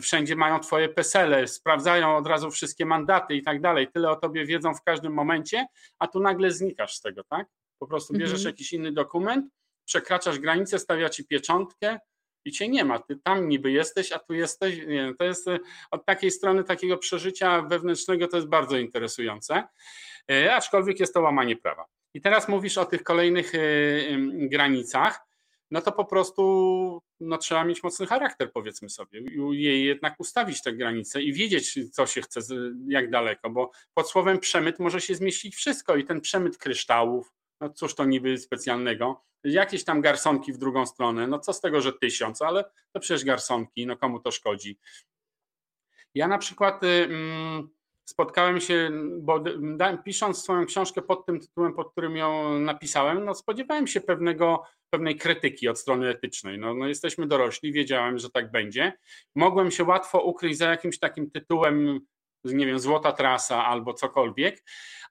wszędzie 0.00 0.36
mają 0.36 0.60
twoje 0.60 0.88
pesele, 0.88 1.46
sprawdzają 1.46 2.16
od 2.16 2.26
razu 2.26 2.50
wszystkie 2.50 2.86
mandaty 2.86 3.34
i 3.34 3.42
tak 3.42 3.60
dalej. 3.60 3.88
Tyle 3.94 4.10
o 4.10 4.16
tobie 4.16 4.46
wiedzą 4.46 4.74
w 4.74 4.82
każdym 4.82 5.12
momencie, 5.12 5.66
a 5.98 6.08
tu 6.08 6.20
nagle 6.20 6.50
znikasz 6.50 6.94
z 6.94 7.00
tego, 7.00 7.24
tak? 7.24 7.46
Po 7.78 7.86
prostu 7.86 8.14
bierzesz 8.14 8.40
mhm. 8.40 8.52
jakiś 8.52 8.72
inny 8.72 8.92
dokument, 8.92 9.46
przekraczasz 9.84 10.38
granicę, 10.38 10.78
stawia 10.78 11.08
ci 11.08 11.26
pieczątkę, 11.26 11.98
i 12.44 12.52
cię 12.52 12.68
nie 12.68 12.84
ma. 12.84 12.98
Ty 12.98 13.16
tam 13.16 13.48
niby 13.48 13.70
jesteś, 13.70 14.12
a 14.12 14.18
tu 14.18 14.34
jesteś. 14.34 14.86
Nie, 14.86 15.14
to 15.18 15.24
jest 15.24 15.48
e, 15.48 15.58
od 15.90 16.04
takiej 16.04 16.30
strony 16.30 16.64
takiego 16.64 16.98
przeżycia 16.98 17.62
wewnętrznego 17.62 18.28
to 18.28 18.36
jest 18.36 18.48
bardzo 18.48 18.78
interesujące, 18.78 19.64
e, 20.30 20.54
aczkolwiek 20.54 21.00
jest 21.00 21.14
to 21.14 21.20
łamanie 21.20 21.56
prawa. 21.56 21.84
I 22.14 22.20
teraz 22.20 22.48
mówisz 22.48 22.78
o 22.78 22.84
tych 22.84 23.02
kolejnych 23.02 23.54
e, 23.54 23.58
granicach, 24.48 25.20
no 25.70 25.80
to 25.80 25.92
po 25.92 26.04
prostu 26.04 27.02
no, 27.20 27.38
trzeba 27.38 27.64
mieć 27.64 27.82
mocny 27.82 28.06
charakter, 28.06 28.52
powiedzmy 28.52 28.90
sobie, 28.90 29.20
i 29.52 29.84
jednak 29.84 30.14
ustawić 30.18 30.62
te 30.62 30.72
granice 30.72 31.22
i 31.22 31.32
wiedzieć, 31.32 31.78
co 31.92 32.06
się 32.06 32.22
chce, 32.22 32.40
jak 32.88 33.10
daleko, 33.10 33.50
bo 33.50 33.70
pod 33.94 34.10
słowem 34.10 34.38
przemyt 34.38 34.78
może 34.78 35.00
się 35.00 35.14
zmieścić 35.14 35.54
wszystko 35.54 35.96
i 35.96 36.04
ten 36.04 36.20
przemyt 36.20 36.58
kryształów, 36.58 37.32
no 37.62 37.70
cóż 37.70 37.94
to 37.94 38.04
niby 38.04 38.38
specjalnego. 38.38 39.24
Jakieś 39.44 39.84
tam 39.84 40.00
garsonki 40.00 40.52
w 40.52 40.58
drugą 40.58 40.86
stronę, 40.86 41.26
no 41.26 41.38
co 41.38 41.52
z 41.52 41.60
tego, 41.60 41.80
że 41.80 41.92
tysiąc, 41.92 42.42
ale 42.42 42.64
to 42.92 43.00
przecież 43.00 43.24
garsonki, 43.24 43.86
no 43.86 43.96
komu 43.96 44.20
to 44.20 44.30
szkodzi. 44.30 44.78
Ja 46.14 46.28
na 46.28 46.38
przykład... 46.38 46.84
Mm, 46.84 47.68
spotkałem 48.04 48.60
się, 48.60 48.90
bo 49.20 49.44
pisząc 50.04 50.42
swoją 50.42 50.66
książkę 50.66 51.02
pod 51.02 51.26
tym 51.26 51.40
tytułem, 51.40 51.74
pod 51.74 51.92
którym 51.92 52.16
ją 52.16 52.58
napisałem, 52.58 53.24
no 53.24 53.34
spodziewałem 53.34 53.86
się 53.86 54.00
pewnego, 54.00 54.62
pewnej 54.90 55.16
krytyki 55.16 55.68
od 55.68 55.78
strony 55.78 56.08
etycznej. 56.08 56.58
No, 56.58 56.74
no 56.74 56.88
jesteśmy 56.88 57.26
dorośli, 57.26 57.72
wiedziałem, 57.72 58.18
że 58.18 58.30
tak 58.30 58.50
będzie. 58.50 58.92
Mogłem 59.34 59.70
się 59.70 59.84
łatwo 59.84 60.22
ukryć 60.22 60.58
za 60.58 60.70
jakimś 60.70 60.98
takim 60.98 61.30
tytułem, 61.30 62.00
nie 62.44 62.66
wiem, 62.66 62.78
Złota 62.78 63.12
Trasa 63.12 63.64
albo 63.64 63.94
cokolwiek, 63.94 64.62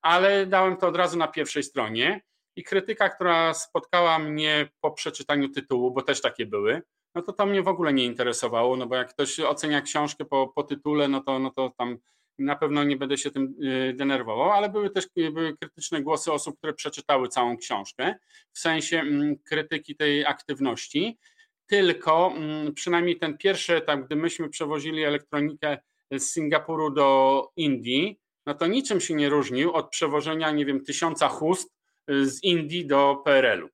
ale 0.02 0.46
dałem 0.46 0.78
to 0.78 0.88
od 0.88 0.96
razu 0.96 1.18
na 1.18 1.28
pierwszej 1.28 1.64
stronie. 1.64 2.22
I 2.62 2.64
krytyka, 2.64 3.10
która 3.10 3.54
spotkała 3.54 4.20
mnie 4.20 4.70
po 4.82 4.92
przeczytaniu 4.92 5.50
tytułu, 5.50 5.92
bo 5.92 6.02
też 6.02 6.22
takie 6.22 6.46
były, 6.46 6.82
no 7.16 7.22
to 7.22 7.34
to 7.34 7.46
mnie 7.46 7.62
w 7.62 7.68
ogóle 7.68 7.94
nie 7.94 8.06
interesowało, 8.06 8.78
no 8.78 8.88
bo 8.88 8.96
jak 8.96 9.10
ktoś 9.10 9.40
ocenia 9.40 9.82
książkę 9.82 10.26
po, 10.26 10.48
po 10.48 10.64
tytule, 10.64 11.08
no 11.08 11.22
to, 11.22 11.40
no 11.40 11.52
to 11.52 11.72
tam 11.78 11.98
na 12.40 12.56
pewno 12.56 12.84
nie 12.84 12.98
będę 12.98 13.18
się 13.18 13.32
tym 13.32 13.56
y, 13.64 13.94
denerwował, 13.94 14.52
ale 14.52 14.70
były 14.70 14.90
też 14.90 15.08
były 15.16 15.58
krytyczne 15.58 16.02
głosy 16.02 16.32
osób, 16.32 16.58
które 16.58 16.74
przeczytały 16.74 17.28
całą 17.28 17.58
książkę 17.58 18.16
w 18.54 18.60
sensie 18.60 19.00
mm, 19.00 19.36
krytyki 19.38 19.96
tej 19.96 20.26
aktywności. 20.26 21.20
Tylko 21.66 22.34
mm, 22.36 22.74
przynajmniej 22.74 23.20
ten 23.20 23.38
pierwszy 23.38 23.76
etap, 23.76 24.00
gdy 24.00 24.16
myśmy 24.16 24.50
przewozili 24.50 25.04
elektronikę 25.04 25.78
z 26.12 26.24
Singapuru 26.24 26.90
do 26.90 27.50
Indii, 27.56 28.20
no 28.46 28.54
to 28.54 28.68
niczym 28.68 29.02
się 29.02 29.14
nie 29.14 29.30
różnił 29.30 29.72
od 29.72 29.90
przewożenia, 29.90 30.52
nie 30.52 30.66
wiem, 30.66 30.84
tysiąca 30.86 31.28
chust 31.28 31.70
y, 31.70 31.81
z 32.24 32.44
Indii 32.44 32.86
do 32.86 33.22
PRL-u. 33.26 33.70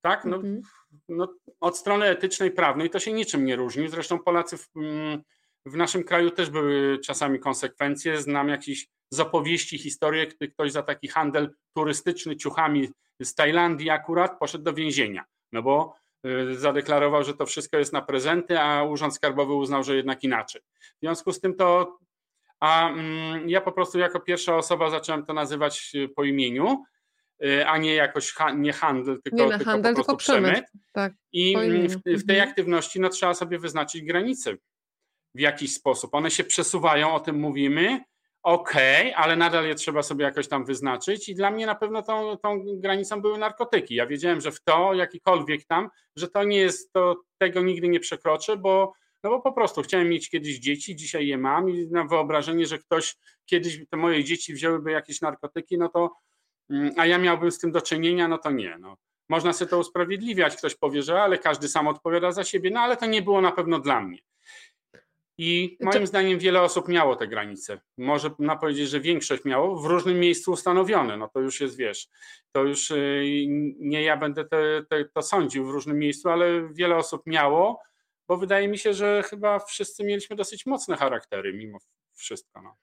Tak? 0.00 0.24
No, 0.24 0.36
mhm. 0.36 0.62
no, 1.08 1.34
od 1.60 1.78
strony 1.78 2.06
etycznej, 2.06 2.50
prawnej 2.50 2.90
to 2.90 2.98
się 2.98 3.12
niczym 3.12 3.44
nie 3.44 3.56
różni. 3.56 3.88
Zresztą 3.88 4.18
Polacy 4.18 4.56
w, 4.56 4.68
mm, 4.76 5.22
w 5.66 5.76
naszym 5.76 6.04
kraju 6.04 6.30
też 6.30 6.50
były 6.50 6.98
czasami 6.98 7.38
konsekwencje. 7.38 8.22
Znam 8.22 8.48
jakieś 8.48 8.88
z 9.10 9.20
opowieści, 9.20 9.78
historie, 9.78 10.26
gdy 10.26 10.48
ktoś 10.48 10.72
za 10.72 10.82
taki 10.82 11.08
handel 11.08 11.50
turystyczny 11.74 12.36
ciuchami 12.36 12.88
z 13.22 13.34
Tajlandii 13.34 13.90
akurat 13.90 14.38
poszedł 14.38 14.64
do 14.64 14.72
więzienia, 14.72 15.24
no 15.52 15.62
bo 15.62 15.94
y, 16.26 16.58
zadeklarował, 16.58 17.24
że 17.24 17.34
to 17.34 17.46
wszystko 17.46 17.78
jest 17.78 17.92
na 17.92 18.02
prezenty, 18.02 18.60
a 18.60 18.84
Urząd 18.84 19.14
Skarbowy 19.14 19.54
uznał, 19.54 19.82
że 19.82 19.96
jednak 19.96 20.24
inaczej. 20.24 20.62
W 20.80 21.00
związku 21.00 21.32
z 21.32 21.40
tym 21.40 21.54
to, 21.54 21.98
a 22.60 22.90
mm, 22.90 23.48
ja 23.48 23.60
po 23.60 23.72
prostu 23.72 23.98
jako 23.98 24.20
pierwsza 24.20 24.56
osoba 24.56 24.90
zacząłem 24.90 25.24
to 25.26 25.32
nazywać 25.32 25.92
y, 25.94 26.08
po 26.08 26.24
imieniu, 26.24 26.84
a 27.66 27.78
nie 27.78 27.94
jakoś 27.94 28.32
ha, 28.32 28.52
nie 28.52 28.72
handel, 28.72 29.22
tylko, 29.22 29.44
nie 29.44 29.48
tylko 29.48 29.64
handel, 29.64 29.94
po 29.94 30.00
tylko 30.00 30.16
przemyt. 30.16 30.52
przemyt. 30.52 30.70
Tak, 30.92 31.12
I 31.32 31.56
mm, 31.56 31.88
w, 31.88 31.96
w, 31.96 32.02
tej 32.02 32.36
mhm. 32.36 32.48
aktywności 32.48 33.00
no, 33.00 33.08
trzeba 33.08 33.34
sobie 33.34 33.58
wyznaczyć 33.58 34.02
granice 34.02 34.56
w 35.34 35.40
jakiś 35.40 35.74
sposób. 35.74 36.14
One 36.14 36.30
się 36.30 36.44
przesuwają, 36.44 37.14
o 37.14 37.20
tym 37.20 37.36
mówimy, 37.36 38.00
okej, 38.42 39.12
okay, 39.12 39.16
ale 39.16 39.36
nadal 39.36 39.66
je 39.66 39.74
trzeba 39.74 40.02
sobie 40.02 40.24
jakoś 40.24 40.48
tam 40.48 40.64
wyznaczyć 40.64 41.28
i 41.28 41.34
dla 41.34 41.50
mnie 41.50 41.66
na 41.66 41.74
pewno 41.74 42.02
tą, 42.02 42.36
tą 42.36 42.64
granicą 42.76 43.22
były 43.22 43.38
narkotyki. 43.38 43.94
Ja 43.94 44.06
wiedziałem, 44.06 44.40
że 44.40 44.52
w 44.52 44.62
to, 44.62 44.94
jakikolwiek 44.94 45.64
tam, 45.64 45.88
że 46.16 46.28
to 46.28 46.44
nie 46.44 46.58
jest, 46.58 46.92
to 46.92 47.16
tego 47.38 47.62
nigdy 47.62 47.88
nie 47.88 48.00
przekroczę, 48.00 48.56
bo 48.56 48.92
no 49.24 49.30
bo 49.30 49.40
po 49.40 49.52
prostu 49.52 49.82
chciałem 49.82 50.08
mieć 50.08 50.30
kiedyś 50.30 50.58
dzieci, 50.58 50.96
dzisiaj 50.96 51.26
je 51.26 51.38
mam 51.38 51.70
i 51.70 51.86
na 51.86 52.04
wyobrażenie, 52.04 52.66
że 52.66 52.78
ktoś 52.78 53.16
kiedyś 53.46 53.78
te 53.90 53.96
moje 53.96 54.24
dzieci 54.24 54.54
wzięłyby 54.54 54.90
jakieś 54.90 55.20
narkotyki, 55.20 55.78
no 55.78 55.88
to 55.88 56.10
a 56.96 57.06
ja 57.06 57.18
miałbym 57.18 57.50
z 57.50 57.58
tym 57.58 57.72
do 57.72 57.80
czynienia, 57.80 58.28
no 58.28 58.38
to 58.38 58.50
nie. 58.50 58.76
No. 58.80 58.96
Można 59.28 59.52
sobie 59.52 59.70
to 59.70 59.78
usprawiedliwiać, 59.78 60.56
ktoś 60.56 60.74
powie, 60.74 61.02
że 61.02 61.22
ale 61.22 61.38
każdy 61.38 61.68
sam 61.68 61.88
odpowiada 61.88 62.32
za 62.32 62.44
siebie, 62.44 62.70
no 62.70 62.80
ale 62.80 62.96
to 62.96 63.06
nie 63.06 63.22
było 63.22 63.40
na 63.40 63.52
pewno 63.52 63.78
dla 63.78 64.00
mnie. 64.00 64.18
I 65.38 65.78
moim 65.80 66.06
zdaniem 66.06 66.38
wiele 66.38 66.62
osób 66.62 66.88
miało 66.88 67.16
te 67.16 67.28
granice. 67.28 67.80
Może 67.98 68.30
na 68.38 68.56
powiedzieć, 68.56 68.88
że 68.88 69.00
większość 69.00 69.44
miało 69.44 69.80
w 69.80 69.86
różnym 69.86 70.20
miejscu 70.20 70.52
ustanowione. 70.52 71.16
No 71.16 71.28
to 71.28 71.40
już 71.40 71.60
jest, 71.60 71.76
wiesz, 71.76 72.08
to 72.52 72.64
już 72.64 72.90
y, 72.90 73.44
nie 73.78 74.02
ja 74.02 74.16
będę 74.16 74.44
te, 74.44 74.84
te, 74.88 75.04
to 75.04 75.22
sądził 75.22 75.66
w 75.66 75.70
różnym 75.70 75.98
miejscu, 75.98 76.28
ale 76.28 76.68
wiele 76.72 76.96
osób 76.96 77.22
miało, 77.26 77.80
bo 78.28 78.36
wydaje 78.36 78.68
mi 78.68 78.78
się, 78.78 78.94
że 78.94 79.22
chyba 79.22 79.58
wszyscy 79.58 80.04
mieliśmy 80.04 80.36
dosyć 80.36 80.66
mocne 80.66 80.96
charaktery 80.96 81.52
mimo 81.52 81.78
wszystko. 82.14 82.62
No. 82.62 82.76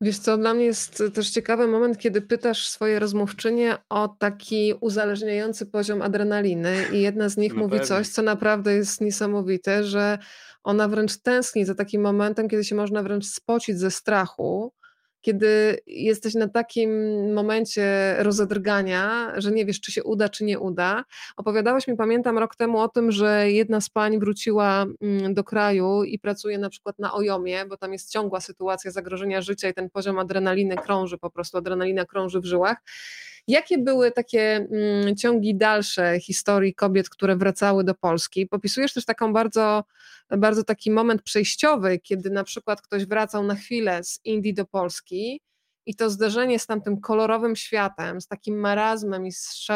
Wiesz 0.00 0.18
co, 0.18 0.38
dla 0.38 0.54
mnie 0.54 0.64
jest 0.64 1.02
też 1.14 1.30
ciekawy 1.30 1.66
moment, 1.66 1.98
kiedy 1.98 2.22
pytasz 2.22 2.68
swoje 2.68 2.98
rozmówczynie 2.98 3.76
o 3.88 4.08
taki 4.08 4.74
uzależniający 4.80 5.66
poziom 5.66 6.02
adrenaliny 6.02 6.76
i 6.92 7.00
jedna 7.00 7.28
z 7.28 7.36
nich 7.36 7.54
no 7.54 7.58
mówi 7.58 7.70
pewnie. 7.70 7.86
coś, 7.86 8.08
co 8.08 8.22
naprawdę 8.22 8.74
jest 8.74 9.00
niesamowite, 9.00 9.84
że 9.84 10.18
ona 10.64 10.88
wręcz 10.88 11.16
tęskni 11.16 11.64
za 11.64 11.74
takim 11.74 12.02
momentem, 12.02 12.48
kiedy 12.48 12.64
się 12.64 12.74
można 12.74 13.02
wręcz 13.02 13.26
spocić 13.26 13.78
ze 13.78 13.90
strachu, 13.90 14.72
kiedy 15.24 15.78
jesteś 15.86 16.34
na 16.34 16.48
takim 16.48 16.90
momencie 17.34 18.16
rozedrgania, 18.18 19.32
że 19.36 19.52
nie 19.52 19.66
wiesz, 19.66 19.80
czy 19.80 19.92
się 19.92 20.04
uda, 20.04 20.28
czy 20.28 20.44
nie 20.44 20.58
uda. 20.58 21.04
Opowiadałaś 21.36 21.88
mi, 21.88 21.96
pamiętam, 21.96 22.38
rok 22.38 22.56
temu 22.56 22.78
o 22.78 22.88
tym, 22.88 23.12
że 23.12 23.50
jedna 23.50 23.80
z 23.80 23.90
pań 23.90 24.18
wróciła 24.18 24.86
mm, 25.00 25.34
do 25.34 25.44
kraju 25.44 26.04
i 26.04 26.18
pracuje 26.18 26.58
na 26.58 26.70
przykład 26.70 26.98
na 26.98 27.14
Ojomie, 27.14 27.64
bo 27.66 27.76
tam 27.76 27.92
jest 27.92 28.10
ciągła 28.10 28.40
sytuacja 28.40 28.90
zagrożenia 28.90 29.42
życia 29.42 29.68
i 29.68 29.74
ten 29.74 29.90
poziom 29.90 30.18
adrenaliny 30.18 30.76
krąży, 30.76 31.18
po 31.18 31.30
prostu 31.30 31.58
adrenalina 31.58 32.04
krąży 32.04 32.40
w 32.40 32.44
żyłach. 32.44 32.76
Jakie 33.48 33.78
były 33.78 34.12
takie 34.12 34.66
mm, 34.70 35.16
ciągi 35.16 35.54
dalsze 35.56 36.20
historii 36.20 36.74
kobiet, 36.74 37.08
które 37.08 37.36
wracały 37.36 37.84
do 37.84 37.94
Polski? 37.94 38.46
Popisujesz 38.46 38.92
też 38.92 39.04
taką 39.04 39.32
bardzo, 39.32 39.84
bardzo 40.30 40.64
taki 40.64 40.90
moment 40.90 41.22
przejściowy, 41.22 41.98
kiedy 41.98 42.30
na 42.30 42.44
przykład 42.44 42.82
ktoś 42.82 43.06
wracał 43.06 43.44
na 43.44 43.54
chwilę 43.54 44.04
z 44.04 44.20
Indii 44.24 44.54
do 44.54 44.64
Polski 44.66 45.40
i 45.86 45.94
to 45.94 46.10
zderzenie 46.10 46.58
z 46.58 46.66
tamtym 46.66 47.00
kolorowym 47.00 47.56
światem, 47.56 48.20
z 48.20 48.26
takim 48.26 48.60
marazmem 48.60 49.26
i 49.26 49.32
z 49.32 49.66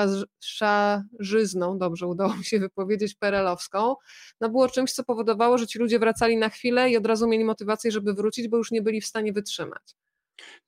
szarzyzną, 0.41 1.79
dobrze 1.79 2.07
udało 2.07 2.37
mi 2.37 2.45
się 2.45 2.59
wypowiedzieć, 2.59 3.15
perelowską, 3.15 3.95
no 4.41 4.49
było 4.49 4.69
czymś, 4.69 4.93
co 4.93 5.05
powodowało, 5.05 5.59
że 5.59 5.67
ci 5.67 5.79
ludzie 5.79 5.99
wracali 5.99 6.37
na 6.37 6.49
chwilę 6.49 6.91
i 6.91 6.97
od 6.97 7.07
razu 7.07 7.29
mieli 7.29 7.45
motywację, 7.45 7.91
żeby 7.91 8.15
wrócić, 8.15 8.49
bo 8.49 8.57
już 8.57 8.71
nie 8.71 8.83
byli 8.83 9.01
w 9.01 9.07
stanie 9.07 9.33
wytrzymać. 9.33 9.83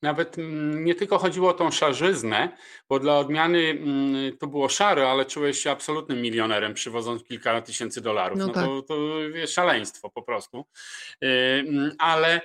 Nawet 0.01 0.37
mm, 0.37 0.85
nie 0.85 0.95
tylko 0.95 1.17
chodziło 1.17 1.49
o 1.49 1.53
tą 1.53 1.71
szarzyznę, 1.71 2.57
bo 2.89 2.99
dla 2.99 3.19
odmiany 3.19 3.59
mm, 3.59 4.37
to 4.37 4.47
było 4.47 4.69
szare, 4.69 5.09
ale 5.09 5.25
czułeś 5.25 5.59
się 5.59 5.71
absolutnym 5.71 6.21
milionerem, 6.21 6.73
przywodząc 6.73 7.23
kilka 7.23 7.61
tysięcy 7.61 8.01
dolarów. 8.01 8.39
No, 8.39 8.47
no 8.47 8.53
tak. 8.53 8.65
to, 8.65 8.81
to 8.81 9.19
jest 9.19 9.53
szaleństwo 9.53 10.09
po 10.09 10.21
prostu. 10.21 10.65
Y, 11.23 11.27
mm, 11.67 11.91
ale 11.99 12.41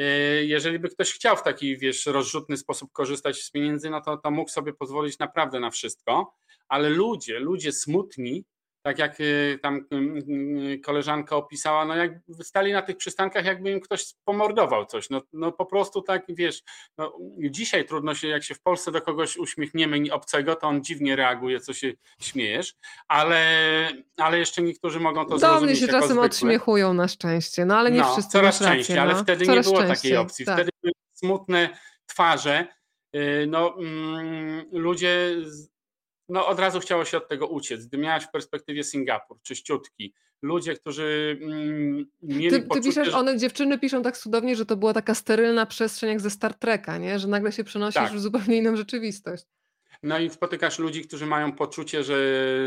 y, 0.00 0.04
jeżeli 0.44 0.78
by 0.78 0.88
ktoś 0.88 1.12
chciał 1.12 1.36
w 1.36 1.42
taki, 1.42 1.76
wiesz, 1.76 2.06
rozrzutny 2.06 2.56
sposób 2.56 2.92
korzystać 2.92 3.42
z 3.42 3.50
pieniędzy, 3.50 3.90
no 3.90 4.00
to, 4.00 4.16
to 4.16 4.30
mógł 4.30 4.50
sobie 4.50 4.72
pozwolić 4.72 5.18
naprawdę 5.18 5.60
na 5.60 5.70
wszystko. 5.70 6.34
Ale 6.68 6.88
ludzie, 6.88 7.38
ludzie 7.38 7.72
smutni, 7.72 8.44
tak 8.82 8.98
jak 8.98 9.20
y, 9.20 9.58
tam 9.62 9.76
y, 9.76 10.72
y, 10.72 10.78
koleżanka 10.78 11.36
opisała, 11.36 11.84
no 11.84 11.96
jak 11.96 12.12
stali 12.42 12.72
na 12.72 12.82
tych 12.82 12.96
przystankach, 12.96 13.44
jakby 13.44 13.70
im 13.70 13.80
ktoś 13.80 14.14
pomordował 14.24 14.86
coś. 14.86 15.10
No, 15.10 15.22
no 15.32 15.52
po 15.52 15.66
prostu 15.66 16.02
tak, 16.02 16.24
wiesz, 16.28 16.62
no 16.98 17.12
dzisiaj 17.38 17.84
trudno 17.84 18.14
się, 18.14 18.28
jak 18.28 18.44
się 18.44 18.54
w 18.54 18.60
Polsce 18.60 18.92
do 18.92 19.02
kogoś 19.02 19.36
uśmiechniemy 19.36 20.12
obcego, 20.12 20.56
to 20.56 20.66
on 20.66 20.84
dziwnie 20.84 21.16
reaguje, 21.16 21.60
co 21.60 21.72
się 21.72 21.92
śmiejesz, 22.20 22.74
ale, 23.08 23.42
ale 24.16 24.38
jeszcze 24.38 24.62
niektórzy 24.62 25.00
mogą 25.00 25.24
to 25.24 25.30
do 25.30 25.38
zrozumieć. 25.38 25.60
Do 25.60 25.66
mnie 25.66 25.76
się 25.76 25.86
czasem 25.86 26.08
zwykle. 26.08 26.22
odśmiechują 26.22 26.94
na 26.94 27.08
szczęście, 27.08 27.64
no 27.64 27.76
ale 27.76 27.90
nie 27.90 28.00
no, 28.00 28.12
wszyscy 28.12 28.32
Coraz 28.32 28.58
częściej, 28.58 28.96
no. 28.96 29.02
ale 29.02 29.14
wtedy 29.14 29.46
coraz 29.46 29.66
nie 29.66 29.72
było 29.72 29.82
częściej, 29.82 29.96
takiej 29.96 30.16
opcji. 30.16 30.44
Tak. 30.46 30.54
Wtedy 30.54 30.70
były 30.82 30.92
smutne 31.14 31.68
twarze, 32.06 32.66
no 33.46 33.78
mm, 33.78 34.64
ludzie 34.72 35.36
no 36.30 36.46
od 36.46 36.60
razu 36.60 36.80
chciało 36.80 37.04
się 37.04 37.16
od 37.16 37.28
tego 37.28 37.46
uciec. 37.46 37.86
Gdy 37.86 37.98
miałaś 37.98 38.24
w 38.24 38.30
perspektywie 38.30 38.84
Singapur, 38.84 39.42
czyściutki, 39.42 40.14
ludzie, 40.42 40.74
którzy 40.74 41.38
mm, 41.42 42.06
mieli 42.22 42.50
ty, 42.50 42.62
poczucie, 42.62 42.80
ty 42.80 42.88
piszesz, 42.88 43.14
one, 43.14 43.38
dziewczyny 43.38 43.78
piszą 43.78 44.02
tak 44.02 44.18
cudownie, 44.18 44.56
że 44.56 44.66
to 44.66 44.76
była 44.76 44.92
taka 44.92 45.14
sterylna 45.14 45.66
przestrzeń 45.66 46.10
jak 46.10 46.20
ze 46.20 46.30
Star 46.30 46.54
Treka, 46.54 46.98
nie? 46.98 47.18
że 47.18 47.28
nagle 47.28 47.52
się 47.52 47.64
przenosisz 47.64 47.94
tak. 47.94 48.12
w 48.12 48.20
zupełnie 48.20 48.56
inną 48.56 48.76
rzeczywistość. 48.76 49.44
No 50.02 50.18
i 50.18 50.30
spotykasz 50.30 50.78
ludzi, 50.78 51.02
którzy 51.02 51.26
mają 51.26 51.52
poczucie, 51.52 52.04
że 52.04 52.16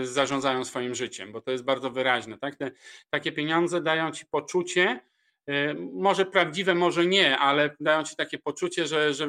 zarządzają 0.03 0.65
swoim 0.65 0.95
życiem, 0.95 1.31
bo 1.31 1.41
to 1.41 1.51
jest 1.51 1.63
bardzo 1.63 1.91
wyraźne. 1.91 2.37
Tak? 2.37 2.55
Te, 2.55 2.71
takie 3.09 3.31
pieniądze 3.31 3.81
dają 3.81 4.11
ci 4.11 4.25
poczucie, 4.25 4.99
może 5.93 6.25
prawdziwe, 6.25 6.75
może 6.75 7.05
nie, 7.05 7.37
ale 7.37 7.75
dają 7.79 8.03
ci 8.03 8.15
takie 8.15 8.39
poczucie, 8.39 8.87
że, 8.87 9.13
że 9.13 9.27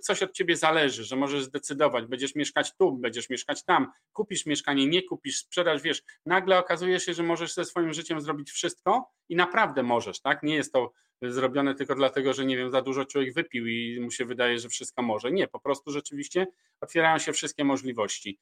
coś 0.00 0.22
od 0.22 0.32
ciebie 0.32 0.56
zależy, 0.56 1.04
że 1.04 1.16
możesz 1.16 1.44
zdecydować, 1.44 2.06
będziesz 2.06 2.34
mieszkać 2.34 2.76
tu, 2.76 2.92
będziesz 2.92 3.30
mieszkać 3.30 3.64
tam, 3.64 3.92
kupisz 4.12 4.46
mieszkanie, 4.46 4.86
nie 4.86 5.02
kupisz, 5.02 5.38
sprzedasz, 5.38 5.82
wiesz, 5.82 6.02
nagle 6.26 6.58
okazuje 6.58 7.00
się, 7.00 7.14
że 7.14 7.22
możesz 7.22 7.54
ze 7.54 7.64
swoim 7.64 7.92
życiem 7.92 8.20
zrobić 8.20 8.50
wszystko 8.50 9.10
i 9.28 9.36
naprawdę 9.36 9.82
możesz, 9.82 10.20
tak? 10.20 10.42
Nie 10.42 10.54
jest 10.54 10.72
to 10.72 10.92
zrobione 11.22 11.74
tylko 11.74 11.94
dlatego, 11.94 12.32
że 12.32 12.44
nie 12.44 12.56
wiem, 12.56 12.70
za 12.70 12.82
dużo 12.82 13.04
człowiek 13.04 13.34
wypił 13.34 13.66
i 13.66 14.00
mu 14.00 14.10
się 14.10 14.24
wydaje, 14.24 14.58
że 14.58 14.68
wszystko 14.68 15.02
może. 15.02 15.30
Nie, 15.30 15.48
po 15.48 15.60
prostu 15.60 15.90
rzeczywiście 15.90 16.46
otwierają 16.80 17.18
się 17.18 17.32
wszystkie 17.32 17.64
możliwości. 17.64 18.38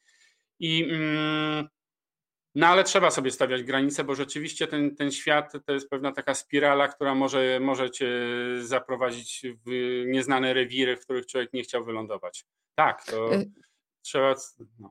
I 0.59 0.85
mm, 0.85 1.69
no 2.55 2.67
ale 2.67 2.85
trzeba 2.85 3.11
sobie 3.11 3.31
stawiać 3.31 3.63
granice, 3.63 4.05
bo 4.05 4.15
rzeczywiście 4.15 4.67
ten, 4.67 4.97
ten 4.97 5.13
świat 5.13 5.53
to 5.67 5.73
jest 5.73 5.91
pewna 5.91 6.13
taka 6.13 6.35
spirala, 6.35 6.89
która 6.89 7.15
może, 7.15 7.61
może 7.61 7.91
cię 7.91 8.09
zaprowadzić 8.61 9.47
w 9.67 9.71
nieznane 10.07 10.55
rewiry, 10.55 10.97
w 10.97 11.01
których 11.01 11.27
człowiek 11.27 11.53
nie 11.53 11.63
chciał 11.63 11.85
wylądować. 11.85 12.45
Tak, 12.75 13.05
to 13.05 13.35
y 13.35 13.51
trzeba. 14.03 14.35
No. 14.79 14.91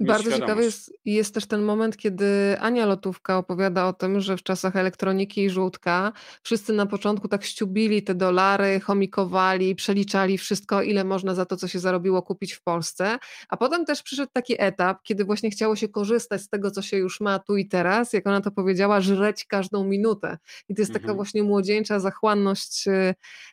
Bardzo 0.00 0.32
ciekawy 0.32 0.64
jest, 0.64 0.92
jest 1.04 1.34
też 1.34 1.46
ten 1.46 1.62
moment, 1.62 1.96
kiedy 1.96 2.56
Ania 2.60 2.86
Lotówka 2.86 3.38
opowiada 3.38 3.86
o 3.86 3.92
tym, 3.92 4.20
że 4.20 4.36
w 4.36 4.42
czasach 4.42 4.76
elektroniki 4.76 5.44
i 5.44 5.50
żółtka 5.50 6.12
wszyscy 6.42 6.72
na 6.72 6.86
początku 6.86 7.28
tak 7.28 7.44
ściubili 7.44 8.02
te 8.02 8.14
dolary, 8.14 8.80
chomikowali, 8.80 9.74
przeliczali 9.74 10.38
wszystko, 10.38 10.82
ile 10.82 11.04
można 11.04 11.34
za 11.34 11.46
to, 11.46 11.56
co 11.56 11.68
się 11.68 11.78
zarobiło, 11.78 12.22
kupić 12.22 12.52
w 12.52 12.62
Polsce. 12.62 13.18
A 13.48 13.56
potem 13.56 13.84
też 13.84 14.02
przyszedł 14.02 14.32
taki 14.32 14.54
etap, 14.58 15.02
kiedy 15.02 15.24
właśnie 15.24 15.50
chciało 15.50 15.76
się 15.76 15.88
korzystać 15.88 16.42
z 16.42 16.48
tego, 16.48 16.70
co 16.70 16.82
się 16.82 16.96
już 16.96 17.20
ma 17.20 17.38
tu 17.38 17.56
i 17.56 17.68
teraz, 17.68 18.12
jak 18.12 18.26
ona 18.26 18.40
to 18.40 18.50
powiedziała, 18.50 19.00
żreć 19.00 19.44
każdą 19.44 19.84
minutę. 19.84 20.38
I 20.68 20.74
to 20.74 20.82
jest 20.82 20.92
taka 20.92 21.02
mhm. 21.02 21.16
właśnie 21.16 21.42
młodzieńcza 21.42 22.00
zachłanność 22.00 22.84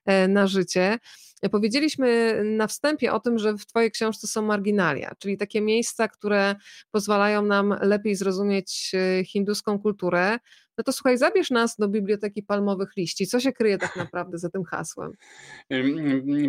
e, 0.05 0.27
na 0.27 0.47
życie. 0.47 0.99
Powiedzieliśmy 1.51 2.41
na 2.43 2.67
wstępie 2.67 3.13
o 3.13 3.19
tym, 3.19 3.39
że 3.39 3.53
w 3.53 3.65
Twojej 3.65 3.91
książce 3.91 4.27
są 4.27 4.41
marginalia, 4.41 5.11
czyli 5.19 5.37
takie 5.37 5.61
miejsca, 5.61 6.07
które 6.07 6.55
pozwalają 6.91 7.41
nam 7.41 7.75
lepiej 7.81 8.15
zrozumieć 8.15 8.91
e, 8.93 9.23
hinduską 9.25 9.79
kulturę. 9.79 10.39
No 10.77 10.83
to 10.83 10.91
słuchaj, 10.91 11.17
zabierz 11.17 11.51
nas 11.51 11.75
do 11.77 11.87
Biblioteki 11.87 12.43
Palmowych 12.43 12.89
Liści. 12.97 13.27
Co 13.27 13.39
się 13.39 13.53
kryje 13.53 13.77
tak 13.77 13.95
naprawdę 13.95 14.37
za 14.37 14.49
tym 14.49 14.63
hasłem? 14.63 15.11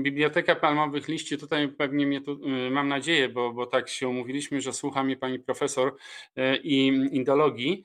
Biblioteka 0.03 0.55
Palmowych 0.55 1.09
Liści, 1.09 1.39
tutaj 1.39 1.69
pewnie 1.69 2.07
mnie 2.07 2.21
tu, 2.21 2.33
y, 2.33 2.71
mam 2.71 2.89
nadzieję, 2.89 3.29
bo, 3.29 3.53
bo 3.53 3.67
tak 3.67 3.89
się 3.89 4.09
umówiliśmy, 4.09 4.61
że 4.61 4.73
słucha 4.73 5.05
mnie 5.05 5.17
pani 5.17 5.39
profesor 5.39 5.97
e, 6.37 6.57
i 6.57 6.87
indologii 7.13 7.85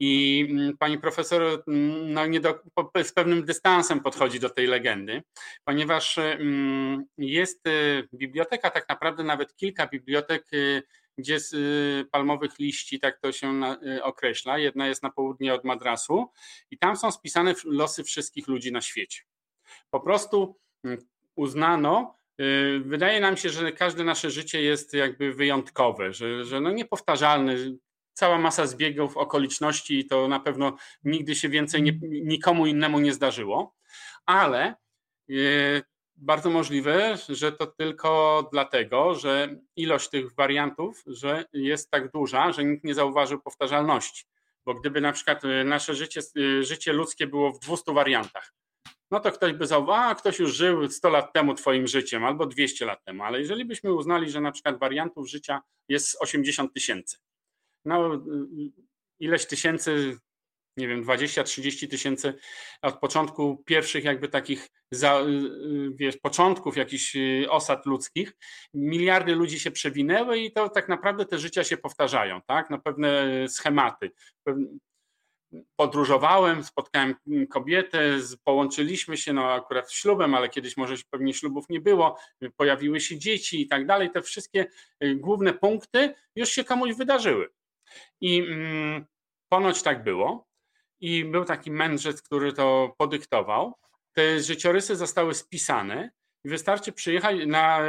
i 0.00 0.46
mm, 0.50 0.76
pani 0.76 0.98
profesor 0.98 1.42
mm, 1.42 2.12
no, 2.12 2.26
nie 2.26 2.40
do, 2.40 2.60
z 3.02 3.12
pewnym 3.12 3.44
dystansem 3.44 4.00
podchodzi 4.00 4.40
do 4.40 4.50
tej 4.50 4.66
legendy, 4.66 5.22
ponieważ 5.64 6.18
mm, 6.18 7.04
jest 7.18 7.66
y, 7.66 8.08
biblioteka, 8.14 8.70
tak 8.70 8.88
naprawdę 8.88 9.24
nawet 9.24 9.56
kilka 9.56 9.86
bibliotek, 9.86 10.46
y, 10.52 10.82
gdzie 11.18 11.40
z 11.40 11.52
y, 11.52 12.10
palmowych 12.10 12.58
liści, 12.58 13.00
tak 13.00 13.18
to 13.20 13.32
się 13.32 13.60
określa. 14.02 14.58
Jedna 14.58 14.86
jest 14.86 15.02
na 15.02 15.10
południe 15.10 15.54
od 15.54 15.64
Madrasu 15.64 16.26
i 16.70 16.78
tam 16.78 16.96
są 16.96 17.10
spisane 17.10 17.54
losy 17.64 18.04
wszystkich 18.04 18.48
ludzi 18.48 18.72
na 18.72 18.80
świecie. 18.80 19.22
Po 19.90 20.00
prostu 20.00 20.56
uznano, 21.36 22.18
Wydaje 22.80 23.20
nam 23.20 23.36
się, 23.36 23.48
że 23.48 23.72
każde 23.72 24.04
nasze 24.04 24.30
życie 24.30 24.62
jest 24.62 24.94
jakby 24.94 25.32
wyjątkowe, 25.32 26.12
że, 26.12 26.44
że 26.44 26.60
no 26.60 26.70
cała 28.18 28.38
masa 28.38 28.66
zbiegów, 28.66 29.16
okoliczności 29.16 29.98
i 29.98 30.06
to 30.06 30.28
na 30.28 30.40
pewno 30.40 30.76
nigdy 31.04 31.34
się 31.34 31.48
więcej 31.48 31.82
nie, 31.82 31.92
nikomu 32.02 32.66
innemu 32.66 32.98
nie 33.00 33.12
zdarzyło, 33.12 33.74
ale 34.26 34.74
e, 35.30 35.34
bardzo 36.16 36.50
możliwe, 36.50 37.18
że 37.28 37.52
to 37.52 37.66
tylko 37.66 38.48
dlatego, 38.52 39.14
że 39.14 39.56
ilość 39.76 40.08
tych 40.08 40.34
wariantów 40.34 41.02
że 41.06 41.44
jest 41.52 41.90
tak 41.90 42.12
duża, 42.12 42.52
że 42.52 42.64
nikt 42.64 42.84
nie 42.84 42.94
zauważył 42.94 43.40
powtarzalności. 43.40 44.24
Bo 44.66 44.74
gdyby 44.74 45.00
na 45.00 45.12
przykład 45.12 45.44
e, 45.44 45.64
nasze 45.64 45.94
życie, 45.94 46.20
e, 46.20 46.62
życie 46.62 46.92
ludzkie 46.92 47.26
było 47.26 47.52
w 47.52 47.58
200 47.58 47.92
wariantach, 47.92 48.52
no 49.10 49.20
to 49.20 49.32
ktoś 49.32 49.52
by 49.52 49.66
zauważył, 49.66 50.10
a 50.10 50.14
ktoś 50.14 50.38
już 50.38 50.54
żył 50.54 50.90
100 50.90 51.10
lat 51.10 51.32
temu 51.32 51.54
twoim 51.54 51.86
życiem 51.86 52.24
albo 52.24 52.46
200 52.46 52.86
lat 52.86 53.04
temu, 53.04 53.22
ale 53.22 53.40
jeżeli 53.40 53.64
byśmy 53.64 53.92
uznali, 53.92 54.30
że 54.30 54.40
na 54.40 54.52
przykład 54.52 54.78
wariantów 54.78 55.28
życia 55.28 55.60
jest 55.88 56.16
80 56.20 56.74
tysięcy, 56.74 57.16
no, 57.88 58.22
ileś 59.20 59.46
tysięcy, 59.46 60.18
nie 60.76 60.88
wiem, 60.88 61.04
20-30 61.04 61.88
tysięcy 61.88 62.34
od 62.82 62.98
początku 62.98 63.62
pierwszych 63.66 64.04
jakby 64.04 64.28
takich, 64.28 64.68
za, 64.90 65.20
wiesz, 65.94 66.16
początków 66.16 66.76
jakichś 66.76 67.16
osad 67.48 67.86
ludzkich, 67.86 68.32
miliardy 68.74 69.34
ludzi 69.34 69.60
się 69.60 69.70
przewinęły 69.70 70.38
i 70.38 70.52
to 70.52 70.68
tak 70.68 70.88
naprawdę 70.88 71.26
te 71.26 71.38
życia 71.38 71.64
się 71.64 71.76
powtarzają, 71.76 72.40
tak, 72.46 72.70
no 72.70 72.78
pewne 72.78 73.28
schematy. 73.48 74.10
Podróżowałem, 75.76 76.64
spotkałem 76.64 77.14
kobietę, 77.50 78.18
połączyliśmy 78.44 79.16
się, 79.16 79.32
no 79.32 79.52
akurat 79.52 79.92
ślubem, 79.92 80.34
ale 80.34 80.48
kiedyś 80.48 80.76
może 80.76 80.94
pewnie 81.10 81.34
ślubów 81.34 81.64
nie 81.68 81.80
było, 81.80 82.18
pojawiły 82.56 83.00
się 83.00 83.18
dzieci 83.18 83.60
i 83.60 83.68
tak 83.68 83.86
dalej. 83.86 84.10
Te 84.10 84.22
wszystkie 84.22 84.66
y, 85.04 85.14
główne 85.14 85.54
punkty 85.54 86.14
już 86.36 86.48
się 86.48 86.64
komuś 86.64 86.94
wydarzyły. 86.94 87.48
I 88.20 88.38
mm, 88.38 89.06
ponoć 89.48 89.82
tak 89.82 90.04
było. 90.04 90.48
I 91.00 91.24
był 91.24 91.44
taki 91.44 91.70
mędrzec, 91.70 92.22
który 92.22 92.52
to 92.52 92.94
podyktował. 92.98 93.74
Te 94.12 94.40
życiorysy 94.40 94.96
zostały 94.96 95.34
spisane 95.34 96.10
i 96.44 96.48
wystarczy 96.48 96.92
przyjechać 96.92 97.36
na, 97.46 97.80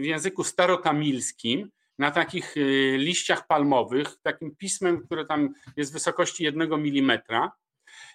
w 0.00 0.04
języku 0.04 0.44
starotamilskim, 0.44 1.70
na 1.98 2.10
takich 2.10 2.56
y, 2.56 2.96
liściach 2.98 3.46
palmowych, 3.46 4.08
takim 4.22 4.56
pismem, 4.56 5.06
które 5.06 5.26
tam 5.26 5.54
jest 5.76 5.92
wysokości 5.92 6.44
jednego 6.44 6.76
milimetra. 6.76 7.52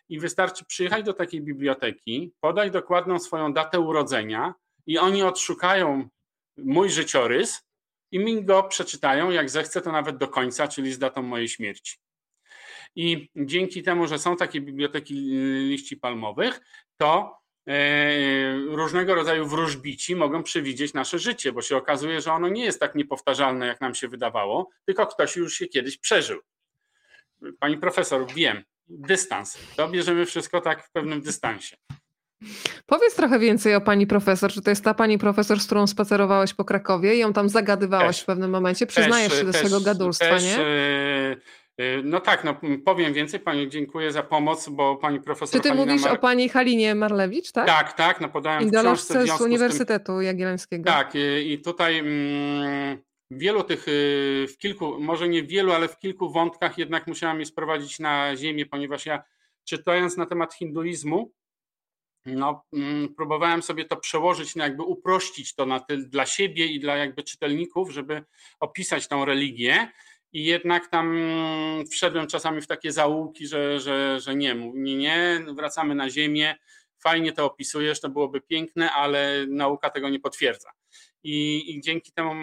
I 0.10 0.20
wystarczy 0.20 0.66
przyjechać 0.66 1.06
do 1.06 1.14
takiej 1.14 1.42
biblioteki, 1.42 2.34
podać 2.40 2.72
dokładną 2.72 3.20
swoją 3.20 3.54
datę 3.54 3.80
urodzenia 3.80 4.54
i 4.86 4.98
oni 4.98 5.24
odszukają 5.24 6.10
mój 6.58 6.90
życiorys 6.90 7.64
i 8.12 8.20
mi 8.20 8.46
go 8.46 8.64
przeczytają, 8.64 9.32
jak 9.32 9.50
zechcę, 9.50 9.82
to 9.82 9.92
nawet 9.92 10.18
do 10.18 10.28
końca, 10.28 10.68
czyli 10.68 10.94
z 10.94 11.00
datą 11.00 11.22
mojej 11.22 11.48
śmierci. 11.48 11.98
I 12.96 13.30
dzięki 13.36 13.84
temu, 13.84 14.08
że 14.08 14.20
są 14.20 14.38
takie 14.38 14.62
biblioteki 14.62 15.14
liści 15.70 15.98
palmowych, 15.98 16.62
to 16.98 17.38
e, 17.68 18.56
różnego 18.58 19.16
rodzaju 19.16 19.46
wróżbici 19.46 20.16
mogą 20.16 20.44
przewidzieć 20.44 20.94
nasze 20.94 21.20
życie, 21.20 21.52
bo 21.52 21.62
się 21.62 21.78
okazuje, 21.78 22.22
że 22.22 22.34
ono 22.34 22.50
nie 22.50 22.66
jest 22.66 22.80
tak 22.80 22.96
niepowtarzalne, 22.96 23.68
jak 23.68 23.82
nam 23.82 23.96
się 23.96 24.08
wydawało, 24.08 24.70
tylko 24.86 25.08
ktoś 25.08 25.36
już 25.36 25.54
się 25.54 25.68
kiedyś 25.68 25.98
przeżył. 25.98 26.40
Pani 27.60 27.78
profesor, 27.78 28.34
wiem, 28.34 28.64
dystans. 28.88 29.58
To 29.76 29.88
bierzemy 29.88 30.26
wszystko 30.26 30.62
tak 30.62 30.84
w 30.84 30.92
pewnym 30.92 31.22
dystansie. 31.22 31.78
Powiedz 32.86 33.16
trochę 33.16 33.40
więcej 33.40 33.76
o 33.76 33.82
pani 33.82 34.08
profesor. 34.08 34.52
Czy 34.52 34.62
to 34.62 34.70
jest 34.70 34.84
ta 34.84 34.94
pani 34.94 35.18
profesor, 35.18 35.60
z 35.60 35.66
którą 35.66 35.88
spacerowałeś 35.88 36.54
po 36.54 36.66
Krakowie 36.66 37.16
i 37.16 37.20
ją 37.20 37.34
tam 37.34 37.50
zagadywałeś 37.50 38.08
też, 38.08 38.22
w 38.22 38.26
pewnym 38.26 38.52
momencie? 38.52 38.88
Przyznajesz 38.88 39.30
też, 39.30 39.40
się 39.40 39.46
do 39.46 39.52
też, 39.52 39.60
swojego 39.60 39.82
gadulstwa, 39.82 40.30
też, 40.30 40.44
nie? 40.44 40.58
Yy, 41.78 42.02
no 42.04 42.20
tak, 42.20 42.44
no 42.44 42.56
powiem 42.86 43.14
więcej. 43.14 43.40
Pani 43.40 43.70
dziękuję 43.70 44.12
za 44.12 44.24
pomoc, 44.24 44.70
bo 44.70 44.96
pani 44.96 45.22
profesor. 45.22 45.60
Czy 45.60 45.64
ty 45.64 45.70
Halina 45.70 45.86
mówisz 45.86 46.06
Mar... 46.06 46.14
o 46.14 46.18
pani 46.18 46.50
Halinie 46.50 46.96
Marlewicz, 46.96 47.52
tak? 47.52 47.68
Tak, 47.68 47.94
tak, 47.94 48.22
no 48.22 48.30
podałem 48.30 48.64
Idolowce 48.64 49.28
z 49.28 49.42
Uniwersytetu 49.42 50.06
tym... 50.18 50.24
Jagiellońskiego. 50.24 50.84
Tak, 50.84 51.16
i, 51.16 51.52
i 51.52 51.60
tutaj 51.60 52.00
mm, 52.00 52.98
wielu 53.32 53.64
tych, 53.64 53.84
w 54.48 54.54
kilku, 54.58 55.00
może 55.00 55.28
nie 55.28 55.44
wielu, 55.44 55.72
ale 55.72 55.88
w 55.88 56.00
kilku 56.00 56.32
wątkach 56.32 56.78
jednak 56.78 57.08
musiałam 57.08 57.40
je 57.40 57.46
sprowadzić 57.46 58.00
na 58.00 58.36
ziemię, 58.36 58.66
ponieważ 58.66 59.06
ja 59.06 59.24
czytając 59.64 60.18
na 60.18 60.26
temat 60.26 60.54
hinduizmu, 60.54 61.32
no, 62.26 62.66
mm, 62.74 63.16
próbowałem 63.16 63.64
sobie 63.64 63.86
to 63.86 63.98
przełożyć, 63.98 64.56
no 64.56 64.64
jakby 64.64 64.84
uprościć 64.84 65.56
to 65.56 65.66
na 65.66 65.80
ty, 65.80 65.98
dla 65.98 66.26
siebie 66.26 66.66
i 66.66 66.80
dla 66.80 66.96
jakby 66.96 67.24
czytelników, 67.24 67.92
żeby 67.92 68.24
opisać 68.60 69.08
tą 69.08 69.26
religię. 69.26 69.92
I 70.34 70.46
jednak 70.46 70.88
tam 70.88 71.20
wszedłem 71.92 72.28
czasami 72.28 72.62
w 72.62 72.68
takie 72.68 72.92
zaułki, 72.92 73.48
że, 73.48 73.80
że, 73.80 74.20
że 74.20 74.36
nie, 74.36 74.56
nie, 74.74 74.96
nie, 74.96 75.46
wracamy 75.56 75.96
na 75.96 76.10
ziemię, 76.10 76.56
fajnie 77.00 77.32
to 77.32 77.46
opisujesz, 77.46 78.02
to 78.02 78.10
byłoby 78.10 78.42
piękne, 78.42 78.92
ale 78.92 79.46
nauka 79.48 79.90
tego 79.90 80.10
nie 80.10 80.20
potwierdza. 80.20 80.70
I, 81.24 81.64
i 81.76 81.82
dzięki 81.82 82.12
temu 82.12 82.34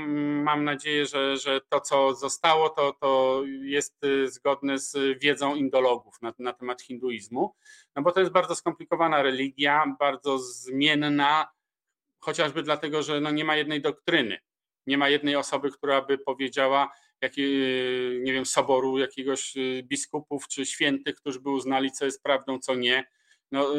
mam 0.44 0.64
nadzieję, 0.64 1.06
że, 1.06 1.36
że 1.36 1.60
to, 1.68 1.80
co 1.80 2.14
zostało, 2.14 2.68
to, 2.68 2.92
to 2.92 3.42
jest 3.62 4.04
y, 4.04 4.30
zgodne 4.30 4.78
z 4.78 5.18
wiedzą 5.20 5.54
indologów 5.54 6.22
na, 6.22 6.34
na 6.38 6.52
temat 6.52 6.82
hinduizmu, 6.82 7.54
no 7.96 8.02
bo 8.02 8.12
to 8.12 8.20
jest 8.20 8.32
bardzo 8.32 8.54
skomplikowana 8.54 9.22
religia, 9.22 9.96
bardzo 9.98 10.38
zmienna, 10.38 11.48
chociażby 12.18 12.62
dlatego, 12.62 13.02
że 13.02 13.20
no 13.20 13.30
nie 13.30 13.44
ma 13.44 13.56
jednej 13.56 13.80
doktryny. 13.80 14.38
Nie 14.86 14.98
ma 14.98 15.08
jednej 15.08 15.36
osoby, 15.36 15.70
która 15.70 16.02
by 16.02 16.18
powiedziała, 16.18 16.92
jak, 17.20 17.38
y, 17.38 18.20
nie 18.22 18.32
wiem, 18.32 18.46
soboru 18.46 18.98
jakiegoś 18.98 19.56
y, 19.56 19.82
biskupów 19.84 20.48
czy 20.48 20.66
świętych, 20.66 21.16
którzy 21.16 21.40
by 21.40 21.50
uznali, 21.50 21.92
co 21.92 22.04
jest 22.04 22.22
prawdą, 22.22 22.58
co 22.58 22.74
nie 22.74 23.04
no, 23.52 23.74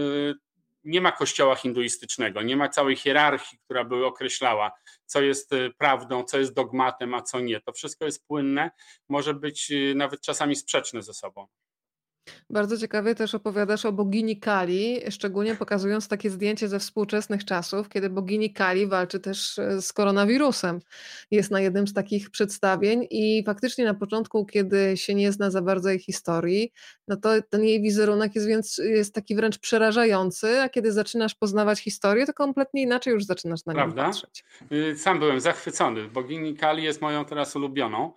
nie 0.84 1.02
ma 1.02 1.12
kościoła 1.12 1.56
hinduistycznego, 1.56 2.42
nie 2.42 2.58
ma 2.58 2.70
całej 2.70 2.96
hierarchii, 2.96 3.60
która 3.66 3.84
by 3.84 4.06
określała, 4.06 4.72
co 5.06 5.22
jest 5.22 5.52
prawdą, 5.78 6.24
co 6.24 6.40
jest 6.40 6.54
dogmatem, 6.54 7.14
a 7.14 7.22
co 7.22 7.40
nie. 7.40 7.62
To 7.62 7.74
wszystko 7.74 8.06
jest 8.06 8.28
płynne, 8.28 8.72
może 9.10 9.34
być 9.34 9.72
nawet 9.96 10.22
czasami 10.22 10.56
sprzeczne 10.56 11.04
ze 11.04 11.14
sobą. 11.14 11.48
Bardzo 12.50 12.78
ciekawie 12.78 13.16
też 13.16 13.36
opowiadasz 13.36 13.86
o 13.86 13.92
bogini 13.92 14.40
Kali, 14.40 15.00
szczególnie 15.10 15.56
pokazując 15.56 16.08
takie 16.08 16.30
zdjęcie 16.30 16.68
ze 16.68 16.80
współczesnych 16.80 17.46
czasów, 17.46 17.90
kiedy 17.90 18.10
bogini 18.10 18.54
Kali 18.54 18.88
walczy 18.88 19.20
też 19.20 19.60
e, 19.60 19.82
z 19.82 19.94
koronawirusem. 19.94 20.80
Jest 21.32 21.52
na 21.52 21.62
jednym 21.62 21.88
z 21.88 21.94
takich 21.94 22.30
przedstawień 22.30 23.08
i 23.10 23.44
faktycznie 23.46 23.86
na 23.86 23.94
początku, 23.94 24.46
kiedy 24.46 24.98
się 24.98 25.16
nie 25.16 25.32
zna 25.32 25.52
za 25.52 25.62
bardzo 25.62 25.90
jej 25.90 26.00
historii, 26.00 26.72
no 27.08 27.18
to 27.18 27.30
ten 27.50 27.64
jej 27.64 27.82
wizerunek 27.82 28.36
jest 28.36 28.48
więc 28.48 28.78
jest 28.78 29.14
taki 29.14 29.36
wręcz 29.36 29.58
przerażający, 29.58 30.62
a 30.62 30.70
kiedy 30.70 30.92
zaczynasz 30.92 31.36
poznawać 31.36 31.80
historię, 31.80 32.26
to 32.26 32.34
kompletnie 32.34 32.82
inaczej 32.82 33.14
już 33.14 33.26
zaczynasz 33.26 33.66
na 33.66 33.74
nią 33.74 33.94
patrzeć. 33.94 34.44
Y, 34.72 34.98
sam 34.98 35.20
byłem 35.20 35.40
zachwycony. 35.40 36.08
Bogini 36.08 36.56
Kali 36.56 36.84
jest 36.84 37.02
moją 37.02 37.26
teraz 37.26 37.56
ulubioną 37.56 38.14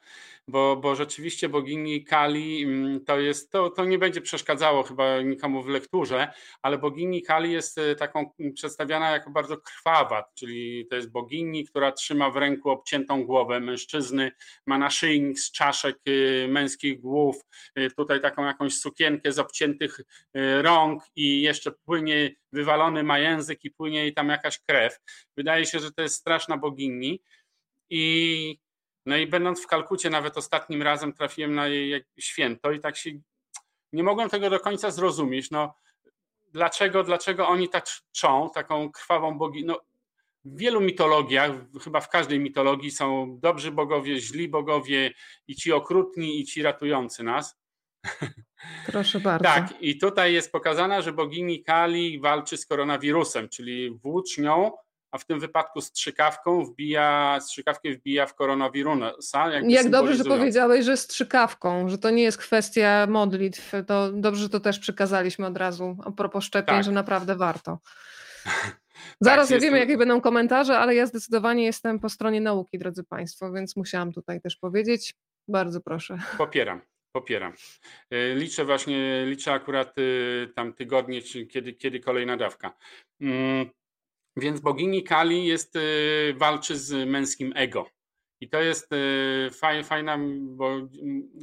bo, 0.48 0.76
bo 0.76 0.94
rzeczywiście 0.94 1.48
bogini 1.48 2.04
Kali 2.04 2.62
mm, 2.62 3.04
to 3.04 3.20
jest, 3.20 3.52
to, 3.52 3.70
to 3.70 3.84
nie 3.84 3.98
będzie 3.98 4.20
przeszkadzało 4.20 4.82
chyba 4.82 5.20
nikomu 5.20 5.62
w 5.62 5.68
lekturze, 5.68 6.32
ale 6.62 6.78
bogini 6.78 7.22
Kali 7.22 7.52
jest 7.52 7.78
e, 7.78 7.96
taką 7.96 8.32
mm, 8.38 8.52
przedstawiana 8.52 9.10
jako 9.10 9.30
bardzo 9.30 9.56
krwawa, 9.56 10.24
czyli 10.34 10.86
to 10.90 10.96
jest 10.96 11.10
bogini, 11.10 11.64
która 11.64 11.92
trzyma 11.92 12.30
w 12.30 12.36
ręku 12.36 12.70
obciętą 12.70 13.24
głowę 13.24 13.60
mężczyzny, 13.60 14.32
ma 14.66 14.78
naszyjnik 14.78 15.38
z 15.38 15.52
czaszek 15.52 15.98
e, 16.06 16.48
męskich 16.48 17.00
głów, 17.00 17.40
e, 17.74 17.90
tutaj 17.90 18.20
taką 18.20 18.44
jakąś 18.44 18.74
sukienkę 18.74 19.32
z 19.32 19.38
obciętych 19.38 20.00
rąk 20.62 21.02
i 21.16 21.42
jeszcze 21.42 21.72
płynie, 21.72 22.30
wywalony 22.52 23.02
ma 23.02 23.18
język 23.18 23.64
i 23.64 23.70
płynie 23.70 23.98
jej 23.98 24.14
tam 24.14 24.28
jakaś 24.28 24.58
krew. 24.58 24.98
Wydaje 25.36 25.66
się, 25.66 25.78
że 25.78 25.92
to 25.92 26.02
jest 26.02 26.14
straszna 26.14 26.56
bogini 26.56 27.22
i 27.90 28.58
no 29.06 29.16
i 29.16 29.26
będąc 29.26 29.62
w 29.62 29.66
Kalkucie, 29.66 30.10
nawet 30.10 30.38
ostatnim 30.38 30.82
razem 30.82 31.12
trafiłem 31.12 31.54
na 31.54 31.68
jej 31.68 32.04
święto 32.18 32.72
i 32.72 32.80
tak 32.80 32.96
się 32.96 33.10
nie 33.92 34.02
mogłem 34.02 34.30
tego 34.30 34.50
do 34.50 34.60
końca 34.60 34.90
zrozumieć. 34.90 35.50
No, 35.50 35.74
dlaczego, 36.52 37.04
dlaczego 37.04 37.48
oni 37.48 37.68
tak 37.68 37.84
czczą 37.84 38.50
taką 38.54 38.92
krwawą 38.92 39.38
boginię? 39.38 39.66
No, 39.66 39.80
w 40.44 40.58
wielu 40.58 40.80
mitologiach, 40.80 41.50
chyba 41.84 42.00
w 42.00 42.08
każdej 42.08 42.40
mitologii 42.40 42.90
są 42.90 43.38
dobrzy 43.40 43.70
bogowie, 43.72 44.20
źli 44.20 44.48
bogowie 44.48 45.12
i 45.48 45.54
ci 45.54 45.72
okrutni, 45.72 46.40
i 46.40 46.44
ci 46.44 46.62
ratujący 46.62 47.22
nas. 47.22 47.56
Proszę 48.86 49.20
bardzo. 49.20 49.44
Tak, 49.44 49.74
i 49.80 49.98
tutaj 49.98 50.32
jest 50.32 50.52
pokazana, 50.52 51.02
że 51.02 51.12
bogini 51.12 51.62
Kali 51.62 52.20
walczy 52.20 52.56
z 52.56 52.66
koronawirusem, 52.66 53.48
czyli 53.48 53.90
włócznią 53.90 54.72
a 55.12 55.18
w 55.18 55.24
tym 55.24 55.40
wypadku 55.40 55.80
strzykawką 55.80 56.64
wbija, 56.64 57.38
strzykawkę 57.40 57.92
wbija 57.92 58.26
w 58.26 58.34
koronawirusa. 58.34 59.50
Jak 59.62 59.90
dobrze, 59.90 60.14
że 60.14 60.24
powiedziałeś, 60.24 60.84
że 60.84 60.96
strzykawką, 60.96 61.88
że 61.88 61.98
to 61.98 62.10
nie 62.10 62.22
jest 62.22 62.38
kwestia 62.38 63.06
modlitw, 63.06 63.72
to 63.86 64.12
dobrze, 64.12 64.42
że 64.42 64.48
to 64.48 64.60
też 64.60 64.78
przykazaliśmy 64.78 65.46
od 65.46 65.56
razu 65.56 65.96
a 66.04 66.10
propos 66.10 66.44
szczepień, 66.44 66.74
tak. 66.74 66.84
że 66.84 66.92
naprawdę 66.92 67.36
warto. 67.36 67.78
Zaraz 69.20 69.48
tak, 69.48 69.60
wiemy, 69.60 69.78
jakie 69.78 69.98
będą 69.98 70.20
komentarze, 70.20 70.78
ale 70.78 70.94
ja 70.94 71.06
zdecydowanie 71.06 71.64
jestem 71.64 71.98
po 71.98 72.08
stronie 72.08 72.40
nauki, 72.40 72.78
drodzy 72.78 73.04
Państwo, 73.04 73.52
więc 73.52 73.76
musiałam 73.76 74.12
tutaj 74.12 74.40
też 74.40 74.56
powiedzieć. 74.56 75.14
Bardzo 75.48 75.80
proszę. 75.80 76.18
Popieram. 76.38 76.80
Popieram. 77.12 77.52
Y, 78.12 78.34
liczę 78.34 78.64
właśnie, 78.64 79.26
liczę 79.26 79.52
akurat 79.52 79.98
y, 79.98 80.52
tam 80.54 80.72
tygodnie, 80.72 81.22
kiedy, 81.22 81.72
kiedy 81.72 82.00
kolejna 82.00 82.36
dawka. 82.36 82.76
Mm, 84.36 84.44
więc 84.44 84.60
bogini 84.60 85.04
Kali 85.04 85.46
jest, 85.46 85.76
y, 85.76 86.34
walczy 86.36 86.76
z 86.76 87.08
męskim 87.08 87.52
ego. 87.56 87.86
I 88.40 88.48
to 88.48 88.62
jest 88.62 88.92
y, 88.92 89.82
fajna, 89.84 90.18
bo 90.40 90.88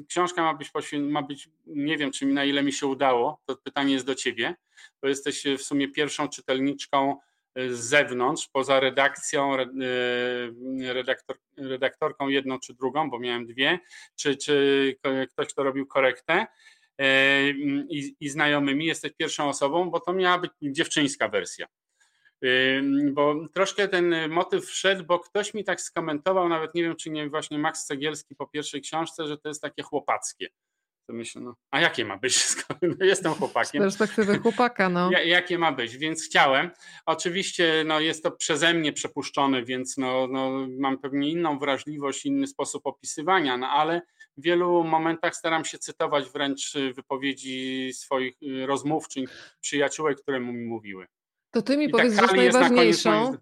książka 0.08 0.44
ma 0.44 0.54
być, 0.54 0.72
ma 1.00 1.22
być, 1.22 1.50
nie 1.66 1.98
wiem, 1.98 2.12
czy 2.12 2.26
na 2.26 2.46
ile 2.46 2.64
mi 2.64 2.74
się 2.74 2.88
udało, 2.88 3.42
to 3.46 3.58
pytanie 3.58 3.94
jest 3.94 4.06
do 4.06 4.16
ciebie, 4.16 4.56
bo 5.02 5.08
jesteś 5.08 5.44
w 5.58 5.62
sumie 5.62 5.88
pierwszą 5.88 6.30
czytelniczką 6.30 7.18
y, 7.60 7.76
z 7.76 7.80
zewnątrz, 7.80 8.48
poza 8.48 8.80
redakcją, 8.80 9.58
redaktor, 10.94 11.38
redaktorką 11.58 12.28
jedną 12.28 12.60
czy 12.60 12.74
drugą, 12.74 13.10
bo 13.10 13.20
miałem 13.20 13.46
dwie, 13.46 13.80
czy, 14.16 14.38
czy 14.38 14.96
ktoś, 15.30 15.48
kto 15.48 15.64
robił 15.64 15.88
korektę 15.88 16.48
i, 17.90 18.16
i 18.20 18.30
znajomymi, 18.30 18.86
jesteś 18.86 19.12
pierwszą 19.18 19.50
osobą, 19.50 19.90
bo 19.90 20.00
to 20.00 20.14
miała 20.14 20.38
być 20.38 20.52
dziewczyńska 20.62 21.28
wersja 21.28 21.68
bo 23.12 23.36
troszkę 23.54 23.88
ten 23.88 24.30
motyw 24.30 24.66
wszedł, 24.66 25.04
bo 25.06 25.20
ktoś 25.20 25.54
mi 25.54 25.64
tak 25.64 25.82
skomentował, 25.82 26.50
nawet 26.50 26.76
nie 26.76 26.84
wiem, 26.84 26.96
czy 26.96 27.10
nie 27.10 27.30
właśnie 27.30 27.58
Max 27.58 27.86
Cegielski 27.86 28.36
po 28.36 28.48
pierwszej 28.48 28.82
książce, 28.82 29.28
że 29.28 29.38
to 29.38 29.50
jest 29.50 29.62
takie 29.62 29.84
chłopackie. 29.84 30.50
To 31.10 31.14
myślę, 31.14 31.42
no, 31.42 31.56
a 31.72 31.82
jakie 31.82 32.06
ma 32.06 32.18
być? 32.18 32.40
No, 32.82 33.06
jestem 33.06 33.34
chłopakiem. 33.34 33.82
Z 33.82 33.86
perspektywy 33.86 34.40
chłopaka, 34.40 34.90
no. 34.90 35.12
jakie 35.12 35.58
ma 35.58 35.72
być, 35.72 35.98
więc 35.98 36.24
chciałem. 36.24 36.72
Oczywiście 37.06 37.84
no, 37.86 38.00
jest 38.00 38.24
to 38.24 38.32
przeze 38.32 38.74
mnie 38.74 38.94
przepuszczone, 38.94 39.64
więc 39.64 39.98
no, 39.98 40.28
no, 40.28 40.68
mam 40.80 40.98
pewnie 40.98 41.30
inną 41.30 41.60
wrażliwość, 41.60 42.26
inny 42.26 42.48
sposób 42.48 42.88
opisywania, 42.88 43.58
no, 43.58 43.68
ale 43.68 44.02
w 44.38 44.42
wielu 44.42 44.84
momentach 44.84 45.36
staram 45.36 45.66
się 45.66 45.78
cytować 45.78 46.30
wręcz 46.30 46.74
wypowiedzi 46.94 47.90
swoich 47.94 48.34
y, 48.44 48.66
rozmówczyń, 48.66 49.26
przyjaciółek, 49.62 50.22
które 50.22 50.40
mi 50.40 50.66
mówiły. 50.66 51.08
To 51.52 51.62
ty 51.62 51.78
mi 51.78 51.86
I 51.86 51.90
powiedz 51.90 52.14
rzecz 52.14 52.32
najważniejszą. 52.32 53.38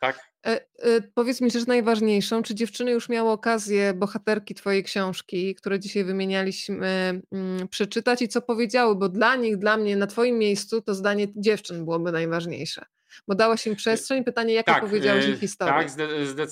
Tak. 0.00 0.20
E, 0.46 0.66
e, 0.78 1.00
powiedz 1.14 1.40
mi 1.40 1.50
rzecz 1.50 1.66
najważniejszą. 1.66 2.42
Czy 2.42 2.54
dziewczyny 2.54 2.90
już 2.90 3.08
miały 3.08 3.30
okazję, 3.30 3.94
bohaterki 3.94 4.54
twojej 4.54 4.84
książki, 4.84 5.54
które 5.54 5.80
dzisiaj 5.80 6.04
wymienialiśmy, 6.04 7.20
mm, 7.32 7.68
przeczytać 7.68 8.22
i 8.22 8.28
co 8.28 8.42
powiedziały? 8.42 8.96
Bo 8.96 9.08
dla 9.08 9.36
nich, 9.36 9.56
dla 9.56 9.76
mnie, 9.76 9.96
na 9.96 10.06
twoim 10.06 10.38
miejscu 10.38 10.82
to 10.82 10.94
zdanie 10.94 11.26
dziewczyn 11.36 11.84
byłoby 11.84 12.12
najważniejsze. 12.12 12.84
Bo 13.28 13.34
dałaś 13.34 13.66
im 13.66 13.76
przestrzeń. 13.76 14.24
Pytanie, 14.24 14.54
jakie 14.54 14.72
tak, 14.72 14.82
powiedziałeś 14.82 15.28
ich 15.28 15.40
historię? 15.40 15.74
Tak, 15.74 15.90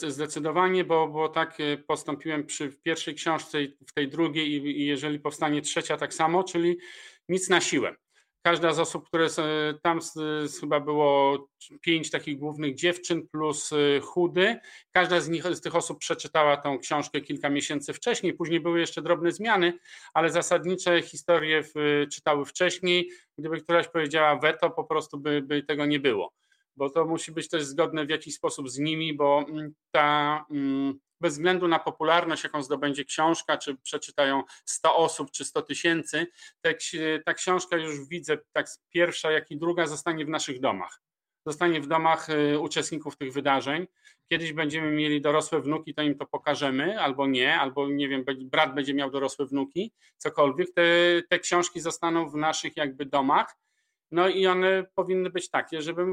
zdecydowanie, 0.08 0.84
bo, 0.84 1.08
bo 1.08 1.28
tak 1.28 1.60
e, 1.60 1.76
postąpiłem 1.76 2.46
przy 2.46 2.68
pierwszej 2.68 3.14
książce 3.14 3.58
w 3.86 3.92
tej 3.92 4.08
drugiej 4.08 4.48
i, 4.48 4.80
i 4.82 4.86
jeżeli 4.86 5.20
powstanie 5.20 5.62
trzecia 5.62 5.96
tak 5.96 6.14
samo, 6.14 6.44
czyli 6.44 6.78
nic 7.28 7.48
na 7.48 7.60
siłę 7.60 7.96
każda 8.44 8.72
z 8.72 8.78
osób, 8.78 9.06
które 9.08 9.26
tam 9.82 10.00
chyba 10.60 10.80
było 10.80 11.48
pięć 11.80 12.10
takich 12.10 12.38
głównych 12.38 12.74
dziewczyn 12.74 13.28
plus 13.28 13.72
y, 13.72 14.00
chudy, 14.02 14.56
każda 14.90 15.20
z 15.20 15.28
nich, 15.28 15.44
z 15.56 15.60
tych 15.60 15.76
osób 15.76 15.98
przeczytała 15.98 16.56
tą 16.56 16.78
książkę 16.78 17.20
kilka 17.20 17.50
miesięcy 17.50 17.92
wcześniej, 17.92 18.34
później 18.34 18.60
były 18.60 18.80
jeszcze 18.80 19.02
drobne 19.02 19.32
zmiany, 19.32 19.78
ale 20.14 20.30
zasadnicze 20.30 21.02
historie 21.02 21.62
czytały 22.12 22.44
wcześniej. 22.44 23.10
Gdyby 23.38 23.60
któraś 23.60 23.88
powiedziała 23.88 24.36
weto, 24.36 24.70
po 24.70 24.84
prostu 24.84 25.18
by, 25.18 25.42
by 25.42 25.62
tego 25.62 25.86
nie 25.86 26.00
było, 26.00 26.32
bo 26.76 26.90
to 26.90 27.04
musi 27.04 27.32
być 27.32 27.48
też 27.48 27.64
zgodne 27.64 28.06
w 28.06 28.10
jakiś 28.10 28.34
sposób 28.34 28.70
z 28.70 28.78
nimi, 28.78 29.14
bo 29.14 29.44
mm, 29.48 29.74
ta 29.90 30.44
mm, 30.50 30.98
bez 31.24 31.34
względu 31.34 31.68
na 31.68 31.78
popularność, 31.78 32.44
jaką 32.44 32.62
zdobędzie 32.62 33.04
książka, 33.04 33.58
czy 33.58 33.76
przeczytają 33.76 34.42
100 34.64 34.96
osób, 34.96 35.30
czy 35.30 35.44
100 35.44 35.62
tysięcy, 35.62 36.26
ta 37.24 37.34
książka 37.34 37.76
już 37.76 38.08
widzę, 38.08 38.38
tak 38.52 38.66
pierwsza, 38.90 39.32
jak 39.32 39.50
i 39.50 39.56
druga, 39.56 39.86
zostanie 39.86 40.24
w 40.24 40.28
naszych 40.28 40.60
domach. 40.60 41.00
Zostanie 41.46 41.80
w 41.80 41.86
domach 41.86 42.30
y, 42.30 42.58
uczestników 42.58 43.16
tych 43.16 43.32
wydarzeń. 43.32 43.86
Kiedyś 44.28 44.52
będziemy 44.52 44.90
mieli 44.90 45.20
dorosłe 45.20 45.60
wnuki, 45.60 45.94
to 45.94 46.02
im 46.02 46.18
to 46.18 46.26
pokażemy, 46.26 47.00
albo 47.00 47.26
nie, 47.26 47.60
albo 47.60 47.88
nie 47.88 48.08
wiem, 48.08 48.24
brat 48.40 48.74
będzie 48.74 48.94
miał 48.94 49.10
dorosłe 49.10 49.46
wnuki, 49.46 49.92
cokolwiek. 50.16 50.74
Te, 50.74 50.82
te 51.30 51.38
książki 51.38 51.80
zostaną 51.80 52.28
w 52.28 52.34
naszych 52.34 52.76
jakby 52.76 53.06
domach. 53.06 53.56
No 54.10 54.28
i 54.28 54.46
one 54.46 54.84
powinny 54.94 55.30
być 55.30 55.50
takie, 55.50 55.82
żeby 55.82 56.06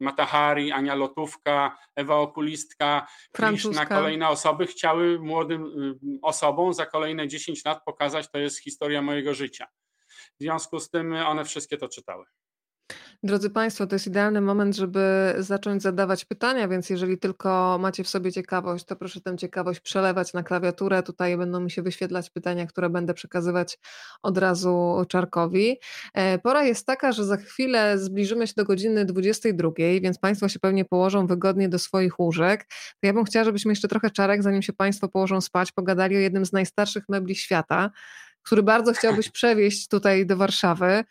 Matahari, 0.00 0.72
Ania 0.72 0.94
Lotówka, 0.94 1.78
Ewa 1.96 2.16
Okulistka, 2.16 3.06
na 3.74 3.86
kolejne 3.86 4.28
osoby 4.28 4.66
chciały 4.66 5.18
młodym 5.18 5.64
y, 5.64 6.18
osobom 6.22 6.74
za 6.74 6.86
kolejne 6.86 7.28
10 7.28 7.64
lat 7.64 7.84
pokazać, 7.84 8.30
to 8.30 8.38
jest 8.38 8.58
historia 8.58 9.02
mojego 9.02 9.34
życia. 9.34 9.66
W 10.08 10.42
związku 10.42 10.80
z 10.80 10.90
tym 10.90 11.12
one 11.12 11.44
wszystkie 11.44 11.76
to 11.76 11.88
czytały. 11.88 12.24
Drodzy 13.22 13.50
Państwo, 13.50 13.86
to 13.86 13.94
jest 13.94 14.06
idealny 14.06 14.40
moment, 14.40 14.76
żeby 14.76 15.34
zacząć 15.38 15.82
zadawać 15.82 16.24
pytania, 16.24 16.68
więc 16.68 16.90
jeżeli 16.90 17.18
tylko 17.18 17.78
macie 17.80 18.04
w 18.04 18.08
sobie 18.08 18.32
ciekawość, 18.32 18.84
to 18.84 18.96
proszę 18.96 19.20
tę 19.20 19.36
ciekawość 19.36 19.80
przelewać 19.80 20.32
na 20.32 20.42
klawiaturę. 20.42 21.02
Tutaj 21.02 21.36
będą 21.36 21.60
mi 21.60 21.70
się 21.70 21.82
wyświetlać 21.82 22.30
pytania, 22.30 22.66
które 22.66 22.90
będę 22.90 23.14
przekazywać 23.14 23.78
od 24.22 24.38
razu 24.38 25.04
Czarkowi. 25.08 25.76
E, 26.14 26.38
pora 26.38 26.64
jest 26.64 26.86
taka, 26.86 27.12
że 27.12 27.24
za 27.24 27.36
chwilę 27.36 27.98
zbliżymy 27.98 28.46
się 28.46 28.52
do 28.56 28.64
godziny 28.64 29.04
22, 29.04 29.70
więc 29.76 30.18
Państwo 30.18 30.48
się 30.48 30.58
pewnie 30.58 30.84
położą 30.84 31.26
wygodnie 31.26 31.68
do 31.68 31.78
swoich 31.78 32.18
łóżek. 32.18 32.66
To 33.00 33.06
ja 33.06 33.12
bym 33.12 33.24
chciała, 33.24 33.44
żebyśmy 33.44 33.72
jeszcze 33.72 33.88
trochę 33.88 34.10
Czarek, 34.10 34.42
zanim 34.42 34.62
się 34.62 34.72
Państwo 34.72 35.08
położą 35.08 35.40
spać, 35.40 35.72
pogadali 35.72 36.16
o 36.16 36.20
jednym 36.20 36.46
z 36.46 36.52
najstarszych 36.52 37.04
mebli 37.08 37.34
świata, 37.34 37.90
który 38.42 38.62
bardzo 38.62 38.92
chciałbyś 38.92 39.30
przewieźć 39.30 39.88
tutaj 39.88 40.26
do 40.26 40.36
Warszawy. 40.36 41.04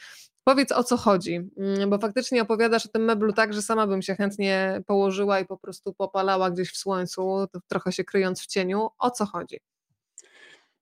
Powiedz 0.49 0.71
o 0.71 0.83
co 0.83 0.97
chodzi, 0.97 1.49
mm, 1.57 1.89
bo 1.89 1.97
faktycznie 1.97 2.41
opowiadasz 2.41 2.85
o 2.85 2.89
tym 2.89 3.03
meblu 3.03 3.33
tak, 3.33 3.53
że 3.53 3.61
sama 3.61 3.87
bym 3.87 4.01
się 4.01 4.15
chętnie 4.15 4.81
położyła 4.87 5.39
i 5.39 5.45
po 5.45 5.57
prostu 5.57 5.93
popalała 5.93 6.51
gdzieś 6.51 6.71
w 6.71 6.77
słońcu, 6.77 7.47
trochę 7.67 7.91
się 7.91 8.03
kryjąc 8.03 8.41
w 8.41 8.45
cieniu. 8.45 8.89
O 8.97 9.11
co 9.11 9.25
chodzi? 9.25 9.59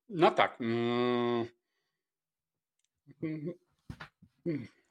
No 0.10 0.32
tak. 0.32 0.60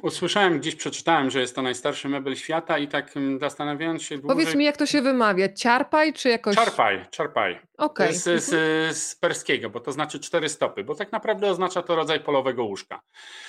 Usłyszałem, 0.07 0.59
gdzieś 0.59 0.75
przeczytałem, 0.75 1.31
że 1.31 1.41
jest 1.41 1.55
to 1.55 1.63
najstarszy 1.63 2.09
mebel 2.09 2.37
świata 2.37 2.79
i 2.79 2.89
tak 2.89 3.17
mm, 3.17 3.39
zastanawiając 3.39 4.03
się 4.03 4.19
dłużej... 4.19 4.37
Powiedz 4.37 4.55
mi, 4.55 4.65
jak 4.65 4.77
to 4.77 4.87
się 4.87 5.03
wymawia? 5.03 5.53
Ciarpaj 5.53 6.13
czy 6.13 6.29
jakoś... 6.29 6.57
Czarpaj, 6.57 7.05
czarpaj. 7.11 7.61
Okay. 7.77 8.13
Z, 8.13 8.45
z, 8.45 8.97
z, 8.97 9.15
perskiego, 9.15 9.71
bo 9.71 9.81
to 9.81 9.93
znaczy 9.93 10.21
cztery 10.21 10.49
stopy, 10.49 10.85
bo 10.85 10.95
tak 10.95 11.13
naprawdę 11.13 11.51
oznacza 11.51 11.83
to 11.83 11.97
rodzaj 11.97 12.21
polowego 12.21 12.65
łóżka. 12.65 13.01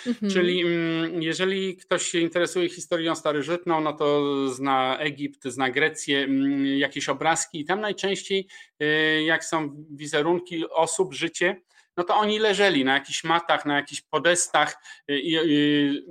Mhm. 0.07 0.31
Czyli 0.31 0.61
mm, 0.61 1.21
jeżeli 1.21 1.77
ktoś 1.77 2.03
się 2.03 2.19
interesuje 2.19 2.69
historią 2.69 3.15
starożytną, 3.15 3.81
no 3.81 3.93
to 3.93 4.23
zna 4.49 4.97
Egipt, 4.99 5.43
zna 5.43 5.69
Grecję, 5.69 6.19
mm, 6.23 6.65
jakieś 6.65 7.09
obrazki 7.09 7.59
i 7.59 7.65
tam 7.65 7.81
najczęściej 7.81 8.47
y, 8.84 9.23
jak 9.23 9.45
są 9.45 9.85
wizerunki 9.91 10.69
osób, 10.69 11.13
życie, 11.13 11.61
no 11.98 12.03
to 12.03 12.15
oni 12.15 12.40
leżeli 12.40 12.86
na 12.86 12.94
jakichś 12.94 13.24
matach, 13.24 13.65
na 13.65 13.76
jakichś 13.76 14.02
podestach, 14.02 14.78
y, 15.10 15.14
y, 15.14 16.03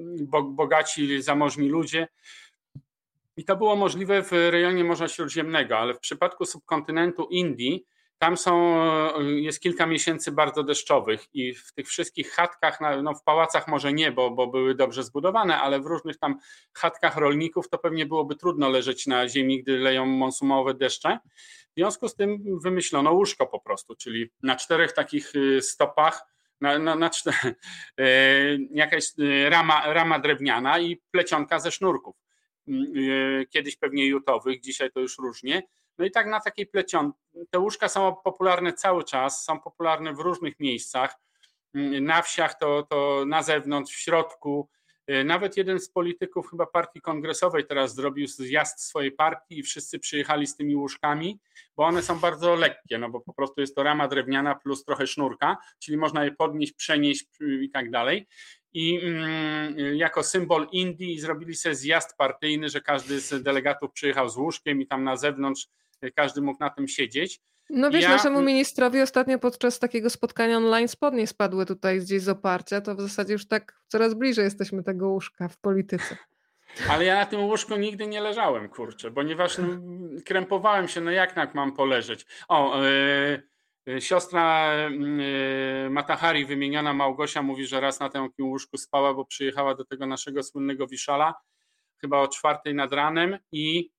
bogaci, 0.44 1.22
zamożni 1.22 1.68
ludzie. 1.68 2.08
I 3.36 3.44
to 3.44 3.56
było 3.56 3.76
możliwe 3.76 4.22
w 4.22 4.32
rejonie 4.32 4.84
Morza 4.84 5.08
Śródziemnego, 5.08 5.78
ale 5.78 5.94
w 5.94 5.98
przypadku 5.98 6.44
subkontynentu 6.44 7.28
Indii, 7.30 7.86
tam 8.18 8.36
są, 8.36 8.76
y, 9.20 9.40
jest 9.40 9.60
kilka 9.60 9.86
miesięcy 9.86 10.32
bardzo 10.32 10.62
deszczowych 10.62 11.26
i 11.34 11.54
w 11.54 11.72
tych 11.72 11.88
wszystkich 11.88 12.30
chatkach, 12.30 12.78
no 13.02 13.14
w 13.14 13.22
pałacach 13.22 13.68
może 13.68 13.92
nie, 13.92 14.12
bo, 14.12 14.30
bo 14.30 14.46
były 14.46 14.74
dobrze 14.74 15.02
zbudowane, 15.02 15.58
ale 15.58 15.80
w 15.80 15.86
różnych 15.86 16.18
tam 16.18 16.38
chatkach 16.72 17.16
rolników 17.16 17.68
to 17.68 17.78
pewnie 17.78 18.06
byłoby 18.06 18.36
trudno 18.36 18.68
leżeć 18.68 19.06
na 19.06 19.28
ziemi, 19.28 19.62
gdy 19.62 19.78
leją 19.78 20.06
monsumowe 20.06 20.74
deszcze. 20.74 21.18
W 21.70 21.78
związku 21.78 22.08
z 22.08 22.14
tym 22.14 22.60
wymyślono 22.60 23.12
łóżko 23.12 23.46
po 23.46 23.60
prostu, 23.60 23.94
czyli 23.96 24.30
na 24.42 24.56
czterech 24.56 24.92
takich 24.92 25.34
y, 25.34 25.62
stopach, 25.62 26.22
na, 26.60 26.78
na, 26.78 26.94
na. 26.94 27.10
Y, 28.00 28.58
jakaś 28.70 29.04
y, 29.18 29.50
rama, 29.50 29.92
rama 29.92 30.18
drewniana 30.18 30.78
i 30.78 30.96
plecionka 31.10 31.58
ze 31.58 31.70
sznurków. 31.70 32.16
Kiedyś 33.50 33.76
pewnie 33.76 34.06
jutowych, 34.06 34.60
dzisiaj 34.60 34.90
to 34.90 35.00
już 35.00 35.18
różnie. 35.18 35.62
No 35.98 36.04
i 36.04 36.10
tak 36.10 36.26
na 36.26 36.40
takiej 36.40 36.66
plecionce. 36.66 37.18
Te 37.50 37.58
łóżka 37.58 37.88
są 37.88 38.16
popularne 38.24 38.72
cały 38.72 39.04
czas, 39.04 39.44
są 39.44 39.60
popularne 39.60 40.14
w 40.14 40.18
różnych 40.18 40.60
miejscach. 40.60 41.16
Na 42.00 42.22
wsiach 42.22 42.58
to, 42.58 42.82
to 42.82 43.24
na 43.26 43.42
zewnątrz, 43.42 43.94
w 43.94 44.00
środku. 44.00 44.68
Nawet 45.24 45.56
jeden 45.56 45.80
z 45.80 45.90
polityków 45.90 46.50
chyba 46.50 46.66
partii 46.66 47.00
kongresowej 47.00 47.66
teraz 47.66 47.94
zrobił 47.94 48.26
zjazd 48.26 48.80
swojej 48.80 49.12
partii 49.12 49.58
i 49.58 49.62
wszyscy 49.62 49.98
przyjechali 49.98 50.46
z 50.46 50.56
tymi 50.56 50.76
łóżkami, 50.76 51.40
bo 51.76 51.84
one 51.84 52.02
są 52.02 52.18
bardzo 52.18 52.54
lekkie, 52.54 52.98
no 52.98 53.10
bo 53.10 53.20
po 53.20 53.34
prostu 53.34 53.60
jest 53.60 53.76
to 53.76 53.82
rama 53.82 54.08
drewniana 54.08 54.54
plus 54.54 54.84
trochę 54.84 55.06
sznurka, 55.06 55.56
czyli 55.78 55.96
można 55.96 56.24
je 56.24 56.32
podnieść, 56.32 56.72
przenieść 56.72 57.26
y, 57.40 57.64
i 57.64 57.70
tak 57.70 57.90
dalej. 57.90 58.26
I 58.72 59.00
mm, 59.02 59.96
jako 59.96 60.22
symbol 60.22 60.66
Indii 60.72 61.20
zrobili 61.20 61.54
sobie 61.54 61.74
zjazd 61.74 62.16
partyjny, 62.16 62.68
że 62.68 62.80
każdy 62.80 63.20
z 63.20 63.42
delegatów 63.42 63.92
przyjechał 63.92 64.28
z 64.28 64.36
łóżkiem 64.36 64.80
i 64.80 64.86
tam 64.86 65.04
na 65.04 65.16
zewnątrz 65.16 65.68
każdy 66.16 66.40
mógł 66.40 66.60
na 66.60 66.70
tym 66.70 66.88
siedzieć. 66.88 67.40
No 67.70 67.90
wiesz, 67.90 68.02
ja... 68.02 68.10
naszemu 68.10 68.42
ministrowi 68.42 69.00
ostatnio 69.00 69.38
podczas 69.38 69.78
takiego 69.78 70.10
spotkania 70.10 70.56
online 70.56 70.88
spodnie 70.88 71.26
spadły 71.26 71.66
tutaj 71.66 72.00
gdzieś 72.00 72.22
z 72.22 72.28
oparcia, 72.28 72.80
to 72.80 72.94
w 72.94 73.00
zasadzie 73.00 73.32
już 73.32 73.48
tak 73.48 73.80
coraz 73.88 74.14
bliżej 74.14 74.44
jesteśmy 74.44 74.82
tego 74.82 75.08
łóżka 75.08 75.48
w 75.48 75.58
polityce. 75.58 76.16
Ale 76.90 77.04
ja 77.04 77.14
na 77.14 77.26
tym 77.26 77.40
łóżku 77.40 77.76
nigdy 77.76 78.06
nie 78.06 78.20
leżałem, 78.20 78.68
kurczę, 78.68 79.10
ponieważ 79.10 79.58
no, 79.58 79.66
krępowałem 80.24 80.88
się, 80.88 81.00
no 81.00 81.10
jak 81.10 81.32
tak 81.32 81.54
mam 81.54 81.72
poleżeć. 81.72 82.26
O, 82.48 82.82
yy, 83.86 84.00
siostra 84.00 84.74
yy, 84.88 85.90
Matahari, 85.90 86.46
wymieniona 86.46 86.92
Małgosia, 86.92 87.42
mówi, 87.42 87.66
że 87.66 87.80
raz 87.80 88.00
na 88.00 88.08
tym 88.08 88.28
łóżku 88.40 88.76
spała, 88.76 89.14
bo 89.14 89.24
przyjechała 89.24 89.74
do 89.74 89.84
tego 89.84 90.06
naszego 90.06 90.42
słynnego 90.42 90.86
Wiszala, 90.86 91.34
chyba 92.00 92.18
o 92.18 92.28
czwartej 92.28 92.74
nad 92.74 92.92
ranem 92.92 93.38
i 93.52 93.90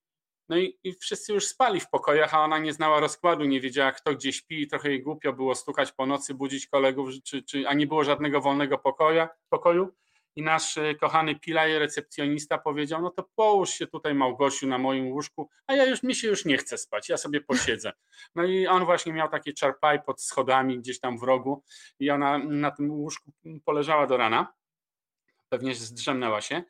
no 0.50 0.58
i, 0.58 0.80
i, 0.84 0.94
wszyscy 0.94 1.34
już 1.34 1.48
spali 1.48 1.80
w 1.80 1.90
pokojach, 1.90 2.34
a 2.34 2.44
ona 2.44 2.58
nie 2.58 2.74
znała 2.74 3.00
rozkładu, 3.00 3.46
nie 3.46 3.62
wiedziała, 3.62 3.92
kto 3.92 4.14
gdzie 4.14 4.34
śpi 4.34 4.62
i 4.62 4.68
trochę 4.68 4.90
jej 4.90 5.04
głupio 5.04 5.34
było 5.34 5.56
stukać 5.56 5.92
po 5.92 6.06
nocy, 6.06 6.34
budzić 6.34 6.68
kolegów, 6.68 7.10
czy, 7.24 7.44
czy, 7.44 7.68
a 7.68 7.74
nie 7.74 7.88
było 7.88 8.04
żadnego 8.04 8.42
wolnego 8.42 8.78
pokoja, 8.78 9.30
pokoju. 9.50 9.96
I 10.36 10.42
nasz 10.42 10.78
e, 10.78 10.96
kochany 10.96 11.36
Pilaj, 11.36 11.80
recepcjonista, 11.80 12.58
powiedział: 12.58 13.02
No 13.02 13.10
to 13.10 13.30
połóż 13.36 13.70
się 13.70 13.88
tutaj, 13.88 14.14
Małgosiu, 14.14 14.68
na 14.68 14.78
moim 14.78 15.08
łóżku, 15.08 15.50
a 15.68 15.76
ja 15.76 15.86
już 15.86 16.04
mi 16.04 16.16
się 16.16 16.28
już 16.28 16.46
nie 16.46 16.58
chcę 16.58 16.78
spać, 16.78 17.10
ja 17.10 17.18
sobie 17.18 17.42
posiedzę. 17.42 17.94
No 18.36 18.44
i 18.44 18.68
on 18.68 18.86
właśnie 18.86 19.14
miał 19.14 19.30
takie 19.30 19.54
czarpaj 19.54 20.04
pod 20.04 20.22
schodami 20.22 20.80
gdzieś 20.80 21.00
tam 21.00 21.20
w 21.20 21.24
rogu, 21.24 21.64
i 22.00 22.10
ona 22.10 22.38
na 22.38 22.72
tym 22.72 22.92
łóżku 22.92 23.32
poleżała 23.66 24.08
do 24.08 24.18
rana. 24.18 24.54
Pewnie 25.50 25.76
zdrzemnęła 25.76 26.42
się 26.42 26.64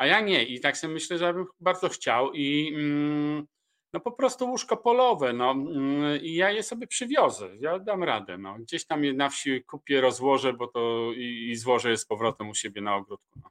a 0.00 0.06
ja 0.06 0.20
nie. 0.20 0.44
I 0.44 0.60
tak 0.60 0.76
sobie 0.76 0.94
myślę, 0.94 1.18
że 1.18 1.34
bym 1.34 1.46
bardzo 1.60 1.88
chciał 1.88 2.32
i 2.32 2.72
mm, 2.74 3.46
no 3.92 4.00
po 4.00 4.12
prostu 4.12 4.46
łóżko 4.46 4.76
polowe, 4.76 5.32
no 5.32 5.50
mm, 5.50 6.22
i 6.22 6.34
ja 6.34 6.50
je 6.50 6.62
sobie 6.62 6.86
przywiozę, 6.86 7.56
ja 7.56 7.78
dam 7.78 8.04
radę, 8.04 8.38
no. 8.38 8.58
Gdzieś 8.58 8.86
tam 8.86 9.04
je 9.04 9.12
na 9.12 9.28
wsi 9.28 9.64
kupię, 9.64 10.00
rozłożę, 10.00 10.52
bo 10.52 10.66
to 10.66 11.12
i, 11.16 11.48
i 11.50 11.56
złożę 11.56 11.90
je 11.90 11.96
z 11.96 12.04
powrotem 12.04 12.48
u 12.48 12.54
siebie 12.54 12.80
na 12.80 12.96
ogródku. 12.96 13.40
No. 13.42 13.50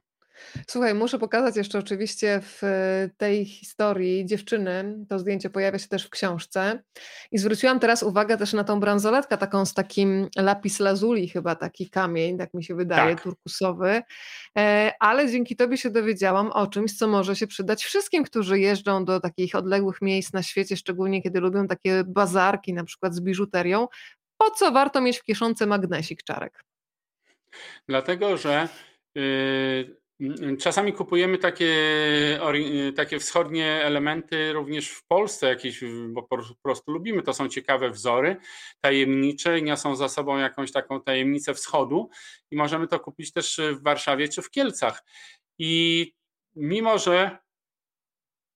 Słuchaj, 0.68 0.94
muszę 0.94 1.18
pokazać 1.18 1.56
jeszcze 1.56 1.78
oczywiście 1.78 2.40
w 2.42 2.62
tej 3.16 3.44
historii 3.44 4.26
dziewczyny, 4.26 5.04
to 5.08 5.18
zdjęcie 5.18 5.50
pojawia 5.50 5.78
się 5.78 5.88
też 5.88 6.06
w 6.06 6.10
książce 6.10 6.82
i 7.32 7.38
zwróciłam 7.38 7.80
teraz 7.80 8.02
uwagę 8.02 8.36
też 8.36 8.52
na 8.52 8.64
tą 8.64 8.80
bransoletkę 8.80 9.38
taką 9.38 9.66
z 9.66 9.74
takim 9.74 10.28
lapis 10.36 10.80
lazuli 10.80 11.28
chyba 11.28 11.54
taki 11.54 11.90
kamień, 11.90 12.38
tak 12.38 12.54
mi 12.54 12.64
się 12.64 12.74
wydaje, 12.74 13.14
tak. 13.14 13.24
turkusowy, 13.24 14.02
e, 14.58 14.92
ale 15.00 15.30
dzięki 15.30 15.56
tobie 15.56 15.76
się 15.76 15.90
dowiedziałam 15.90 16.50
o 16.52 16.66
czymś, 16.66 16.98
co 16.98 17.08
może 17.08 17.36
się 17.36 17.46
przydać 17.46 17.84
wszystkim, 17.84 18.24
którzy 18.24 18.58
jeżdżą 18.58 19.04
do 19.04 19.20
takich 19.20 19.54
odległych 19.54 20.02
miejsc 20.02 20.32
na 20.32 20.42
świecie, 20.42 20.76
szczególnie 20.76 21.22
kiedy 21.22 21.40
lubią 21.40 21.66
takie 21.66 22.04
bazarki 22.06 22.74
na 22.74 22.84
przykład 22.84 23.14
z 23.14 23.20
biżuterią. 23.20 23.88
Po 24.38 24.50
co 24.50 24.72
warto 24.72 25.00
mieć 25.00 25.18
w 25.18 25.24
kieszonce 25.24 25.66
magnesik 25.66 26.22
czarek? 26.22 26.64
Dlatego, 27.88 28.36
że 28.36 28.68
yy 29.14 29.99
Czasami 30.58 30.92
kupujemy 30.92 31.38
takie, 31.38 31.74
takie 32.96 33.18
wschodnie 33.18 33.66
elementy 33.84 34.52
również 34.52 34.90
w 34.90 35.06
Polsce, 35.06 35.48
jakieś, 35.48 35.80
bo 36.08 36.22
po 36.22 36.38
prostu 36.62 36.92
lubimy. 36.92 37.22
To 37.22 37.34
są 37.34 37.48
ciekawe 37.48 37.90
wzory, 37.90 38.36
tajemnicze, 38.80 39.62
niosą 39.62 39.96
za 39.96 40.08
sobą 40.08 40.38
jakąś 40.38 40.72
taką 40.72 41.00
tajemnicę 41.00 41.54
wschodu 41.54 42.10
i 42.50 42.56
możemy 42.56 42.86
to 42.86 43.00
kupić 43.00 43.32
też 43.32 43.60
w 43.72 43.82
Warszawie 43.82 44.28
czy 44.28 44.42
w 44.42 44.50
Kielcach. 44.50 45.04
I 45.58 46.12
mimo, 46.56 46.98
że 46.98 47.38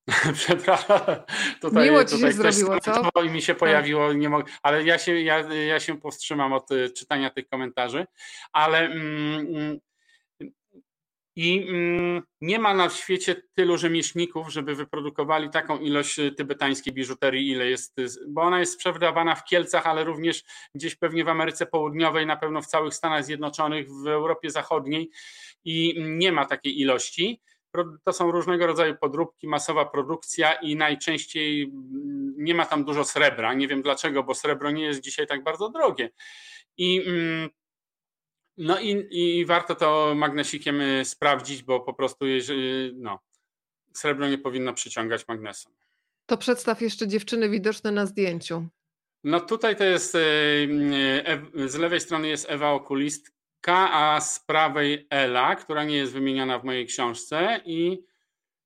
Przepraszam. 0.35 1.01
Tutaj, 1.61 1.85
Miło 1.85 2.05
ci 2.05 2.19
się 2.19 2.33
zrobiło, 2.33 2.81
co? 2.81 3.23
I 3.23 3.31
mi 3.31 3.43
się 3.43 3.55
pojawiło, 3.55 4.13
nie 4.13 4.29
mogę, 4.29 4.53
ale 4.63 4.85
ja 4.85 4.99
się, 4.99 5.21
ja, 5.21 5.39
ja 5.55 5.81
się 5.81 6.01
powstrzymam 6.01 6.53
od 6.53 6.69
czytania 6.97 7.31
tych 7.31 7.49
komentarzy, 7.49 8.07
ale 8.53 8.79
mm, 8.79 9.47
mm 9.47 9.79
i 11.37 11.67
mm, 11.69 12.23
nie 12.41 12.59
ma 12.59 12.75
na 12.75 12.91
świecie 12.91 13.43
tylu 13.55 13.79
rzemieślników, 13.79 14.53
żeby 14.53 14.75
wyprodukowali 14.75 15.51
taką 15.51 15.79
ilość 15.79 16.19
y, 16.19 16.33
tybetańskiej 16.33 16.93
biżuterii, 16.93 17.51
ile 17.51 17.67
jest, 17.67 18.01
bo 18.29 18.43
ona 18.43 18.61
jest 18.61 18.73
sprzedawana 18.73 19.35
w 19.35 19.45
Kielcach, 19.45 19.87
ale 19.87 20.05
również 20.05 20.45
gdzieś 20.75 20.97
pewnie 20.97 21.25
w 21.25 21.29
Ameryce 21.29 21.67
Południowej, 21.67 22.27
na 22.27 22.37
pewno 22.37 22.63
w 22.63 22.67
całych 22.67 22.95
Stanach 22.95 23.25
Zjednoczonych, 23.25 23.89
w 23.91 24.07
Europie 24.07 24.51
Zachodniej 24.51 25.11
i 25.65 25.95
nie 25.99 26.33
ma 26.33 26.45
takiej 26.45 26.81
ilości. 26.81 27.41
To 28.05 28.13
są 28.13 28.31
różnego 28.31 28.67
rodzaju 28.67 28.97
podróbki, 29.01 29.49
masowa 29.49 29.85
produkcja 29.85 30.53
i 30.53 30.77
najczęściej 30.77 31.63
mm, 31.63 32.35
nie 32.39 32.55
ma 32.55 32.67
tam 32.67 32.85
dużo 32.85 33.05
srebra. 33.05 33.55
Nie 33.55 33.69
wiem 33.69 33.83
dlaczego, 33.83 34.23
bo 34.23 34.35
srebro 34.35 34.71
nie 34.71 34.85
jest 34.85 35.01
dzisiaj 35.01 35.27
tak 35.27 35.43
bardzo 35.45 35.69
drogie. 35.69 36.11
I 36.77 37.03
mm, 37.07 37.51
no 38.57 38.81
i, 38.81 39.07
i 39.11 39.47
warto 39.47 39.75
to 39.75 40.15
magnesikiem 40.17 40.81
y, 40.81 41.05
sprawdzić, 41.05 41.63
bo 41.63 41.81
po 41.81 41.95
prostu 41.95 42.27
jeżeli, 42.27 42.93
no, 42.97 43.19
srebro 43.93 44.29
nie 44.29 44.39
powinno 44.39 44.75
przyciągać 44.75 45.29
magnesem. 45.29 45.73
To 46.27 46.37
przedstaw 46.37 46.83
jeszcze 46.83 47.09
dziewczyny 47.09 47.49
widoczne 47.49 47.91
na 47.91 48.07
zdjęciu. 48.07 48.67
No 49.25 49.41
tutaj 49.41 49.77
to 49.77 49.85
jest, 49.85 50.15
y, 50.15 50.19
y, 51.59 51.69
z 51.69 51.75
lewej 51.75 52.01
strony 52.01 52.29
jest 52.29 52.51
Ewa 52.51 52.71
Okulistka, 52.71 53.93
a 53.93 54.21
z 54.21 54.41
prawej 54.41 55.07
Ela, 55.11 55.57
która 55.57 55.85
nie 55.85 55.97
jest 55.97 56.13
wymieniona 56.13 56.59
w 56.59 56.65
mojej 56.65 56.87
książce 56.87 57.61
i 57.65 58.05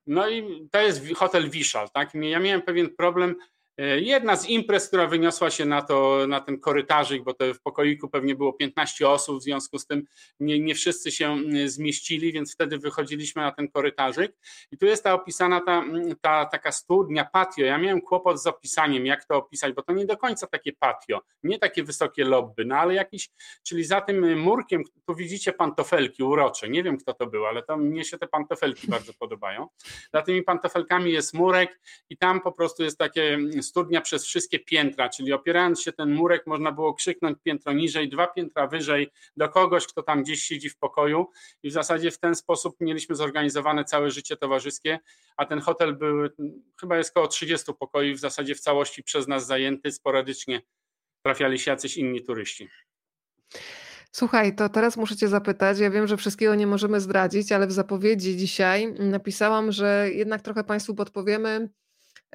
no 0.06 0.28
i 0.28 0.68
to 0.70 0.80
jest 0.80 1.14
hotel 1.14 1.50
Wiszal, 1.50 1.88
tak? 1.90 2.14
Ja 2.14 2.38
miałem 2.38 2.62
pewien 2.62 2.96
problem, 2.96 3.36
jedna 3.78 4.36
z 4.36 4.48
imprez, 4.48 4.88
która 4.88 5.06
wyniosła 5.06 5.50
się 5.50 5.64
na, 5.64 5.82
to, 5.82 6.26
na 6.28 6.40
ten 6.40 6.60
korytarzyk, 6.60 7.24
bo 7.24 7.34
to 7.34 7.54
w 7.54 7.60
pokoiku 7.60 8.08
pewnie 8.08 8.34
było 8.34 8.52
15 8.52 9.08
osób, 9.08 9.40
w 9.40 9.42
związku 9.42 9.78
z 9.78 9.86
tym 9.86 10.04
nie, 10.40 10.60
nie 10.60 10.74
wszyscy 10.74 11.12
się 11.12 11.36
zmieścili, 11.66 12.32
więc 12.32 12.54
wtedy 12.54 12.78
wychodziliśmy 12.78 13.42
na 13.42 13.52
ten 13.52 13.68
korytarzyk. 13.68 14.36
I 14.72 14.78
tu 14.78 14.86
jest 14.86 15.04
ta 15.04 15.14
opisana 15.14 15.60
ta, 15.60 15.84
ta 16.20 16.44
taka 16.44 16.72
studnia, 16.72 17.24
patio. 17.24 17.64
Ja 17.64 17.78
miałem 17.78 18.00
kłopot 18.00 18.42
z 18.42 18.46
opisaniem, 18.46 19.06
jak 19.06 19.24
to 19.24 19.36
opisać, 19.36 19.72
bo 19.72 19.82
to 19.82 19.92
nie 19.92 20.06
do 20.06 20.16
końca 20.16 20.46
takie 20.46 20.72
patio, 20.72 21.20
nie 21.42 21.58
takie 21.58 21.84
wysokie 21.84 22.24
lobby, 22.24 22.64
no 22.64 22.76
ale 22.76 22.94
jakiś, 22.94 23.30
czyli 23.62 23.84
za 23.84 24.00
tym 24.00 24.40
murkiem, 24.40 24.82
tu 25.06 25.14
widzicie 25.14 25.52
pantofelki 25.52 26.22
urocze, 26.22 26.68
nie 26.68 26.82
wiem 26.82 26.98
kto 26.98 27.14
to 27.14 27.26
był, 27.26 27.46
ale 27.46 27.62
to 27.62 27.76
mnie 27.76 28.04
się 28.04 28.18
te 28.18 28.26
pantofelki 28.26 28.86
bardzo 28.86 29.12
podobają. 29.18 29.68
Za 30.14 30.22
tymi 30.22 30.42
pantofelkami 30.42 31.12
jest 31.12 31.34
murek 31.34 31.80
i 32.10 32.16
tam 32.16 32.40
po 32.40 32.52
prostu 32.52 32.82
jest 32.82 32.98
takie 32.98 33.38
studnia 33.68 34.00
przez 34.00 34.24
wszystkie 34.24 34.58
piętra, 34.58 35.08
czyli 35.08 35.32
opierając 35.32 35.82
się 35.82 35.92
ten 35.92 36.14
murek 36.14 36.46
można 36.46 36.72
było 36.72 36.94
krzyknąć 36.94 37.38
piętro 37.42 37.72
niżej, 37.72 38.08
dwa 38.08 38.26
piętra 38.26 38.66
wyżej 38.66 39.10
do 39.36 39.48
kogoś, 39.48 39.86
kto 39.86 40.02
tam 40.02 40.22
gdzieś 40.22 40.42
siedzi 40.42 40.70
w 40.70 40.76
pokoju 40.76 41.26
i 41.62 41.70
w 41.70 41.72
zasadzie 41.72 42.10
w 42.10 42.18
ten 42.18 42.34
sposób 42.34 42.76
mieliśmy 42.80 43.14
zorganizowane 43.14 43.84
całe 43.84 44.10
życie 44.10 44.36
towarzyskie, 44.36 44.98
a 45.36 45.46
ten 45.46 45.60
hotel 45.60 45.96
był, 45.96 46.28
chyba 46.80 46.98
jest 46.98 47.10
około 47.10 47.28
30 47.28 47.72
pokoi, 47.78 48.14
w 48.14 48.18
zasadzie 48.18 48.54
w 48.54 48.60
całości 48.60 49.02
przez 49.02 49.28
nas 49.28 49.46
zajęty, 49.46 49.92
sporadycznie 49.92 50.62
trafiali 51.22 51.58
się 51.58 51.70
jacyś 51.70 51.96
inni 51.96 52.22
turyści. 52.22 52.68
Słuchaj, 54.12 54.54
to 54.54 54.68
teraz 54.68 54.96
muszę 54.96 55.16
Cię 55.16 55.28
zapytać. 55.28 55.78
Ja 55.78 55.90
wiem, 55.90 56.06
że 56.06 56.16
wszystkiego 56.16 56.54
nie 56.54 56.66
możemy 56.66 57.00
zdradzić, 57.00 57.52
ale 57.52 57.66
w 57.66 57.72
zapowiedzi 57.72 58.36
dzisiaj 58.36 58.92
napisałam, 58.92 59.72
że 59.72 60.08
jednak 60.12 60.42
trochę 60.42 60.64
Państwu 60.64 60.94
podpowiemy, 60.94 61.68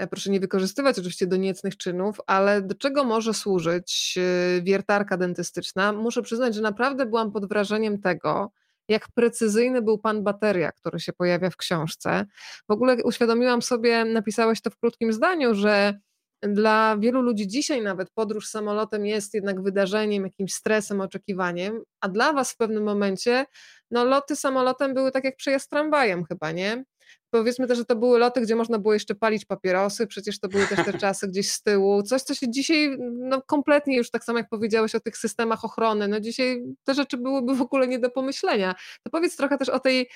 proszę 0.09 0.31
nie 0.31 0.39
wykorzystywać 0.39 0.99
oczywiście 0.99 1.27
do 1.27 1.35
niecnych 1.35 1.77
czynów, 1.77 2.17
ale 2.27 2.61
do 2.61 2.75
czego 2.75 3.03
może 3.03 3.33
służyć 3.33 4.15
e, 4.17 4.61
wiertarka 4.61 5.17
dentystyczna? 5.17 5.93
Muszę 5.93 6.21
przyznać, 6.21 6.55
że 6.55 6.61
naprawdę 6.61 7.05
byłam 7.05 7.31
pod 7.31 7.49
wrażeniem 7.49 8.01
tego, 8.01 8.51
jak 8.89 9.07
precyzyjny 9.15 9.81
był 9.81 9.97
pan 9.97 10.23
bateria, 10.23 10.71
który 10.71 10.99
się 10.99 11.13
pojawia 11.13 11.49
w 11.49 11.57
książce. 11.57 12.25
W 12.69 12.71
ogóle 12.71 12.97
uświadomiłam 13.03 13.61
sobie, 13.61 14.05
napisałeś 14.05 14.61
to 14.61 14.69
w 14.69 14.77
krótkim 14.77 15.13
zdaniu, 15.13 15.55
że 15.55 15.99
dla 16.41 16.97
wielu 16.97 17.21
ludzi 17.21 17.47
dzisiaj 17.47 17.81
nawet 17.81 18.09
podróż 18.11 18.47
samolotem 18.47 19.05
jest 19.05 19.33
jednak 19.33 19.63
wydarzeniem, 19.63 20.23
jakimś 20.23 20.53
stresem, 20.53 21.01
oczekiwaniem, 21.01 21.81
a 22.01 22.09
dla 22.09 22.33
was 22.33 22.51
w 22.51 22.57
pewnym 22.57 22.83
momencie 22.83 23.45
no, 23.91 24.05
loty 24.05 24.35
samolotem 24.35 24.93
były 24.93 25.11
tak 25.11 25.23
jak 25.23 25.35
przejazd 25.35 25.69
tramwajem 25.69 26.25
chyba, 26.25 26.51
nie? 26.51 26.83
Powiedzmy 27.29 27.67
też, 27.67 27.77
że 27.77 27.85
to 27.85 27.95
były 27.95 28.19
loty, 28.19 28.41
gdzie 28.41 28.55
można 28.55 28.79
było 28.79 28.93
jeszcze 28.93 29.15
palić 29.15 29.45
papierosy, 29.45 30.07
przecież 30.07 30.39
to 30.39 30.47
były 30.47 30.67
też 30.67 30.85
te 30.85 30.93
czasy 30.93 31.27
gdzieś 31.27 31.51
z 31.51 31.61
tyłu. 31.61 32.03
Coś, 32.03 32.21
co 32.21 32.35
się 32.35 32.51
dzisiaj 32.51 32.97
no, 33.13 33.41
kompletnie 33.41 33.97
już 33.97 34.11
tak 34.11 34.23
samo 34.23 34.37
jak 34.37 34.49
powiedziałeś 34.49 34.95
o 34.95 34.99
tych 34.99 35.17
systemach 35.17 35.65
ochrony, 35.65 36.07
no 36.07 36.19
dzisiaj 36.19 36.63
te 36.83 36.93
rzeczy 36.93 37.17
byłyby 37.17 37.55
w 37.55 37.61
ogóle 37.61 37.87
nie 37.87 37.99
do 37.99 38.09
pomyślenia. 38.09 38.75
To 39.03 39.09
powiedz 39.09 39.37
trochę 39.37 39.57
też 39.57 39.69
o 39.69 39.79
tej 39.79 40.09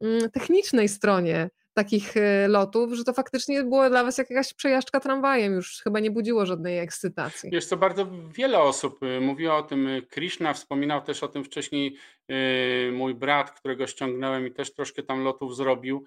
mm, 0.00 0.30
technicznej 0.30 0.88
stronie 0.88 1.50
takich 1.74 2.16
e, 2.16 2.48
lotów, 2.48 2.92
że 2.92 3.04
to 3.04 3.12
faktycznie 3.12 3.62
było 3.62 3.90
dla 3.90 4.04
was 4.04 4.18
jakaś 4.18 4.54
przejażdżka 4.54 5.00
tramwajem, 5.00 5.52
już 5.52 5.80
chyba 5.84 6.00
nie 6.00 6.10
budziło 6.10 6.46
żadnej 6.46 6.78
ekscytacji. 6.78 7.50
Wiesz 7.50 7.66
co, 7.66 7.76
bardzo 7.76 8.06
wiele 8.36 8.58
osób 8.58 9.02
e, 9.02 9.20
mówiło 9.20 9.56
o 9.56 9.62
tym. 9.62 9.86
E, 9.86 10.02
Krishna 10.02 10.52
wspominał 10.52 11.02
też 11.02 11.22
o 11.22 11.28
tym 11.28 11.44
wcześniej 11.44 11.96
mój 12.92 13.14
brat, 13.14 13.50
którego 13.50 13.86
ściągnąłem 13.86 14.46
i 14.46 14.52
też 14.52 14.74
troszkę 14.74 15.02
tam 15.02 15.24
lotów 15.24 15.56
zrobił, 15.56 16.04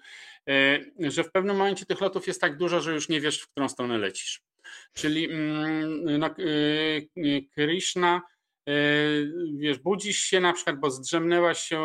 że 0.98 1.24
w 1.24 1.32
pewnym 1.32 1.56
momencie 1.56 1.86
tych 1.86 2.00
lotów 2.00 2.26
jest 2.26 2.40
tak 2.40 2.56
dużo, 2.56 2.80
że 2.80 2.94
już 2.94 3.08
nie 3.08 3.20
wiesz, 3.20 3.40
w 3.40 3.48
którą 3.48 3.68
stronę 3.68 3.98
lecisz. 3.98 4.42
Czyli 4.92 5.24
mm, 5.24 6.18
no, 6.18 6.30
Krishna 7.54 8.22
wiesz, 9.54 9.78
budzisz 9.78 10.18
się 10.18 10.40
na 10.40 10.52
przykład, 10.52 10.80
bo 10.80 10.90
zdrzemnęłaś 10.90 11.58
się 11.58 11.80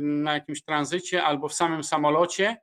na 0.00 0.34
jakimś 0.34 0.62
tranzycie 0.62 1.24
albo 1.24 1.48
w 1.48 1.54
samym 1.54 1.84
samolocie 1.84 2.56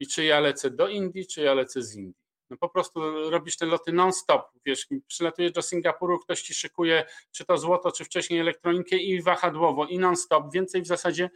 i 0.00 0.06
czy 0.06 0.24
ja 0.24 0.40
lecę 0.40 0.70
do 0.70 0.88
Indii, 0.88 1.26
czy 1.26 1.40
ja 1.40 1.54
lecę 1.54 1.82
z 1.82 1.96
Indii. 1.96 2.26
No 2.50 2.56
po 2.56 2.68
prostu 2.68 3.30
robisz 3.30 3.56
te 3.56 3.66
loty 3.66 3.92
non-stop, 3.92 4.50
wiesz, 4.64 4.86
przylatujesz 5.06 5.52
do 5.52 5.62
Singapuru, 5.62 6.18
ktoś 6.18 6.42
ci 6.42 6.54
szykuje 6.54 7.04
czy 7.32 7.44
to 7.44 7.58
złoto, 7.58 7.92
czy 7.92 8.04
wcześniej 8.04 8.40
elektronikę 8.40 8.96
i 8.96 9.22
wahadłowo 9.22 9.86
i 9.86 9.98
non-stop, 9.98 10.52
więcej 10.52 10.82
w 10.82 10.86
zasadzie 10.86 11.30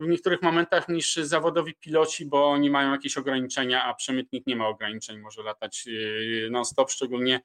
w 0.00 0.06
niektórych 0.06 0.42
momentach 0.42 0.88
niż 0.88 1.16
zawodowi 1.16 1.74
piloci, 1.74 2.26
bo 2.26 2.50
oni 2.50 2.70
mają 2.70 2.92
jakieś 2.92 3.18
ograniczenia, 3.18 3.84
a 3.84 3.94
przemytnik 3.94 4.46
nie 4.46 4.56
ma 4.56 4.68
ograniczeń, 4.68 5.18
może 5.18 5.42
latać 5.42 5.86
yy, 5.86 6.48
non-stop, 6.50 6.90
szczególnie 6.90 7.40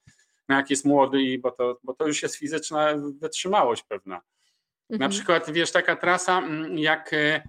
na 0.48 0.56
jak 0.56 0.70
jest 0.70 0.86
młody, 0.86 1.22
i 1.22 1.40
bo 1.40 1.52
to, 1.52 1.80
bo 1.84 1.94
to 1.94 2.08
już 2.08 2.24
jest 2.24 2.36
fizyczna 2.36 2.94
wytrzymałość 3.20 3.84
pewna. 3.84 4.22
Mhm. 4.90 5.00
Na 5.00 5.10
przykład, 5.10 5.52
wiesz, 5.52 5.72
taka 5.72 5.96
trasa 5.96 6.38
mm, 6.38 6.78
jak 6.78 7.14
E, 7.14 7.42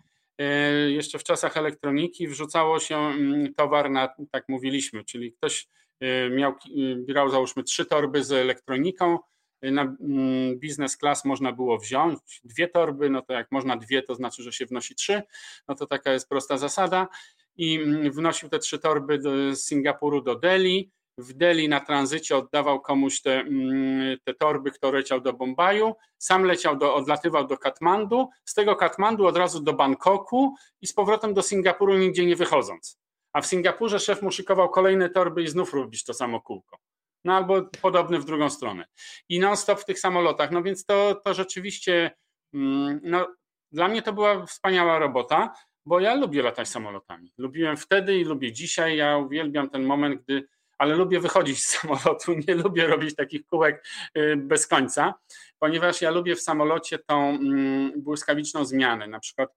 jeszcze 0.89 1.19
w 1.19 1.25
czasach 1.25 1.57
elektroniki 1.57 2.29
wrzucało 2.29 2.81
się 2.81 2.99
mm, 2.99 3.55
towar 3.55 3.91
na, 3.91 4.09
tak 4.31 4.45
mówiliśmy, 4.49 5.05
czyli 5.05 5.33
ktoś 5.33 5.69
e, 6.01 6.31
miał, 6.31 6.53
e, 6.53 6.57
brał 6.97 7.31
załóżmy 7.31 7.63
trzy 7.63 7.85
torby 7.85 8.25
z 8.25 8.33
elektroniką, 8.33 9.19
na 9.63 9.83
mm, 9.83 10.59
biznes 10.59 10.97
class 10.97 11.25
można 11.25 11.53
było 11.53 11.79
wziąć 11.79 12.19
dwie 12.45 12.69
torby, 12.69 13.11
no 13.11 13.23
to 13.23 13.33
jak 13.33 13.53
można 13.53 13.77
dwie, 13.77 14.03
to 14.03 14.15
znaczy, 14.15 14.43
że 14.43 14.53
się 14.53 14.67
wnosi 14.67 14.95
trzy, 14.95 15.23
no 15.69 15.75
to 15.75 15.87
taka 15.87 16.13
jest 16.13 16.29
prosta 16.29 16.59
zasada. 16.59 17.09
I 17.57 17.81
mm, 17.81 18.13
wnosił 18.13 18.49
te 18.49 18.59
trzy 18.59 18.79
torby 18.79 19.19
z 19.23 19.59
Singapuru 19.65 20.23
do 20.23 20.35
Delhi, 20.35 20.91
w 21.21 21.33
Delhi 21.33 21.69
na 21.69 21.81
tranzycie 21.81 22.37
oddawał 22.37 22.81
komuś 22.81 23.23
te, 23.23 23.41
mm, 23.41 24.19
te 24.25 24.35
torby, 24.35 24.71
kto 24.71 24.91
leciał 24.91 25.21
do 25.21 25.33
Bombaju, 25.33 25.95
sam 26.19 26.45
leciał, 26.45 26.77
do, 26.77 26.95
odlatywał 26.95 27.47
do 27.47 27.59
Katmandu, 27.59 28.29
z 28.45 28.55
tego 28.55 28.77
Katmandu 28.77 29.27
od 29.27 29.37
razu 29.37 29.61
do 29.61 29.73
Bangkoku 29.73 30.55
i 30.81 30.87
z 30.87 30.93
powrotem 30.93 31.35
do 31.35 31.43
Singapuru 31.43 31.99
nigdzie 31.99 32.27
nie 32.27 32.37
wychodząc. 32.37 32.99
A 33.33 33.41
w 33.41 33.47
Singapurze 33.47 34.01
szef 34.01 34.23
mu 34.23 34.31
szykował 34.31 34.69
kolejne 34.69 35.11
torby 35.11 35.43
i 35.43 35.49
znów 35.49 35.75
robisz 35.75 36.05
to 36.05 36.15
samo 36.15 36.41
kółko. 36.41 36.79
No 37.25 37.37
albo 37.37 37.63
podobne 37.83 38.19
w 38.19 38.25
drugą 38.25 38.51
stronę. 38.51 38.85
I 39.29 39.41
non-stop 39.41 39.81
w 39.81 39.85
tych 39.85 39.99
samolotach. 39.99 40.51
No 40.51 40.63
więc 40.63 40.85
to, 40.85 41.21
to 41.25 41.35
rzeczywiście, 41.35 42.11
mm, 42.55 43.01
no, 43.03 43.27
dla 43.73 43.89
mnie 43.89 44.03
to 44.03 44.13
była 44.13 44.47
wspaniała 44.47 44.99
robota, 44.99 45.55
bo 45.87 46.01
ja 46.01 46.15
lubię 46.15 46.43
latać 46.43 46.69
samolotami. 46.69 47.33
Lubiłem 47.39 47.77
wtedy 47.77 48.19
i 48.19 48.25
lubię 48.25 48.53
dzisiaj. 48.53 48.97
Ja 48.97 49.19
uwielbiam 49.19 49.71
ten 49.71 49.85
moment, 49.85 50.23
gdy 50.23 50.49
ale 50.81 50.95
lubię 50.95 51.21
wychodzić 51.21 51.65
z 51.65 51.69
samolotu, 51.79 52.35
nie 52.49 52.55
lubię 52.55 52.87
robić 52.87 53.17
takich 53.17 53.47
kółek 53.47 53.85
y, 54.17 54.37
bez 54.37 54.67
końca, 54.67 55.15
ponieważ 55.59 56.03
ja 56.03 56.11
lubię 56.11 56.37
w 56.37 56.41
samolocie 56.41 56.99
tą 56.99 57.29
mm, 57.29 57.93
błyskawiczną 58.03 58.65
zmianę. 58.65 59.07
Na 59.07 59.21
przykład 59.21 59.51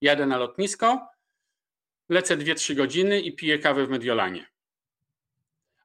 jadę 0.00 0.26
na 0.26 0.36
lotnisko, 0.36 1.06
lecę 2.08 2.36
2-3 2.36 2.74
godziny 2.74 3.20
i 3.20 3.36
piję 3.36 3.58
kawę 3.58 3.86
w 3.86 3.90
Mediolanie. 3.90 4.46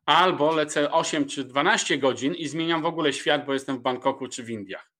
Albo 0.06 0.52
lecę 0.52 0.92
8 0.92 1.28
czy 1.28 1.44
12 1.44 1.98
godzin 1.98 2.34
i 2.34 2.48
zmieniam 2.48 2.82
w 2.82 2.86
ogóle 2.86 3.14
świat, 3.14 3.46
bo 3.46 3.54
jestem 3.54 3.78
w 3.78 3.82
Bangkoku 3.82 4.28
czy 4.28 4.44
w 4.44 4.50
Indiach. 4.50 4.92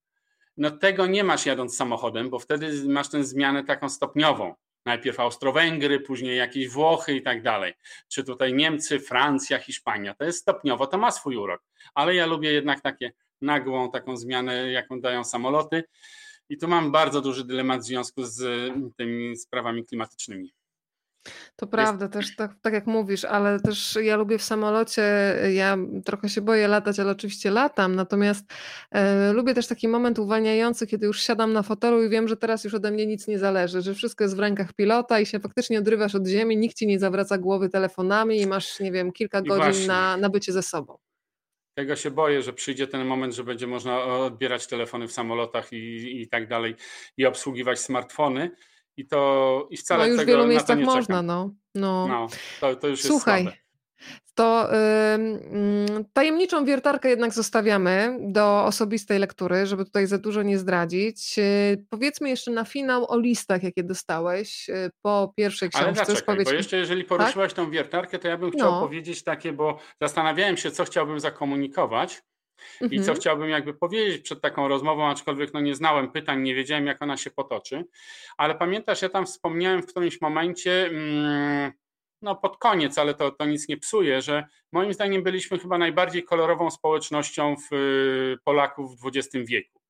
No 0.58 0.72
tego 0.72 1.06
nie 1.06 1.24
masz 1.24 1.46
jadąc 1.46 1.76
samochodem, 1.76 2.30
bo 2.30 2.40
wtedy 2.40 2.90
masz 2.90 3.10
tę 3.10 3.24
zmianę 3.24 3.64
taką 3.64 3.90
stopniową 3.90 4.56
najpierw 4.86 5.20
Austro-Węgry, 5.20 6.00
później 6.00 6.38
jakieś 6.38 6.70
Włochy 6.70 7.14
i 7.16 7.22
tak 7.22 7.42
dalej. 7.42 7.74
Czy 8.08 8.24
tutaj 8.24 8.54
Niemcy, 8.54 9.00
Francja, 9.00 9.60
Hiszpania. 9.60 10.14
To 10.14 10.24
jest 10.24 10.40
stopniowo, 10.40 10.88
to 10.88 10.98
ma 10.98 11.12
swój 11.12 11.36
urok. 11.36 11.64
Ale 11.94 12.16
ja 12.16 12.26
lubię 12.26 12.52
jednak 12.52 12.82
takie 12.82 13.12
nagłą 13.42 13.92
taką 13.92 14.18
zmianę, 14.18 14.72
jaką 14.72 15.02
dają 15.02 15.24
samoloty. 15.24 15.84
I 16.50 16.58
tu 16.58 16.68
mam 16.68 16.92
bardzo 16.92 17.22
duży 17.22 17.46
dylemat 17.46 17.82
w 17.82 17.86
związku 17.86 18.24
z 18.24 18.72
tymi 18.98 19.38
sprawami 19.38 19.86
klimatycznymi. 19.86 20.54
To 21.56 21.68
prawda, 21.68 22.06
jest... 22.06 22.14
też 22.14 22.36
tak, 22.36 22.52
tak 22.62 22.74
jak 22.74 22.88
mówisz, 22.88 23.26
ale 23.26 23.60
też 23.60 23.98
ja 24.02 24.18
lubię 24.18 24.38
w 24.38 24.44
samolocie, 24.44 25.04
ja 25.54 25.78
trochę 26.06 26.30
się 26.30 26.42
boję 26.42 26.68
latać, 26.68 27.00
ale 27.00 27.12
oczywiście 27.12 27.52
latam, 27.52 27.96
natomiast 27.96 28.46
e, 28.92 29.34
lubię 29.34 29.54
też 29.54 29.68
taki 29.68 29.88
moment 29.88 30.20
uwalniający, 30.20 30.88
kiedy 30.88 31.06
już 31.06 31.22
siadam 31.22 31.54
na 31.54 31.64
fotelu 31.64 32.04
i 32.04 32.10
wiem, 32.10 32.28
że 32.28 32.38
teraz 32.38 32.64
już 32.64 32.74
ode 32.74 32.92
mnie 32.92 33.06
nic 33.06 33.28
nie 33.28 33.40
zależy, 33.40 33.82
że 33.82 33.94
wszystko 33.94 34.24
jest 34.24 34.36
w 34.36 34.40
rękach 34.40 34.74
pilota 34.74 35.20
i 35.20 35.26
się 35.26 35.40
faktycznie 35.40 35.80
odrywasz 35.80 36.16
od 36.16 36.28
ziemi, 36.28 36.58
nikt 36.58 36.78
ci 36.78 36.88
nie 36.88 37.00
zawraca 37.00 37.38
głowy 37.38 37.70
telefonami 37.70 38.42
i 38.42 38.48
masz, 38.48 38.80
nie 38.80 38.92
wiem, 38.92 39.12
kilka 39.12 39.40
I 39.40 39.44
godzin 39.44 39.88
na, 39.88 40.18
na 40.18 40.30
bycie 40.30 40.52
ze 40.52 40.64
sobą. 40.64 40.98
Tego 41.74 41.96
się 41.96 42.12
boję, 42.12 42.42
że 42.42 42.54
przyjdzie 42.54 42.88
ten 42.88 43.06
moment, 43.06 43.34
że 43.34 43.44
będzie 43.44 43.68
można 43.68 44.04
odbierać 44.04 44.68
telefony 44.68 45.08
w 45.08 45.12
samolotach 45.12 45.74
i, 45.74 46.22
i 46.22 46.28
tak 46.28 46.48
dalej 46.48 46.76
i 47.18 47.26
obsługiwać 47.26 47.80
smartfony 47.80 48.52
i 48.98 49.08
to 49.08 49.68
i 49.70 49.78
wcale 49.78 50.04
no 50.04 50.08
już 50.08 50.18
tego, 50.18 50.32
w 50.32 50.36
wielu 50.36 50.48
miejscach 50.48 50.80
można, 50.80 51.22
no. 51.22 51.54
No, 51.76 52.08
no 52.08 52.28
to, 52.60 52.76
to 52.76 52.88
już 52.88 53.02
Słuchaj, 53.02 53.44
jest 53.44 53.56
słabe. 53.56 54.24
to 54.34 54.70
yy, 55.94 56.06
tajemniczą 56.14 56.66
wiertarkę 56.66 57.10
jednak 57.10 57.34
zostawiamy 57.34 58.18
do 58.22 58.66
osobistej 58.66 59.20
lektury, 59.20 59.66
żeby 59.66 59.86
tutaj 59.86 60.08
za 60.08 60.18
dużo 60.18 60.44
nie 60.44 60.58
zdradzić. 60.58 61.38
Yy, 61.38 61.44
powiedzmy 61.90 62.30
jeszcze 62.30 62.52
na 62.52 62.66
finał 62.66 63.12
o 63.12 63.20
listach, 63.20 63.64
jakie 63.64 63.84
dostałeś 63.84 64.68
yy, 64.68 64.90
po 65.02 65.34
pierwszej 65.38 65.70
książce. 65.70 65.88
Ale 65.88 66.06
zaczekaj, 66.06 66.44
bo 66.44 66.52
jeszcze 66.52 66.78
jeżeli 66.78 67.04
poruszyłaś 67.04 67.54
tak? 67.54 67.66
tą 67.66 67.72
wiertarkę, 67.72 68.20
to 68.20 68.28
ja 68.28 68.38
bym 68.38 68.52
chciał 68.52 68.72
no. 68.72 68.82
powiedzieć 68.82 69.24
takie, 69.24 69.54
bo 69.54 69.80
zastanawiałem 70.02 70.58
się, 70.58 70.72
co 70.72 70.84
chciałbym 70.84 71.20
zakomunikować. 71.20 72.22
I 72.82 72.90
co 72.90 72.96
mhm. 72.96 73.18
chciałbym 73.18 73.50
jakby 73.50 73.74
powiedzieć 73.74 74.22
przed 74.22 74.42
taką 74.42 74.68
rozmową, 74.68 75.08
aczkolwiek 75.08 75.54
no 75.54 75.62
nie 75.62 75.76
znałem 75.76 76.12
pytań, 76.12 76.42
nie 76.42 76.56
wiedziałem 76.56 76.88
jak 76.88 77.02
ona 77.02 77.18
się 77.18 77.32
potoczy, 77.32 77.86
ale 78.38 78.56
pamiętasz, 78.56 79.02
ja 79.02 79.10
tam 79.10 79.26
wspomniałem 79.26 79.82
w 79.82 79.86
którymś 79.86 80.22
momencie, 80.22 80.86
mm, 80.86 81.72
no 82.22 82.36
pod 82.36 82.58
koniec, 82.58 82.98
ale 82.98 83.14
to, 83.14 83.32
to 83.32 83.46
nic 83.46 83.68
nie 83.68 83.78
psuje, 83.78 84.22
że 84.22 84.46
moim 84.72 84.94
zdaniem 84.94 85.24
byliśmy 85.24 85.60
chyba 85.60 85.78
najbardziej 85.78 86.24
kolorową 86.24 86.70
społecznością 86.72 87.56
w 87.70 87.74
y, 87.74 88.38
Polaków 88.44 89.02
w 89.02 89.08
XX 89.08 89.50
wieku. 89.50 89.84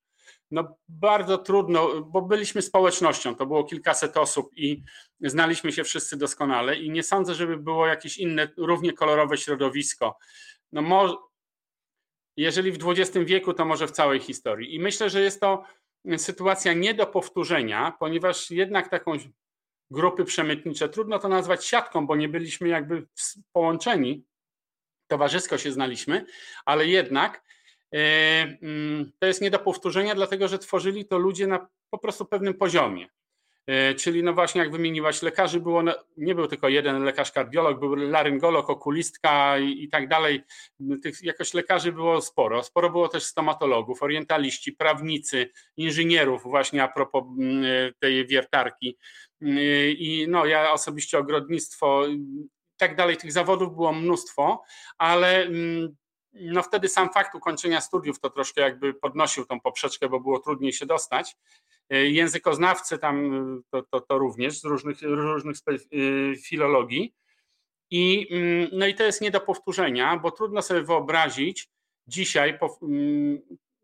No 0.51 0.77
bardzo 0.87 1.37
trudno, 1.37 2.01
bo 2.01 2.21
byliśmy 2.21 2.61
społecznością, 2.61 3.35
to 3.35 3.45
było 3.45 3.63
kilkaset 3.63 4.17
osób 4.17 4.49
i 4.55 4.83
znaliśmy 5.21 5.71
się 5.71 5.83
wszyscy 5.83 6.17
doskonale 6.17 6.75
i 6.75 6.89
nie 6.89 7.03
sądzę, 7.03 7.35
żeby 7.35 7.57
było 7.57 7.87
jakieś 7.87 8.17
inne, 8.17 8.47
równie 8.57 8.93
kolorowe 8.93 9.37
środowisko. 9.37 10.17
No 10.71 10.81
może, 10.81 11.15
jeżeli 12.37 12.71
w 12.71 12.89
XX 12.89 13.17
wieku, 13.25 13.53
to 13.53 13.65
może 13.65 13.87
w 13.87 13.91
całej 13.91 14.19
historii. 14.19 14.75
I 14.75 14.79
myślę, 14.79 15.09
że 15.09 15.21
jest 15.21 15.41
to 15.41 15.63
sytuacja 16.17 16.73
nie 16.73 16.93
do 16.93 17.07
powtórzenia, 17.07 17.93
ponieważ 17.99 18.51
jednak 18.51 18.89
taką 18.89 19.17
grupy 19.91 20.25
przemytnicze, 20.25 20.89
trudno 20.89 21.19
to 21.19 21.27
nazwać 21.27 21.65
siatką, 21.65 22.07
bo 22.07 22.15
nie 22.15 22.29
byliśmy 22.29 22.67
jakby 22.67 23.07
połączeni, 23.51 24.25
towarzysko 25.07 25.57
się 25.57 25.71
znaliśmy, 25.71 26.25
ale 26.65 26.87
jednak 26.87 27.43
e, 27.93 27.97
mm, 28.61 29.11
to 29.19 29.27
jest 29.27 29.41
nie 29.41 29.51
do 29.51 29.59
powtórzenia, 29.59 30.15
dlatego 30.15 30.47
że 30.47 30.59
tworzyli 30.59 31.05
to 31.05 31.17
ludzie 31.17 31.47
na 31.47 31.67
po 31.89 31.97
prostu 31.97 32.25
pewnym 32.25 32.53
poziomie. 32.53 33.09
E, 33.67 33.95
czyli 33.95 34.23
no 34.23 34.33
właśnie 34.33 34.61
jak 34.61 34.71
wymieniłaś, 34.71 35.21
lekarzy 35.21 35.59
było, 35.59 35.83
nie 36.17 36.35
był 36.35 36.47
tylko 36.47 36.69
jeden 36.69 37.03
lekarz 37.03 37.31
kardiolog, 37.31 37.79
był 37.79 37.95
laryngolog, 37.95 38.69
okulistka 38.69 39.57
i, 39.59 39.83
i 39.83 39.89
tak 39.89 40.07
dalej. 40.07 40.43
Tych 41.03 41.23
jakoś 41.23 41.53
lekarzy 41.53 41.91
było 41.91 42.21
sporo. 42.21 42.63
Sporo 42.63 42.89
było 42.89 43.07
też 43.07 43.23
stomatologów, 43.23 44.03
orientaliści, 44.03 44.71
prawnicy, 44.71 45.49
inżynierów 45.77 46.43
właśnie 46.43 46.83
a 46.83 46.87
propos 46.87 47.23
mm, 47.39 47.63
e, 47.65 47.93
tej 47.99 48.27
wiertarki. 48.27 48.97
Mm, 49.41 49.57
I 49.97 50.25
no 50.29 50.45
ja 50.45 50.71
osobiście 50.71 51.17
ogrodnictwo 51.17 52.07
i 52.07 52.47
tak 52.77 52.95
dalej, 52.95 53.17
tych 53.17 53.31
zawodów 53.31 53.75
było 53.75 53.93
mnóstwo, 53.93 54.63
ale 54.97 55.43
mm, 55.43 55.95
no 56.33 56.63
wtedy 56.63 56.89
sam 56.89 57.13
fakt 57.13 57.35
ukończenia 57.35 57.81
studiów 57.81 58.19
to 58.19 58.29
troszkę 58.29 58.61
jakby 58.61 58.93
podnosił 58.93 59.45
tą 59.45 59.59
poprzeczkę, 59.59 60.09
bo 60.09 60.19
było 60.19 60.39
trudniej 60.39 60.73
się 60.73 60.85
dostać. 60.85 61.35
E, 61.89 62.05
językoznawcy 62.05 62.97
tam 62.97 63.33
e, 63.33 63.61
to, 63.69 63.83
to, 63.83 64.01
to 64.01 64.17
również 64.17 64.59
z 64.59 64.65
różnych, 64.65 65.01
różnych 65.01 65.57
e, 65.67 66.35
filologii. 66.35 67.13
I, 67.91 68.27
mm, 68.31 68.69
no 68.71 68.87
i 68.87 68.95
to 68.95 69.03
jest 69.03 69.21
nie 69.21 69.31
do 69.31 69.41
powtórzenia, 69.41 70.17
bo 70.17 70.31
trudno 70.31 70.61
sobie 70.61 70.81
wyobrazić 70.81 71.69
dzisiaj 72.07 72.59
mm, 72.81 73.41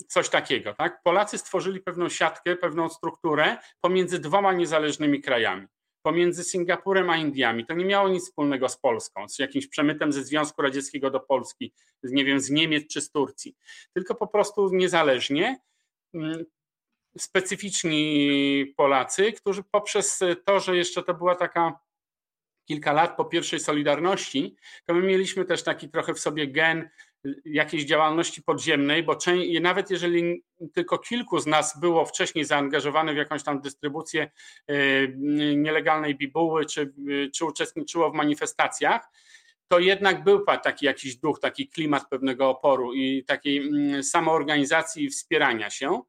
coś 0.07 0.29
takiego. 0.29 0.73
Tak? 0.73 1.03
Polacy 1.03 1.37
stworzyli 1.37 1.79
pewną 1.79 2.09
siatkę, 2.09 2.55
pewną 2.55 2.89
strukturę 2.89 3.57
pomiędzy 3.81 4.19
dwoma 4.19 4.53
niezależnymi 4.53 5.21
krajami. 5.21 5.67
Pomiędzy 6.01 6.43
Singapurem 6.43 7.09
a 7.09 7.17
Indiami. 7.17 7.65
To 7.65 7.73
nie 7.73 7.85
miało 7.85 8.09
nic 8.09 8.23
wspólnego 8.23 8.69
z 8.69 8.77
Polską, 8.77 9.29
z 9.29 9.39
jakimś 9.39 9.67
przemytem 9.67 10.13
ze 10.13 10.23
Związku 10.23 10.61
Radzieckiego 10.61 11.09
do 11.09 11.19
Polski, 11.19 11.73
nie 12.03 12.25
wiem, 12.25 12.39
z 12.39 12.49
Niemiec 12.49 12.87
czy 12.87 13.01
z 13.01 13.11
Turcji. 13.11 13.55
Tylko 13.93 14.15
po 14.15 14.27
prostu 14.27 14.69
niezależnie 14.73 15.59
mm, 16.13 16.45
specyficzni 17.19 18.73
Polacy, 18.77 19.33
którzy 19.33 19.63
poprzez 19.71 20.19
to, 20.45 20.59
że 20.59 20.77
jeszcze 20.77 21.03
to 21.03 21.13
była 21.13 21.35
taka 21.35 21.79
kilka 22.65 22.93
lat 22.93 23.17
po 23.17 23.25
pierwszej 23.25 23.59
Solidarności, 23.59 24.55
to 24.85 24.93
my 24.93 25.01
mieliśmy 25.01 25.45
też 25.45 25.63
taki 25.63 25.89
trochę 25.89 26.13
w 26.13 26.19
sobie 26.19 26.47
gen 26.47 26.89
jakiejś 27.45 27.85
działalności 27.85 28.43
podziemnej, 28.43 29.03
bo 29.03 29.17
nawet 29.61 29.91
jeżeli 29.91 30.43
tylko 30.73 30.97
kilku 30.97 31.39
z 31.39 31.47
nas 31.47 31.79
było 31.79 32.05
wcześniej 32.05 32.45
zaangażowanych 32.45 33.15
w 33.15 33.17
jakąś 33.17 33.43
tam 33.43 33.61
dystrybucję 33.61 34.31
e, 34.67 34.73
nielegalnej 35.55 36.15
bibuły, 36.15 36.65
czy, 36.65 36.93
czy 37.35 37.45
uczestniczyło 37.45 38.11
w 38.11 38.13
manifestacjach, 38.13 39.09
to 39.67 39.79
jednak 39.79 40.23
był 40.23 40.45
taki 40.45 40.85
jakiś 40.85 41.15
duch, 41.15 41.39
taki 41.39 41.67
klimat 41.67 42.09
pewnego 42.09 42.49
oporu 42.49 42.93
i 42.93 43.23
takiej 43.23 43.57
mm, 43.57 44.03
samoorganizacji 44.03 45.03
i 45.03 45.09
wspierania 45.09 45.69
się. 45.69 46.01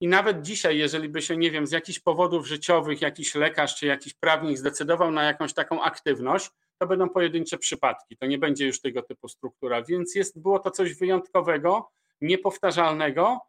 I 0.00 0.08
nawet 0.08 0.42
dzisiaj, 0.42 0.78
jeżeli 0.78 1.08
by 1.08 1.22
się, 1.22 1.36
nie 1.36 1.50
wiem, 1.50 1.66
z 1.66 1.72
jakichś 1.72 1.98
powodów 1.98 2.46
życiowych 2.46 3.00
jakiś 3.02 3.34
lekarz 3.34 3.76
czy 3.76 3.86
jakiś 3.86 4.14
prawnik 4.14 4.58
zdecydował 4.58 5.10
na 5.10 5.22
jakąś 5.22 5.54
taką 5.54 5.82
aktywność, 5.82 6.50
to 6.78 6.86
będą 6.86 7.08
pojedyncze 7.08 7.58
przypadki. 7.58 8.16
To 8.16 8.26
nie 8.26 8.38
będzie 8.38 8.66
już 8.66 8.80
tego 8.80 9.02
typu 9.02 9.28
struktura. 9.28 9.82
Więc 9.82 10.14
jest, 10.14 10.40
było 10.40 10.58
to 10.58 10.70
coś 10.70 10.94
wyjątkowego, 10.94 11.90
niepowtarzalnego. 12.20 13.40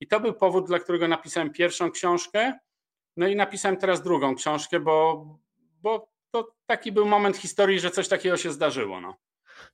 I 0.00 0.06
to 0.06 0.20
był 0.20 0.34
powód, 0.34 0.66
dla 0.66 0.78
którego 0.78 1.08
napisałem 1.08 1.52
pierwszą 1.52 1.90
książkę. 1.90 2.58
No 3.16 3.28
i 3.28 3.36
napisałem 3.36 3.76
teraz 3.76 4.02
drugą 4.02 4.34
książkę, 4.34 4.80
bo, 4.80 5.26
bo 5.82 6.08
to 6.30 6.54
taki 6.66 6.92
był 6.92 7.06
moment 7.06 7.36
historii, 7.36 7.80
że 7.80 7.90
coś 7.90 8.08
takiego 8.08 8.36
się 8.36 8.52
zdarzyło. 8.52 9.00
No. 9.00 9.14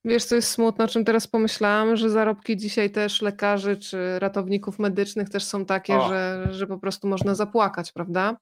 Wiesz, 0.05 0.25
co 0.25 0.37
jest 0.37 0.51
smutne, 0.51 0.85
o 0.85 0.89
czym 0.89 1.05
teraz 1.05 1.27
pomyślałam, 1.27 1.97
że 1.97 2.11
zarobki 2.11 2.57
dzisiaj 2.57 2.91
też 2.91 3.23
lekarzy 3.23 3.77
czy 3.77 4.19
ratowników 4.19 4.79
medycznych 4.79 5.29
też 5.31 5.45
są 5.45 5.65
takie, 5.65 6.01
że, 6.09 6.49
że 6.51 6.67
po 6.67 6.79
prostu 6.79 7.09
można 7.09 7.35
zapłakać, 7.35 7.93
prawda? 7.93 8.37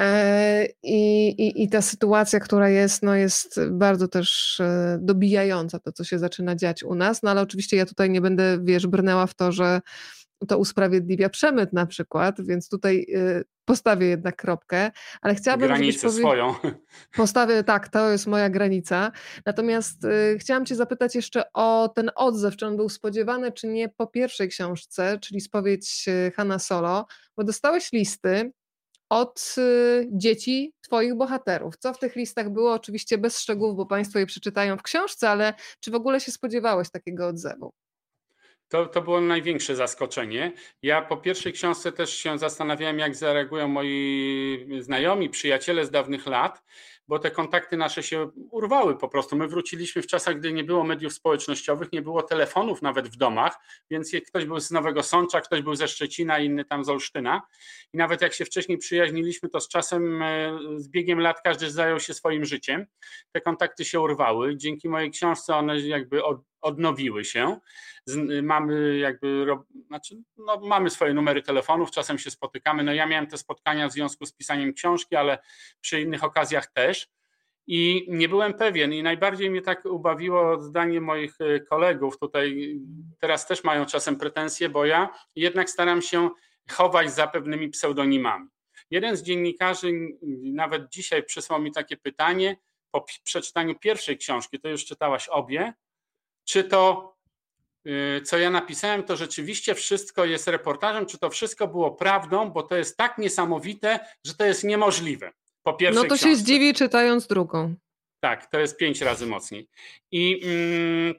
E, 0.00 0.66
I, 0.82 1.28
i, 1.28 1.62
I 1.62 1.68
ta 1.68 1.82
sytuacja, 1.82 2.40
która 2.40 2.68
jest, 2.68 3.02
no 3.02 3.14
jest 3.14 3.60
bardzo 3.70 4.08
też 4.08 4.60
e, 4.60 4.98
dobijająca, 5.00 5.78
to 5.78 5.92
co 5.92 6.04
się 6.04 6.18
zaczyna 6.18 6.56
dziać 6.56 6.82
u 6.82 6.94
nas, 6.94 7.22
no 7.22 7.30
ale 7.30 7.40
oczywiście 7.40 7.76
ja 7.76 7.86
tutaj 7.86 8.10
nie 8.10 8.20
będę, 8.20 8.58
wiesz, 8.62 8.86
brnęła 8.86 9.26
w 9.26 9.34
to, 9.34 9.52
że 9.52 9.80
to 10.46 10.58
usprawiedliwia 10.58 11.28
przemyt 11.28 11.72
na 11.72 11.86
przykład, 11.86 12.46
więc 12.46 12.68
tutaj 12.68 13.06
y, 13.08 13.44
postawię 13.64 14.06
jednak 14.06 14.36
kropkę, 14.36 14.90
ale 15.22 15.34
chciałabym... 15.34 15.68
Granicę 15.68 16.06
powie... 16.06 16.18
swoją. 16.18 16.54
Postawię, 17.16 17.64
tak, 17.64 17.88
to 17.88 18.10
jest 18.10 18.26
moja 18.26 18.50
granica. 18.50 19.12
Natomiast 19.46 20.04
y, 20.04 20.38
chciałam 20.38 20.66
cię 20.66 20.74
zapytać 20.74 21.14
jeszcze 21.14 21.52
o 21.52 21.92
ten 21.94 22.10
odzew, 22.14 22.56
czy 22.56 22.66
on 22.66 22.76
był 22.76 22.88
spodziewany, 22.88 23.52
czy 23.52 23.66
nie 23.66 23.88
po 23.88 24.06
pierwszej 24.06 24.48
książce, 24.48 25.18
czyli 25.18 25.40
spowiedź 25.40 26.04
y, 26.08 26.32
Hanna 26.36 26.58
Solo, 26.58 27.06
bo 27.36 27.44
dostałeś 27.44 27.92
listy 27.92 28.52
od 29.08 29.54
dzieci 30.12 30.72
Twoich 30.80 31.14
bohaterów. 31.14 31.76
Co 31.78 31.94
w 31.94 31.98
tych 31.98 32.16
listach 32.16 32.50
było? 32.50 32.72
Oczywiście 32.72 33.18
bez 33.18 33.38
szczegółów, 33.38 33.76
bo 33.76 33.86
Państwo 33.86 34.18
je 34.18 34.26
przeczytają 34.26 34.76
w 34.76 34.82
książce, 34.82 35.30
ale 35.30 35.54
czy 35.80 35.90
w 35.90 35.94
ogóle 35.94 36.20
się 36.20 36.32
spodziewałeś 36.32 36.90
takiego 36.90 37.26
odzewu? 37.26 37.72
To, 38.72 38.86
to 38.86 39.02
było 39.02 39.20
największe 39.20 39.76
zaskoczenie. 39.76 40.52
Ja 40.82 41.02
po 41.02 41.16
pierwszej 41.16 41.52
książce 41.52 41.92
też 41.92 42.16
się 42.16 42.38
zastanawiałem, 42.38 42.98
jak 42.98 43.16
zareagują 43.16 43.68
moi 43.68 44.66
znajomi, 44.80 45.30
przyjaciele 45.30 45.86
z 45.86 45.90
dawnych 45.90 46.26
lat, 46.26 46.62
bo 47.08 47.18
te 47.18 47.30
kontakty 47.30 47.76
nasze 47.76 48.02
się 48.02 48.30
urwały 48.50 48.98
po 48.98 49.08
prostu. 49.08 49.36
My 49.36 49.48
wróciliśmy 49.48 50.02
w 50.02 50.06
czasach, 50.06 50.38
gdy 50.38 50.52
nie 50.52 50.64
było 50.64 50.84
mediów 50.84 51.12
społecznościowych, 51.12 51.92
nie 51.92 52.02
było 52.02 52.22
telefonów 52.22 52.82
nawet 52.82 53.08
w 53.08 53.16
domach, 53.16 53.56
więc 53.90 54.12
ktoś 54.28 54.44
był 54.44 54.60
z 54.60 54.70
Nowego 54.70 55.02
Sącza, 55.02 55.40
ktoś 55.40 55.62
był 55.62 55.74
ze 55.74 55.88
Szczecina, 55.88 56.38
inny 56.38 56.64
tam 56.64 56.84
z 56.84 56.88
Olsztyna. 56.88 57.42
I 57.94 57.96
nawet 57.96 58.22
jak 58.22 58.34
się 58.34 58.44
wcześniej 58.44 58.78
przyjaźniliśmy, 58.78 59.48
to 59.48 59.60
z 59.60 59.68
czasem, 59.68 60.22
e, 60.22 60.58
z 60.76 60.88
biegiem 60.88 61.20
lat 61.20 61.40
każdy 61.44 61.70
zajął 61.70 62.00
się 62.00 62.14
swoim 62.14 62.44
życiem. 62.44 62.86
Te 63.32 63.40
kontakty 63.40 63.84
się 63.84 64.00
urwały. 64.00 64.56
Dzięki 64.56 64.88
mojej 64.88 65.10
książce 65.10 65.56
one 65.56 65.80
jakby 65.80 66.24
odnowiły 66.62 67.24
się. 67.24 67.56
Mamy 68.42 68.98
jakby, 68.98 69.46
znaczy, 69.86 70.16
no, 70.36 70.60
mamy 70.60 70.90
swoje 70.90 71.14
numery 71.14 71.42
telefonów, 71.42 71.90
czasem 71.90 72.18
się 72.18 72.30
spotykamy. 72.30 72.82
No 72.82 72.92
ja 72.92 73.06
miałem 73.06 73.26
te 73.26 73.38
spotkania 73.38 73.88
w 73.88 73.92
związku 73.92 74.26
z 74.26 74.32
pisaniem 74.32 74.72
książki, 74.72 75.16
ale 75.16 75.38
przy 75.80 76.00
innych 76.00 76.24
okazjach 76.24 76.66
też. 76.66 77.08
I 77.66 78.06
nie 78.08 78.28
byłem 78.28 78.54
pewien, 78.54 78.92
i 78.92 79.02
najbardziej 79.02 79.50
mnie 79.50 79.62
tak 79.62 79.84
ubawiło 79.84 80.60
zdanie 80.60 81.00
moich 81.00 81.40
e, 81.40 81.60
kolegów. 81.60 82.18
Tutaj 82.18 82.76
teraz 83.18 83.46
też 83.46 83.64
mają 83.64 83.86
czasem 83.86 84.16
pretensje, 84.16 84.68
bo 84.68 84.84
ja 84.84 85.08
jednak 85.36 85.70
staram 85.70 86.02
się 86.02 86.30
chować 86.70 87.12
za 87.12 87.26
pewnymi 87.26 87.68
pseudonimami. 87.68 88.48
Jeden 88.90 89.16
z 89.16 89.22
dziennikarzy 89.22 89.92
nawet 90.42 90.88
dzisiaj 90.88 91.22
przysłał 91.22 91.62
mi 91.62 91.72
takie 91.72 91.96
pytanie 91.96 92.56
po 92.90 93.04
przeczytaniu 93.24 93.74
pierwszej 93.78 94.18
książki, 94.18 94.60
to 94.60 94.68
już 94.68 94.84
czytałaś 94.84 95.28
obie, 95.28 95.72
czy 96.44 96.64
to, 96.64 97.14
y, 97.86 98.20
co 98.24 98.38
ja 98.38 98.50
napisałem, 98.50 99.02
to 99.02 99.16
rzeczywiście 99.16 99.74
wszystko 99.74 100.24
jest 100.24 100.48
reportażem, 100.48 101.06
czy 101.06 101.18
to 101.18 101.30
wszystko 101.30 101.68
było 101.68 101.90
prawdą, 101.90 102.50
bo 102.50 102.62
to 102.62 102.76
jest 102.76 102.96
tak 102.96 103.18
niesamowite, 103.18 104.00
że 104.26 104.34
to 104.34 104.44
jest 104.44 104.64
niemożliwe. 104.64 105.32
Po 105.62 105.74
pierwsze, 105.74 105.94
no 105.94 106.02
to 106.02 106.14
książce. 106.14 106.28
się 106.28 106.36
zdziwi 106.36 106.74
czytając 106.74 107.26
drugą. 107.26 107.74
Tak, 108.20 108.50
to 108.50 108.60
jest 108.60 108.76
pięć 108.76 109.00
razy 109.00 109.26
mocniej. 109.26 109.68
I 110.10 110.40
mm, 110.44 111.14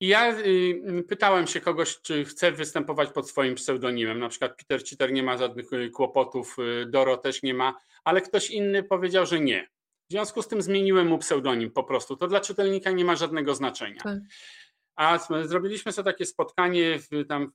ja 0.00 0.38
y, 0.38 1.04
pytałem 1.08 1.46
się 1.46 1.60
kogoś, 1.60 2.00
czy 2.00 2.24
chce 2.24 2.52
występować 2.52 3.10
pod 3.10 3.28
swoim 3.28 3.54
pseudonimem. 3.54 4.18
Na 4.18 4.28
przykład 4.28 4.56
Peter 4.56 4.84
Cheater 4.84 5.12
nie 5.12 5.22
ma 5.22 5.36
żadnych 5.36 5.72
y, 5.72 5.90
kłopotów, 5.90 6.56
Doro 6.86 7.16
też 7.16 7.42
nie 7.42 7.54
ma, 7.54 7.74
ale 8.04 8.20
ktoś 8.20 8.50
inny 8.50 8.82
powiedział, 8.82 9.26
że 9.26 9.40
nie. 9.40 9.68
W 10.14 10.16
związku 10.16 10.42
z 10.42 10.48
tym 10.48 10.62
zmieniłem 10.62 11.06
mu 11.06 11.18
pseudonim 11.18 11.70
po 11.70 11.84
prostu. 11.84 12.16
To 12.16 12.28
dla 12.28 12.40
czytelnika 12.40 12.90
nie 12.90 13.04
ma 13.04 13.16
żadnego 13.16 13.54
znaczenia. 13.54 14.00
Tak. 14.02 14.18
A 14.96 15.18
zrobiliśmy 15.44 15.92
sobie 15.92 16.12
takie 16.12 16.26
spotkanie, 16.26 16.98
tam 17.28 17.52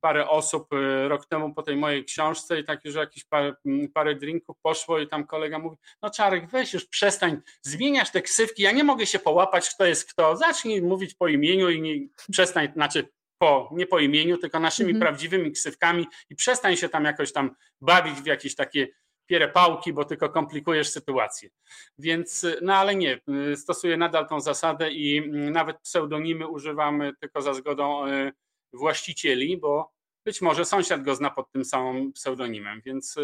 parę 0.00 0.28
osób 0.28 0.72
e, 0.72 1.08
rok 1.08 1.26
temu 1.26 1.54
po 1.54 1.62
tej 1.62 1.76
mojej 1.76 2.04
książce 2.04 2.60
i 2.60 2.64
tak 2.64 2.84
już 2.84 2.94
jakieś 2.94 3.24
parę, 3.24 3.54
parę 3.94 4.14
drinków 4.14 4.56
poszło 4.62 4.98
i 4.98 5.08
tam 5.08 5.26
kolega 5.26 5.58
mówi, 5.58 5.76
no 6.02 6.10
Czarek 6.10 6.50
weź 6.50 6.72
już 6.72 6.86
przestań, 6.86 7.40
zmieniasz 7.62 8.10
te 8.10 8.22
ksywki, 8.22 8.62
ja 8.62 8.72
nie 8.72 8.84
mogę 8.84 9.06
się 9.06 9.18
połapać 9.18 9.70
kto 9.74 9.86
jest 9.86 10.12
kto, 10.12 10.36
zacznij 10.36 10.82
mówić 10.82 11.14
po 11.14 11.28
imieniu 11.28 11.70
i 11.70 11.82
nie, 11.82 11.94
przestań, 12.30 12.68
znaczy 12.74 13.08
po, 13.38 13.70
nie 13.72 13.86
po 13.86 13.98
imieniu, 13.98 14.38
tylko 14.38 14.60
naszymi 14.60 14.90
mhm. 14.90 15.00
prawdziwymi 15.00 15.52
ksywkami 15.52 16.06
i 16.30 16.36
przestań 16.36 16.76
się 16.76 16.88
tam 16.88 17.04
jakoś 17.04 17.32
tam 17.32 17.54
bawić 17.80 18.14
w 18.14 18.26
jakieś 18.26 18.54
takie 18.54 18.88
pierepałki, 19.32 19.92
bo 19.92 20.04
tylko 20.04 20.28
komplikujesz 20.28 20.88
sytuację. 20.88 21.50
Więc, 21.98 22.46
no 22.62 22.74
ale 22.74 22.94
nie, 22.94 23.20
stosuję 23.56 23.96
nadal 23.96 24.28
tą 24.28 24.40
zasadę 24.40 24.90
i 24.90 25.30
nawet 25.30 25.80
pseudonimy 25.80 26.48
używamy 26.48 27.12
tylko 27.20 27.42
za 27.42 27.54
zgodą 27.54 28.06
e, 28.06 28.32
właścicieli, 28.72 29.56
bo 29.56 29.92
być 30.24 30.40
może 30.40 30.64
sąsiad 30.64 31.02
go 31.02 31.14
zna 31.14 31.30
pod 31.30 31.52
tym 31.52 31.64
samym 31.64 32.12
pseudonimem, 32.12 32.80
więc 32.84 33.16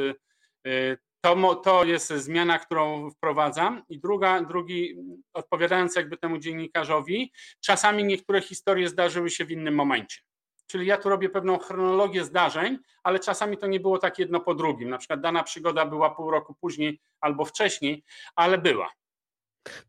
to, 1.21 1.55
to 1.55 1.85
jest 1.85 2.09
zmiana, 2.09 2.59
którą 2.59 3.11
wprowadzam. 3.11 3.83
I 3.89 4.01
druga, 4.01 4.41
drugi, 4.41 4.97
odpowiadając 5.35 5.97
jakby 5.97 6.17
temu 6.17 6.39
dziennikarzowi, 6.39 7.33
czasami 7.61 8.05
niektóre 8.05 8.41
historie 8.41 8.89
zdarzyły 8.89 9.31
się 9.31 9.45
w 9.45 9.51
innym 9.51 9.75
momencie. 9.75 10.28
Czyli 10.69 10.87
ja 10.87 10.97
tu 10.97 11.09
robię 11.09 11.29
pewną 11.29 11.59
chronologię 11.59 12.25
zdarzeń, 12.25 12.79
ale 13.03 13.19
czasami 13.19 13.59
to 13.59 13.67
nie 13.67 13.81
było 13.81 13.99
tak 13.99 14.19
jedno 14.19 14.41
po 14.41 14.55
drugim. 14.55 14.89
Na 14.89 14.99
przykład 14.99 15.21
dana 15.21 15.43
przygoda 15.43 15.87
była 15.87 16.11
pół 16.11 16.31
roku 16.31 16.55
później 16.61 17.01
albo 17.21 17.45
wcześniej, 17.45 18.05
ale 18.37 18.59
była. 18.59 18.91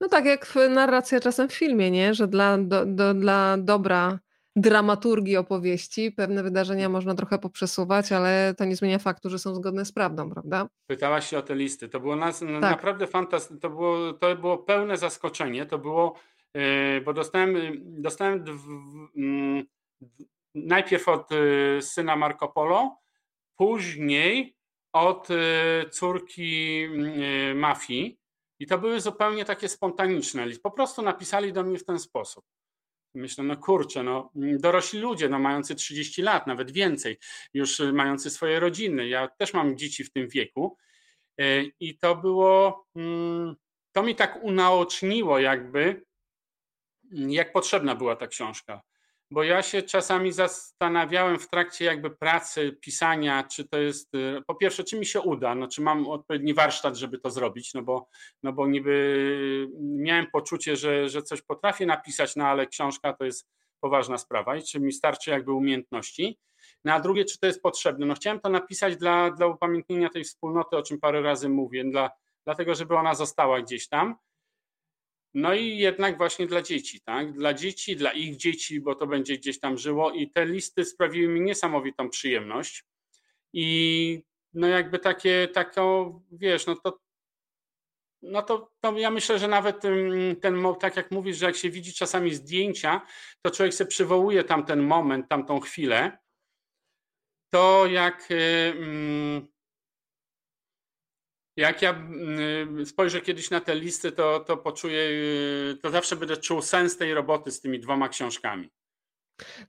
No 0.02 0.10
tak 0.10 0.26
jak 0.26 0.54
narracja 0.70 1.20
czasem 1.20 1.50
w 1.50 1.54
filmie, 1.54 1.92
nie? 1.92 2.14
że 2.14 2.28
dla, 2.28 2.58
do, 2.58 2.86
do, 2.86 3.14
dla 3.14 3.58
dobra 3.58 4.20
dramaturgii 4.56 5.38
opowieści 5.38 6.12
pewne 6.12 6.44
wydarzenia 6.44 6.90
można 6.90 7.16
trochę 7.16 7.40
poprzesuwać, 7.40 8.12
ale 8.12 8.54
to 8.58 8.66
nie 8.66 8.76
zmienia 8.76 9.00
faktu, 9.00 9.30
że 9.30 9.40
są 9.40 9.56
zgodne 9.56 9.86
z 9.86 9.92
prawdą, 9.92 10.30
prawda? 10.30 10.68
Pytałaś 10.88 11.30
się 11.30 11.38
o 11.38 11.42
te 11.42 11.56
listy. 11.56 11.90
To 11.90 12.00
było 12.00 12.16
nas, 12.16 12.40
tak. 12.40 12.50
naprawdę 12.50 13.08
fantastyczne. 13.08 13.60
To 13.60 13.70
było, 13.70 14.14
to 14.14 14.36
było 14.36 14.58
pełne 14.58 14.98
zaskoczenie. 14.98 15.66
To 15.66 15.78
było, 15.78 16.16
yy, 16.54 17.02
bo 17.06 17.14
dostałem, 17.14 17.56
dostałem 18.02 18.46
yy, 19.16 19.66
najpierw 20.66 21.08
od 21.08 21.32
y, 21.32 21.80
syna 21.82 22.16
Marco 22.16 22.48
Polo, 22.48 22.98
później 23.56 24.56
od 24.94 25.30
y, 25.30 25.90
córki 25.90 26.84
y, 27.52 27.56
mafii. 27.56 28.20
I 28.60 28.68
to 28.68 28.78
były 28.78 29.02
zupełnie 29.02 29.46
takie 29.46 29.70
spontaniczne. 29.70 30.46
Po 30.64 30.72
prostu 30.72 31.02
napisali 31.02 31.54
do 31.54 31.64
mnie 31.64 31.78
w 31.78 31.86
ten 31.86 32.00
sposób. 32.00 32.46
Myślę, 33.14 33.44
no 33.44 33.58
kurczę, 33.58 34.04
no 34.04 34.32
dorośli 34.36 35.00
ludzie, 35.00 35.30
no 35.30 35.40
mający 35.40 35.76
30 35.76 36.22
lat, 36.22 36.48
nawet 36.48 36.72
więcej, 36.72 37.18
już 37.54 37.80
mający 37.94 38.30
swoje 38.30 38.60
rodziny. 38.60 39.08
Ja 39.08 39.28
też 39.28 39.54
mam 39.54 39.78
dzieci 39.78 40.04
w 40.04 40.12
tym 40.12 40.28
wieku. 40.28 40.78
I 41.80 41.98
to 41.98 42.16
było, 42.16 42.86
mm, 42.96 43.56
to 43.92 44.04
mi 44.04 44.16
tak 44.16 44.40
unaoczniło 44.44 45.40
jakby, 45.40 46.06
jak 47.12 47.54
potrzebna 47.54 47.96
była 47.96 48.16
ta 48.16 48.28
książka 48.28 48.82
bo 49.32 49.44
ja 49.44 49.62
się 49.62 49.82
czasami 49.82 50.32
zastanawiałem 50.32 51.40
w 51.40 51.50
trakcie 51.50 51.86
jakby 51.86 52.10
pracy, 52.12 52.78
pisania, 52.82 53.44
czy 53.44 53.68
to 53.68 53.78
jest, 53.78 54.16
y, 54.16 54.42
po 54.48 54.56
pierwsze, 54.56 54.84
czy 54.84 55.00
mi 55.00 55.06
się 55.06 55.22
uda, 55.22 55.56
no, 55.56 55.68
czy 55.68 55.82
mam 55.82 56.08
odpowiedni 56.08 56.54
warsztat, 56.54 56.96
żeby 56.96 57.20
to 57.20 57.30
zrobić, 57.30 57.74
no 57.74 57.82
bo, 57.82 58.08
no 58.44 58.54
bo 58.54 58.68
niby 58.68 59.68
miałem 59.80 60.28
poczucie, 60.32 60.76
że, 60.76 61.10
że 61.10 61.22
coś 61.22 61.42
potrafię 61.42 61.86
napisać, 61.86 62.36
no 62.36 62.48
ale 62.48 62.68
książka 62.68 63.14
to 63.14 63.26
jest 63.26 63.48
poważna 63.80 64.18
sprawa 64.18 64.56
i 64.56 64.64
czy 64.64 64.80
mi 64.80 64.94
starczy 64.94 65.32
jakby 65.32 65.54
umiejętności. 65.54 66.40
No 66.86 66.94
a 66.94 67.00
drugie, 67.00 67.26
czy 67.26 67.40
to 67.40 67.48
jest 67.48 67.62
potrzebne? 67.62 68.06
No 68.06 68.14
chciałem 68.14 68.40
to 68.40 68.50
napisać 68.50 68.98
dla, 68.98 69.32
dla 69.32 69.48
upamiętnienia 69.48 70.10
tej 70.10 70.24
wspólnoty, 70.24 70.78
o 70.78 70.84
czym 70.84 71.00
parę 71.00 71.22
razy 71.22 71.50
mówię, 71.50 71.84
dla, 71.92 72.10
dlatego 72.46 72.76
żeby 72.76 72.96
ona 72.96 73.16
została 73.16 73.62
gdzieś 73.62 73.88
tam. 73.88 74.16
No 75.34 75.54
i 75.54 75.78
jednak 75.78 76.18
właśnie 76.18 76.48
dla 76.48 76.62
dzieci, 76.62 77.02
tak? 77.02 77.32
Dla 77.32 77.54
dzieci, 77.54 77.96
dla 77.96 78.12
ich 78.12 78.36
dzieci, 78.36 78.82
bo 78.82 78.96
to 78.96 79.08
będzie 79.08 79.38
gdzieś 79.38 79.60
tam 79.60 79.78
żyło 79.78 80.12
i 80.12 80.32
te 80.32 80.46
listy 80.46 80.86
sprawiły 80.86 81.34
mi 81.34 81.42
niesamowitą 81.42 82.10
przyjemność. 82.10 82.84
I 83.54 84.24
no 84.54 84.68
jakby 84.68 85.00
takie, 85.00 85.48
taką, 85.48 86.14
wiesz, 86.32 86.68
no 86.68 86.76
to 86.76 87.00
no 88.22 88.42
to, 88.42 88.72
to, 88.80 88.98
ja 88.98 89.12
myślę, 89.12 89.40
że 89.40 89.48
nawet 89.48 89.82
ten, 90.42 90.64
tak 90.80 90.96
jak 90.96 91.12
mówisz, 91.12 91.38
że 91.38 91.46
jak 91.46 91.56
się 91.56 91.70
widzi 91.70 91.94
czasami 91.94 92.36
zdjęcia, 92.36 93.02
to 93.42 93.52
człowiek 93.52 93.74
sobie 93.74 93.88
przywołuje 93.88 94.44
tam 94.44 94.66
ten 94.66 94.80
moment, 94.80 95.30
tamtą 95.30 95.60
chwilę. 95.60 96.18
To 97.54 97.86
jak 97.86 98.30
jak 101.60 101.82
ja 101.82 101.90
mm, 101.90 102.86
spojrzę 102.86 103.22
kiedyś 103.22 103.50
na 103.50 103.62
te 103.62 103.76
listy, 103.76 104.12
to, 104.12 104.40
to 104.40 104.58
poczuję, 104.58 105.02
y, 105.02 105.78
to 105.82 105.90
zawsze 105.90 106.16
będę 106.16 106.38
czuł 106.38 106.62
sens 106.62 106.98
tej 106.98 107.14
roboty 107.14 107.52
z 107.52 107.62
tymi 107.62 107.80
dwoma 107.80 108.10
książkami. 108.10 108.70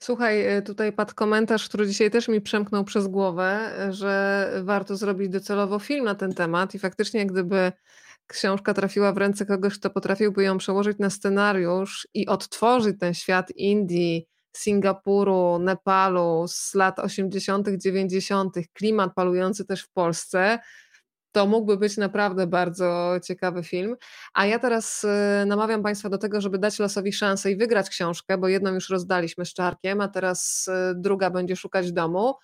Słuchaj, 0.00 0.56
y, 0.58 0.62
tutaj 0.62 0.92
padł 0.92 1.14
komentarz, 1.14 1.68
który 1.68 1.86
dzisiaj 1.86 2.10
też 2.10 2.28
mi 2.28 2.40
przemknął 2.40 2.84
przez 2.84 3.08
głowę, 3.08 3.72
że 3.90 4.50
warto 4.62 4.96
zrobić 4.96 5.28
docelowo 5.28 5.78
film 5.78 6.04
na 6.04 6.14
ten 6.14 6.34
temat 6.34 6.74
i 6.74 6.78
faktycznie 6.78 7.26
gdyby 7.26 7.72
książka 8.26 8.74
trafiła 8.74 9.12
w 9.12 9.18
ręce 9.18 9.46
kogoś, 9.46 9.78
kto 9.78 9.90
potrafiłby 9.90 10.42
ją 10.42 10.58
przełożyć 10.58 10.98
na 10.98 11.10
scenariusz 11.10 12.08
i 12.14 12.26
odtworzyć 12.26 12.96
ten 13.00 13.14
świat 13.14 13.50
Indii, 13.50 14.26
Singapuru, 14.56 15.58
Nepalu 15.58 16.44
z 16.48 16.74
lat 16.74 16.98
80., 16.98 17.68
90., 17.76 18.54
klimat 18.72 19.14
palujący 19.14 19.64
też 19.64 19.82
w 19.82 19.90
Polsce, 19.90 20.58
to 21.32 21.46
mógłby 21.46 21.76
być 21.76 21.96
naprawdę 21.96 22.46
bardzo 22.46 23.12
ciekawy 23.24 23.62
film. 23.62 23.96
A 24.34 24.46
ja 24.46 24.58
teraz 24.58 25.04
y, 25.04 25.46
namawiam 25.46 25.82
Państwa 25.82 26.08
do 26.08 26.18
tego, 26.18 26.40
żeby 26.40 26.58
dać 26.58 26.78
losowi 26.78 27.12
szansę 27.12 27.50
i 27.50 27.56
wygrać 27.56 27.90
książkę, 27.90 28.38
bo 28.38 28.48
jedną 28.48 28.74
już 28.74 28.90
rozdaliśmy 28.90 29.44
z 29.46 29.54
czarkiem, 29.54 30.00
a 30.00 30.08
teraz 30.08 30.68
y, 30.68 30.94
druga 30.94 31.30
będzie 31.30 31.56
szukać 31.56 31.92
domu. 31.92 32.34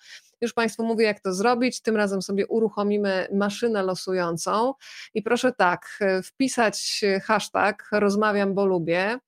Już 0.41 0.53
Państwu 0.53 0.85
mówię, 0.85 1.05
jak 1.05 1.19
to 1.19 1.33
zrobić. 1.33 1.81
Tym 1.81 1.95
razem 1.95 2.21
sobie 2.21 2.47
uruchomimy 2.47 3.27
maszynę 3.33 3.83
losującą 3.83 4.73
i 5.13 5.21
proszę 5.21 5.53
tak, 5.53 5.99
y, 6.01 6.23
wpisać 6.23 7.01
hashtag 7.23 7.89
rozmawiam, 7.91 8.53
bo 8.53 8.65
lubię 8.65 9.19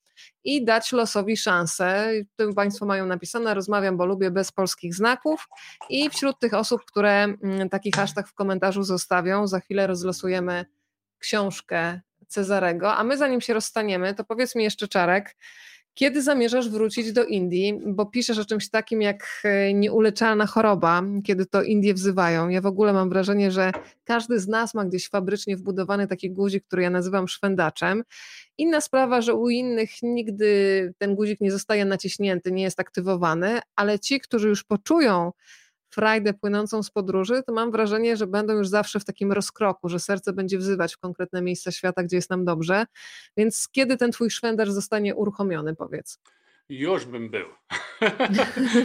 i 0.49 0.65
dać 0.65 0.91
losowi 0.91 1.38
szansę. 1.38 2.11
Tu 2.35 2.53
Państwo 2.53 2.85
mają 2.85 3.05
napisane, 3.05 3.53
rozmawiam, 3.53 3.97
bo 3.97 4.05
lubię 4.05 4.31
bez 4.31 4.51
polskich 4.51 4.95
znaków 4.95 5.47
i 5.89 6.09
wśród 6.09 6.39
tych 6.39 6.53
osób, 6.53 6.85
które 6.85 7.23
mm, 7.23 7.69
taki 7.69 7.91
hashtag 7.91 8.27
w 8.27 8.34
komentarzu 8.34 8.84
zostawią, 8.84 9.47
za 9.47 9.59
chwilę 9.59 9.88
rozlosujemy 9.88 10.65
książkę 11.19 12.01
Cezarego, 12.27 12.95
a 12.95 13.03
my 13.03 13.17
zanim 13.17 13.41
się 13.41 13.53
rozstaniemy, 13.53 14.15
to 14.15 14.23
powiedz 14.23 14.55
mi 14.55 14.63
jeszcze 14.63 14.88
Czarek, 14.88 15.35
kiedy 15.99 16.21
zamierzasz 16.21 16.69
wrócić 16.69 17.11
do 17.11 17.26
Indii? 17.26 17.81
Bo 17.85 18.05
piszesz 18.05 18.38
o 18.38 18.45
czymś 18.45 18.69
takim 18.69 19.01
jak 19.01 19.41
e, 19.43 19.73
nieuleczalna 19.73 20.45
choroba, 20.45 21.03
kiedy 21.23 21.45
to 21.45 21.63
Indie 21.63 21.93
wzywają. 21.93 22.49
Ja 22.49 22.61
w 22.61 22.65
ogóle 22.65 22.93
mam 22.93 23.09
wrażenie, 23.09 23.51
że 23.51 23.71
każdy 24.03 24.39
z 24.39 24.47
nas 24.47 24.73
ma 24.73 24.85
gdzieś 24.85 25.09
fabrycznie 25.09 25.57
wbudowany 25.57 26.07
taki 26.07 26.31
guzik, 26.31 26.65
który 26.65 26.84
ja 26.84 26.89
nazywam 26.89 27.27
szwendaczem. 27.27 28.03
Inna 28.57 28.81
sprawa, 28.81 29.21
że 29.21 29.34
u 29.34 29.49
innych 29.49 29.89
nigdy 30.03 30.93
ten 30.97 31.15
guzik 31.15 31.41
nie 31.41 31.51
zostaje 31.51 31.85
naciśnięty, 31.85 32.51
nie 32.51 32.63
jest 32.63 32.80
aktywowany, 32.80 33.59
ale 33.76 33.99
ci, 33.99 34.19
którzy 34.19 34.47
już 34.47 34.63
poczują, 34.63 35.31
frajdę 35.90 36.34
płynącą 36.34 36.84
z 36.84 36.91
podróży, 36.91 37.44
to 37.48 37.53
mam 37.53 37.72
wrażenie, 37.72 38.18
że 38.18 38.28
będą 38.28 38.53
już 38.53 38.68
zawsze 38.68 38.99
w 38.99 39.06
takim 39.06 39.32
rozkroku, 39.32 39.90
że 39.90 39.99
serce 39.99 40.34
będzie 40.34 40.57
wzywać 40.57 40.95
w 40.95 40.98
konkretne 40.98 41.41
miejsca 41.41 41.72
świata, 41.72 42.03
gdzie 42.03 42.16
jest 42.16 42.30
nam 42.30 42.45
dobrze. 42.45 42.86
Więc 43.38 43.70
kiedy 43.72 43.98
ten 43.98 44.11
twój 44.11 44.32
szwenderz 44.32 44.72
zostanie 44.72 45.16
uruchomiony, 45.16 45.76
powiedz? 45.76 46.20
Już 46.70 47.06
bym 47.06 47.30
był. 47.30 47.45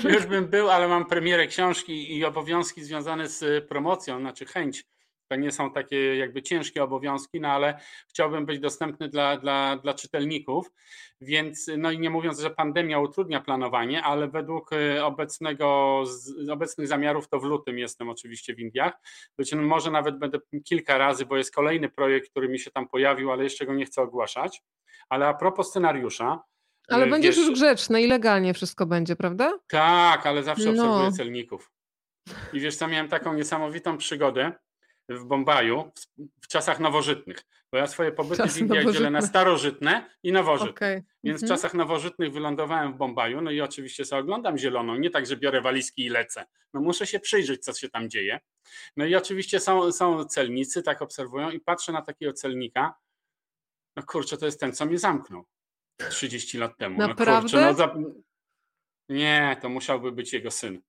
Już 0.15 0.27
bym 0.27 0.47
był, 0.47 0.71
ale 0.71 0.89
mam 0.89 1.07
premierę 1.07 1.47
książki 1.47 2.17
i 2.17 2.25
obowiązki 2.25 2.85
związane 2.85 3.29
z 3.29 3.69
promocją, 3.69 4.21
znaczy 4.21 4.47
chęć 4.47 4.85
To 5.29 5.37
nie 5.37 5.51
są 5.51 5.73
takie 5.73 6.17
jakby 6.17 6.43
ciężkie 6.43 6.83
obowiązki, 6.85 7.41
no 7.41 7.49
ale 7.49 7.81
chciałbym 8.09 8.47
być 8.47 8.61
dostępny 8.61 9.09
dla, 9.09 9.37
dla, 9.37 9.77
dla 9.77 9.95
czytelników, 9.95 10.71
więc 11.21 11.71
no 11.79 11.91
i 11.91 11.99
nie 11.99 12.11
mówiąc, 12.11 12.41
że 12.41 12.51
pandemia 12.51 12.99
utrudnia 12.99 13.41
planowanie, 13.41 14.03
ale 14.03 14.29
według 14.29 14.73
y, 14.73 15.05
obecnego, 15.05 16.03
obecnych 16.51 16.89
zamiarów 16.89 17.29
to 17.29 17.41
w 17.41 17.45
lutym 17.45 17.79
jestem 17.79 18.09
oczywiście 18.09 18.55
w 18.55 18.61
Indiach. 18.61 18.93
Być 19.39 19.55
może 19.55 19.91
nawet 19.91 20.19
będę 20.19 20.39
kilka 20.65 20.99
razy, 20.99 21.27
bo 21.27 21.37
jest 21.37 21.55
kolejny 21.55 21.89
projekt, 21.89 22.31
który 22.31 22.49
mi 22.49 22.59
się 22.59 22.71
tam 22.71 22.89
pojawił, 22.89 23.33
ale 23.33 23.45
jeszcze 23.45 23.67
go 23.67 23.75
nie 23.75 23.87
chcę 23.87 24.03
ogłaszać. 24.03 24.63
Ale 25.09 25.27
a 25.27 25.35
propos 25.35 25.71
scenariusza, 25.71 26.43
ale 26.89 27.07
y, 27.07 27.11
będziesz 27.11 27.37
wiesz, 27.37 27.47
już 27.47 27.55
grzeczny 27.55 28.03
i 28.03 28.07
legalnie 28.07 28.55
wszystko 28.55 28.87
będzie, 28.87 29.17
prawda? 29.17 29.59
Tak, 29.69 30.27
ale 30.27 30.43
zawsze 30.43 30.71
obserwuję 30.71 31.05
no. 31.05 31.13
celników. 31.13 31.71
I 32.53 32.61
wiesz 32.61 32.77
co, 32.77 32.89
miałem 32.89 33.09
taką 33.09 33.35
niesamowitą 33.35 33.99
przygodę 33.99 34.53
w 35.09 35.25
Bombaju 35.25 35.93
w, 35.95 36.45
w 36.45 36.49
czasach 36.49 36.81
nowożytnych, 36.81 37.39
bo 37.73 37.79
ja 37.79 37.87
swoje 37.87 38.13
pobyty 38.13 38.37
Czas 38.37 38.55
w 38.55 38.61
Indiach 38.61 38.93
dzielę 38.93 39.11
na 39.11 39.23
starożytne 39.23 40.11
i 40.23 40.33
nowożytne. 40.33 40.71
Okay. 40.71 41.05
Więc 41.25 41.43
mhm. 41.43 41.49
w 41.49 41.49
czasach 41.49 41.75
nowożytnych 41.75 42.33
wylądowałem 42.33 42.93
w 42.93 42.97
Bombaju, 42.97 43.41
no 43.41 43.51
i 43.51 43.61
oczywiście 43.61 44.05
sobie 44.05 44.21
oglądam 44.21 44.59
zieloną, 44.59 44.97
nie 44.97 45.11
tak, 45.11 45.27
że 45.27 45.37
biorę 45.37 45.61
walizki 45.61 46.05
i 46.05 46.09
lecę. 46.09 46.45
No 46.75 46.81
muszę 46.81 47.07
się 47.07 47.21
przyjrzeć, 47.21 47.65
co 47.65 47.73
się 47.73 47.89
tam 47.89 48.11
dzieje. 48.11 48.41
No 48.97 49.05
i 49.05 49.15
oczywiście 49.15 49.61
są, 49.61 49.93
są 49.93 50.25
celnicy, 50.25 50.83
tak 50.83 51.03
obserwują 51.03 51.51
i 51.51 51.61
patrzę 51.61 51.93
na 51.93 52.03
takiego 52.03 52.33
celnika, 52.33 52.95
no 53.97 54.03
kurczę, 54.03 54.37
to 54.37 54.47
jest 54.47 54.61
ten, 54.61 54.73
co 54.73 54.87
mnie 54.87 54.99
zamknął 54.99 55.45
30 56.11 56.59
lat 56.59 56.77
temu. 56.77 56.99
Naprawdę? 56.99 57.35
No 57.35 57.41
kurczę, 57.41 57.61
no 57.61 57.75
za... 57.75 57.95
Nie, 59.09 59.57
to 59.63 59.69
musiałby 59.69 60.13
być 60.13 60.33
jego 60.33 60.51
syn. 60.51 60.83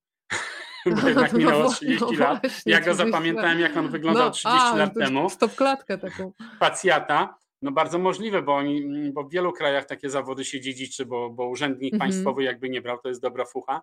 Bo 0.92 1.08
jednak 1.08 1.34
no 1.34 1.40
minęło 1.40 1.70
30 1.70 2.06
no 2.06 2.12
lat. 2.12 2.42
Właśnie, 2.42 2.72
ja 2.72 2.82
go 2.82 2.94
zapamiętałem, 2.94 3.60
jak 3.60 3.78
on 3.78 3.90
wyglądał 3.90 4.26
no, 4.26 4.32
30 4.32 4.58
a, 4.58 4.76
lat 4.76 4.94
temu. 4.94 5.30
Stop 5.30 5.56
klatkę 5.56 5.98
taką. 5.98 6.32
Pacjata. 6.60 7.38
No 7.62 7.72
bardzo 7.72 8.00
możliwe, 8.00 8.42
bo 8.42 8.56
oni, 8.56 9.12
bo 9.14 9.24
w 9.24 9.32
wielu 9.32 9.54
krajach 9.54 9.86
takie 9.86 10.10
zawody 10.10 10.46
się 10.46 10.62
dziedziczy, 10.62 11.06
bo, 11.06 11.30
bo 11.30 11.48
urzędnik 11.48 11.94
mhm. 11.94 12.00
państwowy 12.00 12.44
jakby 12.44 12.70
nie 12.70 12.82
brał, 12.82 12.98
to 12.98 13.10
jest 13.10 13.22
dobra 13.22 13.46
fucha. 13.46 13.82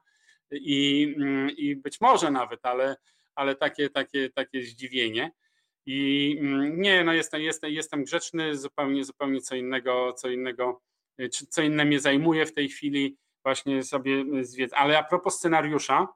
I, 0.53 1.15
i 1.57 1.77
być 1.77 2.01
może 2.01 2.31
nawet, 2.31 2.61
ale, 2.63 2.97
ale 3.35 3.55
takie, 3.55 3.91
takie, 3.91 4.31
takie 4.31 4.63
zdziwienie. 4.63 5.33
I 5.87 6.39
nie, 6.77 7.05
no 7.05 7.13
jestem, 7.13 7.41
jestem, 7.41 7.71
jestem 7.71 8.05
grzeczny, 8.05 8.57
zupełnie, 8.57 9.05
zupełnie 9.05 9.41
co 9.41 9.57
innego, 9.57 10.13
co 10.13 10.29
innego, 10.29 10.81
co 11.49 11.63
inne 11.63 11.85
mnie 11.85 12.01
zajmuje 12.01 12.47
w 12.47 12.55
tej 12.55 12.69
chwili, 12.69 13.17
właśnie 13.45 13.83
sobie 13.83 14.25
zwiedzę. 14.45 14.77
Ale 14.77 14.99
a 14.99 15.03
propos 15.03 15.35
scenariusza, 15.35 16.09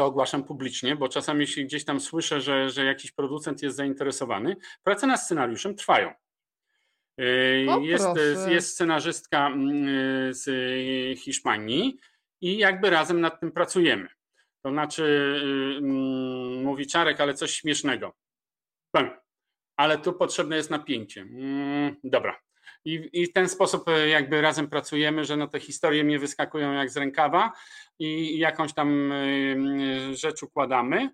to 0.00 0.06
ogłaszam 0.06 0.44
publicznie, 0.44 0.96
bo 0.96 1.08
czasami 1.08 1.40
jeśli 1.40 1.64
gdzieś 1.64 1.84
tam 1.84 2.00
słyszę, 2.00 2.40
że, 2.40 2.70
że 2.70 2.84
jakiś 2.84 3.12
producent 3.12 3.62
jest 3.62 3.76
zainteresowany, 3.76 4.56
prace 4.82 5.06
nad 5.06 5.22
scenariuszem 5.22 5.74
trwają. 5.74 6.12
O, 7.68 7.80
jest, 7.80 8.06
jest 8.48 8.68
scenarzystka 8.72 9.46
mm, 9.46 10.34
z 10.34 10.48
Hiszpanii 11.18 11.98
i 12.40 12.58
jakby 12.58 12.90
razem 12.90 13.20
nad 13.20 13.40
tym 13.40 13.52
pracujemy. 13.52 14.08
To 14.62 14.70
znaczy, 14.70 15.36
mm, 15.78 16.62
mówi 16.62 16.86
Czarek, 16.86 17.20
ale 17.20 17.34
coś 17.34 17.50
śmiesznego. 17.50 18.16
Ale 19.76 19.98
tu 19.98 20.12
potrzebne 20.12 20.56
jest 20.56 20.70
napięcie. 20.70 21.20
Mm, 21.20 21.96
dobra. 22.04 22.40
I, 22.84 23.10
I 23.12 23.26
w 23.26 23.32
ten 23.32 23.48
sposób 23.48 23.88
e, 23.88 24.08
jakby 24.08 24.40
razem 24.40 24.68
pracujemy, 24.68 25.24
że 25.24 25.36
no 25.36 25.48
te 25.48 25.60
historie 25.60 26.04
mnie 26.04 26.18
wyskakują 26.18 26.72
jak 26.72 26.90
z 26.90 26.96
rękawa 26.96 27.52
i 27.98 28.38
jakąś 28.38 28.74
tam 28.74 29.12
e, 29.12 30.14
rzecz 30.14 30.42
układamy. 30.42 31.10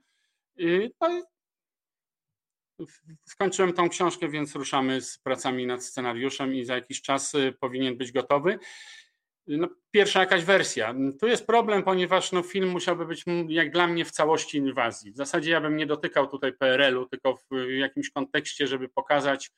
No 1.01 2.86
skończyłem 3.24 3.72
tą 3.72 3.88
książkę, 3.88 4.28
więc 4.28 4.55
ruszamy 4.55 5.01
z 5.01 5.18
pracami 5.18 5.66
nad 5.66 5.84
scenariuszem 5.84 6.55
i 6.55 6.64
za 6.64 6.74
jakiś 6.74 7.02
czas 7.02 7.34
e, 7.34 7.52
powinien 7.52 7.97
być 7.97 8.12
gotowy. 8.12 8.59
No, 9.47 9.68
pierwsza 9.90 10.20
jakaś 10.20 10.44
wersja. 10.44 10.94
Tu 11.20 11.26
jest 11.26 11.47
problem, 11.47 11.82
ponieważ 11.82 12.32
no, 12.32 12.43
film 12.43 12.68
musiałby 12.68 13.06
być 13.06 13.24
jak 13.48 13.70
dla 13.70 13.86
mnie 13.86 14.05
w 14.05 14.10
całości 14.10 14.59
inwazji. 14.59 15.12
W 15.12 15.16
zasadzie 15.16 15.51
ja 15.51 15.60
bym 15.60 15.76
nie 15.76 15.86
dotykał 15.86 16.26
tutaj 16.26 16.52
PRL-u, 16.52 17.06
tylko 17.06 17.36
w 17.51 17.70
jakimś 17.70 18.10
kontekście, 18.10 18.66
żeby 18.66 18.88
pokazać, 18.88 19.51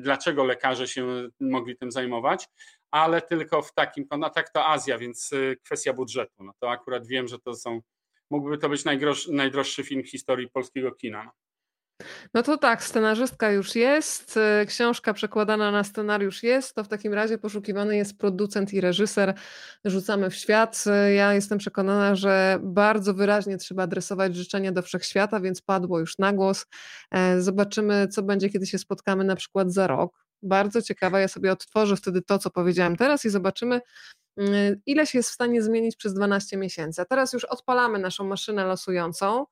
dlaczego 0.00 0.44
lekarze 0.44 0.88
się 0.88 1.28
mogli 1.40 1.76
tym 1.76 1.92
zajmować, 1.92 2.48
ale 2.90 3.22
tylko 3.22 3.62
w 3.62 3.74
takim, 3.74 4.06
no 4.18 4.30
tak 4.30 4.50
to 4.50 4.68
Azja, 4.68 4.98
więc 4.98 5.32
y, 5.32 5.56
kwestia 5.64 5.92
budżetu. 5.92 6.44
No 6.44 6.52
to 6.60 6.70
akurat 6.70 7.06
wiem, 7.06 7.28
że 7.28 7.38
to 7.38 7.54
są, 7.54 7.80
mógłby 8.30 8.58
to 8.58 8.68
być 8.68 8.84
najdroższy 9.28 9.84
film 9.84 10.02
w 10.02 10.10
historii 10.10 10.48
polskiego 10.48 10.92
kina. 10.92 11.30
No 12.34 12.42
to 12.42 12.58
tak, 12.58 12.84
scenarzystka 12.84 13.50
już 13.50 13.74
jest, 13.74 14.36
y, 14.62 14.66
książka 14.66 15.14
przekładana 15.14 15.70
na 15.70 15.84
scenariusz 15.84 16.42
jest, 16.42 16.74
to 16.74 16.84
w 16.84 16.88
takim 16.88 17.14
razie 17.14 17.38
poszukiwany 17.38 17.96
jest 17.96 18.18
producent 18.18 18.72
i 18.74 18.80
reżyser. 18.80 19.34
Rzucamy 19.84 20.30
w 20.30 20.34
świat. 20.34 20.84
Ja 21.16 21.34
jestem 21.34 21.58
przekonana, 21.58 22.14
że 22.14 22.58
bardzo 22.62 23.14
wyraźnie 23.14 23.56
trzeba 23.56 23.82
adresować 23.82 24.36
życzenia 24.36 24.72
do 24.72 24.82
wszechświata, 24.82 25.40
więc 25.40 25.62
padło 25.62 25.98
już 25.98 26.18
na 26.18 26.32
głos. 26.32 26.66
E, 27.10 27.40
zobaczymy, 27.40 28.08
co 28.08 28.22
będzie, 28.22 28.50
kiedy 28.50 28.66
się 28.66 28.78
spotkamy 28.78 29.24
na 29.24 29.36
przykład 29.36 29.72
za 29.72 29.86
rok. 29.86 30.24
Bardzo 30.42 30.82
ciekawa, 30.82 31.20
ja 31.20 31.28
sobie 31.28 31.52
odtworzę 31.52 31.96
wtedy 31.96 32.22
to, 32.22 32.38
co 32.38 32.50
powiedziałam 32.50 32.96
teraz 32.96 33.24
i 33.24 33.30
zobaczymy, 33.30 33.80
y, 34.40 34.80
ile 34.86 35.06
się 35.06 35.18
jest 35.18 35.30
w 35.30 35.34
stanie 35.34 35.62
zmienić 35.62 35.96
przez 35.96 36.14
12 36.14 36.56
miesięcy. 36.56 37.02
A 37.02 37.04
teraz 37.04 37.32
już 37.32 37.44
odpalamy 37.44 37.98
naszą 37.98 38.24
maszynę 38.24 38.64
losującą. 38.64 39.46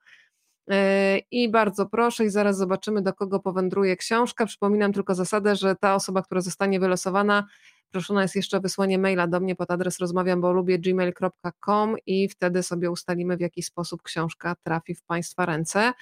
E, 0.71 1.19
I 1.31 1.49
bardzo 1.49 1.87
proszę, 1.87 2.25
i 2.25 2.31
zaraz 2.31 2.57
zobaczymy, 2.57 3.03
do 3.03 3.13
kogo 3.13 3.41
powędruje 3.41 3.97
książka. 3.97 4.47
Przypominam 4.47 4.93
tylko 4.93 5.15
zasadę, 5.15 5.57
że 5.57 5.77
ta 5.77 5.95
osoba, 5.95 6.23
która 6.23 6.41
zostanie 6.41 6.81
wylosowana, 6.81 7.47
proszona 7.91 8.23
jest 8.23 8.37
jeszcze 8.37 8.57
o 8.57 8.61
wysłanie 8.61 8.99
maila 8.99 9.27
do 9.27 9.41
mnie 9.41 9.57
pod 9.57 9.71
adres 9.71 9.99
rozmawiam, 9.99 10.41
bo 10.41 10.53
lubię 10.53 10.79
gmail.com 10.79 11.97
i 12.07 12.29
wtedy 12.29 12.63
sobie 12.63 12.91
ustalimy, 12.91 13.37
w 13.37 13.41
jaki 13.41 13.63
sposób 13.63 14.03
książka 14.03 14.57
trafi 14.63 14.95
w 14.95 15.03
Państwa 15.03 15.47
ręce. 15.47 15.93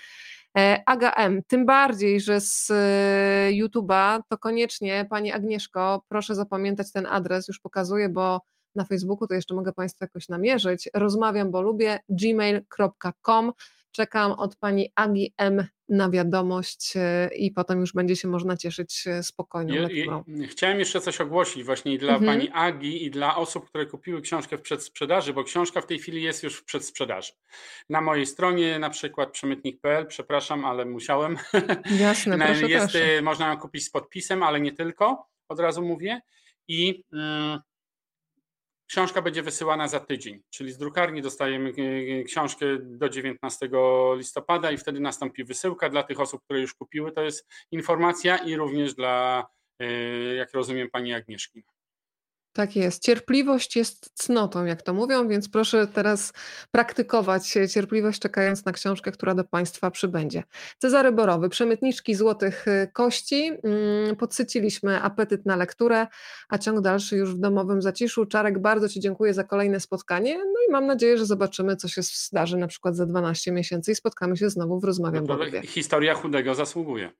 E, 0.58 0.82
Aga 0.86 1.12
M, 1.12 1.42
tym 1.46 1.66
bardziej, 1.66 2.20
że 2.20 2.40
z 2.40 2.70
e, 2.70 3.50
YouTube'a 3.52 4.20
to 4.28 4.38
koniecznie 4.38 5.06
Pani 5.10 5.32
Agnieszko, 5.32 6.02
proszę 6.08 6.34
zapamiętać 6.34 6.92
ten 6.92 7.06
adres, 7.06 7.48
już 7.48 7.60
pokazuję, 7.60 8.08
bo 8.08 8.40
na 8.74 8.84
Facebooku 8.84 9.28
to 9.28 9.34
jeszcze 9.34 9.54
mogę 9.54 9.72
Państwa 9.72 10.04
jakoś 10.04 10.28
namierzyć. 10.28 10.88
Rozmawiam, 10.94 11.50
bo 11.50 11.62
lubię 11.62 11.98
gmail.com 12.08 13.52
Czekam 13.92 14.32
od 14.32 14.56
pani 14.56 14.92
Agi 14.94 15.34
M 15.36 15.66
na 15.88 16.10
wiadomość 16.10 16.92
e, 16.96 17.30
i 17.36 17.50
potem 17.50 17.80
już 17.80 17.92
będzie 17.92 18.16
się 18.16 18.28
można 18.28 18.56
cieszyć 18.56 19.04
e, 19.06 19.22
spokojną 19.22 19.74
lekturą. 19.74 20.24
Chciałem 20.48 20.78
jeszcze 20.78 21.00
coś 21.00 21.20
ogłosić 21.20 21.64
właśnie 21.64 21.94
i 21.94 21.98
dla 21.98 22.14
mhm. 22.14 22.38
pani 22.38 22.50
Agi 22.52 23.04
i 23.04 23.10
dla 23.10 23.36
osób, 23.36 23.68
które 23.68 23.86
kupiły 23.86 24.22
książkę 24.22 24.58
w 24.58 24.62
przedsprzedaży, 24.62 25.32
bo 25.32 25.44
książka 25.44 25.80
w 25.80 25.86
tej 25.86 25.98
chwili 25.98 26.22
jest 26.22 26.42
już 26.42 26.56
w 26.56 26.64
przedsprzedaży. 26.64 27.32
Na 27.90 28.00
mojej 28.00 28.26
stronie 28.26 28.78
na 28.78 28.90
przykład 28.90 29.30
przemytnik.pl, 29.30 30.06
przepraszam, 30.06 30.64
ale 30.64 30.84
musiałem. 30.84 31.36
Jasne, 32.00 32.38
proszę, 32.38 32.68
jest, 32.68 32.92
proszę. 32.92 33.22
Można 33.22 33.48
ją 33.48 33.56
kupić 33.56 33.84
z 33.84 33.90
podpisem, 33.90 34.42
ale 34.42 34.60
nie 34.60 34.72
tylko, 34.72 35.28
od 35.48 35.60
razu 35.60 35.82
mówię. 35.82 36.20
I 36.68 37.04
mm, 37.12 37.60
Książka 38.88 39.22
będzie 39.22 39.42
wysyłana 39.42 39.88
za 39.88 40.00
tydzień, 40.00 40.42
czyli 40.50 40.72
z 40.72 40.78
drukarni 40.78 41.22
dostajemy 41.22 41.72
e, 42.20 42.24
książkę 42.24 42.66
do 42.80 43.08
19 43.08 43.70
listopada 44.16 44.70
i 44.70 44.78
wtedy 44.78 45.00
nastąpi 45.00 45.44
wysyłka 45.44 45.88
dla 45.88 46.02
tych 46.02 46.20
osób, 46.20 46.44
które 46.44 46.60
już 46.60 46.74
kupiły. 46.74 47.12
To 47.12 47.22
jest 47.22 47.48
informacja 47.70 48.36
i 48.36 48.56
również 48.56 48.94
dla, 48.94 49.46
e, 49.80 49.86
jak 50.34 50.52
rozumiem, 50.52 50.90
pani 50.90 51.14
Agnieszki. 51.14 51.64
Tak 52.58 52.76
jest. 52.76 53.02
Cierpliwość 53.02 53.76
jest 53.76 54.10
cnotą, 54.14 54.64
jak 54.64 54.82
to 54.82 54.94
mówią, 54.94 55.28
więc 55.28 55.48
proszę 55.48 55.86
teraz 55.86 56.32
praktykować 56.70 57.48
cierpliwość, 57.74 58.20
czekając 58.20 58.64
na 58.64 58.72
książkę, 58.72 59.12
która 59.12 59.34
do 59.34 59.44
Państwa 59.44 59.90
przybędzie. 59.90 60.42
Cezary 60.78 61.12
Borowy, 61.12 61.48
Przemytniczki 61.48 62.14
Złotych 62.14 62.68
y, 62.68 62.90
Kości. 62.92 63.52
Mm, 63.62 64.16
podsyciliśmy 64.16 65.02
apetyt 65.02 65.46
na 65.46 65.56
lekturę, 65.56 66.06
a 66.48 66.58
ciąg 66.58 66.80
dalszy 66.80 67.16
już 67.16 67.34
w 67.34 67.38
domowym 67.38 67.82
zaciszu. 67.82 68.26
Czarek, 68.26 68.58
bardzo 68.58 68.88
Ci 68.88 69.00
dziękuję 69.00 69.34
za 69.34 69.44
kolejne 69.44 69.80
spotkanie. 69.80 70.38
No 70.38 70.60
i 70.68 70.72
mam 70.72 70.86
nadzieję, 70.86 71.18
że 71.18 71.26
zobaczymy, 71.26 71.76
co 71.76 71.88
się 71.88 72.02
zdarzy 72.02 72.56
na 72.56 72.66
przykład 72.66 72.96
za 72.96 73.06
12 73.06 73.52
miesięcy 73.52 73.92
i 73.92 73.94
spotkamy 73.94 74.36
się 74.36 74.50
znowu 74.50 74.80
w 74.80 74.84
Rozmawiam 74.84 75.26
no 75.26 75.38
Historia 75.62 76.14
chudego 76.14 76.54
zasługuje. 76.54 77.10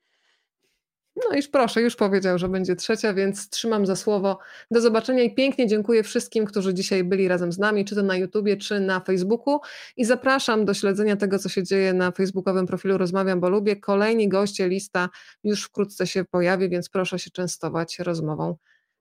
No 1.25 1.37
iż 1.37 1.49
proszę, 1.49 1.83
już 1.83 1.97
powiedział, 1.97 2.39
że 2.39 2.49
będzie 2.49 2.77
trzecia, 2.77 3.15
więc 3.15 3.51
trzymam 3.51 3.87
za 3.87 3.97
słowo. 3.97 4.39
Do 4.71 4.81
zobaczenia 4.81 5.23
i 5.23 5.35
pięknie 5.35 5.67
dziękuję 5.67 6.03
wszystkim, 6.03 6.45
którzy 6.45 6.75
dzisiaj 6.75 7.05
byli 7.05 7.29
razem 7.29 7.53
z 7.53 7.59
nami, 7.59 7.85
czy 7.85 7.95
to 7.95 8.03
na 8.03 8.17
YouTubie, 8.17 8.57
czy 8.57 8.81
na 8.81 9.01
Facebooku. 9.01 9.61
I 9.97 10.05
zapraszam 10.05 10.65
do 10.65 10.75
śledzenia 10.75 11.17
tego, 11.17 11.39
co 11.39 11.49
się 11.49 11.63
dzieje 11.63 11.93
na 11.93 12.11
facebookowym 12.11 12.67
profilu 12.67 12.99
Rozmawiam, 12.99 13.41
bo 13.41 13.49
lubię. 13.49 13.77
Kolejni 13.77 14.29
goście, 14.29 14.69
lista 14.69 15.09
już 15.45 15.65
wkrótce 15.65 16.07
się 16.07 16.25
pojawi, 16.25 16.69
więc 16.69 16.89
proszę 16.89 17.19
się 17.19 17.31
częstować 17.31 17.99
rozmową. 17.99 18.57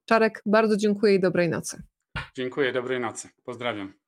Czarek, 0.06 0.42
bardzo 0.46 0.78
dziękuję 0.78 1.16
i 1.16 1.20
dobrej 1.20 1.50
nocy. 1.50 1.84
Dziękuję, 2.36 2.74
dobrej 2.74 3.00
nocy. 3.00 3.30
Pozdrawiam. 3.44 4.07